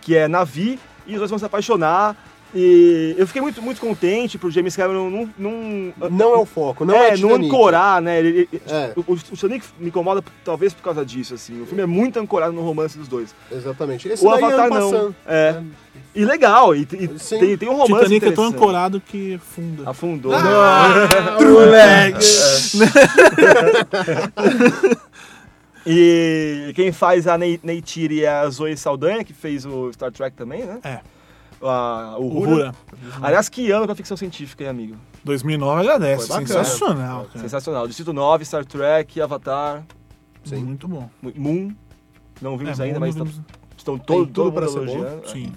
que 0.00 0.16
é 0.16 0.26
Navi, 0.26 0.80
e 1.06 1.12
os 1.12 1.18
dois 1.18 1.30
vão 1.30 1.38
se 1.38 1.44
apaixonar. 1.44 2.16
E 2.54 3.14
eu 3.18 3.26
fiquei 3.26 3.42
muito, 3.42 3.60
muito 3.60 3.80
contente 3.80 4.38
pro 4.38 4.50
James 4.50 4.74
Cameron 4.74 5.10
não, 5.10 5.30
não, 5.38 5.92
Não 6.10 6.34
é 6.34 6.38
o 6.38 6.46
foco, 6.46 6.84
não 6.84 6.94
é, 6.94 7.10
é, 7.10 7.16
não 7.18 7.34
ancorar, 7.34 8.00
né? 8.00 8.18
Ele, 8.18 8.48
ele- 8.50 8.62
É. 8.66 8.92
O, 8.96 9.12
o 9.12 9.16
Titanic 9.16 9.66
me 9.78 9.88
incomoda 9.88 10.24
talvez 10.44 10.72
por 10.72 10.82
causa 10.82 11.04
disso, 11.04 11.34
assim. 11.34 11.60
O 11.60 11.66
filme 11.66 11.82
é 11.82 11.86
muito 11.86 12.18
ancorado 12.18 12.52
no 12.54 12.62
romance 12.62 12.96
dos 12.96 13.06
dois. 13.06 13.34
Exatamente. 13.52 14.08
Esse 14.08 14.26
o 14.26 14.30
daí 14.30 14.42
Avatar 14.44 14.66
é 14.66 14.70
não. 14.70 14.90
passando. 14.90 15.16
É. 15.26 15.60
E 16.14 16.24
legal, 16.24 16.74
e, 16.74 16.80
e 16.80 16.86
tem, 16.86 17.56
tem 17.58 17.68
um 17.68 17.76
romance 17.76 18.04
Titanic 18.04 18.26
é 18.26 18.32
tão 18.32 18.44
ancorado 18.44 19.00
que 19.00 19.38
funda. 19.54 19.88
Afundou. 19.90 20.32
E 25.90 26.72
quem 26.74 26.92
faz 26.92 27.26
a 27.26 27.38
Ney- 27.38 27.58
Neytiri 27.62 28.22
é 28.24 28.28
a 28.28 28.50
Zoe 28.50 28.76
Saldanha, 28.76 29.24
que 29.24 29.32
fez 29.32 29.64
o 29.64 29.90
Star 29.92 30.12
Trek 30.12 30.36
também, 30.36 30.64
né? 30.66 30.78
É. 30.84 30.98
A, 31.62 32.16
o 32.18 32.22
O 32.22 32.36
Uhura. 32.38 32.50
Hura. 32.52 32.74
Aliás, 33.20 33.48
que 33.48 33.70
ano 33.70 33.86
pra 33.86 33.94
ficção 33.94 34.16
científica, 34.16 34.62
hein, 34.64 34.70
amigo? 34.70 34.96
2009 35.24 35.80
agradece. 35.80 36.26
Foi 36.28 36.40
bacana. 36.40 36.64
Sensacional, 36.64 37.24
cara. 37.26 37.38
Sensacional. 37.40 37.86
Distrito 37.88 38.12
9, 38.12 38.44
Star 38.44 38.64
Trek, 38.64 39.20
Avatar, 39.20 39.84
Sim. 40.44 40.64
Muito 40.64 40.86
bom. 40.88 41.10
Moon. 41.36 41.74
Não 42.40 42.56
vimos 42.56 42.78
É, 42.80 42.84
ainda, 42.84 42.98
mas 43.00 43.14
tá- 43.14 43.24
vimos- 43.24 43.40
estão 43.76 43.98
todo, 43.98 44.26
tudo 44.26 44.50
todo 44.50 44.52
mundo 44.52 44.68
ser 44.70 44.78
bom. 44.86 44.92
elogiando. 45.04 45.28
Sim. 45.28 45.52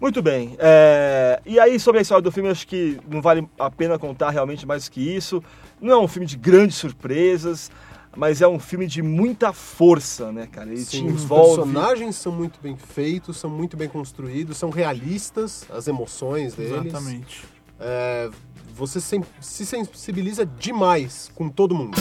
Muito 0.00 0.22
bem. 0.22 0.56
é, 0.58 1.40
E 1.44 1.58
aí, 1.58 1.78
sobre 1.80 1.98
a 1.98 2.02
história 2.02 2.22
do 2.22 2.30
filme, 2.30 2.48
acho 2.50 2.66
que 2.66 2.98
não 3.08 3.20
vale 3.22 3.46
a 3.58 3.70
pena 3.70 3.98
contar 3.98 4.30
realmente 4.30 4.66
mais 4.66 4.88
que 4.88 5.00
isso. 5.00 5.42
Não 5.80 5.92
é 5.92 5.98
um 5.98 6.08
filme 6.08 6.26
de 6.26 6.36
grandes 6.36 6.76
surpresas, 6.76 7.70
mas 8.16 8.40
é 8.40 8.48
um 8.48 8.58
filme 8.58 8.86
de 8.86 9.02
muita 9.02 9.52
força, 9.52 10.32
né, 10.32 10.46
cara? 10.50 10.70
Ele 10.72 10.84
te 10.84 10.98
Sim, 10.98 11.06
os 11.08 11.22
envolve. 11.24 11.56
personagens 11.62 12.16
são 12.16 12.32
muito 12.32 12.58
bem 12.62 12.76
feitos, 12.76 13.36
são 13.36 13.50
muito 13.50 13.76
bem 13.76 13.88
construídos, 13.88 14.56
são 14.56 14.70
realistas, 14.70 15.66
as 15.70 15.86
emoções 15.86 16.54
deles. 16.54 16.72
Exatamente. 16.86 17.44
É, 17.78 18.30
você 18.74 19.00
sem- 19.00 19.24
se 19.40 19.66
sensibiliza 19.66 20.46
demais 20.46 21.30
com 21.34 21.48
todo 21.48 21.74
mundo. 21.74 21.96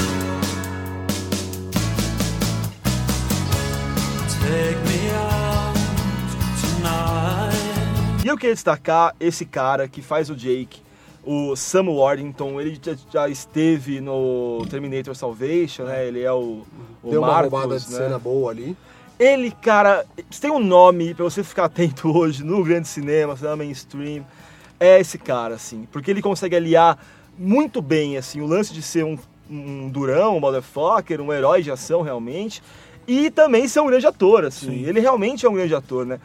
E 8.24 8.28
eu 8.28 8.38
queria 8.38 8.56
destacar 8.56 9.16
esse 9.20 9.46
cara 9.46 9.88
que 9.88 10.02
faz 10.02 10.30
o 10.30 10.36
Jake, 10.36 10.82
o 11.26 11.56
Sam 11.56 11.90
Worthington. 11.90 12.60
Ele 12.62 12.80
já, 12.82 12.96
já 13.12 13.30
esteve 13.30 14.00
no 14.00 14.66
Terminator 14.70 15.16
Salvation, 15.16 15.84
né? 15.84 16.08
Ele 16.08 16.22
é 16.22 16.32
o, 16.32 16.62
o 17.04 17.10
Deu 17.10 17.22
uma 17.22 17.28
Marcos, 17.32 17.52
roubada 17.52 17.80
de 17.80 17.92
né? 17.92 17.98
cena 17.98 18.20
boa 18.20 18.52
ali. 18.52 18.76
Ele, 19.18 19.50
cara, 19.52 20.06
tem 20.42 20.52
um 20.52 20.60
nome 20.60 21.14
pra 21.14 21.24
você 21.24 21.44
ficar 21.44 21.66
atento 21.66 22.10
hoje 22.16 22.44
no 22.44 22.64
grande 22.64 22.88
cinema, 22.88 23.36
cinema 23.38 23.56
mainstream, 23.56 24.26
é 24.80 25.00
esse 25.00 25.18
cara, 25.18 25.56
assim. 25.56 25.88
Porque 25.92 26.12
ele 26.12 26.22
consegue 26.22 26.56
aliar 26.56 26.98
muito 27.38 27.82
bem, 27.82 28.18
assim, 28.18 28.42
o 28.42 28.46
lance 28.46 28.74
de 28.74 28.82
ser 28.82 29.06
um, 29.06 29.18
um 29.50 29.88
durão, 29.90 30.36
um 30.36 30.40
motherfucker, 30.42 31.22
um 31.22 31.32
herói 31.32 31.62
de 31.64 31.72
ação, 31.72 32.02
realmente, 32.02 32.62
e 33.08 33.30
também 33.32 33.68
ser 33.70 33.80
um 33.80 33.88
grande 33.88 34.06
ator, 34.06 34.44
assim. 34.44 34.68
Sim. 34.80 34.86
Ele 34.86 35.00
realmente 35.00 35.46
é 35.46 35.50
um 35.50 35.54
grande 35.54 35.74
ator, 35.76 36.06
né? 36.06 36.20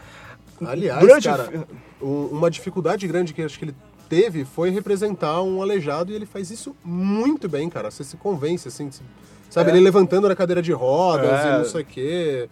Aliás, 0.64 1.00
Durante 1.00 1.28
cara, 1.28 1.66
um- 2.02 2.26
uma 2.32 2.50
dificuldade 2.50 3.06
grande 3.06 3.32
que 3.32 3.40
acho 3.42 3.56
que 3.58 3.66
ele 3.66 3.74
teve 4.10 4.44
foi 4.44 4.70
representar 4.70 5.40
um 5.40 5.62
aleijado 5.62 6.10
e 6.10 6.14
ele 6.16 6.26
faz 6.26 6.50
isso 6.50 6.76
muito 6.84 7.48
bem, 7.48 7.70
cara. 7.70 7.90
Você 7.90 8.02
se 8.04 8.16
convence, 8.16 8.66
assim, 8.68 8.90
sabe? 9.48 9.70
É. 9.70 9.72
Ele 9.72 9.80
levantando 9.84 10.28
na 10.28 10.34
cadeira 10.34 10.60
de 10.60 10.72
rodas 10.72 11.30
É. 11.30 11.48
e 11.48 11.58
não 11.58 11.64
sei 11.64 11.82
o 11.82 11.84
quê. 11.86 12.48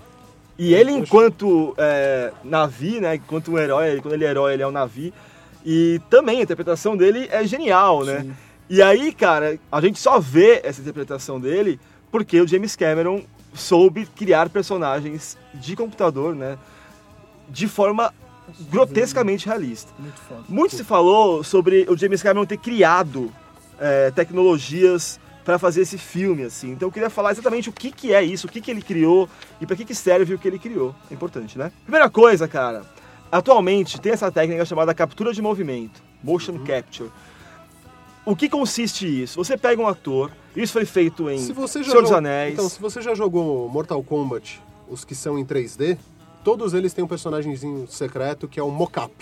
E 0.57 0.73
ele, 0.75 0.93
Poxa. 0.93 1.03
enquanto 1.05 1.75
é, 1.77 2.33
Navi, 2.45 3.01
né? 3.01 3.17
Enquanto 3.17 3.51
um 3.53 3.59
herói, 3.59 4.01
quando 4.01 4.15
ele 4.15 4.25
é 4.25 4.31
herói, 4.31 4.55
ele 4.55 4.63
é 4.63 4.67
um 4.67 4.71
Navi. 4.71 5.13
E 5.67 6.01
também 6.09 6.39
a 6.39 6.43
interpretação 6.43 6.97
dele 6.97 7.29
é 7.31 7.45
genial, 7.47 8.05
né? 8.05 8.25
E 8.71 8.81
aí, 8.81 9.13
cara, 9.13 9.59
a 9.71 9.81
gente 9.81 9.99
só 9.99 10.19
vê 10.21 10.61
essa 10.65 10.81
interpretação 10.81 11.41
dele 11.41 11.79
porque 12.11 12.41
o 12.41 12.47
James 12.47 12.77
Cameron 12.77 13.23
soube 13.55 14.07
criar 14.07 14.49
personagens 14.49 15.37
de 15.55 15.75
computador, 15.75 16.35
né? 16.35 16.57
De 17.49 17.67
forma 17.67 18.13
grotescamente 18.71 19.47
realista. 19.47 19.93
Muito 19.99 20.21
foda. 20.21 20.43
Muito 20.49 20.77
se 20.77 20.85
falou 20.85 21.43
sobre 21.45 21.87
o 21.89 21.97
James 21.97 22.23
Cameron 22.23 22.47
ter 22.47 22.59
criado 22.59 23.33
é, 23.79 24.11
tecnologias 24.11 25.19
para 25.45 25.59
fazer 25.59 25.81
esse 25.83 25.97
filme, 25.97 26.43
assim. 26.43 26.73
Então 26.73 26.89
eu 26.89 26.93
queria 26.93 27.09
falar 27.09 27.33
exatamente 27.33 27.69
o 27.69 27.73
que, 27.73 27.91
que 27.91 28.13
é 28.13 28.23
isso, 28.23 28.47
o 28.47 28.51
que, 28.51 28.61
que 28.61 28.71
ele 28.71 28.83
criou 28.83 29.29
e 29.61 29.67
para 29.67 29.77
que, 29.77 29.85
que 29.85 29.95
serve 29.95 30.35
o 30.35 30.39
que 30.39 30.47
ele 30.47 30.59
criou. 30.59 30.95
É 31.11 31.15
importante, 31.15 31.57
né? 31.59 31.73
Primeira 31.85 32.11
coisa, 32.11 32.47
cara, 32.47 32.85
atualmente 33.33 33.99
tem 34.01 34.13
essa 34.13 34.31
técnica 34.31 34.65
chamada 34.67 34.93
captura 34.95 35.33
de 35.33 35.41
movimento, 35.41 36.03
motion 36.23 36.59
capture. 36.65 37.11
O 38.27 38.37
que 38.37 38.47
consiste 38.49 39.07
isso? 39.23 39.43
Você 39.43 39.57
pega 39.57 39.81
um 39.81 39.87
ator, 39.87 40.31
isso 40.55 40.73
foi 40.75 40.85
feito 40.85 41.31
em 41.31 41.39
Se 41.39 41.53
você 41.55 41.83
já 41.83 41.91
Senhor 41.93 42.03
dos 42.03 42.11
jogou- 42.11 42.19
Anéis. 42.19 42.53
Então, 42.53 42.69
se 42.69 42.79
você 42.79 43.01
já 43.01 43.15
jogou 43.15 43.69
Mortal 43.71 44.03
Kombat, 44.03 44.61
os 44.87 45.03
que 45.03 45.15
são 45.15 45.39
em 45.39 45.47
3D, 45.47 45.97
todos 46.45 46.75
eles 46.75 46.93
têm 46.93 47.05
um 47.05 47.09
personagemzinho 47.09 47.87
secreto 47.89 48.47
que 48.49 48.59
é 48.59 48.63
o 48.63 48.71
Mocap, 48.71 49.13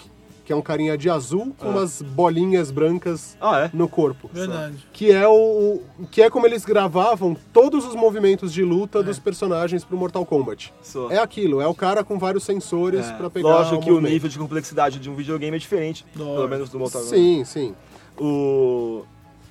que 0.44 0.52
é 0.52 0.56
um 0.56 0.62
carinha 0.62 0.96
de 0.96 1.10
azul 1.10 1.52
com 1.58 1.70
umas 1.70 2.00
bolinhas 2.00 2.70
brancas 2.70 3.36
Ah, 3.40 3.62
é? 3.64 3.70
no 3.72 3.88
corpo. 3.88 4.30
Verdade. 4.32 4.76
Que 4.92 5.10
é 5.10 5.26
o 5.26 5.80
que 6.10 6.22
é 6.22 6.30
como 6.30 6.46
eles 6.46 6.64
gravavam 6.64 7.36
todos 7.52 7.84
os 7.84 7.96
movimentos 7.96 8.52
de 8.52 8.62
luta 8.62 9.02
dos 9.02 9.18
personagens 9.18 9.84
pro 9.84 9.96
Mortal 9.96 10.24
Kombat. 10.24 10.72
Só. 10.82 11.10
É 11.10 11.18
aquilo, 11.18 11.60
é 11.60 11.66
o 11.66 11.74
cara 11.74 12.04
com 12.04 12.16
vários 12.18 12.44
sensores 12.44 13.06
É, 13.08 13.12
pra 13.14 13.28
pegar 13.28 13.48
Lógico 13.48 13.80
que 13.82 13.90
o 13.90 13.94
movimento. 13.94 14.12
nível 14.12 14.30
de 14.30 14.38
complexidade 14.38 15.00
de 15.00 15.10
um 15.10 15.16
videogame 15.16 15.56
é 15.56 15.58
diferente, 15.58 16.04
pelo 16.14 16.46
menos 16.46 16.70
do 16.70 16.78
Mortal 16.78 17.02
Kombat. 17.02 17.18
Sim, 17.20 17.44
sim. 17.44 17.74
O... 18.16 19.02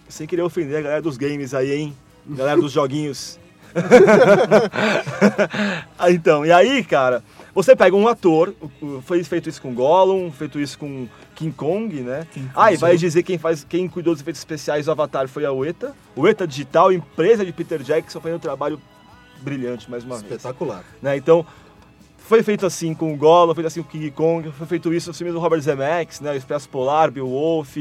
Sem 0.08 0.26
querer 0.28 0.44
ofender 0.44 0.78
a 0.78 0.82
galera 0.82 1.02
dos 1.02 1.18
games 1.18 1.54
aí, 1.54 1.72
hein? 1.74 1.94
Galera 2.26 2.60
dos 2.62 2.72
joguinhos. 2.74 3.38
Então, 6.10 6.46
e 6.46 6.52
aí, 6.52 6.84
cara, 6.84 7.24
você 7.54 7.76
pega 7.76 7.96
um 7.96 8.08
ator, 8.08 8.54
o- 8.82 8.86
o- 8.86 9.02
foi 9.02 9.24
feito 9.24 9.50
isso 9.50 9.62
com 9.62 9.74
Gollum, 9.74 10.32
feito 10.32 10.60
isso 10.60 10.78
com 10.78 11.08
King 11.36 11.52
Kong, 11.54 12.02
né? 12.02 12.28
ah, 12.56 12.72
e 12.72 12.78
vai 12.78 12.98
dizer 12.98 13.24
quem 13.24 13.38
faz, 13.38 13.66
quem 13.68 13.88
cuidou 13.88 14.14
dos 14.14 14.22
efeitos 14.22 14.42
especiais 14.42 14.86
do 14.86 14.92
Avatar 14.92 15.28
foi 15.28 15.46
a 15.46 15.52
UETA. 15.52 15.94
UETA 16.16 16.48
Digital, 16.48 16.92
empresa 16.92 17.46
de 17.46 17.52
Peter 17.52 17.82
Jackson, 17.82 18.20
fazendo 18.20 18.38
um 18.38 18.40
trabalho 18.40 18.80
brilhante 19.42 19.90
mais 19.90 20.04
uma 20.04 20.18
vez 20.18 20.32
Espetacular. 20.32 20.84
né? 21.02 21.18
Então, 21.18 21.46
foi 22.18 22.42
feito 22.42 22.66
assim 22.66 22.94
com 22.94 23.14
o 23.14 23.18
Gollum, 23.18 23.54
foi 23.54 23.64
feito 23.64 23.68
assim 23.68 23.82
com 23.84 23.90
o 23.90 23.92
King 23.92 24.12
Kong, 24.12 24.52
foi 24.52 24.68
feito 24.68 24.94
isso 24.94 25.10
nos 25.10 25.18
filmes 25.18 25.34
do 25.34 25.40
Robert 25.40 25.62
Zemeckis, 25.62 26.20
né? 26.22 26.32
O 26.32 26.36
Expresso 26.36 26.68
Polar, 26.70 27.12
Beowulf 27.12 27.76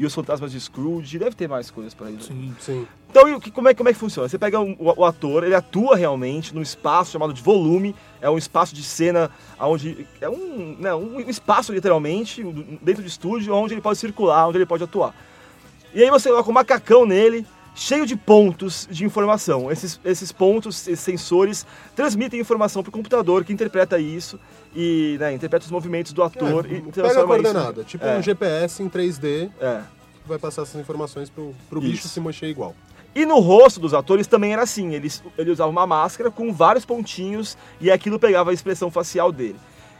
e 0.00 0.06
os 0.06 0.14
Fantasmas 0.14 0.50
de 0.50 0.58
Scrooge. 0.60 1.18
Deve 1.18 1.36
ter 1.36 1.46
mais 1.48 1.70
coisas 1.70 1.92
por 1.94 2.06
aí. 2.06 2.14
né? 2.14 2.20
Sim. 2.22 2.54
Sim. 2.58 2.86
Então, 3.10 3.28
e 3.28 3.34
o 3.34 3.40
que- 3.40 3.50
como, 3.50 3.68
é, 3.68 3.74
como 3.74 3.88
é 3.88 3.92
que 3.92 3.98
funciona? 3.98 4.28
Você 4.28 4.38
pega 4.38 4.58
um- 4.58 4.74
o, 4.78 5.00
o 5.00 5.04
ator, 5.04 5.44
ele 5.44 5.54
atua 5.54 5.94
realmente 5.96 6.54
num 6.54 6.62
espaço 6.62 7.12
chamado 7.12 7.32
de 7.34 7.42
volume, 7.42 7.94
é 8.20 8.30
um 8.30 8.38
espaço 8.38 8.74
de 8.74 8.82
cena 8.82 9.30
onde 9.60 10.06
é 10.20 10.28
um, 10.28 10.76
né, 10.78 10.94
um 10.94 11.20
espaço 11.20 11.72
literalmente 11.72 12.42
dentro 12.80 13.02
de 13.02 13.08
estúdio 13.08 13.54
onde 13.54 13.74
ele 13.74 13.80
pode 13.80 13.98
circular, 13.98 14.48
onde 14.48 14.58
ele 14.58 14.66
pode 14.66 14.82
atuar. 14.84 15.14
E 15.92 16.02
aí 16.02 16.08
você 16.10 16.30
coloca 16.30 16.48
um 16.48 16.54
macacão 16.54 17.04
nele, 17.04 17.44
cheio 17.82 18.04
de 18.04 18.14
pontos 18.14 18.86
de 18.90 19.06
informação. 19.06 19.70
Esses, 19.72 19.98
esses 20.04 20.30
pontos, 20.30 20.86
esses 20.86 21.00
sensores, 21.00 21.64
transmitem 21.96 22.38
informação 22.38 22.82
para 22.82 22.90
o 22.90 22.92
computador 22.92 23.42
que 23.42 23.54
interpreta 23.54 23.98
isso 23.98 24.38
e 24.76 25.16
né, 25.18 25.32
interpreta 25.32 25.64
os 25.64 25.70
movimentos 25.70 26.12
do 26.12 26.22
ator 26.22 26.66
e 26.70 26.74
É, 26.76 26.80
pega 26.80 26.88
a 26.88 26.92
transforma 26.92 27.20
isso- 27.20 27.26
coordenada, 27.42 27.82
tipo 27.84 28.04
é, 28.04 28.18
um 28.18 28.22
GPS 28.22 28.82
em 28.82 28.88
3D, 28.90 29.50
é. 29.58 29.80
vai 30.26 30.38
passar 30.38 30.62
essas 30.62 30.78
informações 30.78 31.30
pro, 31.30 31.54
pro 31.70 31.80
bicho 31.80 32.06
se 32.06 32.20
mexer 32.20 32.48
igual. 32.48 32.74
E 33.14 33.24
no 33.24 33.40
rosto 33.40 33.80
dos 33.80 33.94
atores 33.94 34.26
também 34.26 34.52
era 34.52 34.62
assim, 34.62 34.92
eles, 34.94 35.22
ele 35.38 35.50
usava 35.50 35.70
uma 35.70 35.86
máscara 35.86 36.30
com 36.30 36.52
vários 36.52 36.84
pontinhos 36.84 37.56
e 37.80 37.90
aquilo 37.90 38.18
pegava 38.18 38.50
a 38.50 38.52
expressão 38.52 38.90
facial 38.90 39.32
dele. 39.32 39.56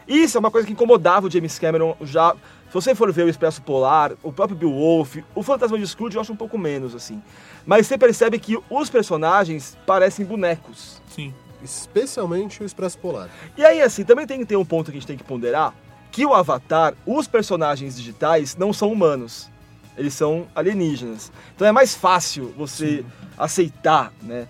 Isso 0.07 0.37
é 0.37 0.39
uma 0.39 0.51
coisa 0.51 0.67
que 0.67 0.73
incomodava 0.73 1.25
o 1.27 1.31
James 1.31 1.57
Cameron 1.57 1.95
já. 2.01 2.33
Se 2.67 2.73
você 2.73 2.95
for 2.95 3.11
ver 3.11 3.25
o 3.25 3.29
Expresso 3.29 3.61
Polar, 3.61 4.13
o 4.23 4.31
próprio 4.31 4.57
Beowulf, 4.57 5.17
o 5.35 5.43
Fantasma 5.43 5.77
de 5.77 5.85
Scrooge 5.85 6.15
eu 6.15 6.21
acho 6.21 6.31
um 6.31 6.37
pouco 6.37 6.57
menos, 6.57 6.95
assim. 6.95 7.21
Mas 7.65 7.87
você 7.87 7.97
percebe 7.97 8.39
que 8.39 8.57
os 8.69 8.89
personagens 8.89 9.77
parecem 9.85 10.25
bonecos. 10.25 11.01
Sim. 11.15 11.33
Especialmente 11.63 12.61
o 12.61 12.65
Expresso 12.65 12.97
Polar. 12.97 13.29
E 13.57 13.63
aí, 13.63 13.81
assim, 13.81 14.03
também 14.03 14.25
tem 14.25 14.39
que 14.39 14.45
ter 14.45 14.55
um 14.55 14.65
ponto 14.65 14.85
que 14.91 14.97
a 14.97 14.99
gente 14.99 15.07
tem 15.07 15.17
que 15.17 15.23
ponderar, 15.23 15.73
que 16.11 16.25
o 16.25 16.33
Avatar, 16.33 16.93
os 17.05 17.27
personagens 17.27 17.95
digitais 17.95 18.55
não 18.55 18.73
são 18.73 18.91
humanos. 18.91 19.49
Eles 19.97 20.13
são 20.13 20.47
alienígenas. 20.55 21.31
Então 21.55 21.67
é 21.67 21.71
mais 21.71 21.93
fácil 21.93 22.53
você 22.57 23.03
aceitar, 23.37 24.11
né? 24.23 24.47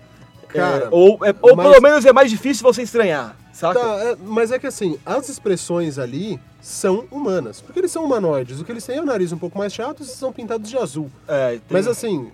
Cara, 0.48 0.84
É, 0.84 0.88
ou 0.90 1.18
é- 1.24 1.34
ou 1.42 1.56
mas- 1.56 1.68
pelo 1.68 1.82
menos 1.82 2.04
é 2.04 2.12
mais 2.12 2.30
difícil 2.30 2.62
você 2.62 2.82
estranhar, 2.82 3.36
saca? 3.52 3.80
Tá, 3.80 3.98
é, 4.04 4.16
mas 4.22 4.52
é 4.52 4.58
que 4.58 4.66
assim, 4.66 4.98
as 5.04 5.28
expressões 5.28 5.98
ali 5.98 6.38
são 6.60 7.06
humanas. 7.10 7.60
Porque 7.60 7.78
eles 7.80 7.90
são 7.90 8.04
humanoides. 8.04 8.60
O 8.60 8.64
que 8.64 8.70
eles 8.70 8.84
têm 8.84 8.98
é 8.98 9.00
o 9.00 9.04
nariz 9.06 9.32
um 9.32 9.38
pouco 9.38 9.58
mais 9.58 9.72
chato 9.72 10.02
e 10.02 10.06
são 10.06 10.32
pintados 10.32 10.68
de 10.70 10.76
azul. 10.76 11.10
É, 11.26 11.52
tem- 11.52 11.62
Mas 11.70 11.86
assim, 11.88 12.30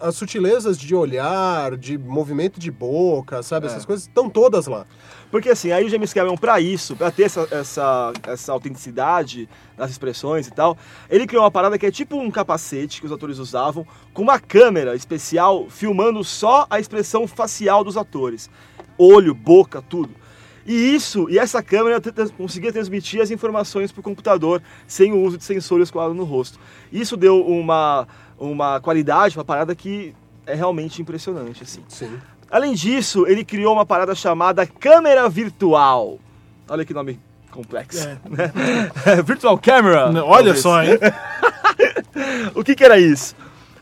as 0.00 0.16
sutilezas 0.16 0.78
de 0.78 0.94
olhar, 0.94 1.76
de 1.76 1.96
movimento 1.96 2.58
de 2.58 2.70
boca, 2.70 3.42
sabe? 3.42 3.66
É. 3.66 3.70
Essas 3.70 3.84
coisas 3.84 4.06
estão 4.06 4.28
todas 4.28 4.66
lá. 4.66 4.86
Porque 5.30 5.50
assim, 5.50 5.72
aí 5.72 5.84
o 5.84 5.88
James 5.88 6.12
Cameron, 6.12 6.36
pra 6.36 6.60
isso, 6.60 6.96
pra 6.96 7.10
ter 7.10 7.24
essa, 7.24 7.46
essa, 7.50 8.12
essa 8.24 8.52
autenticidade 8.52 9.48
nas 9.76 9.90
expressões 9.90 10.46
e 10.46 10.50
tal, 10.50 10.76
ele 11.10 11.26
criou 11.26 11.44
uma 11.44 11.50
parada 11.50 11.78
que 11.78 11.86
é 11.86 11.90
tipo 11.90 12.16
um 12.16 12.30
capacete 12.30 13.00
que 13.00 13.06
os 13.06 13.12
atores 13.12 13.38
usavam, 13.38 13.86
com 14.14 14.22
uma 14.22 14.38
câmera 14.38 14.94
especial 14.94 15.66
filmando 15.68 16.22
só 16.22 16.66
a 16.70 16.78
expressão 16.78 17.26
facial 17.26 17.82
dos 17.82 17.96
atores. 17.96 18.48
Olho, 18.98 19.34
boca, 19.34 19.82
tudo. 19.82 20.10
E 20.66 20.94
isso, 20.94 21.30
e 21.30 21.38
essa 21.38 21.62
câmera 21.62 22.02
conseguia 22.36 22.72
transmitir 22.72 23.20
as 23.20 23.30
informações 23.30 23.92
pro 23.92 24.02
computador 24.02 24.60
sem 24.84 25.12
o 25.12 25.22
uso 25.22 25.38
de 25.38 25.44
sensores 25.44 25.92
colados 25.92 26.16
no 26.16 26.24
rosto. 26.24 26.58
Isso 26.90 27.16
deu 27.16 27.40
uma, 27.46 28.08
uma 28.38 28.80
qualidade 28.80 29.34
pra 29.34 29.44
parada 29.44 29.74
que 29.74 30.14
é 30.46 30.54
realmente 30.54 31.02
impressionante, 31.02 31.62
assim. 31.62 31.82
Sim. 31.88 32.18
Além 32.50 32.74
disso, 32.74 33.26
ele 33.26 33.44
criou 33.44 33.72
uma 33.74 33.84
parada 33.84 34.14
chamada 34.14 34.66
câmera 34.66 35.28
virtual. 35.28 36.18
Olha 36.68 36.84
que 36.84 36.94
nome 36.94 37.18
complexo. 37.50 38.06
É. 38.06 38.18
né? 38.28 38.52
Virtual 39.24 39.58
camera. 39.58 40.06
Olha 40.24 40.54
talvez. 40.54 40.60
só, 40.60 40.82
hein? 40.82 40.98
O 42.54 42.64
que, 42.64 42.74
que 42.74 42.84
era 42.84 42.98
isso? 42.98 43.34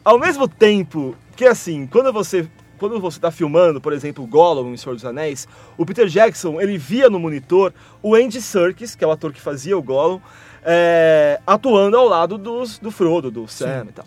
Ao 0.04 0.18
mesmo 0.18 0.48
tempo 0.48 1.16
que 1.36 1.44
assim, 1.44 1.86
quando 1.86 2.12
você 2.12 2.48
quando 2.78 3.00
você 3.00 3.18
está 3.18 3.30
filmando, 3.30 3.80
por 3.80 3.92
exemplo, 3.92 4.24
o 4.24 4.26
Gollum 4.26 4.72
em 4.72 4.76
Senhor 4.76 4.94
dos 4.94 5.04
Anéis, 5.04 5.48
o 5.78 5.86
Peter 5.86 6.06
Jackson 6.06 6.60
ele 6.60 6.76
via 6.76 7.08
no 7.08 7.18
monitor 7.18 7.72
o 8.02 8.14
Andy 8.14 8.42
Serkis, 8.42 8.94
que 8.94 9.04
é 9.04 9.06
o 9.06 9.10
ator 9.10 9.32
que 9.32 9.40
fazia 9.40 9.78
o 9.78 9.82
Gollum, 9.82 10.20
é, 10.62 11.40
atuando 11.46 11.96
ao 11.96 12.08
lado 12.08 12.36
dos, 12.36 12.78
do 12.78 12.90
Frodo, 12.90 13.30
do 13.30 13.46
Sam 13.46 13.86
e 13.88 13.92
tal. 13.92 14.04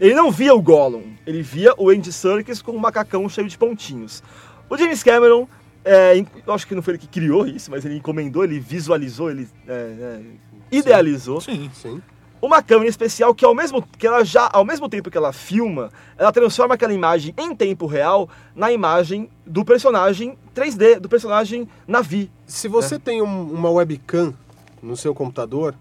Ele 0.00 0.14
não 0.14 0.30
via 0.30 0.54
o 0.54 0.60
Gollum, 0.60 1.14
ele 1.26 1.42
via 1.42 1.72
o 1.78 1.88
Andy 1.90 2.12
Serkis 2.12 2.60
com 2.60 2.72
um 2.72 2.78
macacão 2.78 3.28
cheio 3.28 3.48
de 3.48 3.56
pontinhos. 3.56 4.22
O 4.68 4.76
James 4.76 5.02
Cameron, 5.02 5.48
é, 5.84 6.22
eu 6.46 6.52
acho 6.52 6.66
que 6.66 6.74
não 6.74 6.82
foi 6.82 6.92
ele 6.94 6.98
que 6.98 7.06
criou 7.08 7.46
isso, 7.46 7.70
mas 7.70 7.84
ele 7.84 7.96
encomendou, 7.96 8.44
ele 8.44 8.58
visualizou, 8.60 9.30
ele 9.30 9.48
é, 9.66 9.72
é, 9.72 10.20
idealizou 10.70 11.40
Sim. 11.40 11.70
Sim. 11.72 12.02
uma 12.42 12.62
câmera 12.62 12.90
especial 12.90 13.34
que 13.34 13.44
ao 13.44 13.54
mesmo 13.54 13.80
que 13.96 14.06
ela 14.06 14.24
já 14.24 14.50
ao 14.52 14.64
mesmo 14.64 14.88
tempo 14.88 15.10
que 15.10 15.16
ela 15.16 15.32
filma, 15.32 15.90
ela 16.18 16.30
transforma 16.32 16.74
aquela 16.74 16.92
imagem 16.92 17.32
em 17.38 17.54
tempo 17.54 17.86
real 17.86 18.28
na 18.54 18.70
imagem 18.72 19.30
do 19.46 19.64
personagem 19.64 20.36
3D, 20.54 20.98
do 21.00 21.08
personagem 21.08 21.66
Navi. 21.86 22.30
Se 22.46 22.68
você 22.68 22.98
tem 22.98 23.22
um- 23.22 23.50
uma 23.52 23.70
webcam 23.70 24.34
no 24.82 24.96
seu 24.96 25.14
computador, 25.14 25.74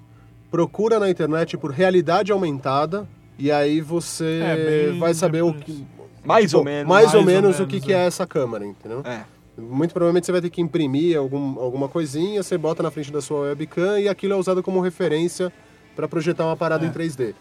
procura 0.49 0.99
na 0.99 1.09
internet 1.09 1.57
por 1.57 1.71
realidade 1.71 2.31
aumentada 2.31 3.07
e 3.37 3.51
aí 3.51 3.81
você 3.81 4.41
É, 4.43 4.91
vai 4.97 5.13
saber 5.13 5.43
o 5.43 5.53
que. 5.53 5.85
Mais 6.23 6.45
tipo, 6.45 6.57
ou 6.59 6.63
menos. 6.63 6.87
Mais, 6.87 7.05
ou 7.07 7.11
mais 7.11 7.13
ou 7.13 7.23
menos 7.23 7.55
o 7.57 7.59
menos, 7.59 7.71
que, 7.73 7.79
que 7.79 7.93
é. 7.93 7.97
é 7.97 8.05
essa 8.07 8.25
câmera, 8.25 8.65
entendeu? 8.65 9.01
É. 9.05 9.23
Muito 9.57 9.93
provavelmente 9.93 10.25
você 10.25 10.31
vai 10.31 10.41
ter 10.41 10.49
que 10.49 10.61
imprimir 10.61 11.17
algum, 11.17 11.59
alguma 11.59 11.87
coisinha, 11.87 12.43
você 12.43 12.57
bota 12.57 12.83
na 12.83 12.91
frente 12.91 13.11
da 13.11 13.21
sua 13.21 13.41
webcam 13.41 13.99
e 13.99 14.09
aquilo 14.09 14.33
é 14.33 14.35
usado 14.35 14.61
como 14.61 14.81
referência 14.81 15.51
para 15.95 16.07
projetar 16.09 16.45
uma 16.45 16.57
parada 16.57 16.85
em 16.85 16.91
3D. 16.91 17.33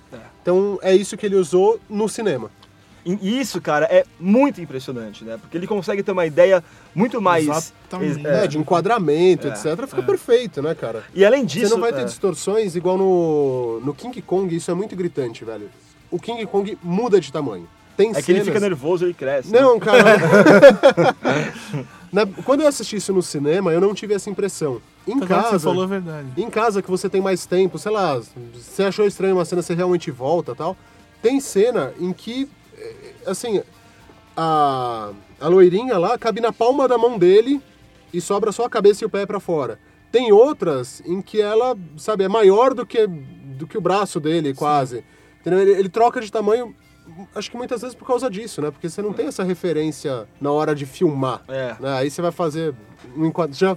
Então 0.43 0.79
é 0.81 0.95
isso 0.95 1.17
que 1.17 1.27
ele 1.27 1.35
usou 1.35 1.81
no 1.91 2.09
cinema. 2.09 2.51
E 3.05 3.39
isso, 3.39 3.61
cara, 3.61 3.85
é 3.87 4.05
muito 4.19 4.61
impressionante, 4.61 5.25
né? 5.25 5.37
Porque 5.39 5.57
ele 5.59 5.67
consegue 5.67 6.03
ter 6.03 6.13
uma 6.13 6.25
ideia 6.25 6.65
muito 6.95 7.21
mais 7.21 7.45
Exatamente. 7.47 8.27
É, 8.27 8.47
de 8.47 8.57
enquadramento, 8.57 9.47
É, 9.47 9.51
etc. 9.51 9.87
Fica 9.87 10.03
perfeito, 10.03 10.63
né, 10.63 10.75
cara? 10.75 11.05
E 11.15 11.25
além 11.25 11.45
disso, 11.45 11.69
Você 11.69 11.75
não 11.75 11.81
vai 11.83 11.93
ter 11.93 12.01
é, 12.01 12.05
distorções 12.05 12.75
igual 12.75 12.97
no, 12.97 13.81
no 13.81 13.93
King 13.95 14.23
Kong, 14.23 14.55
isso 14.57 14.71
é 14.71 14.75
muito 14.75 14.97
gritante, 14.97 15.45
velho. 15.45 15.69
O 16.11 16.19
King 16.19 16.47
Kong 16.47 16.79
muda 16.83 17.21
de 17.21 17.31
tamanho. 17.31 17.69
Tem 17.97 18.11
é 18.11 18.15
que 18.15 18.33
ele 18.33 18.41
cenas... 18.41 18.47
fica 18.47 18.61
nervoso, 18.61 19.05
ele 19.05 19.15
cresce. 19.15 19.53
né? 19.53 19.61
Não, 19.61 19.79
cara. 19.79 20.03
Na- 22.13 22.27
Quando 22.45 22.63
eu 22.63 22.69
assisti 22.69 22.97
isso 22.97 23.13
no 23.13 23.23
cinema, 23.23 23.73
eu 23.73 23.81
não 23.81 23.95
tive 23.95 24.15
essa 24.15 24.31
impressão. 24.31 24.81
Em 25.07 25.21
que 25.21 25.27
casa, 25.27 25.59
você 25.59 25.65
falou 25.65 25.85
a 25.85 25.87
verdade. 25.87 26.29
em 26.37 26.49
casa 26.49 26.81
que 26.81 26.91
você 26.91 27.09
tem 27.09 27.21
mais 27.21 27.45
tempo, 27.45 27.79
sei 27.79 27.93
lá, 27.93 28.21
você 28.55 28.85
achou 28.85 29.07
estranho 29.07 29.35
uma 29.37 29.45
cena, 29.45 29.61
você 29.63 29.75
realmente 29.75 30.11
volta 30.11 30.55
tal. 30.55 30.77
Tem 31.21 31.41
cena 31.41 31.93
em 32.01 32.13
que 32.13 32.43
é, 32.43 32.49
assim, 33.27 33.63
a, 34.37 35.13
a 35.41 35.49
loirinha 35.49 35.99
lá 35.99 36.19
cabe 36.19 36.41
na 36.41 36.53
palma 36.53 36.89
da 36.89 36.99
mão 36.99 37.19
dele 37.19 37.61
e 38.13 38.21
sobra 38.21 38.53
só 38.53 38.65
a 38.65 38.71
cabeça 38.71 39.05
e 39.05 39.07
o 39.07 39.11
pé 39.11 39.27
pra 39.27 39.41
fora. 39.41 39.79
Tem 40.11 40.31
outras 40.33 41.03
em 41.05 41.21
que 41.21 41.41
ela, 41.41 41.77
sabe, 41.97 42.25
é 42.25 42.29
maior 42.29 42.73
do 42.73 42.87
que, 42.87 43.07
do 43.07 43.67
que 43.67 43.77
o 43.77 43.81
braço 43.81 44.21
dele, 44.21 44.55
quase. 44.55 45.05
Ele, 45.45 45.73
ele 45.73 45.89
troca 45.89 46.21
de 46.21 46.31
tamanho, 46.31 46.75
acho 47.35 47.51
que 47.51 47.57
muitas 47.57 47.83
vezes 47.83 47.97
por 47.97 48.07
causa 48.07 48.31
disso, 48.31 48.63
né? 48.63 48.71
Porque 48.71 48.89
você 48.89 49.03
não 49.03 49.13
tem 49.13 49.27
essa 49.27 49.43
referência 49.43 50.29
na 50.41 50.53
hora 50.53 50.75
de 50.75 50.87
filmar. 50.87 51.43
É. 51.49 51.75
né? 51.81 51.99
Aí 51.99 52.11
você 52.11 52.23
vai 52.23 52.31
fazer 52.31 52.75
um 53.17 53.27
enquadro. 53.27 53.55
Já, 53.57 53.77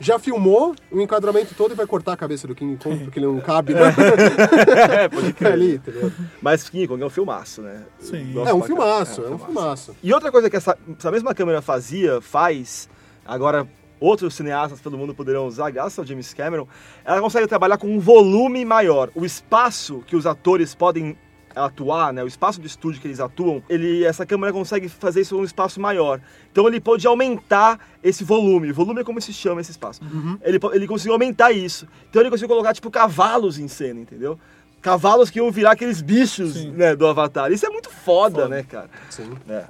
já 0.00 0.18
filmou 0.18 0.74
o 0.90 1.00
enquadramento 1.00 1.54
todo 1.54 1.72
e 1.72 1.74
vai 1.74 1.86
cortar 1.86 2.14
a 2.14 2.16
cabeça 2.16 2.48
do 2.48 2.54
King 2.54 2.82
Kong 2.82 3.04
porque 3.04 3.18
ele 3.18 3.26
não 3.26 3.40
cabe 3.40 3.74
né? 3.74 3.80
É, 5.04 5.08
pode 5.08 5.32
crer. 5.34 5.52
ali, 5.52 5.74
entendeu? 5.74 6.10
Mas 6.40 6.68
King 6.68 6.88
Kong 6.88 7.02
é 7.02 7.06
um 7.06 7.10
filmaço, 7.10 7.60
né? 7.60 7.84
Sim. 8.00 8.34
É 8.46 8.54
um 8.54 8.62
filmaço, 8.62 9.16
caralho. 9.16 9.32
é 9.32 9.36
um 9.36 9.38
filmaço. 9.38 9.96
E 10.02 10.12
outra 10.12 10.32
coisa 10.32 10.48
que 10.48 10.56
essa, 10.56 10.76
essa 10.98 11.10
mesma 11.10 11.34
câmera 11.34 11.60
fazia, 11.60 12.20
faz, 12.20 12.88
agora 13.24 13.68
outros 14.00 14.34
cineastas 14.34 14.80
pelo 14.80 14.96
mundo 14.96 15.14
poderão 15.14 15.46
usar, 15.46 15.70
graças 15.70 15.98
ao 15.98 16.06
James 16.06 16.32
Cameron, 16.32 16.66
ela 17.04 17.20
consegue 17.20 17.46
trabalhar 17.46 17.76
com 17.76 17.86
um 17.86 18.00
volume 18.00 18.64
maior. 18.64 19.10
O 19.14 19.26
espaço 19.26 20.02
que 20.06 20.16
os 20.16 20.26
atores 20.26 20.74
podem 20.74 21.16
atuar, 21.54 22.12
né, 22.12 22.22
o 22.22 22.26
espaço 22.26 22.60
de 22.60 22.66
estúdio 22.66 23.00
que 23.00 23.08
eles 23.08 23.20
atuam, 23.20 23.62
ele, 23.68 24.04
essa 24.04 24.24
câmera 24.24 24.52
consegue 24.52 24.88
fazer 24.88 25.22
isso 25.22 25.36
num 25.36 25.44
espaço 25.44 25.80
maior. 25.80 26.20
Então 26.52 26.66
ele 26.68 26.80
pode 26.80 27.06
aumentar 27.06 27.78
esse 28.02 28.22
volume. 28.24 28.72
Volume 28.72 29.00
é 29.00 29.04
como 29.04 29.20
se 29.20 29.32
chama 29.32 29.60
esse 29.60 29.70
espaço. 29.70 30.00
Ele, 30.42 30.58
po- 30.58 30.72
ele 30.72 30.86
conseguiu 30.86 31.12
aumentar 31.12 31.52
isso. 31.52 31.86
Então 32.08 32.22
ele 32.22 32.30
conseguiu 32.30 32.48
colocar, 32.48 32.72
tipo, 32.72 32.90
cavalos 32.90 33.58
em 33.58 33.68
cena, 33.68 34.00
entendeu? 34.00 34.38
Cavalos 34.80 35.28
que 35.28 35.38
iam 35.38 35.50
virar 35.50 35.72
aqueles 35.72 36.00
bichos 36.00 36.64
né, 36.64 36.96
do 36.96 37.06
Avatar. 37.06 37.52
Isso 37.52 37.66
é 37.66 37.68
muito 37.68 37.90
foda, 37.90 38.48
né, 38.48 38.62
cara? 38.62 38.88
Sim. 39.10 39.30
É. 39.48 39.64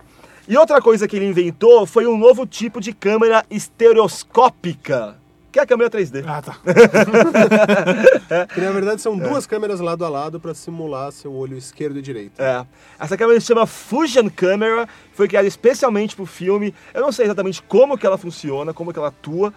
E 0.49 0.57
outra 0.57 0.81
coisa 0.81 1.07
que 1.09 1.17
ele 1.17 1.27
inventou 1.27 1.87
foi 1.87 2.07
um 2.07 2.17
novo 2.19 2.47
tipo 2.47 2.81
de 2.81 2.93
câmera 2.93 3.45
estereoscópica, 3.51 5.17
que 5.51 5.59
é 5.59 5.63
a 5.63 5.67
câmera 5.67 5.91
3D. 5.91 6.25
Ah, 6.27 6.43
tá. 6.43 6.59
Que 8.55 8.61
na 8.61 8.71
verdade 8.71 9.01
são 9.01 9.17
duas 9.17 9.47
câmeras 9.47 9.81
lado 9.81 10.05
a 10.05 10.09
lado 10.09 10.39
para 10.39 10.55
simular 10.55 11.11
seu 11.13 11.33
olho 11.33 11.57
esquerdo 11.57 11.99
e 11.99 12.03
direito. 12.03 12.41
É. 12.41 12.65
Essa 12.99 13.17
câmera 13.17 13.41
se 13.41 13.47
chama 13.47 13.67
Fusion 13.67 14.29
Camera, 14.31 14.89
foi 15.13 15.27
criada 15.27 15.49
especialmente 15.49 16.15
pro 16.15 16.27
filme. 16.27 16.75
Eu 16.95 17.01
não 17.01 17.13
sei 17.13 17.27
exatamente 17.27 17.63
como 17.63 17.99
que 17.99 18.07
ela 18.07 18.17
funciona, 18.17 18.73
como 18.73 18.93
que 18.93 18.99
ela 18.99 19.09
atua. 19.09 19.53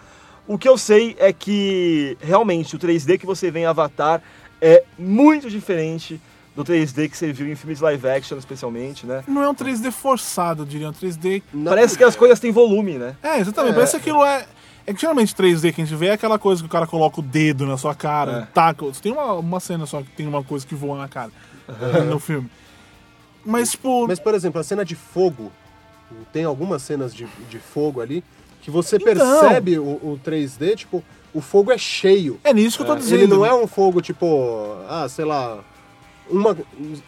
O 0.48 0.58
que 0.58 0.68
eu 0.68 0.78
sei 0.78 1.16
é 1.20 1.32
que 1.32 2.18
realmente 2.22 2.76
o 2.76 2.80
3D 2.80 3.20
que 3.20 3.26
você 3.26 3.52
vê 3.52 3.60
em 3.60 3.66
Avatar 3.66 4.22
é 4.62 4.84
muito 4.98 5.50
diferente 5.50 6.20
do 6.56 6.64
3D 6.64 7.10
que 7.10 7.18
você 7.18 7.32
viu 7.32 7.52
em 7.52 7.56
filmes 7.56 7.80
live 7.80 8.08
action, 8.08 8.38
especialmente, 8.38 9.06
né? 9.06 9.24
Não 9.28 9.42
é 9.42 9.50
um 9.50 9.56
3D 9.56 9.92
forçado, 9.92 10.64
eu 10.64 10.66
diria. 10.66 10.90
Um 10.90 10.94
3D. 10.94 11.42
Parece 11.66 11.98
que 11.98 12.04
as 12.04 12.16
coisas 12.16 12.40
têm 12.40 12.52
volume, 12.52 12.94
né? 12.98 13.16
É, 13.24 13.40
exatamente. 13.40 13.72
É. 13.72 13.76
Parece 13.76 13.92
que 13.94 13.98
aquilo 13.98 14.24
é. 14.24 14.46
É 14.86 14.94
que 14.94 15.00
geralmente 15.02 15.34
3D 15.34 15.74
que 15.74 15.82
a 15.82 15.86
gente 15.86 15.96
vê 15.98 16.08
é 16.08 16.12
aquela 16.14 16.38
coisa 16.38 16.62
que 16.62 16.68
o 16.68 16.72
cara 16.72 16.86
coloca 16.86 17.20
o 17.20 17.24
dedo 17.24 17.66
na 17.66 17.78
sua 17.78 17.96
cara, 17.96 18.50
taca. 18.54 18.86
Tem 19.02 19.12
uma, 19.12 19.34
uma 19.34 19.60
cena 19.60 19.86
só 19.86 20.02
que 20.02 20.10
tem 20.12 20.28
uma 20.28 20.44
coisa 20.44 20.66
que 20.68 20.76
voa 20.76 20.98
na 20.98 21.08
cara 21.08 21.32
no 22.10 22.20
filme. 22.20 22.50
Mas, 23.46 23.72
tipo. 23.72 24.08
Mas, 24.08 24.20
por 24.20 24.34
exemplo, 24.34 24.60
a 24.60 24.64
cena 24.64 24.84
de 24.84 24.96
fogo, 24.96 25.52
tem 26.32 26.44
algumas 26.44 26.82
cenas 26.82 27.14
de, 27.16 27.26
de 27.50 27.60
fogo 27.60 28.02
ali, 28.02 28.24
que 28.62 28.70
você 28.72 28.98
Então. 28.98 29.06
percebe 29.14 29.80
o, 29.80 29.84
o 29.84 30.20
3D, 30.24 30.76
tipo, 30.76 31.04
o 31.34 31.42
fogo 31.42 31.72
é 31.72 31.78
cheio. 31.78 32.40
É 32.44 32.54
nisso 32.54 32.78
que 32.78 32.84
eu 32.84 32.88
tô 32.88 32.96
dizendo. 32.96 33.22
Ele 33.24 33.28
não 33.34 33.46
é 33.46 33.54
um 33.54 33.68
fogo, 33.68 34.02
tipo, 34.02 34.76
ah, 34.90 35.08
sei 35.10 35.26
lá, 35.26 35.60
uma, 36.30 36.56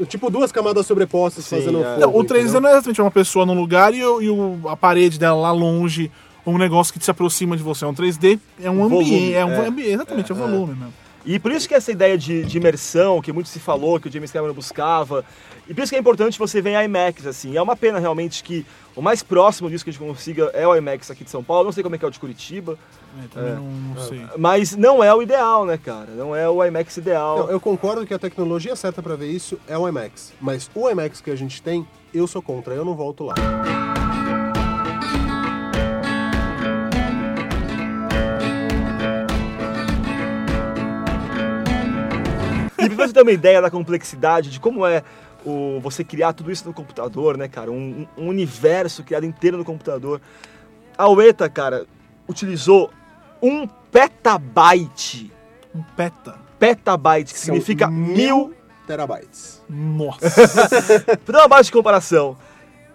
tipo 0.08 0.30
duas 0.30 0.52
camadas 0.52 0.86
sobrepostas 0.86 1.46
Sim, 1.46 1.58
fazendo 1.58 1.80
é. 1.82 1.84
fogo. 1.84 2.02
Não, 2.02 2.10
o 2.16 2.24
3D 2.24 2.42
entendeu? 2.44 2.62
não 2.62 2.70
é 2.70 2.72
exatamente 2.74 3.02
uma 3.02 3.12
pessoa 3.12 3.46
num 3.46 3.54
lugar 3.54 3.94
e, 3.94 4.00
e 4.00 4.30
o- 4.30 4.60
a 4.68 4.76
parede 4.76 5.18
dela 5.20 5.40
lá 5.40 5.52
longe, 5.52 6.12
um 6.46 6.58
negócio 6.58 6.94
que 6.94 7.04
se 7.04 7.12
aproxima 7.12 7.58
de 7.58 7.64
você. 7.64 7.86
É 7.86 7.88
um 7.88 7.94
3D, 7.94 8.40
é 8.62 8.70
um 8.70 8.84
ambiente. 8.84 9.34
É 9.34 9.46
um 9.46 9.52
é. 9.52 9.68
ambiente, 9.68 9.92
exatamente, 9.92 10.32
é, 10.32 10.36
volume 10.36 10.76
mesmo. 10.76 10.94
E 11.26 11.40
por 11.40 11.52
isso 11.52 11.68
que 11.68 11.74
essa 11.74 11.92
ideia 11.92 12.16
de, 12.18 12.44
de 12.44 12.58
imersão, 12.58 13.20
que 13.20 13.34
muito 13.34 13.50
se 13.50 13.60
falou, 13.60 14.00
que 14.00 14.08
o 14.08 14.12
James 14.12 14.32
Cameron 14.32 14.54
buscava, 14.54 15.26
e 15.68 15.74
por 15.74 15.82
isso 15.82 15.90
que 15.90 15.96
é 15.96 16.00
importante 16.00 16.38
você 16.38 16.62
ver 16.62 16.80
em 16.80 16.86
IMAX, 16.86 17.26
assim. 17.26 17.58
É 17.58 17.62
uma 17.62 17.76
pena 17.76 17.98
realmente 17.98 18.44
que 18.44 18.64
o 18.96 19.02
mais 19.02 19.24
próximo 19.24 19.68
disso 19.68 19.84
que 19.84 19.90
a 19.90 19.94
gente 19.94 20.04
consiga 20.04 20.52
é 20.54 20.68
o 20.68 20.76
IMAX 20.76 21.10
aqui 21.10 21.24
de 21.24 21.32
São 21.32 21.44
Paulo. 21.44 21.66
Não 21.66 21.72
sei 21.72 21.82
como 21.82 21.96
é 21.96 21.98
que 21.98 22.06
é 22.06 22.08
o 22.08 22.12
de 22.12 22.20
Curitiba, 22.20 22.78
É, 23.24 23.28
também 23.28 23.56
não, 23.56 23.64
não 23.64 24.02
sei. 24.04 24.22
mas 24.38 24.76
não 24.76 25.04
é 25.04 25.12
o 25.14 25.24
ideal, 25.24 25.66
né, 25.66 25.80
cara? 25.84 26.12
Não 26.12 26.36
é 26.36 26.48
o 26.48 26.64
IMAX 26.64 26.98
ideal. 26.98 27.40
Não, 27.40 27.50
eu 27.50 27.60
concordo 27.60 28.06
que 28.06 28.14
a 28.14 28.20
tecnologia 28.20 28.76
certa 28.76 29.02
pra 29.02 29.16
ver 29.16 29.32
isso 29.32 29.60
é 29.68 29.76
o 29.76 29.88
IMAX. 29.88 30.32
Mas 30.40 30.70
o 30.76 30.88
IMAX 30.88 31.22
que 31.22 31.32
a 31.32 31.36
gente 31.36 31.60
tem, 31.60 31.88
eu 32.14 32.28
sou 32.28 32.42
contra, 32.42 32.76
eu 32.76 32.86
não 32.86 32.96
volto 32.96 33.24
lá. 33.24 33.34
E 42.86 42.96
pra 42.96 43.08
você 43.08 43.14
ter 43.14 43.22
uma 43.22 43.32
ideia 43.32 43.62
da 43.62 43.70
complexidade 43.70 44.50
de 44.50 44.60
como 44.60 44.86
é 44.86 45.04
o, 45.46 45.80
você 45.80 46.04
criar 46.04 46.34
tudo 46.34 46.52
isso 46.52 46.66
no 46.66 46.74
computador, 46.74 47.38
né, 47.38 47.48
cara? 47.48 47.72
Um, 47.72 48.08
um 48.18 48.28
universo 48.28 49.04
criado 49.04 49.26
inteiro 49.26 49.58
no 49.58 49.66
computador. 49.66 50.22
A 50.98 51.10
UETA, 51.10 51.50
cara, 51.50 51.86
utilizou 52.28 52.92
um 53.42 53.68
petabyte. 53.68 55.32
Um 55.74 55.84
peta. 55.96 56.36
Petabyte, 56.58 57.34
que 57.34 57.40
São 57.40 57.56
significa 57.56 57.90
mil 57.90 58.54
terabytes. 58.88 59.62
Nossa. 59.70 60.30
Pra 61.26 61.34
dar 61.34 61.42
uma 61.44 61.48
base 61.48 61.66
de 61.66 61.72
comparação, 61.72 62.38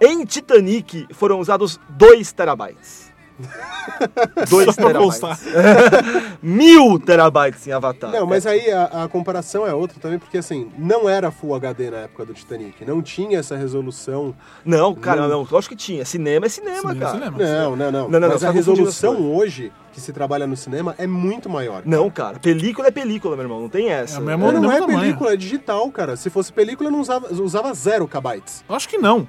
em 0.00 0.24
Titanic 0.24 1.06
foram 1.12 1.38
usados 1.38 1.78
2 1.90 2.32
terabytes. 2.32 3.10
2 4.48 4.66
Só 4.66 4.72
pra 4.72 4.86
terabytes. 4.86 5.20
Mil 6.42 6.98
terabytes 6.98 7.66
em 7.66 7.72
Avatar. 7.72 8.10
Não, 8.10 8.26
mas 8.26 8.46
aí 8.46 8.70
a, 8.70 9.04
a 9.04 9.08
comparação 9.08 9.66
é 9.66 9.74
outra 9.74 9.98
também, 10.00 10.18
porque 10.18 10.38
assim, 10.38 10.70
não 10.78 11.08
era 11.08 11.30
Full 11.30 11.54
HD 11.54 11.90
na 11.90 11.96
época 11.98 12.24
do 12.26 12.34
Titanic. 12.34 12.84
Não 12.84 13.02
tinha 13.02 13.38
essa 13.38 13.56
resolução. 13.56 14.34
Não, 14.64 14.94
cara, 14.94 15.26
não. 15.28 15.46
Lógico 15.50 15.74
que 15.76 15.82
tinha. 15.82 16.04
Cinema 16.04 16.46
é 16.46 16.48
cinema, 16.48 16.76
Cinema 16.80 16.92
é 16.96 16.98
cara. 16.98 17.12
cinema. 17.12 17.38
Não, 17.38 17.76
não, 17.76 17.92
não. 17.92 17.92
Não, 17.92 18.08
não, 18.08 18.20
não, 18.20 18.28
mas 18.30 18.44
a 18.44 18.50
resolução 18.50 19.34
hoje 19.34 19.72
que 19.92 20.00
se 20.00 20.12
trabalha 20.12 20.46
no 20.46 20.56
cinema 20.56 20.94
é 20.98 21.06
muito 21.06 21.48
maior. 21.48 21.82
Não, 21.84 22.08
cara. 22.10 22.38
Película 22.38 22.88
é 22.88 22.90
película, 22.90 23.34
meu 23.36 23.44
irmão. 23.44 23.60
Não 23.60 23.68
tem 23.68 23.88
essa. 23.90 24.16
É 24.16 24.20
o 24.20 24.22
mesmo- 24.22 24.52
Não, 24.52 24.62
não 24.62 24.72
é 24.72 24.78
tamanho. 24.80 25.00
película, 25.00 25.32
é 25.32 25.36
digital, 25.36 25.90
cara. 25.90 26.16
Se 26.16 26.30
fosse 26.30 26.52
película, 26.52 26.90
não 26.90 27.00
usava, 27.00 27.32
usava 27.34 27.72
zero 27.74 28.06
kbytes. 28.06 28.64
Acho 28.68 28.88
que 28.88 28.98
não. 28.98 29.26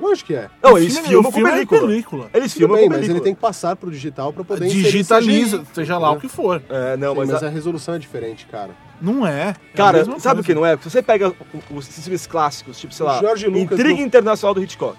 Lógico 0.00 0.28
que 0.28 0.34
é. 0.34 0.48
Não, 0.62 0.74
O 0.74 0.78
eles 0.78 0.98
filmam 0.98 1.30
o 1.30 1.32
com 1.32 1.46
é 1.46 1.52
película. 1.52 1.80
película. 1.80 2.30
Eles 2.32 2.52
filmam 2.52 2.76
bem, 2.76 2.84
com 2.86 2.90
mas 2.90 2.98
película. 3.00 3.18
ele 3.18 3.24
tem 3.24 3.34
que 3.34 3.40
passar 3.40 3.74
pro 3.76 3.90
digital 3.90 4.32
pra 4.32 4.44
poder 4.44 4.68
Digitaliza, 4.68 5.58
CGI. 5.58 5.66
seja 5.74 5.98
lá 5.98 6.10
o 6.12 6.20
que 6.20 6.28
for. 6.28 6.62
É, 6.68 6.96
não, 6.96 7.12
Sim, 7.12 7.18
mas... 7.18 7.30
mas 7.30 7.42
a- 7.42 7.46
a 7.46 7.50
resolução 7.50 7.94
é 7.94 7.98
diferente, 7.98 8.46
cara. 8.50 8.70
Não 9.00 9.26
é. 9.26 9.50
É 9.72 9.76
Cara, 9.76 9.98
mesma 9.98 10.18
sabe 10.18 10.40
o 10.40 10.44
que 10.44 10.54
não 10.54 10.64
é? 10.66 10.76
Se 10.76 10.90
você 10.90 11.02
pega 11.02 11.32
os 11.74 11.88
filmes 11.98 12.26
clássicos, 12.26 12.78
tipo, 12.78 12.92
sei 12.94 13.06
lá, 13.06 13.20
Intriga 13.56 13.94
no- 13.94 14.00
Internacional 14.06 14.54
do 14.54 14.62
Hitchcock, 14.62 14.96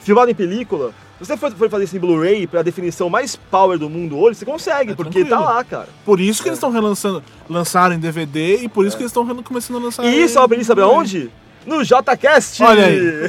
filmado 0.00 0.30
em 0.30 0.34
película, 0.34 0.92
se 1.18 1.26
você 1.26 1.36
for, 1.36 1.50
for 1.52 1.68
fazer 1.70 1.84
esse 1.84 1.98
Blu-ray 1.98 2.46
pra 2.46 2.62
definição 2.62 3.08
mais 3.10 3.36
power 3.36 3.78
do 3.78 3.88
mundo 3.88 4.18
hoje, 4.18 4.38
você 4.38 4.44
consegue, 4.44 4.92
É 4.92 4.94
porque 4.94 5.24
tá 5.24 5.28
tranquilo. 5.36 5.54
lá, 5.54 5.64
cara. 5.64 5.88
Por 6.04 6.20
isso 6.20 6.42
que 6.42 6.48
eles 6.48 6.58
estão 6.58 6.70
relançando, 6.70 7.22
lançaram 7.48 7.94
em 7.94 7.98
DVD 7.98 8.56
e 8.62 8.68
por 8.68 8.86
isso 8.86 8.96
que 8.96 9.02
eles 9.02 9.10
estão 9.10 9.26
começando 9.42 9.76
a 9.76 9.80
lançar. 9.80 10.04
E 10.04 10.22
isso, 10.22 10.38
em 10.38 10.42
ó, 10.42 10.46
sabe 10.64 10.80
Blu-ray. 10.80 10.94
aonde? 10.96 11.30
No 11.66 11.82
JCast! 11.84 12.62
Olha 12.62 12.86
aí. 12.86 13.28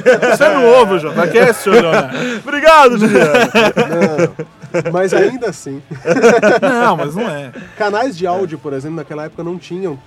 Tá 1.14 1.22
aqui, 1.24 1.52
senhor 1.54 1.82
Leonardo. 1.82 2.16
Obrigado, 2.46 2.98
Juliano! 2.98 3.30
Não. 4.36 4.92
Mas 4.92 5.14
ainda 5.14 5.48
assim, 5.48 5.82
Não, 6.60 6.94
mas 6.96 7.14
não 7.16 7.28
é. 7.28 7.50
canais 7.76 8.16
de 8.16 8.26
áudio, 8.26 8.58
por 8.58 8.72
exemplo, 8.74 8.96
naquela 8.98 9.24
época 9.24 9.42
não 9.42 9.56
tinham 9.58 9.98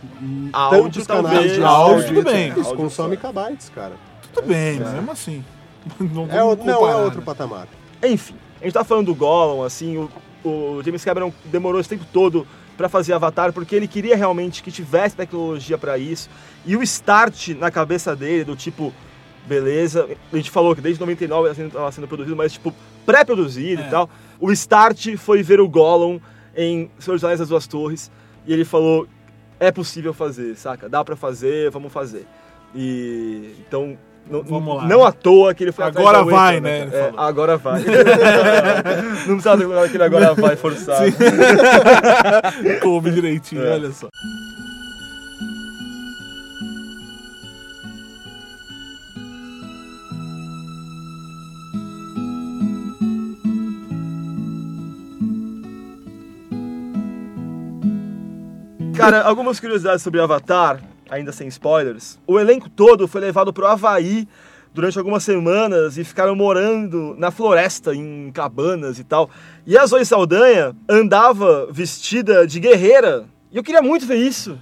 Áudio, 0.53 0.84
tantos 0.84 1.08
talvez. 1.08 1.34
canais 1.34 1.53
de 1.56 1.64
Áudio, 1.64 1.94
áudio. 1.95 2.08
tudo 2.08 2.24
bem. 2.32 2.53
Isso 2.56 2.76
consome 2.76 3.18
kbytes, 3.18 3.70
cara. 3.74 3.94
Tudo 4.32 4.48
bem, 4.48 4.80
mas 4.80 4.94
mesmo 4.94 5.12
assim. 5.12 5.44
Não, 5.99 6.28
É, 6.32 6.44
o- 6.44 6.49
vamos 6.49 6.66
não 6.68 6.88
é 6.88 6.95
outro 6.95 7.20
né? 7.20 7.26
patamar. 7.26 7.68
Enfim, 8.03 8.36
a 8.62 8.64
gente 8.66 8.74
tá 8.74 8.84
falando 8.84 9.08
do 9.08 9.16
Gollum, 9.16 9.64
assim, 9.64 9.98
o, 9.98 10.48
o 10.48 10.82
James 10.86 11.03
Cameron 11.03 11.34
demorou 11.45 11.80
esse 11.82 11.90
tempo 11.90 12.06
todo 12.14 12.45
pra 12.77 12.89
fazer 12.89 13.14
Avatar, 13.14 13.53
porque 13.53 13.76
ele 13.76 13.88
queria 13.88 14.15
realmente 14.15 14.64
que 14.64 14.72
tivesse 14.72 15.15
tecnologia 15.15 15.77
pra 15.77 15.98
isso. 15.98 16.30
E 16.65 16.76
o 16.76 16.84
start 16.84 17.49
na 17.49 17.69
cabeça 17.69 18.15
dele, 18.15 18.43
do 18.43 18.56
tipo, 18.56 18.93
beleza, 19.45 20.07
a 20.31 20.35
gente 20.35 20.49
falou 20.49 20.76
que 20.76 20.81
desde 20.81 20.99
99 20.99 21.49
estava 21.49 21.69
sendo, 21.69 21.91
sendo 21.91 22.07
produzido, 22.07 22.35
mas 22.35 22.53
tipo, 22.53 22.73
pré-produzido 23.06 23.81
É. 23.81 23.88
e 23.88 23.89
tal. 23.89 24.10
O 24.39 24.52
start 24.52 25.15
foi 25.18 25.43
ver 25.43 25.60
o 25.60 25.68
Gollum 25.69 26.19
em 26.56 26.89
Senhor 26.99 27.15
dos 27.15 27.23
Anéis 27.23 27.39
das 27.39 27.49
Duas 27.49 27.68
Torres, 27.68 28.11
e 28.45 28.53
ele 28.53 28.65
falou, 28.65 29.07
é 29.60 29.72
possível 29.72 30.14
fazer, 30.14 30.56
saca? 30.56 30.89
Dá 30.89 31.03
pra 31.03 31.15
fazer, 31.15 31.69
vamos 31.69 31.93
fazer. 31.93 32.26
E 32.73 33.56
então... 33.60 33.98
Não, 34.30 34.43
Vamos 34.43 34.77
lá. 34.77 34.88
Não 34.88 35.03
à 35.03 35.11
toa 35.11 35.53
que 35.53 35.64
ele 35.64 35.72
foi 35.72 35.85
né? 35.85 35.91
Né, 35.91 35.99
é, 35.99 36.02
Agora 36.02 36.23
vai, 36.23 36.60
né? 36.60 36.89
É, 36.91 37.14
agora 37.18 37.57
vai. 37.57 37.81
não 39.27 39.35
precisava 39.35 39.61
ter 39.61 39.68
que 39.68 39.77
aquele 39.77 40.03
agora 40.03 40.34
vai 40.34 40.56
forçado. 40.56 41.11
Coube 42.81 43.11
direitinho, 43.11 43.64
é. 43.64 43.73
olha 43.73 43.91
só. 43.91 44.07
Cara, 59.02 59.23
algumas 59.23 59.60
curiosidades 59.60 60.03
sobre 60.03 60.22
Avatar 60.22 60.90
ainda 61.11 61.31
sem 61.31 61.47
spoilers. 61.49 62.17
O 62.25 62.39
elenco 62.39 62.69
todo 62.69 63.07
foi 63.07 63.21
levado 63.21 63.51
pro 63.51 63.67
Havaí 63.67 64.27
durante 64.73 64.97
algumas 64.97 65.23
semanas 65.23 65.97
e 65.97 66.03
ficaram 66.03 66.33
morando 66.33 67.13
na 67.17 67.29
floresta, 67.29 67.93
em 67.93 68.31
cabanas 68.33 68.97
e 68.97 69.03
tal. 69.03 69.29
E 69.67 69.77
a 69.77 69.85
Zoe 69.85 70.05
Saldanha 70.05 70.73
andava 70.89 71.67
vestida 71.69 72.47
de 72.47 72.59
guerreira. 72.59 73.25
E 73.51 73.57
eu 73.57 73.63
queria 73.63 73.81
muito 73.81 74.07
ver 74.07 74.15
isso. 74.15 74.57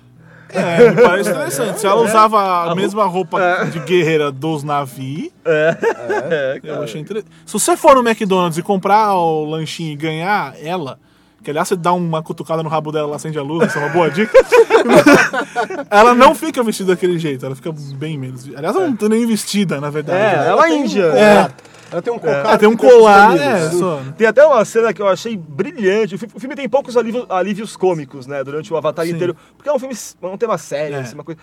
É, 0.51 0.89
me 0.89 1.01
parece 1.03 1.30
interessante. 1.30 1.80
Se 1.80 1.85
ela 1.85 2.01
usava 2.01 2.71
a 2.71 2.73
mesma 2.73 3.05
roupa 3.05 3.39
de 3.71 3.80
guerreira 3.81 4.31
dos 4.31 4.63
navios, 4.63 5.31
É, 5.45 6.59
eu 6.63 6.81
achei 6.81 6.99
interessante. 6.99 7.31
Se 7.45 7.53
você 7.53 7.77
for 7.77 7.93
no 7.93 8.01
McDonald's 8.01 8.57
e 8.57 8.63
comprar 8.63 9.13
o 9.13 9.45
lanchinho 9.45 9.91
e 9.91 9.95
ganhar 9.95 10.55
ela, 10.59 10.99
que 11.49 11.51
aliás 11.51 11.67
você 11.67 11.76
dá 11.76 11.91
uma 11.93 12.21
cutucada 12.21 12.61
no 12.61 12.69
rabo 12.69 12.91
dela, 12.91 13.07
ela 13.07 13.15
acende 13.15 13.39
a 13.39 13.41
luz, 13.41 13.63
essa 13.67 13.80
é 13.80 13.81
uma 13.84 13.89
boa 13.91 14.07
dica. 14.11 14.31
ela 15.89 16.13
não 16.13 16.35
fica 16.35 16.63
vestida 16.63 16.93
daquele 16.93 17.17
jeito, 17.17 17.43
ela 17.45 17.55
fica 17.55 17.71
bem 17.95 18.17
menos. 18.19 18.47
Aliás, 18.55 18.76
ela 18.76 18.88
não 18.88 18.95
tá 18.95 19.09
nem 19.09 19.26
vestida, 19.26 19.81
na 19.81 19.89
verdade. 19.89 20.19
É, 20.45 20.47
ela 20.49 20.67
é 20.69 20.76
índia. 20.77 21.09
colar. 21.09 21.53
Ela 21.91 22.01
tem 22.03 22.13
um 22.13 22.19
colar. 22.19 22.45
Ela 22.45 22.57
tem 22.59 22.69
um 22.69 22.77
colar, 22.77 23.35
é, 23.38 23.69
só. 23.71 23.99
Tem 24.15 24.27
até 24.27 24.45
uma 24.45 24.63
cena 24.63 24.93
que 24.93 25.01
eu 25.01 25.07
achei 25.07 25.35
brilhante. 25.35 26.13
O 26.13 26.19
fi- 26.19 26.27
o 26.35 26.39
filme 26.39 26.55
tem 26.55 26.69
poucos 26.69 26.95
alívios, 26.95 27.26
alívios 27.30 27.76
cômicos, 27.76 28.27
né? 28.27 28.43
Durante 28.43 28.71
o 28.71 28.77
Avatar 28.77 29.05
Sim. 29.07 29.13
inteiro. 29.13 29.35
Porque 29.57 29.67
é 29.69 29.73
um 29.73 29.80
filme, 29.80 29.95
é 30.21 30.27
um 30.27 30.38
tema 30.38 30.55
sério, 30.59 30.97
É. 30.97 30.99
assim, 30.99 31.15
uma 31.15 31.23
coisa. 31.23 31.39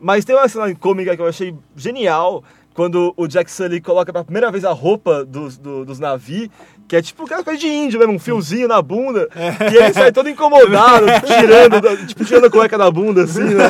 Mas 0.00 0.24
tem 0.24 0.34
uma 0.34 0.48
cena 0.48 0.74
cômica 0.74 1.14
que 1.14 1.22
eu 1.22 1.26
achei 1.28 1.54
genial. 1.76 2.42
Quando 2.74 3.14
o 3.16 3.28
Jack 3.28 3.48
Sully 3.52 3.80
coloca 3.80 4.12
pela 4.12 4.24
primeira 4.24 4.50
vez 4.50 4.64
a 4.64 4.72
roupa 4.72 5.24
dos, 5.24 5.56
do- 5.56 5.84
dos 5.84 6.00
navios, 6.00 6.48
que 6.86 6.96
é 6.96 7.02
tipo 7.02 7.24
aquela 7.24 7.42
coisa 7.42 7.58
de 7.58 7.66
índio 7.66 7.98
mesmo, 7.98 8.14
um 8.14 8.18
fiozinho 8.18 8.68
na 8.68 8.80
bunda. 8.80 9.28
E 9.72 9.76
ele 9.76 9.92
sai 9.92 10.12
todo 10.12 10.28
incomodado, 10.28 11.06
tirando, 11.26 12.06
tipo, 12.06 12.24
tirando 12.24 12.46
a 12.46 12.50
cueca 12.50 12.76
da 12.76 12.90
bunda, 12.90 13.24
assim, 13.24 13.42
né? 13.42 13.64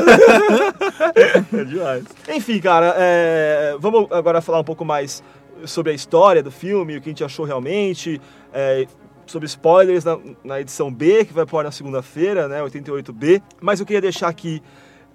é 1.53 1.65
demais. 1.65 2.05
Enfim, 2.29 2.61
cara, 2.61 2.95
é, 2.97 3.77
vamos 3.79 4.11
agora 4.11 4.41
falar 4.41 4.61
um 4.61 4.65
pouco 4.65 4.85
mais 4.85 5.23
sobre 5.65 5.93
a 5.93 5.95
história 5.95 6.43
do 6.43 6.51
filme, 6.51 6.97
o 6.97 7.01
que 7.01 7.09
a 7.09 7.13
gente 7.13 7.25
achou 7.25 7.45
realmente, 7.45 8.21
é, 8.53 8.87
sobre 9.27 9.47
spoilers 9.47 10.05
na, 10.05 10.19
na 10.43 10.61
edição 10.61 10.93
B, 10.93 11.25
que 11.25 11.33
vai 11.33 11.47
pôr 11.47 11.65
na 11.65 11.71
segunda-feira, 11.71 12.49
né, 12.49 12.61
88B. 12.63 13.41
Mas 13.61 13.81
eu 13.81 13.87
queria 13.87 14.01
deixar 14.01 14.29
aqui 14.29 14.63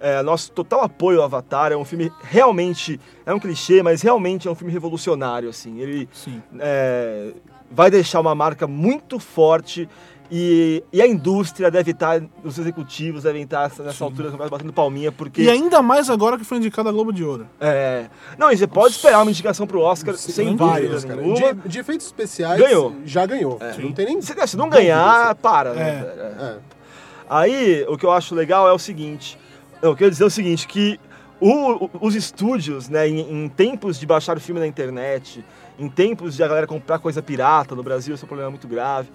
é, 0.00 0.22
nosso 0.22 0.50
total 0.52 0.80
apoio 0.80 1.18
ao 1.18 1.24
Avatar. 1.24 1.70
É 1.70 1.76
um 1.76 1.84
filme 1.84 2.10
realmente, 2.22 2.98
é 3.24 3.32
um 3.32 3.38
clichê, 3.38 3.82
mas 3.82 4.02
realmente 4.02 4.48
é 4.48 4.50
um 4.50 4.54
filme 4.54 4.72
revolucionário, 4.72 5.48
assim. 5.48 5.78
Ele 5.78 6.08
Sim. 6.12 6.42
é, 6.58 7.32
vai 7.70 7.90
deixar 7.90 8.20
uma 8.20 8.34
marca 8.34 8.66
muito 8.66 9.18
forte 9.18 9.88
e, 10.32 10.84
e 10.92 11.02
a 11.02 11.06
indústria 11.08 11.70
deve 11.72 11.90
estar, 11.90 12.22
os 12.44 12.56
executivos 12.56 13.24
devem 13.24 13.42
estar 13.42 13.70
nessa 13.80 14.04
altura 14.04 14.30
batendo 14.48 14.72
palminha, 14.72 15.10
porque... 15.10 15.42
E 15.42 15.50
ainda 15.50 15.82
mais 15.82 16.08
agora 16.08 16.38
que 16.38 16.44
foi 16.44 16.58
indicada 16.58 16.88
a 16.88 16.92
Globo 16.92 17.12
de 17.12 17.24
Ouro. 17.24 17.48
É, 17.60 18.06
não, 18.38 18.52
e 18.52 18.56
você 18.56 18.66
pode 18.66 18.94
esperar 18.94 19.22
uma 19.22 19.30
indicação 19.30 19.66
pro 19.66 19.80
Oscar 19.80 20.14
sem 20.14 20.54
Vários, 20.56 21.02
dúvida 21.04 21.22
cara. 21.40 21.52
De, 21.54 21.68
de 21.68 21.78
efeitos 21.80 22.06
especiais, 22.06 22.60
Ganhou. 22.60 22.94
já 23.04 23.26
ganhou. 23.26 23.58
Não 23.78 23.92
tem 23.92 24.06
nem. 24.06 24.22
Se, 24.22 24.56
não 24.56 24.68
ganhar, 24.68 25.34
para, 25.36 25.74
né? 25.74 25.82
É. 25.90 26.02
velho? 26.02 26.20
É. 26.44 26.56
Aí, 27.28 27.84
o 27.88 27.96
que 27.96 28.04
eu 28.06 28.12
acho 28.12 28.34
legal 28.34 28.68
é 28.68 28.72
o 28.72 28.78
seguinte. 28.78 29.38
Não, 29.82 29.90
eu 29.90 29.96
quero 29.96 30.10
dizer 30.10 30.24
o 30.24 30.30
seguinte, 30.30 30.66
que 30.68 30.98
o- 31.40 31.88
os 32.00 32.14
estúdios, 32.14 32.88
né, 32.88 33.08
em, 33.08 33.44
em 33.44 33.48
tempos 33.48 33.98
de 33.98 34.06
baixar 34.06 34.36
o 34.36 34.40
filme 34.40 34.60
na 34.60 34.66
internet, 34.66 35.44
em 35.80 35.88
tempos 35.88 36.36
de 36.36 36.42
a 36.42 36.48
galera 36.48 36.66
comprar 36.66 36.98
coisa 36.98 37.22
pirata 37.22 37.74
no 37.74 37.82
Brasil, 37.82 38.14
esse 38.14 38.22
é 38.22 38.26
um 38.26 38.28
problema 38.28 38.50
muito 38.50 38.68
grave. 38.68 39.08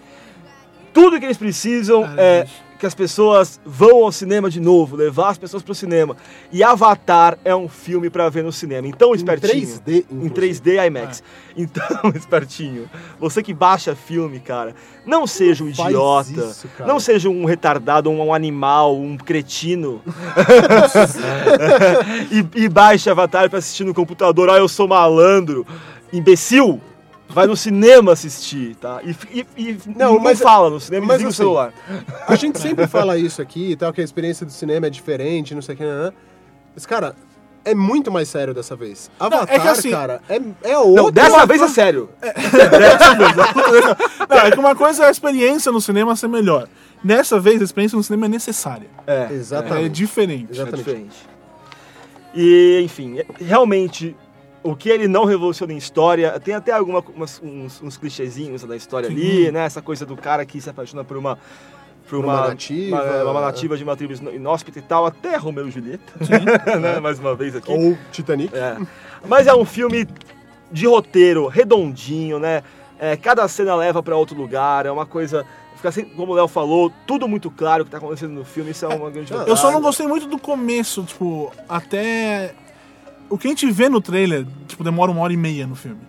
Tudo 0.91 1.19
que 1.19 1.25
eles 1.25 1.37
precisam 1.37 2.05
é 2.17 2.47
que 2.77 2.85
as 2.85 2.93
pessoas 2.93 3.59
vão 3.65 4.03
ao 4.03 4.11
cinema 4.11 4.49
de 4.49 4.59
novo, 4.59 4.95
levar 4.95 5.29
as 5.29 5.37
pessoas 5.37 5.63
pro 5.63 5.73
cinema. 5.73 6.15
E 6.51 6.63
Avatar 6.63 7.37
é 7.43 7.55
um 7.55 7.67
filme 7.67 8.09
pra 8.09 8.29
ver 8.29 8.43
no 8.43 8.51
cinema. 8.51 8.87
Então, 8.87 9.13
espertinho. 9.13 9.67
3D, 9.67 10.05
Em 10.09 10.25
inclusive. 10.25 10.71
3D 10.71 10.87
IMAX. 10.87 11.23
Então, 11.55 12.11
espertinho, 12.15 12.89
você 13.19 13.41
que 13.41 13.53
baixa 13.53 13.95
filme, 13.95 14.39
cara, 14.39 14.75
não 15.05 15.25
seja 15.25 15.63
um 15.63 15.73
faz 15.73 15.89
idiota, 15.89 16.31
isso, 16.31 16.69
não 16.85 16.99
seja 16.99 17.29
um 17.29 17.45
retardado, 17.45 18.09
um, 18.09 18.21
um 18.21 18.33
animal, 18.33 18.97
um 18.97 19.17
cretino. 19.17 20.01
e, 22.31 22.63
e 22.63 22.69
baixe 22.69 23.09
Avatar 23.09 23.49
pra 23.49 23.59
assistir 23.59 23.83
no 23.83 23.93
computador. 23.93 24.49
Ah, 24.49 24.57
eu 24.57 24.67
sou 24.67 24.87
malandro. 24.87 25.65
Imbecil! 26.13 26.79
Vai 27.27 27.47
no 27.47 27.57
cinema 27.57 28.11
assistir, 28.11 28.75
tá? 28.75 29.01
E, 29.03 29.15
e, 29.33 29.45
e 29.57 29.77
Não, 29.87 30.13
não, 30.13 30.19
mas- 30.19 30.39
fala 30.39 30.69
no 30.69 30.79
cinema 30.79 31.07
mas 31.07 31.17
desliga 31.17 31.27
o 31.27 31.29
assim, 31.29 31.37
celular. 31.37 31.73
A 32.27 32.35
gente 32.35 32.59
sempre 32.59 32.85
fala 32.87 33.17
isso 33.17 33.41
aqui 33.41 33.71
e 33.71 33.75
tal, 33.75 33.91
que 33.91 33.99
a 33.99 34.03
experiência 34.03 34.45
do 34.45 34.51
cinema 34.51 34.85
é 34.87 34.89
diferente, 34.91 35.55
não 35.55 35.61
sei 35.61 35.73
o 35.73 35.77
que, 35.79 35.83
né? 35.83 36.13
Mas, 36.75 36.85
cara, 36.85 37.15
é 37.65 37.73
muito 37.73 38.11
mais 38.11 38.29
sério 38.29 38.53
dessa 38.53 38.75
vez. 38.75 39.09
Avatar, 39.19 39.55
é 39.55 39.59
que 39.59 39.67
assim- 39.67 39.89
cara, 39.89 40.21
é, 40.29 40.39
é 40.69 40.77
outro. 40.77 41.03
Não, 41.05 41.11
dessa 41.11 41.45
vez 41.47 41.61
é 41.63 41.67
sério. 41.67 42.09
Não, 44.29 44.37
é 44.37 44.51
que 44.51 44.59
uma 44.59 44.75
coisa 44.75 45.05
é 45.05 45.07
a 45.07 45.11
experiência 45.11 45.71
no 45.71 45.81
cinema 45.81 46.15
ser 46.15 46.27
melhor. 46.27 46.67
Nessa 47.03 47.39
vez, 47.39 47.59
a 47.61 47.65
experiência 47.65 47.95
no 47.95 48.03
cinema 48.03 48.27
é 48.27 48.29
necessária. 48.29 48.87
É, 49.07 49.29
É 49.31 49.33
Exatamente. 49.33 49.89
diferente. 49.89 50.47
é 50.49 50.53
Exatamente. 50.53 50.77
diferente. 50.77 51.15
E, 52.35 52.81
enfim, 52.83 53.17
é- 53.19 53.25
realmente, 53.43 54.15
o 54.65 54.75
que 54.75 54.89
ele 54.89 55.07
não 55.07 55.25
revoluciona 55.25 55.71
em 55.73 55.77
história, 55.77 56.39
tem 56.39 56.55
até 56.55 56.71
alguma, 56.71 57.03
umas- 57.15 57.39
uns, 57.43 57.79
uns 57.83 57.97
clichêzinhos 57.97 58.63
da 58.63 58.75
história 58.75 59.07
ali, 59.07 59.51
né? 59.51 59.63
Essa 59.63 59.79
coisa 59.79 60.07
do 60.07 60.17
cara 60.17 60.43
que 60.43 60.59
se 60.59 60.69
apaixona 60.69 61.03
por 61.03 61.17
uma... 61.17 61.37
Por 62.09 62.19
uma 62.19 62.33
uma, 62.33 62.47
nativa, 62.49 63.01
uma, 63.01 63.31
uma 63.31 63.39
é. 63.39 63.45
nativa 63.45 63.75
de 63.75 63.83
uma 63.83 63.95
tribo 63.95 64.13
inóspita 64.29 64.77
e 64.77 64.81
tal, 64.83 65.07
até 65.07 65.37
Romeu 65.37 65.67
e 65.67 65.71
Julieta, 65.71 66.13
né? 66.79 66.99
mais 66.99 67.17
uma 67.17 67.33
vez 67.33 67.55
aqui. 67.55 67.71
Ou 67.71 67.97
Titanic. 68.11 68.55
É. 68.55 68.77
Mas 69.27 69.47
é 69.47 69.55
um 69.55 69.65
filme 69.65 70.07
de 70.71 70.85
roteiro 70.85 71.47
redondinho, 71.47 72.37
né? 72.37 72.61
É, 72.99 73.17
cada 73.17 73.47
cena 73.47 73.73
leva 73.75 74.03
pra 74.03 74.15
outro 74.15 74.37
lugar, 74.37 74.85
é 74.85 74.91
uma 74.91 75.05
coisa. 75.07 75.45
Fica 75.75 75.89
assim, 75.89 76.05
como 76.05 76.33
o 76.33 76.35
Léo 76.35 76.47
falou, 76.47 76.91
tudo 77.07 77.27
muito 77.27 77.49
claro 77.49 77.81
o 77.81 77.85
que 77.85 77.91
tá 77.91 77.97
acontecendo 77.97 78.33
no 78.33 78.45
filme, 78.45 78.69
isso 78.69 78.85
é 78.85 78.87
uma 78.87 79.09
grande 79.09 79.33
Eu 79.33 79.41
Eu 79.41 79.57
só 79.57 79.71
não 79.71 79.81
gostei 79.81 80.07
muito 80.07 80.27
do 80.27 80.37
começo, 80.37 81.03
tipo, 81.03 81.51
até. 81.67 82.53
O 83.29 83.37
que 83.37 83.47
a 83.47 83.49
gente 83.49 83.69
vê 83.71 83.89
no 83.89 83.99
trailer, 84.01 84.45
tipo, 84.67 84.83
demora 84.83 85.11
uma 85.11 85.21
hora 85.21 85.33
e 85.33 85.37
meia 85.37 85.65
no 85.65 85.75
filme. 85.75 86.01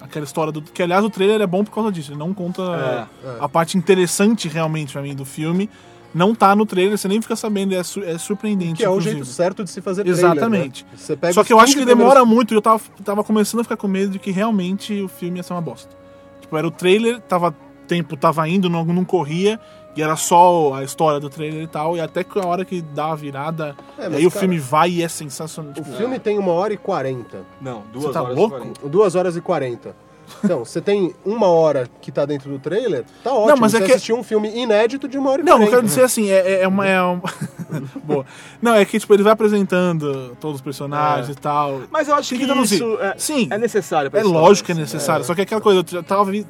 Aquela 0.00 0.24
história 0.24 0.52
do. 0.52 0.60
Que 0.62 0.82
aliás 0.82 1.04
o 1.04 1.10
trailer 1.10 1.40
é 1.40 1.46
bom 1.46 1.64
por 1.64 1.72
causa 1.74 1.90
disso, 1.92 2.12
ele 2.12 2.18
não 2.18 2.32
conta 2.34 3.08
É, 3.24 3.36
a 3.40 3.48
parte 3.48 3.76
interessante 3.78 4.48
realmente 4.48 4.92
pra 4.92 5.02
mim 5.02 5.14
do 5.14 5.24
filme. 5.24 5.68
Não 6.14 6.34
tá 6.34 6.56
no 6.56 6.64
trailer, 6.64 6.96
você 6.96 7.08
nem 7.08 7.20
fica 7.20 7.36
sabendo, 7.36 7.74
é, 7.74 7.82
su- 7.82 8.02
é 8.02 8.16
surpreendente. 8.16 8.74
Que 8.76 8.84
é 8.84 8.88
o 8.88 8.92
inclusive. 8.92 9.16
jeito 9.16 9.26
certo 9.26 9.62
de 9.64 9.70
se 9.70 9.82
fazer 9.82 10.02
trailer, 10.04 10.24
Exatamente. 10.24 10.84
né? 10.84 10.90
Você 10.96 11.14
pega 11.16 11.32
Só 11.34 11.44
que 11.44 11.52
eu 11.52 11.58
acho 11.58 11.72
15 11.74 11.78
que 11.80 11.84
demora 11.84 12.20
primeiros- 12.20 12.34
muito 12.34 12.54
e 12.54 12.56
eu 12.56 12.62
tava, 12.62 12.80
tava 13.04 13.22
começando 13.24 13.60
a 13.60 13.64
ficar 13.64 13.76
com 13.76 13.86
medo 13.88 14.12
de 14.12 14.18
que 14.18 14.30
realmente 14.30 14.98
o 15.02 15.08
filme 15.08 15.38
ia 15.38 15.42
ser 15.42 15.52
uma 15.52 15.60
bosta. 15.60 15.94
Tipo, 16.40 16.56
era 16.56 16.66
o 16.66 16.70
trailer, 16.70 17.20
tava, 17.20 17.54
tempo 17.86 18.16
tava 18.16 18.48
indo, 18.48 18.70
não, 18.70 18.82
não 18.84 19.04
corria, 19.04 19.60
e 19.96 20.02
era 20.02 20.14
só 20.16 20.74
a 20.74 20.84
história 20.84 21.18
do 21.18 21.30
trailer 21.30 21.62
e 21.62 21.66
tal, 21.66 21.96
e 21.96 22.00
até 22.00 22.22
que 22.22 22.38
a 22.38 22.44
hora 22.46 22.64
que 22.64 22.82
dá 22.82 23.12
a 23.12 23.14
virada, 23.14 23.74
É, 23.98 24.02
e 24.02 24.08
mas, 24.08 24.14
aí 24.18 24.26
o 24.26 24.30
cara, 24.30 24.40
filme 24.40 24.58
vai 24.58 24.90
e 24.90 25.02
é 25.02 25.08
sensacional. 25.08 25.70
O 25.72 25.74
Tipo, 25.74 25.92
filme 25.96 26.18
tem 26.18 26.38
uma 26.38 26.52
hora 26.52 26.72
e 26.72 26.76
quarenta. 26.76 27.44
Não, 27.60 27.82
duas 27.92 28.04
Você 28.06 28.12
tá 28.12 28.22
horas 28.22 28.36
e 28.36 28.38
louco? 28.38 28.56
40. 28.58 28.88
Duas 28.88 29.14
horas 29.14 29.36
e 29.36 29.40
quarenta. 29.40 29.96
Então, 30.44 30.64
você 30.64 30.80
tem 30.80 31.14
uma 31.24 31.46
hora 31.46 31.88
que 32.02 32.10
tá 32.10 32.24
dentro 32.26 32.50
do 32.50 32.58
trailer, 32.58 33.04
tá 33.22 33.32
ótimo. 33.32 33.58
mas 33.60 33.74
é 33.74 33.78
você 33.78 33.84
que- 33.86 33.92
assistiu 33.92 34.16
um 34.18 34.24
filme 34.24 34.48
inédito 34.58 35.06
de 35.06 35.16
uma 35.16 35.30
hora 35.30 35.40
e 35.40 35.44
Não, 35.44 35.52
eu 35.52 35.58
quarenta. 35.58 35.76
quero 35.76 35.86
dizer 35.86 36.02
assim, 36.02 36.28
é, 36.30 36.38
é- 36.54 36.62
é 36.62 36.68
uma. 36.68 36.84
É 36.84 37.00
uma... 37.00 37.22
Boa. 38.02 38.26
Não, 38.60 38.74
é 38.74 38.84
que 38.84 38.98
tipo, 38.98 39.14
ele 39.14 39.22
vai 39.22 39.32
apresentando 39.32 40.36
todos 40.40 40.56
os 40.56 40.62
personagens 40.62 41.28
É. 41.28 41.32
e 41.32 41.34
tal. 41.36 41.82
Mas 41.92 42.08
eu 42.08 42.14
acho 42.16 42.30
Tem 42.30 42.38
que, 42.40 42.46
que 42.52 42.60
isso 42.60 42.98
é, 43.00 43.14
Sim. 43.16 43.46
é 43.50 43.56
necessário 43.56 44.10
pra 44.10 44.18
É 44.20 44.22
história, 44.24 44.40
lógico 44.48 44.66
que 44.66 44.72
é 44.72 44.74
assim. 44.74 44.82
necessário. 44.82 45.24
Só 45.24 45.32
que 45.34 45.42
aquela 45.42 45.60
coisa, 45.60 45.80
eu 45.80 45.84
já 45.88 46.02
tava 46.02 46.24
vi- 46.30 46.46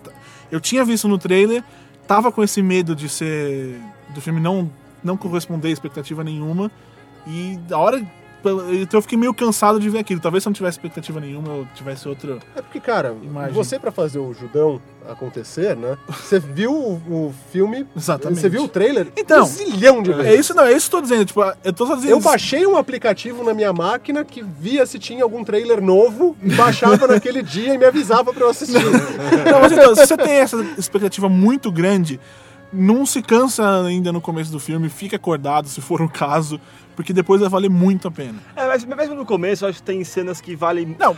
eu 0.51 0.59
tinha 0.60 0.82
visto 0.85 1.06
no 1.06 1.18
trailer, 1.18 1.62
tava 2.07 2.31
com 2.31 2.43
esse 2.43 2.62
medo 2.62 2.95
de 2.95 3.09
ser 3.09 3.81
do 4.15 4.20
filme 4.20 4.41
não 4.41 4.70
não 5.03 5.16
corresponder 5.16 5.69
a 5.69 5.73
expectativa 5.73 6.24
nenhuma 6.24 6.70
e 7.27 7.59
a 7.70 7.78
hora 7.78 8.05
então 8.51 8.98
eu 8.98 9.02
fiquei 9.02 9.18
meio 9.18 9.35
cansado 9.35 9.78
de 9.78 9.89
ver 9.89 9.98
aquilo. 9.98 10.20
Talvez 10.20 10.43
se 10.43 10.48
eu 10.48 10.51
não 10.51 10.55
tivesse 10.55 10.78
expectativa 10.78 11.20
nenhuma, 11.20 11.48
eu 11.48 11.68
tivesse 11.74 12.09
outro. 12.09 12.39
É 12.55 12.62
porque, 12.62 12.81
cara, 12.81 13.14
Imagem. 13.23 13.52
você 13.52 13.78
pra 13.78 13.90
fazer 13.90 14.18
o 14.18 14.32
Judão 14.32 14.81
acontecer, 15.09 15.77
né? 15.77 15.97
Você 16.09 16.39
viu 16.39 16.73
o, 16.73 16.94
o 17.28 17.35
filme, 17.52 17.86
Exatamente. 17.97 18.40
você 18.40 18.48
viu 18.48 18.64
o 18.64 18.68
trailer 18.68 19.09
Então, 19.16 19.43
um 19.43 19.47
zilhão 19.47 20.02
de 20.02 20.12
vezes. 20.12 20.32
É 20.32 20.35
isso, 20.35 20.55
não, 20.55 20.64
é 20.64 20.73
isso 20.73 20.90
que 20.90 20.97
eu 20.97 21.01
tô 21.01 21.02
dizendo. 21.02 21.24
Tipo, 21.24 21.43
eu 21.64 21.73
tô 21.73 21.86
só 21.86 21.94
dizendo. 21.94 22.10
Eu 22.10 22.20
baixei 22.20 22.66
um 22.66 22.77
aplicativo 22.77 23.44
na 23.44 23.55
minha 23.55 23.73
máquina 23.73 24.24
que 24.24 24.43
via 24.43 24.85
se 24.85 24.98
tinha 24.98 25.23
algum 25.23 25.44
trailer 25.44 25.81
novo 25.81 26.36
baixava 26.56 27.06
naquele 27.09 27.43
dia 27.43 27.74
e 27.74 27.78
me 27.78 27.85
avisava 27.85 28.32
pra 28.32 28.44
eu 28.44 28.51
assistir. 28.51 28.82
Não, 28.85 29.60
mas 29.60 29.73
então, 29.73 29.94
se 29.94 30.06
você 30.06 30.16
tem 30.16 30.35
essa 30.35 30.60
expectativa 30.77 31.28
muito 31.28 31.70
grande, 31.70 32.18
não 32.73 33.06
se 33.06 33.23
cansa 33.23 33.82
ainda 33.85 34.12
no 34.12 34.20
começo 34.20 34.51
do 34.51 34.59
filme, 34.59 34.89
fica 34.89 35.16
acordado 35.16 35.68
se 35.68 35.81
for 35.81 36.02
o 36.02 36.09
caso, 36.09 36.60
porque 36.97 37.12
depois 37.12 37.40
vai 37.40 37.51
valer 37.51 37.70
muito 37.70 38.09
a 38.09 38.10
pena. 38.10 38.39
É, 38.56 38.66
mas 38.66 38.85
mesmo 38.85 39.14
no 39.14 39.24
começo, 39.27 39.64
eu 39.64 39.68
acho 39.68 39.78
que 39.78 39.85
tem 39.85 40.02
cenas 40.02 40.40
que 40.40 40.56
valem. 40.56 40.97
Não, 40.98 41.12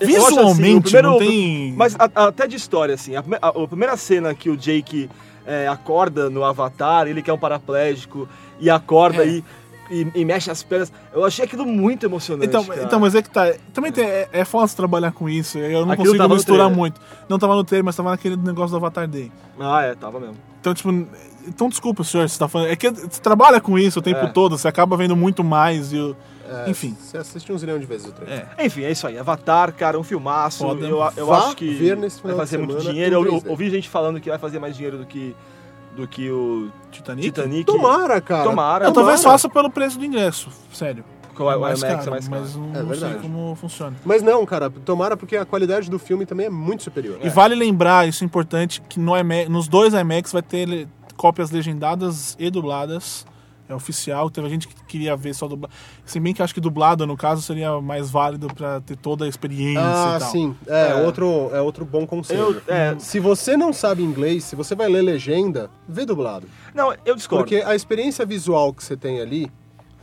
assim, 0.00 0.06
visualmente 0.06 0.76
o 0.78 0.82
primeiro- 0.82 1.10
não 1.12 1.18
tem. 1.18 1.72
Mas 1.76 1.94
a- 1.98 2.26
até 2.26 2.46
de 2.46 2.56
história, 2.56 2.94
assim, 2.96 3.14
a, 3.16 3.24
a- 3.40 3.48
a 3.48 3.68
primeira 3.68 3.96
cena 3.96 4.34
que 4.34 4.50
o 4.50 4.56
Jake 4.56 5.08
é, 5.46 5.66
acorda 5.66 6.28
no 6.28 6.44
Avatar, 6.44 7.06
ele 7.08 7.22
que 7.22 7.30
é 7.30 7.32
um 7.32 7.38
paraplégico, 7.38 8.28
e 8.60 8.68
acorda 8.68 9.24
É. 9.24 9.28
e, 9.28 9.44
e, 9.90 10.06
e 10.14 10.24
mexe 10.24 10.50
as 10.50 10.62
pernas. 10.62 10.92
Eu 11.12 11.24
achei 11.24 11.44
aquilo 11.44 11.66
muito 11.66 12.06
emocionante. 12.06 12.46
Então, 12.48 12.64
cara. 12.64 12.82
então, 12.84 13.00
mas 13.00 13.14
é 13.14 13.22
que 13.22 13.30
tá. 13.30 13.52
Também 13.74 13.90
tem- 13.92 14.04
é, 14.06 14.28
é 14.32 14.44
fácil 14.44 14.76
trabalhar 14.76 15.12
com 15.12 15.28
isso. 15.28 15.58
Eu 15.58 15.84
não 15.84 15.92
Aquilo 15.92 16.12
consigo 16.16 16.34
misturar 16.34 16.70
muito. 16.70 17.00
Não 17.28 17.38
tava 17.38 17.54
no 17.54 17.64
trailer, 17.64 17.84
mas 17.84 17.96
tava 17.96 18.10
naquele 18.10 18.36
negócio 18.36 18.70
do 18.70 18.76
Avatar 18.76 19.06
Day. 19.08 19.30
Ah, 19.58 19.82
é, 19.82 19.94
tava 19.94 20.20
mesmo. 20.20 20.36
Então, 20.60 20.72
tipo, 20.74 20.90
então 21.46 21.68
desculpa, 21.68 22.04
senhor, 22.04 22.28
você 22.28 22.38
tá 22.38 22.46
falando. 22.48 22.68
É 22.68 22.76
que 22.76 22.88
você 22.90 23.20
trabalha 23.20 23.60
com 23.60 23.78
isso 23.78 23.98
o 23.98 24.02
tempo 24.02 24.20
É. 24.26 24.28
todo, 24.28 24.56
você 24.58 24.68
acaba 24.68 24.96
vendo 24.96 25.16
muito 25.16 25.42
mais 25.42 25.92
e. 25.92 25.98
o- 25.98 26.16
É, 26.66 26.68
Enfim. 26.68 26.96
Você 27.00 27.16
assiste 27.16 27.52
um 27.52 27.56
zilhão 27.56 27.78
de 27.78 27.86
vezes 27.86 28.08
o 28.08 28.12
trailer. 28.12 28.44
É. 28.58 28.66
Enfim, 28.66 28.82
é 28.82 28.90
isso 28.90 29.06
aí. 29.06 29.16
Avatar, 29.16 29.72
cara, 29.72 29.96
um 29.96 30.02
filmaço. 30.02 30.64
Foda. 30.64 30.84
Eu, 30.84 30.98
eu 31.16 31.32
acho 31.32 31.54
que 31.54 31.72
ver 31.74 31.96
nesse 31.96 32.20
vai 32.20 32.34
fazer 32.34 32.58
muito 32.58 32.80
dinheiro. 32.82 33.14
Eu, 33.14 33.24
eu 33.24 33.32
3D. 33.40 33.48
ouvi 33.50 33.70
gente 33.70 33.88
falando 33.88 34.20
que 34.20 34.28
vai 34.28 34.36
fazer 34.38 34.58
mais 34.58 34.74
dinheiro 34.74 34.98
do 34.98 35.06
que, 35.06 35.34
do 36.00 36.08
que 36.08 36.30
o 36.30 36.70
Titanic? 36.90 37.26
Titanic. 37.28 37.64
Tomara, 37.64 38.20
cara. 38.20 38.44
Tomara. 38.44 38.84
Não, 38.86 38.92
talvez 38.92 39.22
faça 39.22 39.48
pelo 39.48 39.70
preço 39.70 39.98
do 39.98 40.04
ingresso, 40.04 40.48
sério. 40.72 41.04
O 41.38 41.50
É 41.50 41.54
IMAX 41.56 41.82
mais 41.82 41.82
é 41.82 42.10
mais 42.10 42.28
caro. 42.28 42.42
mas 42.42 42.54
não, 42.56 42.74
É 42.74 42.82
não 42.82 42.94
sei 42.94 43.14
como 43.14 43.54
funciona. 43.54 43.96
Mas 44.04 44.22
não, 44.22 44.44
cara, 44.44 44.68
tomara 44.68 45.16
porque 45.16 45.36
a 45.38 45.46
qualidade 45.46 45.88
do 45.88 45.98
filme 45.98 46.26
também 46.26 46.46
é 46.46 46.50
muito 46.50 46.82
superior. 46.82 47.18
E 47.22 47.30
vale 47.30 47.54
lembrar, 47.54 48.06
isso 48.06 48.22
é 48.22 48.26
importante, 48.26 48.82
que 48.86 49.00
no 49.00 49.16
IMAX, 49.16 49.48
nos 49.48 49.66
dois 49.66 49.94
IMAX 49.94 50.32
vai 50.32 50.42
ter 50.42 50.86
cópias 51.16 51.50
legendadas 51.50 52.36
e 52.38 52.50
dubladas. 52.50 53.24
É 53.70 53.74
oficial, 53.74 54.28
teve 54.28 54.48
gente 54.48 54.66
que 54.66 54.74
queria 54.84 55.14
ver 55.16 55.32
só 55.32 55.46
dublado. 55.46 55.72
Se 56.04 56.18
bem 56.18 56.34
que 56.34 56.42
acho 56.42 56.52
que 56.52 56.60
dublado, 56.60 57.06
no 57.06 57.16
caso, 57.16 57.40
seria 57.40 57.80
mais 57.80 58.10
válido 58.10 58.48
pra 58.48 58.80
ter 58.80 58.96
toda 58.96 59.24
a 59.24 59.28
experiência 59.28 59.80
Ah, 59.80 60.16
e 60.16 60.18
tal. 60.18 60.30
sim. 60.30 60.56
É, 60.66 60.88
É. 60.88 60.94
Outro, 61.06 61.50
é 61.52 61.60
outro 61.60 61.84
bom 61.84 62.04
conselho. 62.06 62.60
Eu- 62.66 62.74
é. 62.74 62.96
Se 62.98 63.20
você 63.20 63.56
não 63.56 63.72
sabe 63.72 64.02
inglês, 64.02 64.42
se 64.42 64.56
você 64.56 64.74
vai 64.74 64.88
ler 64.88 65.02
legenda, 65.02 65.70
vê 65.88 66.04
dublado. 66.04 66.48
Não, 66.74 66.92
eu 67.04 67.14
discordo. 67.14 67.44
Porque 67.44 67.62
a 67.64 67.74
experiência 67.76 68.26
visual 68.26 68.74
que 68.74 68.82
você 68.82 68.96
tem 68.96 69.20
ali, 69.20 69.50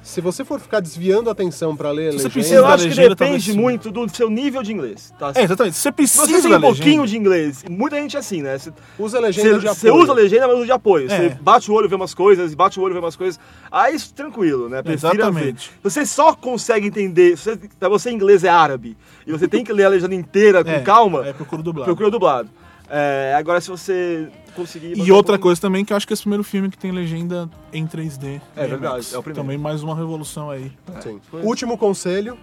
se 0.07 0.21
você 0.21 0.45
for 0.45 0.59
ficar 0.59 0.79
desviando 0.79 1.29
a 1.29 1.33
atenção 1.33 1.75
pra 1.75 1.91
ler 1.91 2.13
Se 2.13 2.19
você 2.19 2.23
legenda... 2.23 2.33
precisa 2.33 2.55
eu 2.55 2.65
acho 2.65 2.83
que 2.83 2.89
legenda, 2.89 3.09
depende 3.15 3.53
muito 3.53 3.91
do 3.91 4.07
seu 4.09 4.29
nível 4.29 4.63
de 4.63 4.71
inglês. 4.71 5.13
Tá? 5.19 5.33
É, 5.35 5.43
exatamente. 5.43 5.75
Se 5.75 5.81
você 5.81 5.91
precisa 5.91 6.25
você 6.25 6.41
tem 6.41 6.49
da 6.51 6.57
um 6.57 6.61
pouquinho 6.61 7.05
de 7.05 7.17
inglês, 7.17 7.65
muita 7.69 7.97
gente 7.97 8.15
é 8.15 8.19
assim, 8.19 8.41
né? 8.41 8.57
Você, 8.57 8.71
Usa 8.97 9.17
a 9.17 9.21
legenda 9.21 9.59
de 9.59 9.67
você, 9.67 9.67
apoio. 9.67 9.93
você 9.93 10.03
usa 10.03 10.11
a 10.11 10.15
legenda, 10.15 10.47
mas 10.47 10.57
usa 10.57 10.65
de 10.65 10.71
apoio. 10.71 11.11
É. 11.11 11.29
Você 11.29 11.37
bate 11.41 11.69
o 11.69 11.73
olho, 11.73 11.89
vê 11.89 11.95
umas 11.95 12.13
coisas, 12.13 12.55
bate 12.55 12.79
o 12.79 12.83
olho, 12.83 12.93
vê 12.93 12.99
umas 12.99 13.15
coisas. 13.17 13.39
Aí, 13.69 13.95
isso, 13.95 14.13
tranquilo, 14.13 14.69
né? 14.69 14.81
Prefira 14.81 15.13
Exatamente. 15.13 15.69
ver. 15.71 15.79
Você 15.83 16.05
só 16.05 16.33
consegue 16.33 16.87
entender, 16.87 17.37
se 17.37 17.43
você, 17.43 17.59
pra 17.77 17.89
você 17.89 18.09
inglês 18.09 18.43
é 18.45 18.49
árabe, 18.49 18.95
e 19.25 19.31
você 19.31 19.47
tem 19.47 19.63
que 19.63 19.73
ler 19.73 19.83
a 19.85 19.89
legenda 19.89 20.15
inteira 20.15 20.63
com 20.63 20.71
É, 20.71 20.79
calma, 20.79 21.27
é, 21.27 21.33
procura 21.33 21.61
dublado. 21.61 21.85
procura 21.85 22.09
dublado. 22.09 22.49
É, 22.89 23.35
agora, 23.37 23.59
se 23.61 23.69
você 23.69 24.27
conseguir... 24.55 24.97
E 24.97 25.11
outra 25.11 25.37
coisa 25.37 25.59
também, 25.59 25.83
que 25.85 25.91
eu 25.93 25.97
acho 25.97 26.07
que 26.07 26.13
esse 26.13 26.21
primeiro 26.23 26.43
filme 26.43 26.69
que 26.69 26.77
tem 26.77 26.91
legenda 26.91 27.49
em 27.73 27.85
3D. 27.85 28.41
É 28.55 28.65
em 28.65 28.69
verdade, 28.69 29.07
é 29.13 29.17
o 29.17 29.23
primeiro. 29.23 29.43
Também 29.43 29.57
mais 29.57 29.83
uma 29.83 29.95
revolução 29.95 30.49
aí. 30.49 30.71
Sim. 31.01 31.19
Último 31.43 31.77
conselho. 31.77 32.37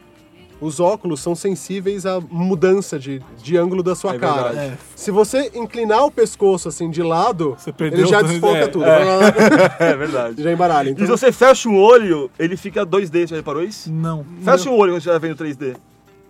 Os 0.61 0.79
óculos 0.79 1.21
são 1.21 1.35
sensíveis 1.35 2.07
à 2.07 2.21
mudança 2.21 2.97
de, 2.97 3.21
de 3.43 3.57
ângulo 3.57 3.83
da 3.83 3.95
sua 3.97 4.15
É 4.15 4.19
cara. 4.19 4.43
verdade. 4.53 4.59
É. 4.75 4.79
Se 4.95 5.11
você 5.11 5.51
inclinar 5.55 6.05
o 6.05 6.11
pescoço 6.12 6.69
assim 6.69 6.89
de 6.89 7.03
lado, 7.03 7.57
Você 7.59 7.73
perdeu 7.73 8.01
ele 8.01 8.09
já 8.09 8.21
o- 8.21 8.23
desfoca 8.25 8.59
é, 8.59 8.66
tudo. 8.69 8.85
É 9.81 9.97
verdade. 9.97 10.43
já 10.43 10.53
embaralha. 10.53 10.91
E 10.91 10.93
Então, 10.93 11.05
se 11.07 11.11
você 11.11 11.33
fecha 11.33 11.69
um 11.69 11.77
olho, 11.77 12.31
ele 12.39 12.57
fica 12.57 12.87
2D, 12.87 13.23
você 13.23 13.27
já 13.27 13.37
reparou 13.37 13.62
isso? 13.65 13.93
Não. 13.93 14.25
Fecha 14.43 14.71
um 14.71 14.75
olho 14.75 14.93
quando 14.93 15.03
você 15.03 15.11
estiver 15.11 15.19
vendo 15.19 15.37
3D. 15.37 15.77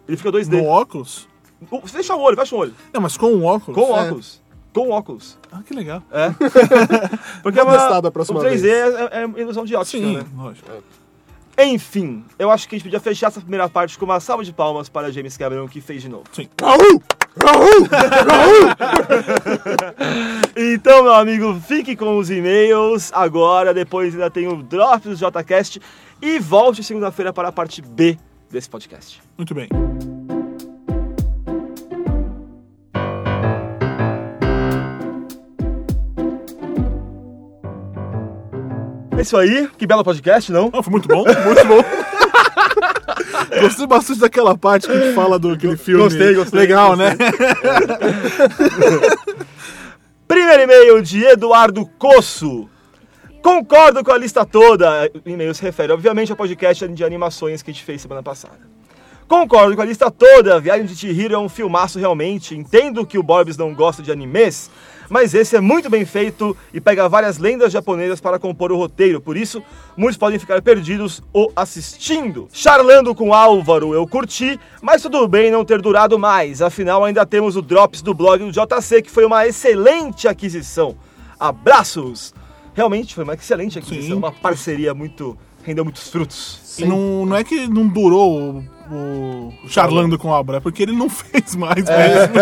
Ele 0.09 0.17
fica 0.17 0.33
2D. 0.33 0.57
No 0.57 0.65
óculos? 0.65 1.29
O- 1.71 1.87
Fecha 1.87 2.15
o 2.15 2.21
olho, 2.21 2.37
fecha 2.37 2.55
o 2.55 2.59
olho. 2.59 2.75
Não, 2.93 3.01
mas 3.01 3.17
com 3.17 3.27
o 3.27 3.45
óculos? 3.45 3.75
Com 3.81 3.97
É. 3.97 4.03
óculos. 4.07 4.43
Com 4.73 4.91
óculos. 4.91 5.39
Ah, 5.53 5.61
que 5.65 5.73
legal. 5.75 6.03
É. 6.11 6.31
Porque 7.43 7.63
Vou 7.63 7.73
testar 7.73 8.01
da 8.01 8.11
próxima 8.11 8.41
o 8.41 8.43
3D 8.43 8.61
vez. 8.63 8.95
É, 8.95 9.23
é 9.23 9.41
ilusão 9.41 9.65
de 9.65 9.77
ótica, 9.77 9.99
Sim, 10.03 10.17
né? 10.17 10.25
lógico. 10.37 10.69
Enfim, 11.57 12.25
eu 12.37 12.51
acho 12.51 12.69
que 12.69 12.75
a 12.75 12.79
gente 12.79 12.85
podia 12.87 12.99
fechar 12.99 13.29
essa 13.29 13.41
primeira 13.41 13.69
parte 13.69 13.97
com 13.97 14.05
uma 14.05 14.19
salva 14.19 14.43
de 14.45 14.53
palmas 14.53 14.89
para 14.89 15.13
James 15.13 15.37
Cameron, 15.37 15.69
que 15.69 15.81
fez 15.81 16.03
de 16.03 16.09
novo. 16.09 16.25
Sim. 16.33 16.49
Então, 20.57 21.03
meu 21.03 21.15
amigo, 21.15 21.61
fique 21.67 21.97
com 21.97 22.17
os 22.19 22.31
e-mails 22.31 23.11
agora, 23.13 23.75
depois 23.75 24.15
ainda 24.15 24.31
tem 24.31 24.47
o 24.47 24.63
Drops 24.63 25.05
do 25.05 25.17
JCast 25.17 25.81
e 26.23 26.39
volte 26.39 26.83
segunda-feira 26.83 27.33
para 27.33 27.49
a 27.49 27.53
parte 27.53 27.83
B 27.83 28.17
desse 28.51 28.69
podcast. 28.71 29.21
Muito 29.37 29.55
bem. 29.55 29.69
É 39.17 39.21
isso 39.21 39.37
aí, 39.37 39.69
que 39.79 39.87
belo 39.87 40.03
podcast, 40.03 40.51
não? 40.51 40.71
Ah, 40.73 40.83
foi 40.83 40.91
muito 40.91 41.07
bom, 41.07 41.25
muito 41.25 41.65
bom. 41.67 41.85
Gostei 43.61 43.87
bastante 43.87 44.21
daquela 44.21 44.59
parte 44.59 44.87
que 44.87 44.93
a 44.93 45.01
gente 45.01 45.15
fala 45.15 45.39
do 45.39 45.53
aquele 45.53 45.77
filme. 45.77 46.03
Gostei, 46.03 46.35
gostei, 46.35 46.61
Legal, 46.61 46.97
né? 46.97 47.17
Primeiro 50.27 50.63
e-mail 50.63 51.01
de 51.03 51.25
Eduardo 51.25 51.87
Coço. 51.99 52.69
Concordo 53.43 54.03
com 54.03 54.11
a 54.11 54.19
lista 54.19 54.45
toda. 54.45 55.11
O 55.25 55.29
e-mail 55.29 55.55
se 55.55 55.63
refere, 55.63 55.93
obviamente, 55.93 56.33
ao 56.33 56.37
podcast 56.37 56.89
de 56.89 57.05
animações 57.05 57.63
que 57.63 57.71
a 57.71 57.75
gente 57.75 57.85
fez 57.85 58.03
semana 58.03 58.23
passada. 58.23 58.59
Concordo 59.29 59.77
com 59.77 59.83
a 59.83 59.85
lista 59.85 60.11
toda. 60.11 60.59
Viagem 60.59 60.87
de 60.87 60.97
Chihiro 60.97 61.35
é 61.35 61.39
um 61.39 61.49
filmaço 61.49 61.99
realmente. 61.99 62.57
Entendo 62.57 63.07
que 63.07 63.19
o 63.19 63.23
Borbs 63.23 63.57
não 63.57 63.75
gosta 63.75 64.03
de 64.03 64.11
animes, 64.11 64.71
mas 65.09 65.35
esse 65.35 65.57
é 65.57 65.61
muito 65.61 65.91
bem 65.91 66.05
feito 66.05 66.57
e 66.73 66.81
pega 66.81 67.09
várias 67.09 67.39
lendas 67.39 67.73
japonesas 67.73 68.21
para 68.21 68.39
compor 68.39 68.73
o 68.73 68.77
roteiro. 68.77 69.21
Por 69.21 69.37
isso, 69.37 69.63
muitos 69.97 70.17
podem 70.17 70.39
ficar 70.39 70.61
perdidos 70.63 71.23
o 71.33 71.51
assistindo. 71.55 72.49
Charlando 72.53 73.15
com 73.15 73.33
Álvaro, 73.35 73.95
eu 73.95 74.07
curti, 74.07 74.59
mas 74.83 75.03
tudo 75.03 75.27
bem 75.29 75.51
não 75.51 75.65
ter 75.65 75.81
durado 75.81 76.19
mais. 76.19 76.63
Afinal, 76.63 77.05
ainda 77.05 77.25
temos 77.27 77.57
o 77.57 77.63
Drops 77.63 78.03
do 78.03 78.15
blog 78.15 78.45
do 78.45 78.53
JC, 78.53 79.03
que 79.03 79.11
foi 79.11 79.25
uma 79.25 79.47
excelente 79.47 80.29
aquisição. 80.29 80.97
Abraços! 81.39 82.35
Realmente 82.75 83.15
foi 83.15 83.23
uma 83.25 83.35
excelente 83.35 83.79
aquisição, 83.79 84.17
Sim. 84.17 84.19
uma 84.19 84.33
parceria 84.33 84.93
muito. 84.93 85.39
rendeu 85.63 85.85
muitos 85.85 86.09
frutos. 86.09 86.79
E 86.79 86.85
não, 86.85 87.25
não 87.25 87.37
é 87.37 87.45
que 87.45 87.69
não 87.69 87.87
durou 87.87 88.65
o, 88.91 89.53
o 89.65 89.69
Charlando 89.69 90.19
com 90.19 90.33
a 90.33 90.39
obra, 90.41 90.57
é 90.59 90.61
porque 90.61 90.83
ele 90.83 90.93
não 90.93 91.09
fez 91.11 91.55
mais 91.57 91.85
mesmo. 91.85 92.35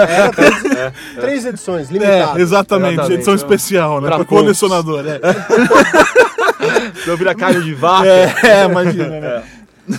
três 1.20 1.44
edições, 1.44 1.88
É, 1.90 1.92
limitadas. 1.92 2.36
exatamente, 2.42 2.92
Exatamente. 2.94 3.14
edição 3.14 3.34
especial, 3.34 4.00
né? 4.00 4.08
Pra 4.08 4.24
colecionador, 4.24 5.04
é. 5.06 5.20
Não 7.06 7.16
vira 7.16 7.34
carne 7.34 7.62
de 7.62 7.74
vaca. 7.74 8.06
É, 8.06 8.64
imagina, 8.64 9.08
né? 9.20 9.42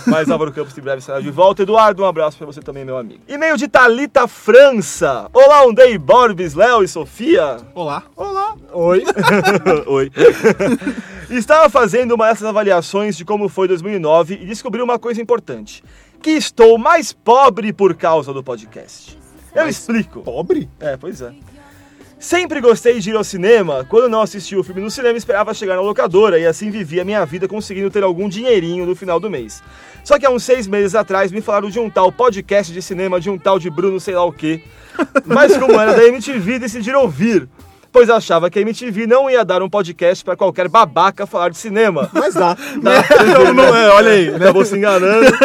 Mas 0.06 0.30
Álvaro 0.30 0.50
Campos 0.50 0.76
em 0.78 0.80
breve 0.80 1.02
será 1.02 1.20
de 1.20 1.30
volta. 1.30 1.62
Eduardo, 1.62 2.02
um 2.02 2.06
abraço 2.06 2.38
pra 2.38 2.46
você 2.46 2.62
também, 2.62 2.84
meu 2.86 2.96
amigo. 2.96 3.20
E-mail 3.28 3.56
de 3.58 3.68
Thalita 3.68 4.26
França. 4.26 5.28
Olá, 5.32 5.66
um 5.66 5.74
day, 5.74 5.98
Borbs, 5.98 6.54
Léo 6.54 6.82
e 6.82 6.88
Sofia. 6.88 7.58
Olá. 7.74 8.02
Olá. 8.16 8.54
Oi. 8.72 9.04
Oi. 9.86 10.10
Estava 11.28 11.68
fazendo 11.68 12.14
uma 12.14 12.28
dessas 12.28 12.48
avaliações 12.48 13.14
de 13.16 13.24
como 13.26 13.48
foi 13.48 13.68
2009 13.68 14.38
e 14.40 14.46
descobri 14.46 14.80
uma 14.80 14.98
coisa 14.98 15.20
importante. 15.20 15.84
Que 16.24 16.30
estou 16.30 16.78
mais 16.78 17.12
pobre 17.12 17.70
por 17.70 17.94
causa 17.94 18.32
do 18.32 18.42
podcast. 18.42 19.18
Eu 19.54 19.68
explico. 19.68 20.22
Pobre? 20.22 20.70
É, 20.80 20.96
pois 20.96 21.20
é. 21.20 21.34
Sempre 22.18 22.62
gostei 22.62 22.98
de 22.98 23.10
ir 23.10 23.14
ao 23.14 23.22
cinema. 23.22 23.84
Quando 23.90 24.08
não 24.08 24.22
assistia 24.22 24.58
o 24.58 24.64
filme 24.64 24.80
no 24.80 24.90
cinema, 24.90 25.18
esperava 25.18 25.52
chegar 25.52 25.74
na 25.76 25.82
locadora 25.82 26.38
e 26.38 26.46
assim 26.46 26.70
vivia 26.70 27.04
minha 27.04 27.26
vida 27.26 27.46
conseguindo 27.46 27.90
ter 27.90 28.02
algum 28.02 28.26
dinheirinho 28.26 28.86
no 28.86 28.96
final 28.96 29.20
do 29.20 29.28
mês. 29.28 29.62
Só 30.02 30.18
que 30.18 30.24
há 30.24 30.30
uns 30.30 30.44
seis 30.44 30.66
meses 30.66 30.94
atrás 30.94 31.30
me 31.30 31.42
falaram 31.42 31.68
de 31.68 31.78
um 31.78 31.90
tal 31.90 32.10
podcast 32.10 32.72
de 32.72 32.80
cinema 32.80 33.20
de 33.20 33.28
um 33.28 33.36
tal 33.36 33.58
de 33.58 33.68
Bruno 33.68 34.00
sei 34.00 34.14
lá 34.14 34.24
o 34.24 34.32
quê. 34.32 34.62
Mas 35.26 35.54
como 35.58 35.78
era 35.78 35.92
da 35.92 36.04
MTV, 36.04 36.58
decidiram 36.58 37.02
ouvir. 37.02 37.46
Pois 37.94 38.10
achava 38.10 38.50
que 38.50 38.58
a 38.58 38.62
MTV 38.62 39.06
não 39.06 39.30
ia 39.30 39.44
dar 39.44 39.62
um 39.62 39.70
podcast 39.70 40.24
pra 40.24 40.34
qualquer 40.34 40.68
babaca 40.68 41.28
falar 41.28 41.50
de 41.50 41.56
cinema. 41.56 42.10
Mas 42.12 42.34
dá. 42.34 42.56
Então, 42.74 43.54
não 43.54 43.72
é, 43.74 43.88
olha 43.88 44.10
aí, 44.10 44.30
né? 44.32 44.36
Acabou 44.36 44.64
se 44.64 44.76
enganando. 44.76 45.26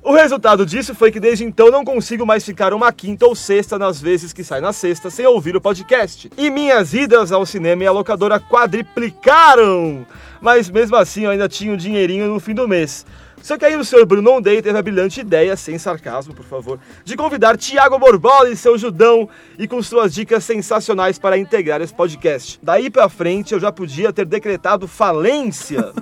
O 0.00 0.12
resultado 0.14 0.64
disso 0.64 0.94
foi 0.94 1.12
que 1.12 1.20
desde 1.20 1.44
então 1.44 1.70
não 1.70 1.84
consigo 1.84 2.24
mais 2.24 2.42
ficar 2.42 2.72
uma 2.72 2.90
quinta 2.90 3.26
ou 3.26 3.34
sexta 3.34 3.78
nas 3.78 4.00
vezes 4.00 4.32
que 4.32 4.42
sai 4.42 4.58
na 4.58 4.72
sexta 4.72 5.10
sem 5.10 5.26
ouvir 5.26 5.54
o 5.54 5.60
podcast. 5.60 6.30
E 6.34 6.48
minhas 6.48 6.94
idas 6.94 7.30
ao 7.30 7.44
cinema 7.44 7.84
e 7.84 7.86
à 7.86 7.92
locadora 7.92 8.40
quadriplicaram! 8.40 10.06
Mas 10.40 10.70
mesmo 10.70 10.96
assim 10.96 11.24
eu 11.24 11.30
ainda 11.30 11.46
tinha 11.46 11.70
um 11.70 11.76
dinheirinho 11.76 12.26
no 12.26 12.40
fim 12.40 12.54
do 12.54 12.66
mês. 12.66 13.04
Só 13.42 13.56
que 13.56 13.64
aí 13.64 13.76
o 13.76 13.84
senhor 13.84 14.04
Bruno 14.06 14.32
Ondei 14.32 14.60
teve 14.60 14.78
a 14.78 14.82
brilhante 14.82 15.20
ideia, 15.20 15.56
sem 15.56 15.78
sarcasmo, 15.78 16.34
por 16.34 16.44
favor, 16.44 16.78
de 17.04 17.16
convidar 17.16 17.56
Tiago 17.56 17.98
Borbola 17.98 18.50
e 18.50 18.56
seu 18.56 18.76
Judão 18.76 19.28
e 19.58 19.66
com 19.66 19.82
suas 19.82 20.14
dicas 20.14 20.44
sensacionais 20.44 21.18
para 21.18 21.38
integrar 21.38 21.80
esse 21.80 21.94
podcast. 21.94 22.58
Daí 22.62 22.90
pra 22.90 23.08
frente 23.08 23.54
eu 23.54 23.60
já 23.60 23.72
podia 23.72 24.12
ter 24.12 24.26
decretado 24.26 24.86
falência. 24.86 25.92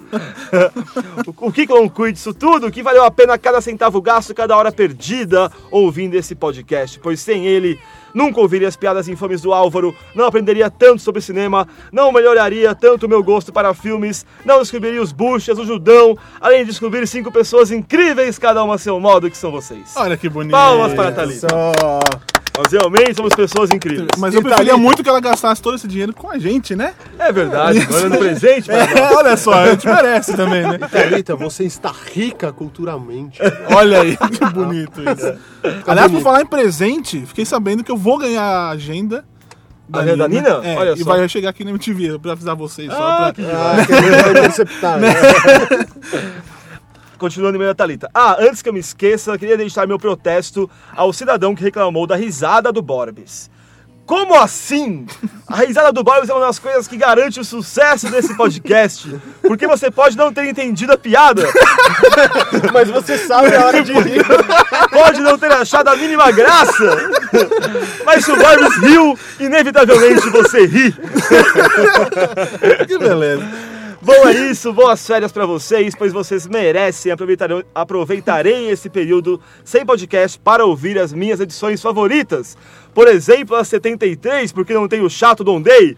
o 1.37 1.53
que 1.53 1.67
conclui 1.67 2.13
disso 2.13 2.35
tudo? 2.35 2.71
Que 2.71 2.83
valeu 2.83 3.05
a 3.05 3.11
pena 3.11 3.39
cada 3.39 3.61
centavo 3.61 4.01
gasto, 4.01 4.35
cada 4.35 4.57
hora 4.57 4.73
perdida 4.73 5.51
ouvindo 5.71 6.15
esse 6.15 6.35
podcast, 6.35 6.99
pois 7.01 7.21
sem 7.21 7.47
ele 7.47 7.79
nunca 8.17 8.41
ouviria 8.41 8.67
as 8.67 8.77
piadas 8.77 9.09
infames 9.09 9.43
do 9.43 9.53
Álvaro, 9.53 9.95
não 10.15 10.25
aprenderia 10.25 10.71
tanto 10.71 11.03
sobre 11.03 11.21
cinema, 11.21 11.69
não 11.93 12.11
melhoraria 12.11 12.75
tanto 12.75 13.05
o 13.05 13.09
meu 13.09 13.23
gosto 13.23 13.53
para 13.53 13.75
filmes, 13.75 14.25
não 14.43 14.61
descobriria 14.61 15.03
os 15.03 15.13
buchas, 15.13 15.59
o 15.59 15.67
judão, 15.67 16.17
além 16.41 16.61
de 16.61 16.71
descobrir 16.71 17.07
cinco 17.07 17.31
pessoas 17.31 17.71
incríveis, 17.71 18.39
cada 18.39 18.65
uma 18.65 18.77
a 18.77 18.79
seu 18.79 18.99
modo, 18.99 19.31
que 19.31 19.37
são 19.37 19.51
vocês. 19.51 19.93
Olha 19.97 20.17
que 20.17 20.31
bonito. 20.31 20.53
Palmas 20.53 20.95
para 20.95 21.11
a 21.11 21.13
Thalita. 21.13 21.47
Só. 22.57 22.63
Nós 22.63 22.73
realmente 22.73 23.15
somos 23.15 23.35
pessoas 23.35 23.71
incríveis. 23.71 24.09
Mas 24.19 24.35
eu 24.35 24.43
preferia 24.43 24.77
muito 24.77 25.03
que 25.03 25.09
ela 25.09 25.21
gastasse 25.21 25.61
todo 25.61 25.77
esse 25.77 25.87
dinheiro 25.87 26.13
com 26.15 26.31
a 26.31 26.39
gente, 26.39 26.75
né? 26.75 26.95
É 27.19 27.31
verdade, 27.31 27.87
mandando 27.91 28.19
presente. 28.19 28.71
É, 28.77 29.15
olha 29.15 29.37
só, 29.37 29.53
a 29.53 29.71
gente 29.71 29.87
merece 29.87 30.35
também, 30.35 30.63
né? 30.63 30.79
Thalita, 30.79 31.37
você 31.37 31.65
está 31.65 31.93
rica 32.13 32.53
culturalmente. 32.53 33.39
Olha 33.75 34.01
aí, 34.03 34.17
que 34.17 34.45
bonito 34.53 35.01
isso. 35.03 35.39
Aliás, 35.87 36.11
por 36.11 36.21
falar 36.23 36.43
em 36.43 36.47
presente, 36.47 37.25
fiquei 37.27 37.45
sabendo 37.45 37.85
que 37.85 37.91
eu 37.91 37.97
vou 37.97 38.19
ganhar 38.19 38.43
a 38.43 38.71
agenda. 38.71 39.25
A 39.93 40.01
agenda 40.01 40.17
da 40.17 40.29
Nina? 40.29 40.49
É, 40.65 40.77
Olha 40.77 40.93
e 40.95 40.99
só. 40.99 41.05
vai 41.05 41.29
chegar 41.29 41.51
aqui 41.51 41.65
na 41.65 41.71
MTV, 41.71 42.19
pra 42.19 42.33
avisar 42.33 42.57
vocês. 42.57 42.91
só 42.91 42.99
Ah, 43.01 43.33
pra... 43.33 43.33
que 43.33 43.43
Ah, 43.51 43.87
que 43.87 43.93
vai 43.93 44.31
interceptar. 44.31 44.99
né? 45.01 45.09
Continuando 47.19 47.57
em 47.57 47.59
meio 47.59 47.71
da 47.71 47.75
Thalita. 47.75 48.11
Ah, 48.15 48.37
antes 48.39 48.61
que 48.63 48.69
eu 48.69 48.73
me 48.73 48.81
esqueça, 48.81 49.37
queria 49.39 49.57
deixar 49.57 49.87
meu 49.87 49.99
protesto 49.99 50.69
ao 50.95 51.13
cidadão 51.13 51.55
que 51.55 51.63
reclamou 51.63 52.07
da 52.07 52.17
risada 52.17 52.71
do 52.71 52.83
Borbes. 52.83 53.51
Como 54.07 54.37
assim? 54.37 55.05
A 55.49 55.57
risada 55.57 55.93
do 55.93 56.05
Borbes 56.05 56.29
é 56.29 56.33
uma 56.33 56.47
das 56.47 56.61
coisas 56.61 56.87
que 56.87 56.97
garante 56.97 57.41
o 57.41 57.45
sucesso 57.45 58.09
desse 58.09 58.37
podcast. 58.37 59.21
Porque 59.43 59.67
você 59.67 59.91
pode 59.91 60.17
não 60.17 60.33
ter 60.33 60.45
entendido 60.45 60.93
a 60.93 60.97
piada, 60.97 61.43
Mas 62.73 62.89
você 62.89 63.19
sabe 63.19 63.57
a 63.57 63.67
hora 63.67 63.83
de 63.83 63.93
rir. 63.93 64.25
pode 64.91 65.21
não 65.21 65.37
ter 65.37 65.51
achado 65.51 65.89
a 65.89 65.97
mínima 65.97 66.31
graça. 66.31 67.11
Mas 68.05 68.25
se 68.25 68.31
o 68.31 68.37
Borbes 68.37 68.77
riu, 68.77 69.19
inevitavelmente 69.41 70.31
você 70.31 70.67
ri. 70.67 70.95
Que 72.87 72.99
beleza. 72.99 73.76
Bom, 74.07 74.29
é 74.29 74.33
isso. 74.53 74.73
Boas 74.73 75.05
férias 75.05 75.33
pra 75.33 75.45
vocês, 75.47 75.93
pois 75.97 76.13
vocês 76.13 76.47
merecem. 76.47 77.11
Aproveitarem, 77.11 77.65
aproveitarei 77.75 78.71
esse 78.71 78.89
período 78.89 79.41
sem 79.65 79.85
podcast 79.85 80.39
para 80.39 80.65
ouvir 80.65 80.97
as 80.97 81.13
minhas 81.13 81.41
edições 81.41 81.83
favoritas. 81.83 82.57
Por 82.95 83.09
exemplo, 83.09 83.57
a 83.57 83.65
73, 83.65 84.53
porque 84.53 84.73
não 84.73 84.87
tem 84.87 85.01
o 85.01 85.11
chato 85.11 85.43
do 85.43 85.59
Day. 85.59 85.97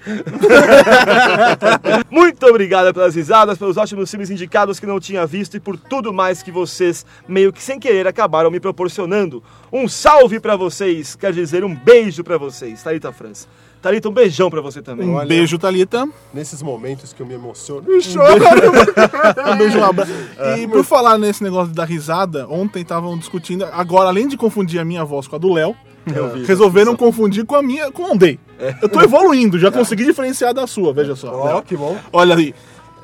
Muito 2.10 2.47
obrigado 2.47 2.94
pelas 2.94 3.14
risadas, 3.14 3.59
pelos 3.59 3.76
ótimos 3.76 4.10
filmes 4.10 4.30
indicados 4.30 4.80
que 4.80 4.86
não 4.86 4.98
tinha 4.98 5.26
visto 5.26 5.59
e 5.59 5.60
por 5.60 5.76
tudo 5.76 6.10
mais 6.10 6.43
que 6.43 6.51
vocês, 6.51 7.05
meio 7.28 7.52
que 7.52 7.62
sem 7.62 7.78
querer, 7.78 8.06
acabaram 8.06 8.51
me 8.51 8.59
proporcionando. 8.59 9.44
Um 9.70 9.86
salve 9.86 10.40
pra 10.40 10.56
vocês, 10.56 11.14
quer 11.14 11.35
dizer, 11.35 11.62
um 11.62 11.74
beijo 11.74 12.24
pra 12.24 12.39
vocês. 12.39 12.82
Thalita 12.82 13.12
França. 13.12 13.47
Thalita, 13.89 14.09
um 14.10 14.12
beijão 14.12 14.51
pra 14.51 14.60
você 14.60 14.82
também. 14.82 15.09
Um 15.09 15.27
beijo, 15.27 15.59
Thalita. 15.59 16.06
Nesses 16.35 16.60
momentos 16.60 17.15
que 17.15 17.23
eu 17.23 17.27
me 17.27 17.32
emociono. 17.32 17.81
Um 17.81 17.86
beijo, 17.86 18.19
um 19.81 19.85
abraço. 19.85 20.12
É. 20.39 20.59
E 20.59 20.69
por 20.69 20.85
falar 20.85 21.16
nesse 21.16 21.43
negócio 21.43 21.73
da 21.73 21.86
risada, 21.86 22.47
ontem 22.51 22.82
estavam 22.82 23.16
discutindo. 23.16 23.65
Agora, 23.73 24.10
além 24.10 24.28
de 24.28 24.36
confundir 24.36 24.78
a 24.78 24.85
minha 24.85 25.06
voz 25.06 25.27
com 25.27 25.36
a 25.36 25.39
do 25.39 25.51
Léo, 25.51 25.74
vi. 26.06 26.44
resolveram 26.44 26.94
confundir 26.94 27.47
com 27.47 27.55
a 27.55 27.62
minha, 27.62 27.90
com 27.90 28.02
o 28.02 28.12
Ondei. 28.12 28.39
Eu 28.82 28.90
tô 28.90 29.01
evoluindo, 29.01 29.59
já 29.59 29.70
consegui 29.70 30.05
diferenciar 30.05 30.52
da 30.52 30.66
sua, 30.66 30.93
veja 30.93 31.16
só. 31.16 31.32
Ó, 31.32 31.44
Léo. 31.47 31.62
que 31.62 31.74
bom. 31.74 31.97
Olha 32.12 32.36
aí. 32.36 32.55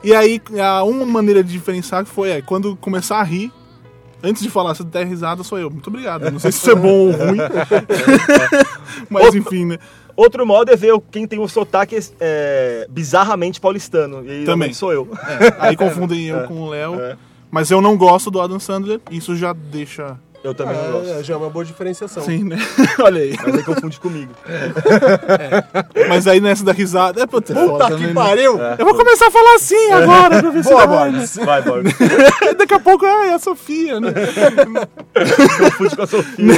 E 0.03 0.15
aí, 0.15 0.39
a 0.63 0.85
uma 0.85 1.07
maneira 1.07 1.43
de 1.43 1.51
diferenciar 1.51 2.05
foi 2.05 2.29
é, 2.29 2.43
quando 2.43 2.77
começar 2.77 3.21
a 3.21 3.23
rir, 3.23 3.51
antes 4.23 4.43
de 4.43 4.51
falar 4.51 4.75
se 4.75 4.85
der 4.85 5.07
risada, 5.07 5.43
sou 5.43 5.59
eu. 5.59 5.71
Muito 5.71 5.87
obrigado. 5.87 6.31
Não 6.31 6.39
sei 6.39 6.53
se 6.53 6.59
isso 6.59 6.71
é 6.71 6.75
bom 6.75 7.07
ou 7.07 7.11
ruim. 7.11 7.39
Mas 9.09 9.35
enfim, 9.35 9.65
né? 9.65 9.79
Outro 10.17 10.47
modo 10.47 10.71
é 10.73 10.77
ver 10.77 10.93
quem 11.11 11.27
tem 11.27 11.39
o 11.39 11.49
sotaque 11.49 11.99
é, 12.21 12.87
bizarramente 12.89 13.61
paulistano. 13.61 14.25
E 14.27 14.45
Também. 14.45 14.73
sou 14.73 14.93
eu. 14.93 15.09
É, 15.29 15.55
aí 15.69 15.77
confundem 15.77 16.27
eu 16.27 16.45
com 16.45 16.61
o 16.63 16.69
Léo. 16.69 16.97
Mas 17.51 17.71
eu 17.71 17.81
não 17.81 17.97
gosto 17.97 18.31
do 18.31 18.41
Adam 18.41 18.59
Sandler, 18.59 19.01
isso 19.11 19.37
já 19.37 19.53
deixa. 19.53 20.17
Eu 20.43 20.53
também 20.55 20.77
não 20.77 20.93
gosto. 20.93 21.09
É, 21.09 21.23
já 21.23 21.35
é 21.35 21.37
uma 21.39 21.49
boa 21.49 21.65
diferenciação. 21.65 22.23
Sim, 22.23 22.45
né? 22.45 22.59
Olha 23.01 23.23
aí. 23.23 23.35
Mas 23.43 23.55
aí 23.55 23.63
confunde 23.63 23.99
comigo. 23.99 24.31
Mas 26.07 26.27
aí 26.27 26.39
nessa 26.39 26.63
da 26.63 26.73
risada. 26.73 27.23
É 27.23 27.27
Puta 27.27 27.55
também, 27.55 27.99
que 27.99 28.07
né? 28.09 28.13
pariu! 28.13 28.59
Eu 28.79 28.85
vou 28.85 28.95
começar 28.95 29.29
a 29.29 29.31
falar 29.31 29.55
assim 29.55 29.91
agora 29.91 30.41
pra 30.41 30.51
ver 30.51 30.63
se 30.63 30.69
Boa, 30.69 30.87
vai, 30.87 31.09
Boris. 31.09 31.37
Vai? 31.37 31.63
Daqui 32.59 32.75
a 32.75 32.81
pouco, 32.81 33.07
ah, 33.07 33.27
é 33.27 33.35
a 33.35 33.39
Sofia, 33.39 33.99
né? 33.99 34.13
Confunde 35.61 35.97
com 35.97 36.03
a 36.03 36.07
Sofia. 36.07 36.55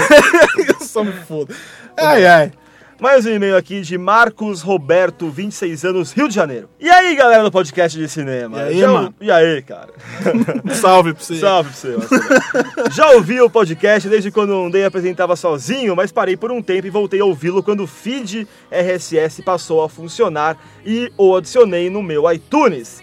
Eu 0.69 0.85
só 0.85 1.05
me 1.05 1.13
foda. 1.13 1.55
Ai, 1.97 2.27
ai. 2.27 2.53
Mais 2.99 3.27
um 3.27 3.31
e-mail 3.31 3.55
aqui 3.57 3.83
de 3.83 3.99
Marcos 3.99 4.63
Roberto, 4.63 5.29
26 5.29 5.85
anos, 5.85 6.13
Rio 6.13 6.29
de 6.29 6.35
Janeiro. 6.35 6.69
E 6.81 6.89
aí, 6.89 7.15
galera 7.15 7.43
do 7.43 7.51
podcast 7.53 7.97
de 7.99 8.09
cinema? 8.09 8.57
E 8.59 8.63
aí, 8.63 8.79
Já- 8.81 8.91
mano? 8.93 9.15
E 9.21 9.31
aí, 9.31 9.61
cara? 9.61 9.91
Salve 10.75 11.13
pra 11.13 11.23
você. 11.23 11.39
Salve 11.39 11.71
pra 11.71 11.79
você. 11.79 11.95
Marcelo. 11.95 12.91
Já 12.93 13.11
ouvi 13.11 13.39
o 13.41 13.51
podcast 13.51 14.09
desde 14.09 14.31
quando 14.31 14.51
o 14.51 14.65
Ondei 14.65 14.83
apresentava 14.85 15.37
sozinho, 15.37 15.95
mas 15.95 16.11
parei 16.11 16.39
por 16.39 16.51
um 16.51 16.63
tempo 16.63 16.87
e 16.87 16.91
voltei 16.91 17.21
a 17.21 17.25
ouvi-lo 17.27 17.63
quando 17.63 17.83
o 17.83 17.87
feed 17.87 18.49
RSS 18.71 19.43
passou 19.43 19.83
a 19.85 19.91
funcionar 19.91 20.57
e 20.85 21.13
o 21.19 21.37
adicionei 21.37 21.91
no 21.91 22.03
meu 22.03 22.31
iTunes. 22.33 23.03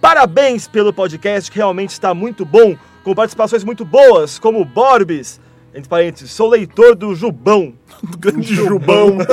Parabéns 0.00 0.68
pelo 0.68 0.92
podcast, 0.92 1.50
que 1.50 1.56
realmente 1.58 1.90
está 1.90 2.14
muito 2.14 2.44
bom, 2.44 2.76
com 3.02 3.14
participações 3.14 3.64
muito 3.64 3.84
boas, 3.84 4.38
como 4.38 4.60
o 4.60 4.64
Borbis. 4.64 5.40
Entre 5.74 5.88
parênteses, 5.88 6.30
sou 6.30 6.48
leitor 6.48 6.94
do 6.94 7.14
Jubão. 7.16 7.74
Grande 8.18 8.54
Jubão. 8.54 9.18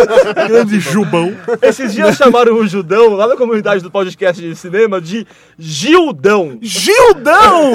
Grande 0.47 0.79
Jubão. 0.79 1.35
Esses 1.61 1.93
dias 1.93 2.15
chamaram 2.15 2.55
o 2.55 2.67
Judão, 2.67 3.13
lá 3.13 3.27
na 3.27 3.35
comunidade 3.35 3.83
do 3.83 3.91
podcast 3.91 4.41
de 4.41 4.55
cinema, 4.55 4.99
de 4.99 5.27
Gildão. 5.59 6.57
Gildão! 6.61 7.73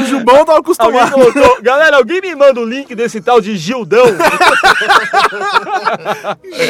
O 0.00 0.04
Jubão 0.04 0.44
tava 0.44 0.58
Alguém 0.58 0.60
acostumado. 0.60 1.12
colocou. 1.12 1.62
Galera, 1.62 1.96
alguém 1.96 2.20
me 2.20 2.34
manda 2.34 2.60
o 2.60 2.64
link 2.64 2.94
desse 2.94 3.20
tal 3.20 3.40
de 3.40 3.56
Gildão. 3.56 4.04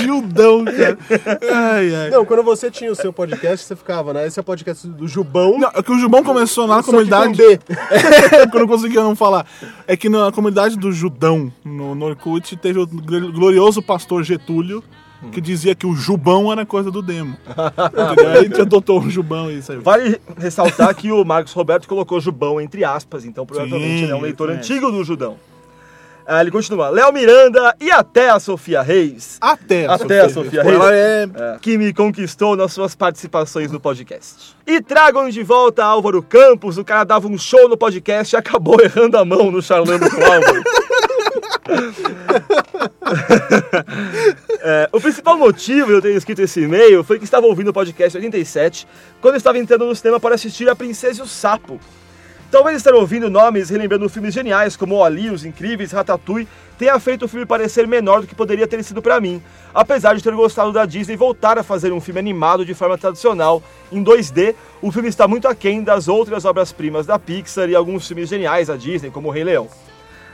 Gildão, 0.00 0.64
cara. 0.64 0.98
Ai, 1.52 1.94
ai. 1.94 2.10
Não, 2.10 2.24
quando 2.24 2.42
você 2.42 2.70
tinha 2.70 2.90
o 2.90 2.94
seu 2.94 3.12
podcast, 3.12 3.66
você 3.66 3.76
ficava, 3.76 4.14
né? 4.14 4.26
Esse 4.26 4.38
é 4.38 4.42
o 4.42 4.44
podcast 4.44 4.86
do 4.86 5.06
Jubão. 5.06 5.58
Não, 5.58 5.70
é 5.74 5.82
que 5.82 5.92
o 5.92 5.98
Jubão 5.98 6.22
começou 6.22 6.66
lá 6.66 6.76
na 6.76 6.82
só 6.82 6.92
que 6.92 6.96
com 6.96 7.04
comunidade. 7.04 7.36
D. 7.36 7.58
É, 7.90 8.46
que 8.46 8.56
eu 8.56 8.60
não 8.60 8.68
conseguia 8.68 9.02
não 9.02 9.16
falar. 9.16 9.44
É 9.86 9.96
que 9.96 10.08
na 10.08 10.30
comunidade 10.32 10.78
do 10.78 10.90
Judão, 11.10 11.52
no, 11.64 11.94
no 11.94 12.06
Orkut, 12.06 12.56
teve 12.56 12.78
o 12.78 12.86
gl- 12.86 13.32
glorioso 13.32 13.82
pastor 13.82 14.22
Getúlio, 14.22 14.82
que 15.32 15.40
dizia 15.40 15.74
que 15.74 15.86
o 15.86 15.94
Jubão 15.94 16.50
era 16.50 16.64
coisa 16.64 16.90
do 16.90 17.02
demo. 17.02 17.36
Aí 18.16 18.38
a 18.38 18.42
gente 18.42 18.60
adotou 18.60 19.00
o 19.00 19.10
Jubão 19.10 19.50
e 19.50 19.60
saiu. 19.60 19.82
Vale 19.82 20.20
ressaltar 20.38 20.94
que 20.94 21.12
o 21.12 21.24
Marcos 21.24 21.52
Roberto 21.52 21.86
colocou 21.86 22.20
Jubão 22.20 22.60
entre 22.60 22.84
aspas, 22.84 23.24
então 23.24 23.44
provavelmente 23.44 23.98
Sim, 23.98 24.02
ele 24.04 24.12
é 24.12 24.16
um 24.16 24.22
leitor 24.22 24.48
é. 24.48 24.54
antigo 24.54 24.90
do 24.90 25.04
Judão. 25.04 25.36
Ah, 26.26 26.40
ele 26.40 26.50
continua. 26.52 26.90
Léo 26.90 27.12
Miranda 27.12 27.74
e 27.80 27.90
até 27.90 28.30
a 28.30 28.38
Sofia 28.38 28.82
Reis. 28.82 29.36
Até 29.40 29.86
a 29.86 29.94
Até 29.94 30.20
a 30.20 30.28
Sofia. 30.28 30.62
Sofia 30.62 30.62
Pô, 30.62 30.68
Reis. 30.68 30.80
Ela 30.80 30.94
é... 30.94 31.28
É, 31.34 31.58
que 31.60 31.76
me 31.76 31.92
conquistou 31.92 32.54
nas 32.54 32.72
suas 32.72 32.94
participações 32.94 33.72
no 33.72 33.80
podcast. 33.80 34.54
E 34.64 34.80
tragam 34.80 35.28
de 35.28 35.42
volta 35.42 35.84
Álvaro 35.84 36.22
Campos, 36.22 36.78
o 36.78 36.84
cara 36.84 37.02
dava 37.02 37.26
um 37.26 37.36
show 37.36 37.68
no 37.68 37.76
podcast 37.76 38.34
e 38.34 38.38
acabou 38.38 38.80
errando 38.80 39.18
a 39.18 39.24
mão 39.24 39.50
no 39.50 39.60
charlando 39.60 40.08
com 40.08 40.16
o 40.16 40.24
Álvaro. 40.24 40.62
É, 44.62 44.90
o 44.92 45.00
principal 45.00 45.38
motivo 45.38 45.86
de 45.86 45.92
eu 45.94 46.02
ter 46.02 46.14
escrito 46.14 46.42
esse 46.42 46.60
e-mail 46.60 47.02
foi 47.02 47.18
que 47.18 47.24
estava 47.24 47.46
ouvindo 47.46 47.68
o 47.68 47.72
podcast 47.72 48.18
87 48.18 48.86
quando 49.18 49.36
estava 49.36 49.58
entrando 49.58 49.86
no 49.86 49.96
cinema 49.96 50.20
para 50.20 50.34
assistir 50.34 50.68
A 50.68 50.76
Princesa 50.76 51.20
e 51.20 51.22
o 51.22 51.26
Sapo. 51.26 51.80
Talvez 52.50 52.76
estar 52.76 52.94
ouvindo 52.94 53.30
nomes 53.30 53.70
relembrando 53.70 54.08
filmes 54.08 54.34
geniais 54.34 54.76
como 54.76 55.02
Ali, 55.02 55.30
Os 55.30 55.44
Incríveis, 55.44 55.92
Ratatouille 55.92 56.48
tenha 56.76 56.98
feito 56.98 57.24
o 57.24 57.28
filme 57.28 57.46
parecer 57.46 57.86
menor 57.86 58.22
do 58.22 58.26
que 58.26 58.34
poderia 58.34 58.66
ter 58.66 58.82
sido 58.82 59.00
para 59.00 59.20
mim, 59.20 59.40
apesar 59.72 60.14
de 60.14 60.22
ter 60.22 60.34
gostado 60.34 60.72
da 60.72 60.84
Disney 60.84 61.16
voltar 61.16 61.58
a 61.58 61.62
fazer 61.62 61.92
um 61.92 62.00
filme 62.00 62.18
animado 62.18 62.64
de 62.64 62.74
forma 62.74 62.98
tradicional 62.98 63.62
em 63.92 64.02
2D. 64.02 64.54
O 64.82 64.90
filme 64.90 65.08
está 65.08 65.28
muito 65.28 65.46
aquém 65.46 65.82
das 65.82 66.08
outras 66.08 66.44
obras-primas 66.44 67.06
da 67.06 67.18
Pixar 67.18 67.68
e 67.68 67.74
alguns 67.74 68.06
filmes 68.06 68.28
geniais 68.28 68.68
da 68.68 68.76
Disney, 68.76 69.10
como 69.10 69.28
O 69.28 69.30
Rei 69.30 69.44
Leão. 69.44 69.68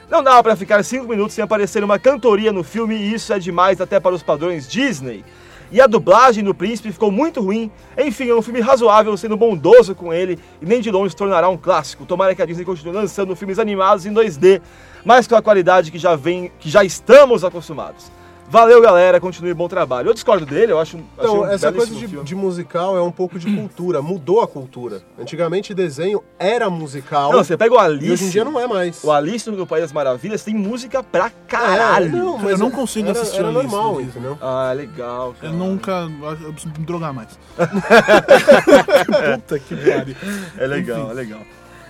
Não 0.09 0.23
dava 0.23 0.41
pra 0.41 0.55
ficar 0.55 0.85
5 0.85 1.09
minutos 1.09 1.35
sem 1.35 1.43
aparecer 1.43 1.83
uma 1.83 1.99
cantoria 1.99 2.53
no 2.53 2.63
filme 2.63 2.95
e 2.95 3.15
isso 3.15 3.33
é 3.33 3.41
demais 3.41 3.81
até 3.81 3.99
para 3.99 4.15
os 4.15 4.23
padrões 4.23 4.69
Disney. 4.69 5.25
E 5.73 5.81
a 5.81 5.87
dublagem 5.89 6.45
do 6.45 6.55
príncipe 6.55 6.93
ficou 6.93 7.11
muito 7.11 7.41
ruim. 7.41 7.73
Enfim, 7.99 8.29
é 8.29 8.35
um 8.35 8.41
filme 8.41 8.61
razoável, 8.61 9.17
sendo 9.17 9.37
bondoso 9.37 9.97
com 9.97 10.13
ele 10.13 10.39
e 10.63 10.65
nem 10.65 10.81
de 10.81 10.93
longe 10.93 11.11
se 11.11 11.17
tornará 11.17 11.49
um 11.49 11.57
clássico. 11.57 12.07
Tomara 12.07 12.37
que 12.37 12.43
a 12.43 12.47
Disney 12.47 12.65
continue 12.65 12.95
lançando 12.95 13.35
filmes 13.35 13.59
animados 13.59 14.07
em 14.07 14.15
2D, 14.15 14.63
mas 15.05 15.27
com 15.27 15.35
a 15.35 15.43
qualidade 15.43 15.91
que 15.91 15.99
já 15.99 16.15
vem, 16.15 16.53
que 16.61 16.71
já 16.71 16.85
estamos 16.85 17.43
acostumados. 17.43 18.16
Valeu, 18.49 18.81
galera. 18.81 19.21
Continue 19.21 19.53
bom 19.55 19.69
trabalho. 19.69 20.09
Eu 20.09 20.15
discordo 20.15 20.47
dele, 20.47 20.73
eu 20.73 20.79
acho. 20.79 20.97
achei 20.97 21.07
Então, 21.19 21.41
um 21.41 21.47
essa 21.47 21.73
coisa 21.73 21.95
de, 21.95 22.07
de 22.07 22.35
musical 22.35 22.97
é 22.97 23.03
um 23.03 23.11
pouco 23.11 23.39
de 23.39 23.53
cultura, 23.55 24.01
mudou 24.01 24.41
a 24.41 24.47
cultura. 24.47 25.03
Antigamente 25.19 25.75
desenho 25.75 26.23
era 26.39 26.71
musical 26.71 27.33
Não, 27.33 27.43
você 27.43 27.57
pega 27.57 27.75
o 27.75 27.79
Alice. 27.79 28.07
e 28.07 28.13
hoje 28.13 28.25
em 28.25 28.31
dia 28.31 28.45
não 28.45 28.59
é 28.59 28.67
mais. 28.67 29.03
O 29.03 29.11
Alice 29.11 29.51
no 29.51 29.67
País 29.67 29.83
das 29.83 29.93
Maravilhas 29.93 30.45
tem 30.45 30.55
música 30.55 31.03
pra 31.03 31.31
caralho. 31.49 32.07
É, 32.07 32.19
não, 32.19 32.39
mas 32.39 32.53
Eu 32.53 32.59
não 32.59 32.71
consigo 32.71 33.09
era, 33.09 33.21
assistir 33.21 33.39
era 33.41 33.51
o 33.51 33.59
Alice, 33.59 33.75
normal, 33.75 34.01
entendeu? 34.01 34.39
Ah, 34.41 34.73
legal. 34.73 35.29
Eu 35.29 35.35
Cara. 35.35 35.53
nunca. 35.53 36.09
Eu 36.43 36.53
preciso 36.53 36.75
me 36.79 36.87
drogar 36.87 37.13
mais. 37.13 37.39
Puta 39.35 39.59
que 39.59 39.75
pariu. 39.77 40.17
É 40.57 40.67
legal, 40.67 41.11
é 41.11 41.15
legal. 41.15 41.41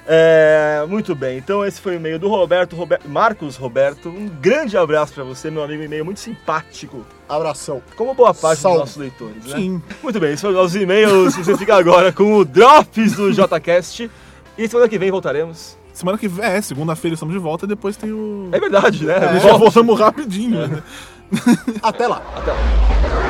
É, 0.08 0.84
muito 0.88 1.14
bem, 1.16 1.36
então 1.38 1.64
esse 1.66 1.80
foi 1.80 1.94
o 1.94 1.96
e-mail 1.96 2.16
do 2.18 2.28
Roberto, 2.28 2.76
Rober- 2.76 3.00
Marcos 3.08 3.56
Roberto. 3.56 4.08
Um 4.08 4.28
grande 4.40 4.76
abraço 4.76 5.12
pra 5.12 5.24
você, 5.24 5.50
meu 5.50 5.64
amigo, 5.64 5.82
e-mail 5.82 6.04
muito 6.04 6.20
simpático, 6.20 7.04
Abração. 7.28 7.82
como 7.96 8.14
boa 8.14 8.32
parte 8.32 8.60
Salve. 8.60 8.78
dos 8.78 8.80
nossos 8.86 8.96
leitores, 8.98 9.44
né? 9.46 9.56
Sim. 9.56 9.82
Muito 10.02 10.20
bem, 10.20 10.30
esses 10.30 10.40
foram 10.42 10.62
os 10.62 10.76
e-mails. 10.76 11.34
Você 11.34 11.56
fica 11.56 11.74
agora 11.74 12.12
com 12.12 12.34
o 12.34 12.44
Drops 12.44 13.14
do 13.14 13.32
JCast. 13.32 14.08
E 14.56 14.68
semana 14.68 14.88
que 14.88 14.96
vem 14.98 15.10
voltaremos. 15.10 15.76
Semana 15.92 16.16
que 16.18 16.28
vem, 16.28 16.44
é, 16.44 16.60
segunda-feira 16.62 17.14
estamos 17.14 17.34
de 17.34 17.40
volta 17.40 17.64
e 17.64 17.68
depois 17.68 17.96
tem 17.96 18.12
o. 18.12 18.48
É 18.52 18.60
verdade, 18.60 19.04
né? 19.04 19.14
É, 19.16 19.38
Volta. 19.40 19.58
voltamos 19.58 19.98
rapidinho. 19.98 20.68
né? 20.68 20.82
Até 21.82 22.06
lá. 22.06 22.22
Até 22.36 22.52
lá. 22.52 23.25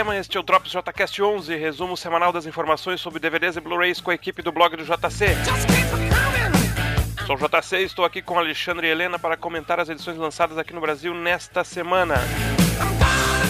Cinema, 0.00 0.16
este 0.16 0.38
é 0.38 0.40
o 0.40 0.42
Drops 0.42 0.72
JCast 0.72 1.22
11, 1.22 1.54
resumo 1.56 1.94
semanal 1.94 2.32
das 2.32 2.46
informações 2.46 3.02
sobre 3.02 3.20
DVDs 3.20 3.58
e 3.58 3.60
Blu-rays 3.60 4.00
com 4.00 4.10
a 4.10 4.14
equipe 4.14 4.40
do 4.40 4.50
blog 4.50 4.74
do 4.74 4.82
JC. 4.82 5.36
Sou 7.26 7.36
o 7.36 7.38
JC 7.38 7.76
e 7.80 7.84
estou 7.84 8.06
aqui 8.06 8.22
com 8.22 8.38
Alexandre 8.38 8.86
e 8.86 8.90
Helena 8.90 9.18
para 9.18 9.36
comentar 9.36 9.78
as 9.78 9.90
edições 9.90 10.16
lançadas 10.16 10.56
aqui 10.56 10.72
no 10.72 10.80
Brasil 10.80 11.12
nesta 11.12 11.62
semana. 11.64 12.14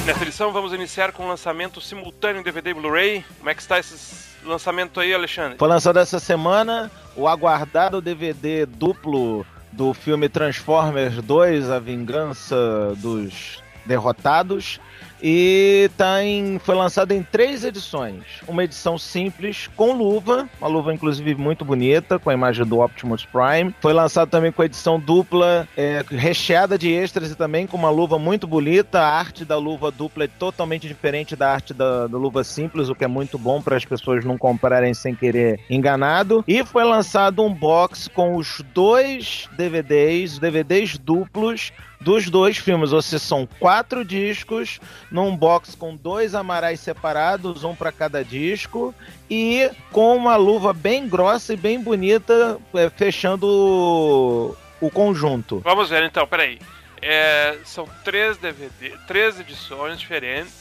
Nesta 0.05 0.25
edição 0.25 0.53
vamos 0.53 0.73
iniciar 0.73 1.13
com 1.13 1.25
o 1.25 1.29
lançamento 1.29 1.81
simultâneo 1.81 2.41
em 2.41 2.43
DVD 2.43 2.71
e 2.71 2.75
Blu-ray. 2.75 3.25
Como 3.39 3.49
é 3.49 3.55
que 3.55 3.63
está 3.63 3.79
esse 3.79 4.37
lançamento 4.45 4.99
aí, 4.99 5.15
Alexandre? 5.15 5.57
Foi 5.57 5.69
lançado 5.69 6.01
essa 6.01 6.19
semana 6.19 6.91
o 7.15 7.29
aguardado 7.29 8.01
DVD 8.01 8.67
duplo 8.67 9.47
do 9.71 9.95
filme 9.95 10.29
Transformers 10.29 11.15
2, 11.15 11.71
A 11.71 11.79
Vingança 11.79 12.93
dos 12.97 13.63
Derrotados. 13.87 14.81
E 15.23 15.91
tá 15.97 16.25
em, 16.25 16.59
foi 16.59 16.75
lançado 16.75 17.13
em 17.13 17.23
três 17.23 17.65
edições. 17.65 18.25
Uma 18.49 18.65
edição 18.65 18.99
simples 18.99 19.69
com 19.77 19.93
luva, 19.93 20.49
uma 20.61 20.69
luva 20.69 20.93
inclusive 20.93 21.35
muito 21.35 21.65
bonita, 21.65 22.19
com 22.19 22.31
a 22.31 22.35
imagem 22.35 22.65
do 22.65 22.81
Optimus 22.81 23.25
Prime. 23.25 23.75
Foi 23.81 23.93
lançado 23.93 24.31
também 24.31 24.51
com 24.51 24.63
a 24.63 24.67
edição 24.67 24.99
dupla, 24.99 25.69
é, 25.77 26.05
recheada 26.09 26.79
de 26.79 26.91
extras 26.91 27.31
e 27.31 27.35
também 27.35 27.67
com 27.67 27.77
uma 27.77 27.91
luva 27.91 28.19
muito 28.19 28.47
bonita. 28.47 29.01
A 29.01 29.19
arte 29.19 29.45
da 29.45 29.59
luva 29.59 29.91
dupla 29.91 30.25
é 30.25 30.29
totalmente 30.29 30.89
diferente 30.89 31.37
da 31.37 31.53
arte 31.53 31.75
da, 31.75 32.07
da 32.07 32.19
luva 32.19 32.43
simples, 32.43 32.89
o 32.89 32.95
que 32.95 33.05
é 33.05 33.09
muito 33.09 33.39
bom 33.39 33.61
para 33.61 33.77
as 33.77 33.85
pessoas 33.85 34.25
não 34.25 34.39
comprarem 34.39 34.95
sem 34.95 35.15
querer 35.15 35.61
enganado. 35.69 36.45
E 36.49 36.65
foi 36.65 36.85
lançado 36.85 37.43
um 37.43 37.53
box 37.53 38.09
com 38.09 38.37
os 38.37 38.63
dois 38.75 39.49
DVDs, 39.57 40.39
DVDs 40.39 40.97
duplos 40.97 41.73
dos 42.01 42.31
dois 42.31 42.57
filmes, 42.57 42.93
ou 42.93 43.03
seja, 43.03 43.19
são 43.19 43.47
quatro 43.59 44.05
discos 44.05 44.81
num 45.11 45.37
box 45.37 45.75
com 45.75 45.97
dois 45.97 46.35
amarais 46.35 46.81
separados, 46.81 47.65
um 47.65 47.75
para 47.75 47.93
cada 47.93 48.25
disco, 48.25 48.95
e 49.29 49.71
com 49.93 50.17
uma 50.17 50.37
luva 50.37 50.73
bem 50.73 51.09
grossa 51.09 51.53
e 51.53 51.57
bem 51.57 51.81
bonita, 51.81 52.59
é, 52.75 52.91
fechando 52.91 53.47
o, 53.47 54.57
o 54.81 54.91
conjunto. 54.91 55.61
Vamos 55.61 55.91
ver 55.91 56.03
então, 56.05 56.27
peraí. 56.27 56.59
É, 57.03 57.59
são 57.65 57.89
três 58.05 58.37
DVD, 58.37 58.97
três 59.07 59.41
edições 59.41 59.99
diferentes. 59.99 60.61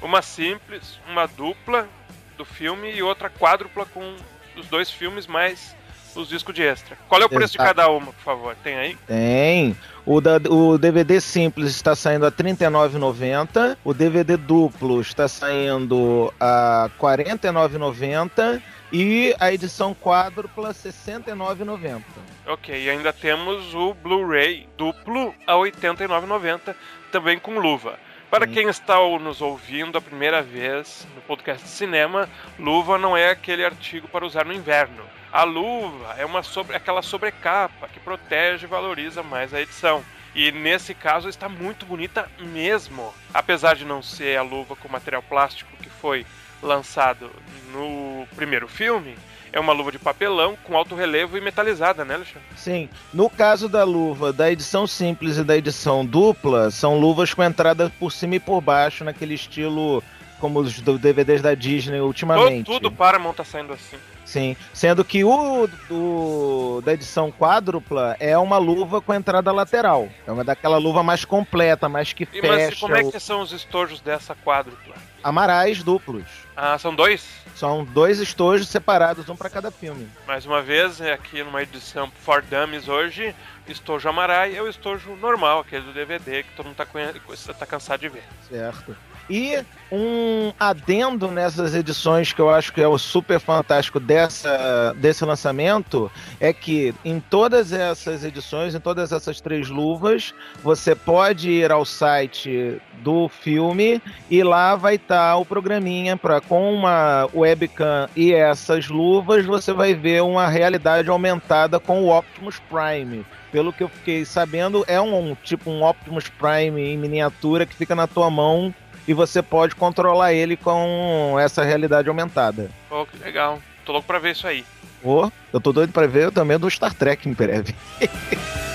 Uma 0.00 0.22
simples, 0.22 0.98
uma 1.08 1.26
dupla 1.26 1.88
do 2.36 2.44
filme 2.44 2.92
e 2.92 3.02
outra 3.02 3.30
quádrupla 3.30 3.86
com 3.86 4.14
os 4.56 4.66
dois 4.66 4.90
filmes 4.90 5.26
mais 5.26 5.74
os 6.16 6.28
discos 6.28 6.54
de 6.54 6.62
extra. 6.62 6.96
Qual 7.08 7.20
é 7.20 7.24
o 7.24 7.28
preço 7.28 7.52
de 7.52 7.58
cada 7.58 7.88
uma, 7.90 8.06
por 8.12 8.22
favor? 8.22 8.56
Tem 8.62 8.76
aí? 8.76 8.96
Tem. 9.06 9.76
O, 10.04 10.20
da- 10.20 10.36
o 10.48 10.78
DVD 10.78 11.20
simples 11.20 11.70
está 11.70 11.94
saindo 11.96 12.24
a 12.26 12.28
R$ 12.28 12.34
39,90. 12.36 13.76
O 13.84 13.92
DVD 13.92 14.36
duplo 14.36 15.00
está 15.00 15.26
saindo 15.28 16.32
a 16.40 16.88
R$ 17.00 17.00
49,90. 17.00 18.62
E 18.92 19.34
a 19.40 19.52
edição 19.52 19.92
quádrupla, 19.92 20.68
R$ 20.68 20.74
69,90. 20.74 22.02
Ok, 22.46 22.84
e 22.84 22.88
ainda 22.88 23.12
temos 23.12 23.74
o 23.74 23.92
Blu-ray 23.94 24.68
duplo 24.78 25.34
a 25.44 25.54
R$ 25.54 25.72
89,90, 25.72 26.74
também 27.10 27.36
com 27.36 27.58
luva. 27.58 27.98
Para 28.30 28.46
quem 28.46 28.68
está 28.68 28.96
nos 29.18 29.40
ouvindo 29.40 29.98
a 29.98 30.00
primeira 30.00 30.40
vez 30.42 31.06
no 31.16 31.22
podcast 31.22 31.64
de 31.64 31.70
cinema, 31.70 32.28
luva 32.58 32.96
não 32.96 33.16
é 33.16 33.30
aquele 33.30 33.64
artigo 33.64 34.06
para 34.08 34.24
usar 34.24 34.44
no 34.44 34.52
inverno. 34.52 35.02
A 35.36 35.44
luva 35.44 36.14
é 36.16 36.24
uma 36.24 36.42
sobre, 36.42 36.74
aquela 36.74 37.02
sobrecapa 37.02 37.88
que 37.88 38.00
protege 38.00 38.64
e 38.64 38.66
valoriza 38.66 39.22
mais 39.22 39.52
a 39.52 39.60
edição. 39.60 40.02
E 40.34 40.50
nesse 40.50 40.94
caso 40.94 41.28
está 41.28 41.46
muito 41.46 41.84
bonita 41.84 42.26
mesmo. 42.38 43.12
Apesar 43.34 43.76
de 43.76 43.84
não 43.84 44.00
ser 44.00 44.38
a 44.38 44.42
luva 44.42 44.74
com 44.74 44.88
material 44.88 45.22
plástico 45.22 45.70
que 45.82 45.90
foi 45.90 46.24
lançado 46.62 47.30
no 47.70 48.26
primeiro 48.34 48.66
filme, 48.66 49.14
é 49.52 49.60
uma 49.60 49.74
luva 49.74 49.92
de 49.92 49.98
papelão 49.98 50.56
com 50.64 50.74
alto 50.74 50.94
relevo 50.94 51.36
e 51.36 51.40
metalizada, 51.42 52.02
né, 52.02 52.14
Alexandre? 52.14 52.48
Sim, 52.56 52.88
no 53.12 53.28
caso 53.28 53.68
da 53.68 53.84
luva 53.84 54.32
da 54.32 54.50
edição 54.50 54.86
simples 54.86 55.36
e 55.36 55.44
da 55.44 55.54
edição 55.54 56.02
dupla, 56.02 56.70
são 56.70 56.98
luvas 56.98 57.34
com 57.34 57.44
entrada 57.44 57.92
por 57.98 58.10
cima 58.10 58.36
e 58.36 58.40
por 58.40 58.62
baixo, 58.62 59.04
naquele 59.04 59.34
estilo 59.34 60.02
como 60.40 60.60
os 60.60 60.80
DVDs 60.80 61.42
da 61.42 61.54
Disney 61.54 62.00
ultimamente. 62.00 62.64
tudo 62.64 62.90
Paramount 62.90 63.34
tá 63.34 63.44
saindo 63.44 63.74
assim. 63.74 63.98
Sim, 64.26 64.56
sendo 64.74 65.04
que 65.04 65.22
o 65.24 65.68
do, 65.88 66.82
da 66.84 66.92
edição 66.92 67.30
quádrupla 67.30 68.16
é 68.18 68.36
uma 68.36 68.58
luva 68.58 69.00
com 69.00 69.14
entrada 69.14 69.52
lateral. 69.52 70.08
É 70.26 70.32
uma 70.32 70.42
daquela 70.42 70.76
luva 70.78 71.00
mais 71.02 71.24
completa, 71.24 71.88
mais 71.88 72.12
que 72.12 72.24
E, 72.32 72.42
mas 72.42 72.64
fecha. 72.70 72.80
como 72.80 72.96
é 72.96 73.04
que 73.04 73.20
são 73.20 73.40
os 73.40 73.52
estojos 73.52 74.00
dessa 74.00 74.34
quádrupla? 74.34 74.96
Amarais 75.22 75.82
duplos. 75.82 76.24
Ah, 76.56 76.76
são 76.76 76.92
dois? 76.94 77.24
São 77.54 77.84
dois 77.84 78.18
estojos 78.18 78.68
separados, 78.68 79.28
um 79.28 79.36
para 79.36 79.48
cada 79.48 79.70
filme. 79.70 80.08
Mais 80.26 80.44
uma 80.44 80.60
vez, 80.60 81.00
é 81.00 81.12
aqui 81.12 81.42
numa 81.44 81.62
edição 81.62 82.10
For 82.24 82.42
Dummies 82.42 82.88
hoje, 82.88 83.34
estojo 83.68 84.08
Amarai 84.08 84.56
é 84.56 84.60
o 84.62 84.68
estojo 84.68 85.14
normal, 85.16 85.60
aquele 85.60 85.84
do 85.84 85.92
DVD 85.92 86.42
que 86.42 86.50
todo 86.56 86.66
mundo 86.66 86.76
tá, 86.76 86.84
conhe- 86.86 87.12
tá 87.58 87.64
cansado 87.66 88.00
de 88.00 88.08
ver. 88.08 88.24
Certo. 88.48 88.96
E 89.28 89.64
um 89.90 90.52
adendo 90.58 91.30
nessas 91.30 91.74
edições 91.74 92.32
que 92.32 92.40
eu 92.40 92.50
acho 92.50 92.72
que 92.72 92.80
é 92.80 92.88
o 92.88 92.98
super 92.98 93.38
fantástico 93.38 94.00
dessa, 94.00 94.94
desse 94.96 95.24
lançamento 95.24 96.10
é 96.40 96.52
que 96.52 96.94
em 97.04 97.20
todas 97.20 97.72
essas 97.72 98.24
edições, 98.24 98.74
em 98.74 98.80
todas 98.80 99.12
essas 99.12 99.40
três 99.40 99.68
luvas, 99.68 100.34
você 100.62 100.94
pode 100.94 101.50
ir 101.50 101.70
ao 101.70 101.84
site 101.84 102.80
do 103.02 103.28
filme 103.28 104.02
e 104.30 104.42
lá 104.42 104.74
vai 104.74 104.96
estar 104.96 105.36
o 105.36 105.44
programinha 105.44 106.16
para 106.16 106.40
com 106.40 106.72
uma 106.74 107.28
webcam 107.32 108.08
e 108.16 108.32
essas 108.32 108.88
luvas 108.88 109.44
você 109.44 109.72
vai 109.72 109.94
ver 109.94 110.22
uma 110.22 110.48
realidade 110.48 111.08
aumentada 111.08 111.78
com 111.78 112.02
o 112.02 112.16
Optimus 112.16 112.60
Prime. 112.68 113.24
Pelo 113.52 113.72
que 113.72 113.82
eu 113.82 113.88
fiquei 113.88 114.24
sabendo, 114.24 114.84
é 114.88 115.00
um, 115.00 115.30
um 115.30 115.34
tipo 115.34 115.70
um 115.70 115.84
Optimus 115.84 116.28
Prime 116.28 116.80
em 116.80 116.98
miniatura 116.98 117.64
que 117.64 117.74
fica 117.74 117.94
na 117.94 118.06
tua 118.06 118.28
mão 118.28 118.74
e 119.06 119.14
você 119.14 119.42
pode 119.42 119.74
controlar 119.74 120.32
ele 120.32 120.56
com 120.56 121.36
essa 121.38 121.64
realidade 121.64 122.08
aumentada. 122.08 122.70
Pô, 122.88 123.06
que 123.06 123.16
legal. 123.18 123.60
Tô 123.84 123.92
louco 123.92 124.06
pra 124.06 124.18
ver 124.18 124.32
isso 124.32 124.46
aí. 124.46 124.64
Ô, 125.02 125.30
eu 125.52 125.60
tô 125.60 125.72
doido 125.72 125.92
pra 125.92 126.06
ver 126.06 126.32
também 126.32 126.58
do 126.58 126.70
Star 126.70 126.92
Trek 126.92 127.28
em 127.28 127.32
breve. 127.32 127.74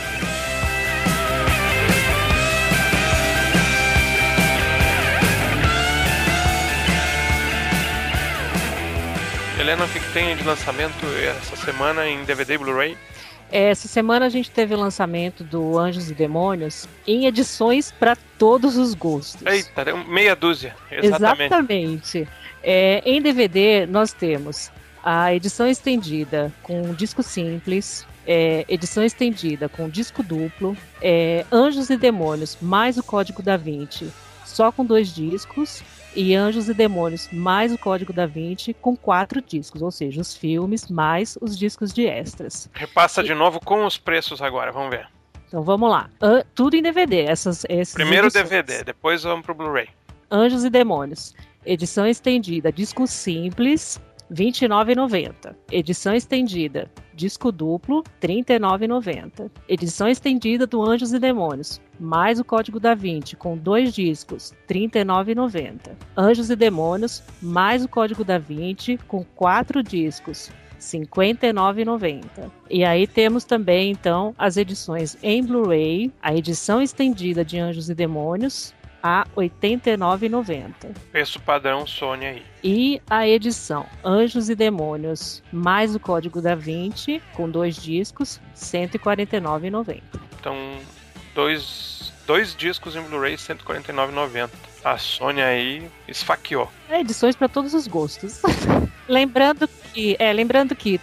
Helena, 9.61 9.85
o 9.85 9.89
que, 9.89 9.99
que 9.99 10.11
tem 10.11 10.35
de 10.35 10.43
lançamento 10.43 11.05
essa 11.23 11.55
semana 11.55 12.07
em 12.07 12.23
DVD 12.23 12.55
e 12.55 12.57
Blu-ray? 12.57 12.97
Essa 13.51 13.87
semana 13.87 14.25
a 14.25 14.29
gente 14.29 14.49
teve 14.49 14.73
o 14.73 14.79
lançamento 14.79 15.43
do 15.43 15.77
Anjos 15.77 16.09
e 16.09 16.13
Demônios 16.13 16.87
em 17.05 17.25
edições 17.25 17.91
para 17.91 18.15
todos 18.37 18.77
os 18.77 18.93
gostos. 18.93 19.45
Eita, 19.45 19.83
meia 20.07 20.35
dúzia. 20.35 20.75
Exatamente. 20.89 21.43
Exatamente. 21.43 22.27
É, 22.63 23.01
em 23.05 23.21
DVD 23.21 23.85
nós 23.85 24.13
temos 24.13 24.71
a 25.03 25.33
edição 25.33 25.67
estendida 25.67 26.53
com 26.63 26.93
disco 26.93 27.21
simples, 27.21 28.05
é, 28.25 28.63
edição 28.69 29.03
estendida 29.03 29.67
com 29.67 29.89
disco 29.89 30.23
duplo, 30.23 30.77
é, 31.01 31.45
Anjos 31.51 31.89
e 31.89 31.97
Demônios 31.97 32.57
mais 32.61 32.97
o 32.97 33.03
Código 33.03 33.41
da 33.41 33.57
Vinci 33.57 34.09
só 34.45 34.71
com 34.71 34.85
dois 34.85 35.13
discos 35.13 35.81
e 36.15 36.35
Anjos 36.35 36.67
e 36.69 36.73
Demônios 36.73 37.29
mais 37.31 37.71
o 37.73 37.77
Código 37.77 38.11
da 38.13 38.25
Vinci 38.25 38.73
com 38.73 38.95
quatro 38.95 39.41
discos, 39.41 39.81
ou 39.81 39.91
seja, 39.91 40.19
os 40.21 40.35
filmes 40.35 40.87
mais 40.89 41.37
os 41.41 41.57
discos 41.57 41.93
de 41.93 42.05
extras. 42.05 42.69
Repassa 42.73 43.23
de 43.23 43.33
novo 43.33 43.59
com 43.63 43.85
os 43.85 43.97
preços 43.97 44.41
agora, 44.41 44.71
vamos 44.71 44.89
ver. 44.91 45.07
Então 45.47 45.63
vamos 45.63 45.89
lá. 45.89 46.09
An- 46.21 46.43
tudo 46.55 46.75
em 46.75 46.81
DVD. 46.81 47.21
Essas, 47.23 47.65
essas 47.67 47.93
Primeiro 47.93 48.27
edições. 48.27 48.49
DVD, 48.49 48.83
depois 48.83 49.23
vamos 49.23 49.45
pro 49.45 49.53
Blu-ray. 49.53 49.89
Anjos 50.29 50.63
e 50.63 50.69
Demônios. 50.69 51.33
Edição 51.65 52.07
estendida, 52.07 52.71
disco 52.71 53.05
simples, 53.05 53.99
R$ 54.29 54.35
29,90. 54.45 55.55
Edição 55.71 56.15
estendida, 56.15 56.89
disco 57.21 57.51
duplo, 57.51 58.03
R$ 58.19 58.43
39,90. 58.43 59.51
Edição 59.69 60.07
estendida 60.07 60.65
do 60.65 60.81
Anjos 60.81 61.13
e 61.13 61.19
Demônios, 61.19 61.79
mais 61.99 62.39
o 62.39 62.43
Código 62.43 62.79
da 62.79 62.95
Vinci, 62.95 63.35
com 63.35 63.55
dois 63.55 63.93
discos, 63.93 64.55
R$ 64.67 64.87
39,90. 64.87 65.91
Anjos 66.17 66.49
e 66.49 66.55
Demônios, 66.55 67.21
mais 67.39 67.85
o 67.85 67.87
Código 67.87 68.23
da 68.23 68.39
Vinci, 68.39 68.97
com 69.07 69.23
quatro 69.35 69.83
discos, 69.83 70.47
R$ 70.47 70.55
59,90. 70.79 72.49
E 72.71 72.83
aí 72.83 73.05
temos 73.05 73.43
também, 73.43 73.91
então, 73.91 74.33
as 74.35 74.57
edições 74.57 75.15
em 75.21 75.43
Blu-ray, 75.43 76.11
a 76.23 76.33
edição 76.33 76.81
estendida 76.81 77.45
de 77.45 77.59
Anjos 77.59 77.87
e 77.87 77.93
Demônios, 77.93 78.73
a 79.01 79.25
R$ 79.35 79.49
89,90. 79.49 80.95
Preço 81.11 81.39
padrão 81.39 81.85
Sony 81.85 82.25
aí. 82.25 82.45
E 82.63 83.01
a 83.09 83.27
edição 83.27 83.85
Anjos 84.03 84.49
e 84.49 84.55
Demônios, 84.55 85.43
mais 85.51 85.95
o 85.95 85.99
Código 85.99 86.41
da 86.41 86.55
Vinci, 86.55 87.21
com 87.33 87.49
dois 87.49 87.75
discos, 87.75 88.37
R$ 88.37 88.43
149,90. 88.55 90.01
Então, 90.39 90.55
dois, 91.33 92.13
dois 92.25 92.55
discos 92.55 92.95
em 92.95 93.01
Blu-ray, 93.01 93.31
R$ 93.31 93.37
149,90. 93.37 94.49
A 94.83 94.97
Sony 94.97 95.41
aí 95.41 95.89
esfaqueou. 96.07 96.67
É, 96.89 97.01
edições 97.01 97.35
para 97.35 97.47
todos 97.47 97.73
os 97.73 97.87
gostos. 97.87 98.41
lembrando 99.07 99.67
que, 99.67 100.15
é, 100.19 100.31
lembrando 100.31 100.75
que 100.75 100.99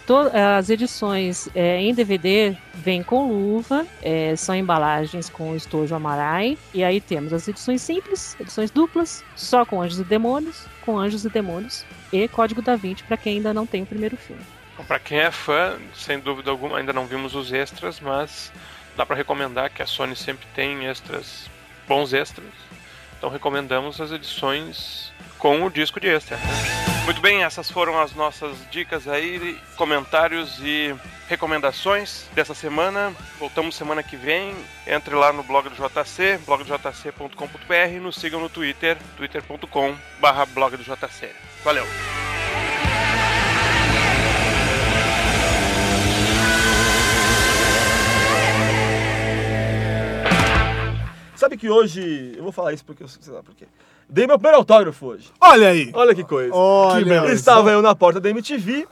as 0.57 0.69
edições 0.69 1.47
é, 1.53 1.79
em 1.79 1.93
DVD 1.93 2.55
vêm 2.73 3.03
com 3.03 3.27
luva, 3.27 3.85
é, 4.01 4.35
são 4.35 4.55
embalagens 4.55 5.29
com 5.29 5.55
estojo 5.55 5.93
amarai, 5.93 6.57
e 6.73 6.83
aí 6.83 6.99
temos 6.99 7.33
as 7.33 7.47
edições 7.47 7.81
simples, 7.81 8.35
edições 8.39 8.71
duplas, 8.71 9.23
só 9.35 9.65
com 9.65 9.81
Anjos 9.81 9.99
e 9.99 10.03
Demônios, 10.03 10.65
com 10.81 10.97
Anjos 10.97 11.25
e 11.25 11.29
Demônios 11.29 11.85
e 12.11 12.27
Código 12.27 12.61
da 12.61 12.75
Vinci 12.75 13.03
para 13.03 13.17
quem 13.17 13.37
ainda 13.37 13.53
não 13.53 13.65
tem 13.65 13.83
o 13.83 13.85
primeiro 13.85 14.17
filme. 14.17 14.41
Pra 14.87 14.97
quem 14.97 15.19
é 15.19 15.29
fã, 15.29 15.77
sem 15.93 16.19
dúvida 16.19 16.49
alguma, 16.49 16.77
ainda 16.77 16.93
não 16.93 17.05
vimos 17.05 17.35
os 17.35 17.51
extras, 17.51 17.99
mas 17.99 18.51
dá 18.95 19.05
pra 19.05 19.15
recomendar 19.15 19.69
que 19.69 19.81
a 19.81 19.85
Sony 19.85 20.15
sempre 20.15 20.47
tem 20.55 20.85
extras, 20.85 21.49
bons 21.87 22.13
extras. 22.13 22.47
Então 23.17 23.29
recomendamos 23.29 23.99
as 23.99 24.11
edições 24.11 25.11
com 25.37 25.65
o 25.65 25.69
disco 25.69 25.99
de 25.99 26.07
extra. 26.07 26.37
né? 26.37 26.88
Muito 27.05 27.21
bem, 27.21 27.43
essas 27.43 27.69
foram 27.69 27.99
as 27.99 28.13
nossas 28.13 28.55
dicas 28.69 29.07
aí, 29.07 29.59
comentários 29.75 30.59
e 30.61 30.95
recomendações 31.27 32.25
dessa 32.33 32.53
semana. 32.53 33.13
Voltamos 33.39 33.75
semana 33.75 34.03
que 34.03 34.15
vem. 34.15 34.55
Entre 34.87 35.13
lá 35.15 35.33
no 35.33 35.43
blog 35.43 35.69
do 35.69 35.75
JC, 35.75 36.39
blogdojc.com.br 36.45 37.91
e 37.91 37.99
nos 37.99 38.15
sigam 38.15 38.39
no 38.39 38.49
Twitter, 38.49 38.97
twitter.com/barra 39.17 40.45
blog 40.47 40.77
do 40.77 40.83
JC. 40.83 41.31
Valeu! 41.63 41.85
Sabe 51.39 51.55
que 51.55 51.69
hoje. 51.69 52.33
Eu 52.35 52.43
vou 52.43 52.51
falar 52.51 52.73
isso 52.73 52.83
porque 52.83 53.01
eu 53.01 53.07
sei 53.07 53.33
lá 53.33 53.41
por 53.41 53.55
quê. 53.55 53.65
Dei 54.09 54.25
meu 54.25 54.37
primeiro 54.37 54.57
autógrafo 54.57 55.05
hoje. 55.07 55.29
Olha 55.39 55.69
aí. 55.69 55.91
Olha 55.93 56.15
que 56.15 56.23
coisa. 56.23 56.53
Olha 56.53 57.03
Que 57.03 57.09
beleza. 57.09 57.33
Estava 57.33 57.71
eu 57.71 57.81
na 57.81 57.93
porta 57.95 58.19
da 58.19 58.29
MTV. 58.29 58.87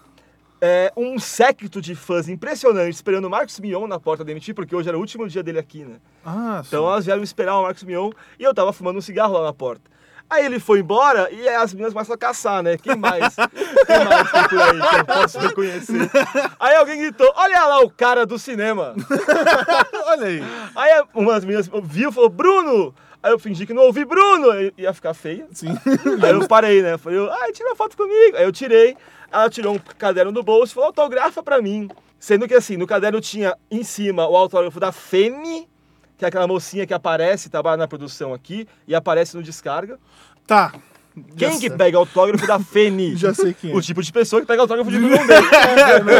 é, 0.62 0.92
um 0.96 1.18
séquito 1.20 1.82
de 1.82 1.96
fãs 1.96 2.30
impressionante 2.30 2.94
esperando 2.94 3.26
o 3.26 3.30
Marcos 3.30 3.60
Mion 3.60 3.88
na 3.88 4.00
porta 4.00 4.24
da 4.24 4.32
MTV, 4.32 4.54
porque 4.54 4.76
hoje 4.76 4.88
era 4.90 4.98
o 4.98 5.02
último 5.02 5.28
dia 5.28 5.42
dele 5.44 5.60
aqui, 5.60 5.84
né? 5.84 5.96
Ah, 6.26 6.62
Então 6.66 6.86
elas 6.88 7.06
vieram 7.06 7.24
esperar 7.24 7.56
o 7.58 7.64
Marcos 7.64 7.84
Mion 7.84 8.12
e 8.40 8.44
eu 8.44 8.54
tava 8.54 8.72
fumando 8.74 8.98
um 8.98 9.02
cigarro 9.02 9.34
lá 9.34 9.44
na 9.44 9.54
porta. 9.54 9.90
Aí 10.30 10.46
ele 10.46 10.60
foi 10.60 10.80
embora 10.82 11.32
e 11.32 11.48
as 11.48 11.74
meninas 11.74 11.94
começam 11.94 12.14
a 12.14 12.18
caçar, 12.18 12.62
né? 12.62 12.78
Quem 12.78 12.96
mais? 12.98 13.34
Quem 13.88 14.06
mais 14.06 14.30
tem 14.32 14.44
por 14.50 14.62
aí 14.62 14.90
que 14.90 14.96
eu 14.98 15.06
posso 15.06 15.40
reconhecer? 15.40 16.12
Aí 16.60 16.76
alguém 16.76 17.00
gritou: 17.00 17.32
Olha 17.36 17.66
lá 17.66 17.80
o 17.82 17.90
cara 17.90 18.26
do 18.26 18.38
cinema! 18.38 18.94
Olha 20.06 20.28
aí. 20.28 20.44
Aí 20.76 21.04
umas 21.16 21.46
meninas 21.46 21.70
viu 21.84 22.10
e 22.10 22.14
falou: 22.14 22.30
Bruno! 22.30 22.94
Aí 23.22 23.32
eu 23.32 23.40
fingi 23.40 23.66
que 23.66 23.74
não 23.74 23.84
ouvi 23.84 24.06
Bruno! 24.06 24.52
Aí 24.52 24.74
ia 24.78 24.94
ficar 24.94 25.14
feia. 25.14 25.48
Sim. 25.52 25.70
Aí 26.24 26.32
eu 26.32 26.48
parei, 26.48 26.82
né? 26.82 26.98
Falei: 26.98 27.20
Ai, 27.42 27.52
tira 27.52 27.70
uma 27.70 27.76
foto 27.76 27.98
comigo! 27.98 28.38
Aí 28.38 28.44
eu 28.44 28.52
tirei, 28.52 28.96
ela 29.32 29.50
tirou 29.50 29.76
um 29.76 29.80
caderno 29.98 30.32
do 30.32 30.44
bolso 30.44 30.72
e 30.72 30.76
falou: 30.76 30.88
Autografa 30.88 31.42
pra 31.44 31.62
mim. 31.62 31.90
Sendo 32.20 32.48
que 32.48 32.54
assim, 32.54 32.78
no 32.78 32.88
caderno 32.88 33.22
tinha 33.22 33.56
em 33.70 33.84
cima 33.84 34.28
o 34.28 34.36
autógrafo 34.36 34.80
da 34.80 34.92
Fene, 34.92 35.68
que 36.18 36.26
é 36.26 36.28
aquela 36.28 36.48
mocinha 36.48 36.86
que 36.88 36.94
aparece, 36.94 37.50
trabalha 37.50 37.78
na 37.78 37.88
produção 37.88 38.34
aqui 38.34 38.68
e 38.88 38.96
aparece 38.96 39.36
no 39.36 39.44
descarga. 39.44 40.00
Tá. 40.46 40.74
Quem 41.36 41.50
Já 41.54 41.60
que 41.60 41.68
sei. 41.68 41.78
pega 41.78 41.98
autógrafo 41.98 42.46
da 42.46 42.60
Fene? 42.60 43.16
Já 43.18 43.34
sei 43.34 43.54
quem 43.54 43.72
é. 43.72 43.76
O 43.76 43.82
tipo 43.82 44.02
de 44.02 44.12
pessoa 44.12 44.42
que 44.42 44.48
pega 44.48 44.62
autógrafo 44.62 44.90
de 44.90 44.98
Bruno 45.00 45.18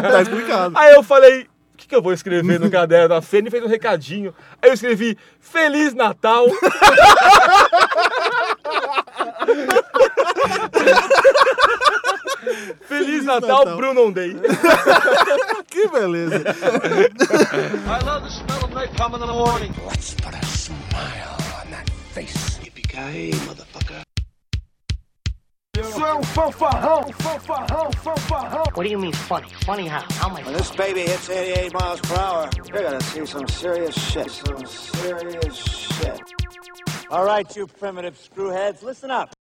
tá 0.02 0.22
explicado. 0.22 0.78
Aí 0.78 0.94
eu 0.94 1.04
falei, 1.04 1.48
que, 1.88 1.90
que 1.90 1.96
eu 1.96 2.02
vou 2.02 2.12
escrever 2.14 2.60
no 2.60 2.70
caderno 2.70 3.08
da 3.10 3.22
Fene? 3.22 3.50
Fez 3.50 3.64
um 3.64 3.68
recadinho. 3.68 4.36
Aí 4.62 4.70
eu 4.70 4.74
escrevi, 4.74 5.18
Feliz 5.40 5.94
Natal. 5.94 6.46
Feliz 12.88 13.26
Natal, 13.26 13.66
Natal. 13.66 13.78
Bruno 13.78 14.12
Day. 14.12 14.36
Que 15.68 15.88
beleza. 15.90 16.38
I 17.88 18.00
love 18.04 18.24
the 18.24 18.30
smell 18.32 18.64
of 18.64 18.72
napalm 18.72 19.14
in 19.14 19.20
the 19.20 19.28
morning. 19.28 19.74
Let's 19.86 20.14
put 20.16 20.34
a 20.34 20.46
smile 20.46 21.38
on 21.62 21.72
that 21.72 21.90
face. 22.14 22.58
Yippee-ki-yay, 22.64 23.32
motherfucker. 25.84 27.18
What 28.76 28.84
do 28.84 28.90
you 28.90 28.98
mean 28.98 29.14
funny? 29.14 29.48
Funny 29.66 29.88
how? 29.88 30.04
How 30.12 30.30
am 30.30 30.36
I 30.38 30.44
When 30.44 30.54
this 30.54 30.72
baby 30.72 31.02
hits 31.02 31.30
88 31.30 31.74
miles 31.74 32.02
per 32.02 32.16
hour, 32.16 32.50
you're 32.56 32.82
gonna 32.84 33.02
see 33.02 33.26
some 33.26 33.48
serious 33.48 33.96
shit. 33.96 34.32
Some 34.32 34.66
serious 34.66 35.56
shit. 35.56 36.22
All 37.10 37.26
right, 37.26 37.56
you 37.56 37.68
primitive 37.68 38.16
screwheads, 38.18 38.84
listen 38.84 39.12
up. 39.12 39.34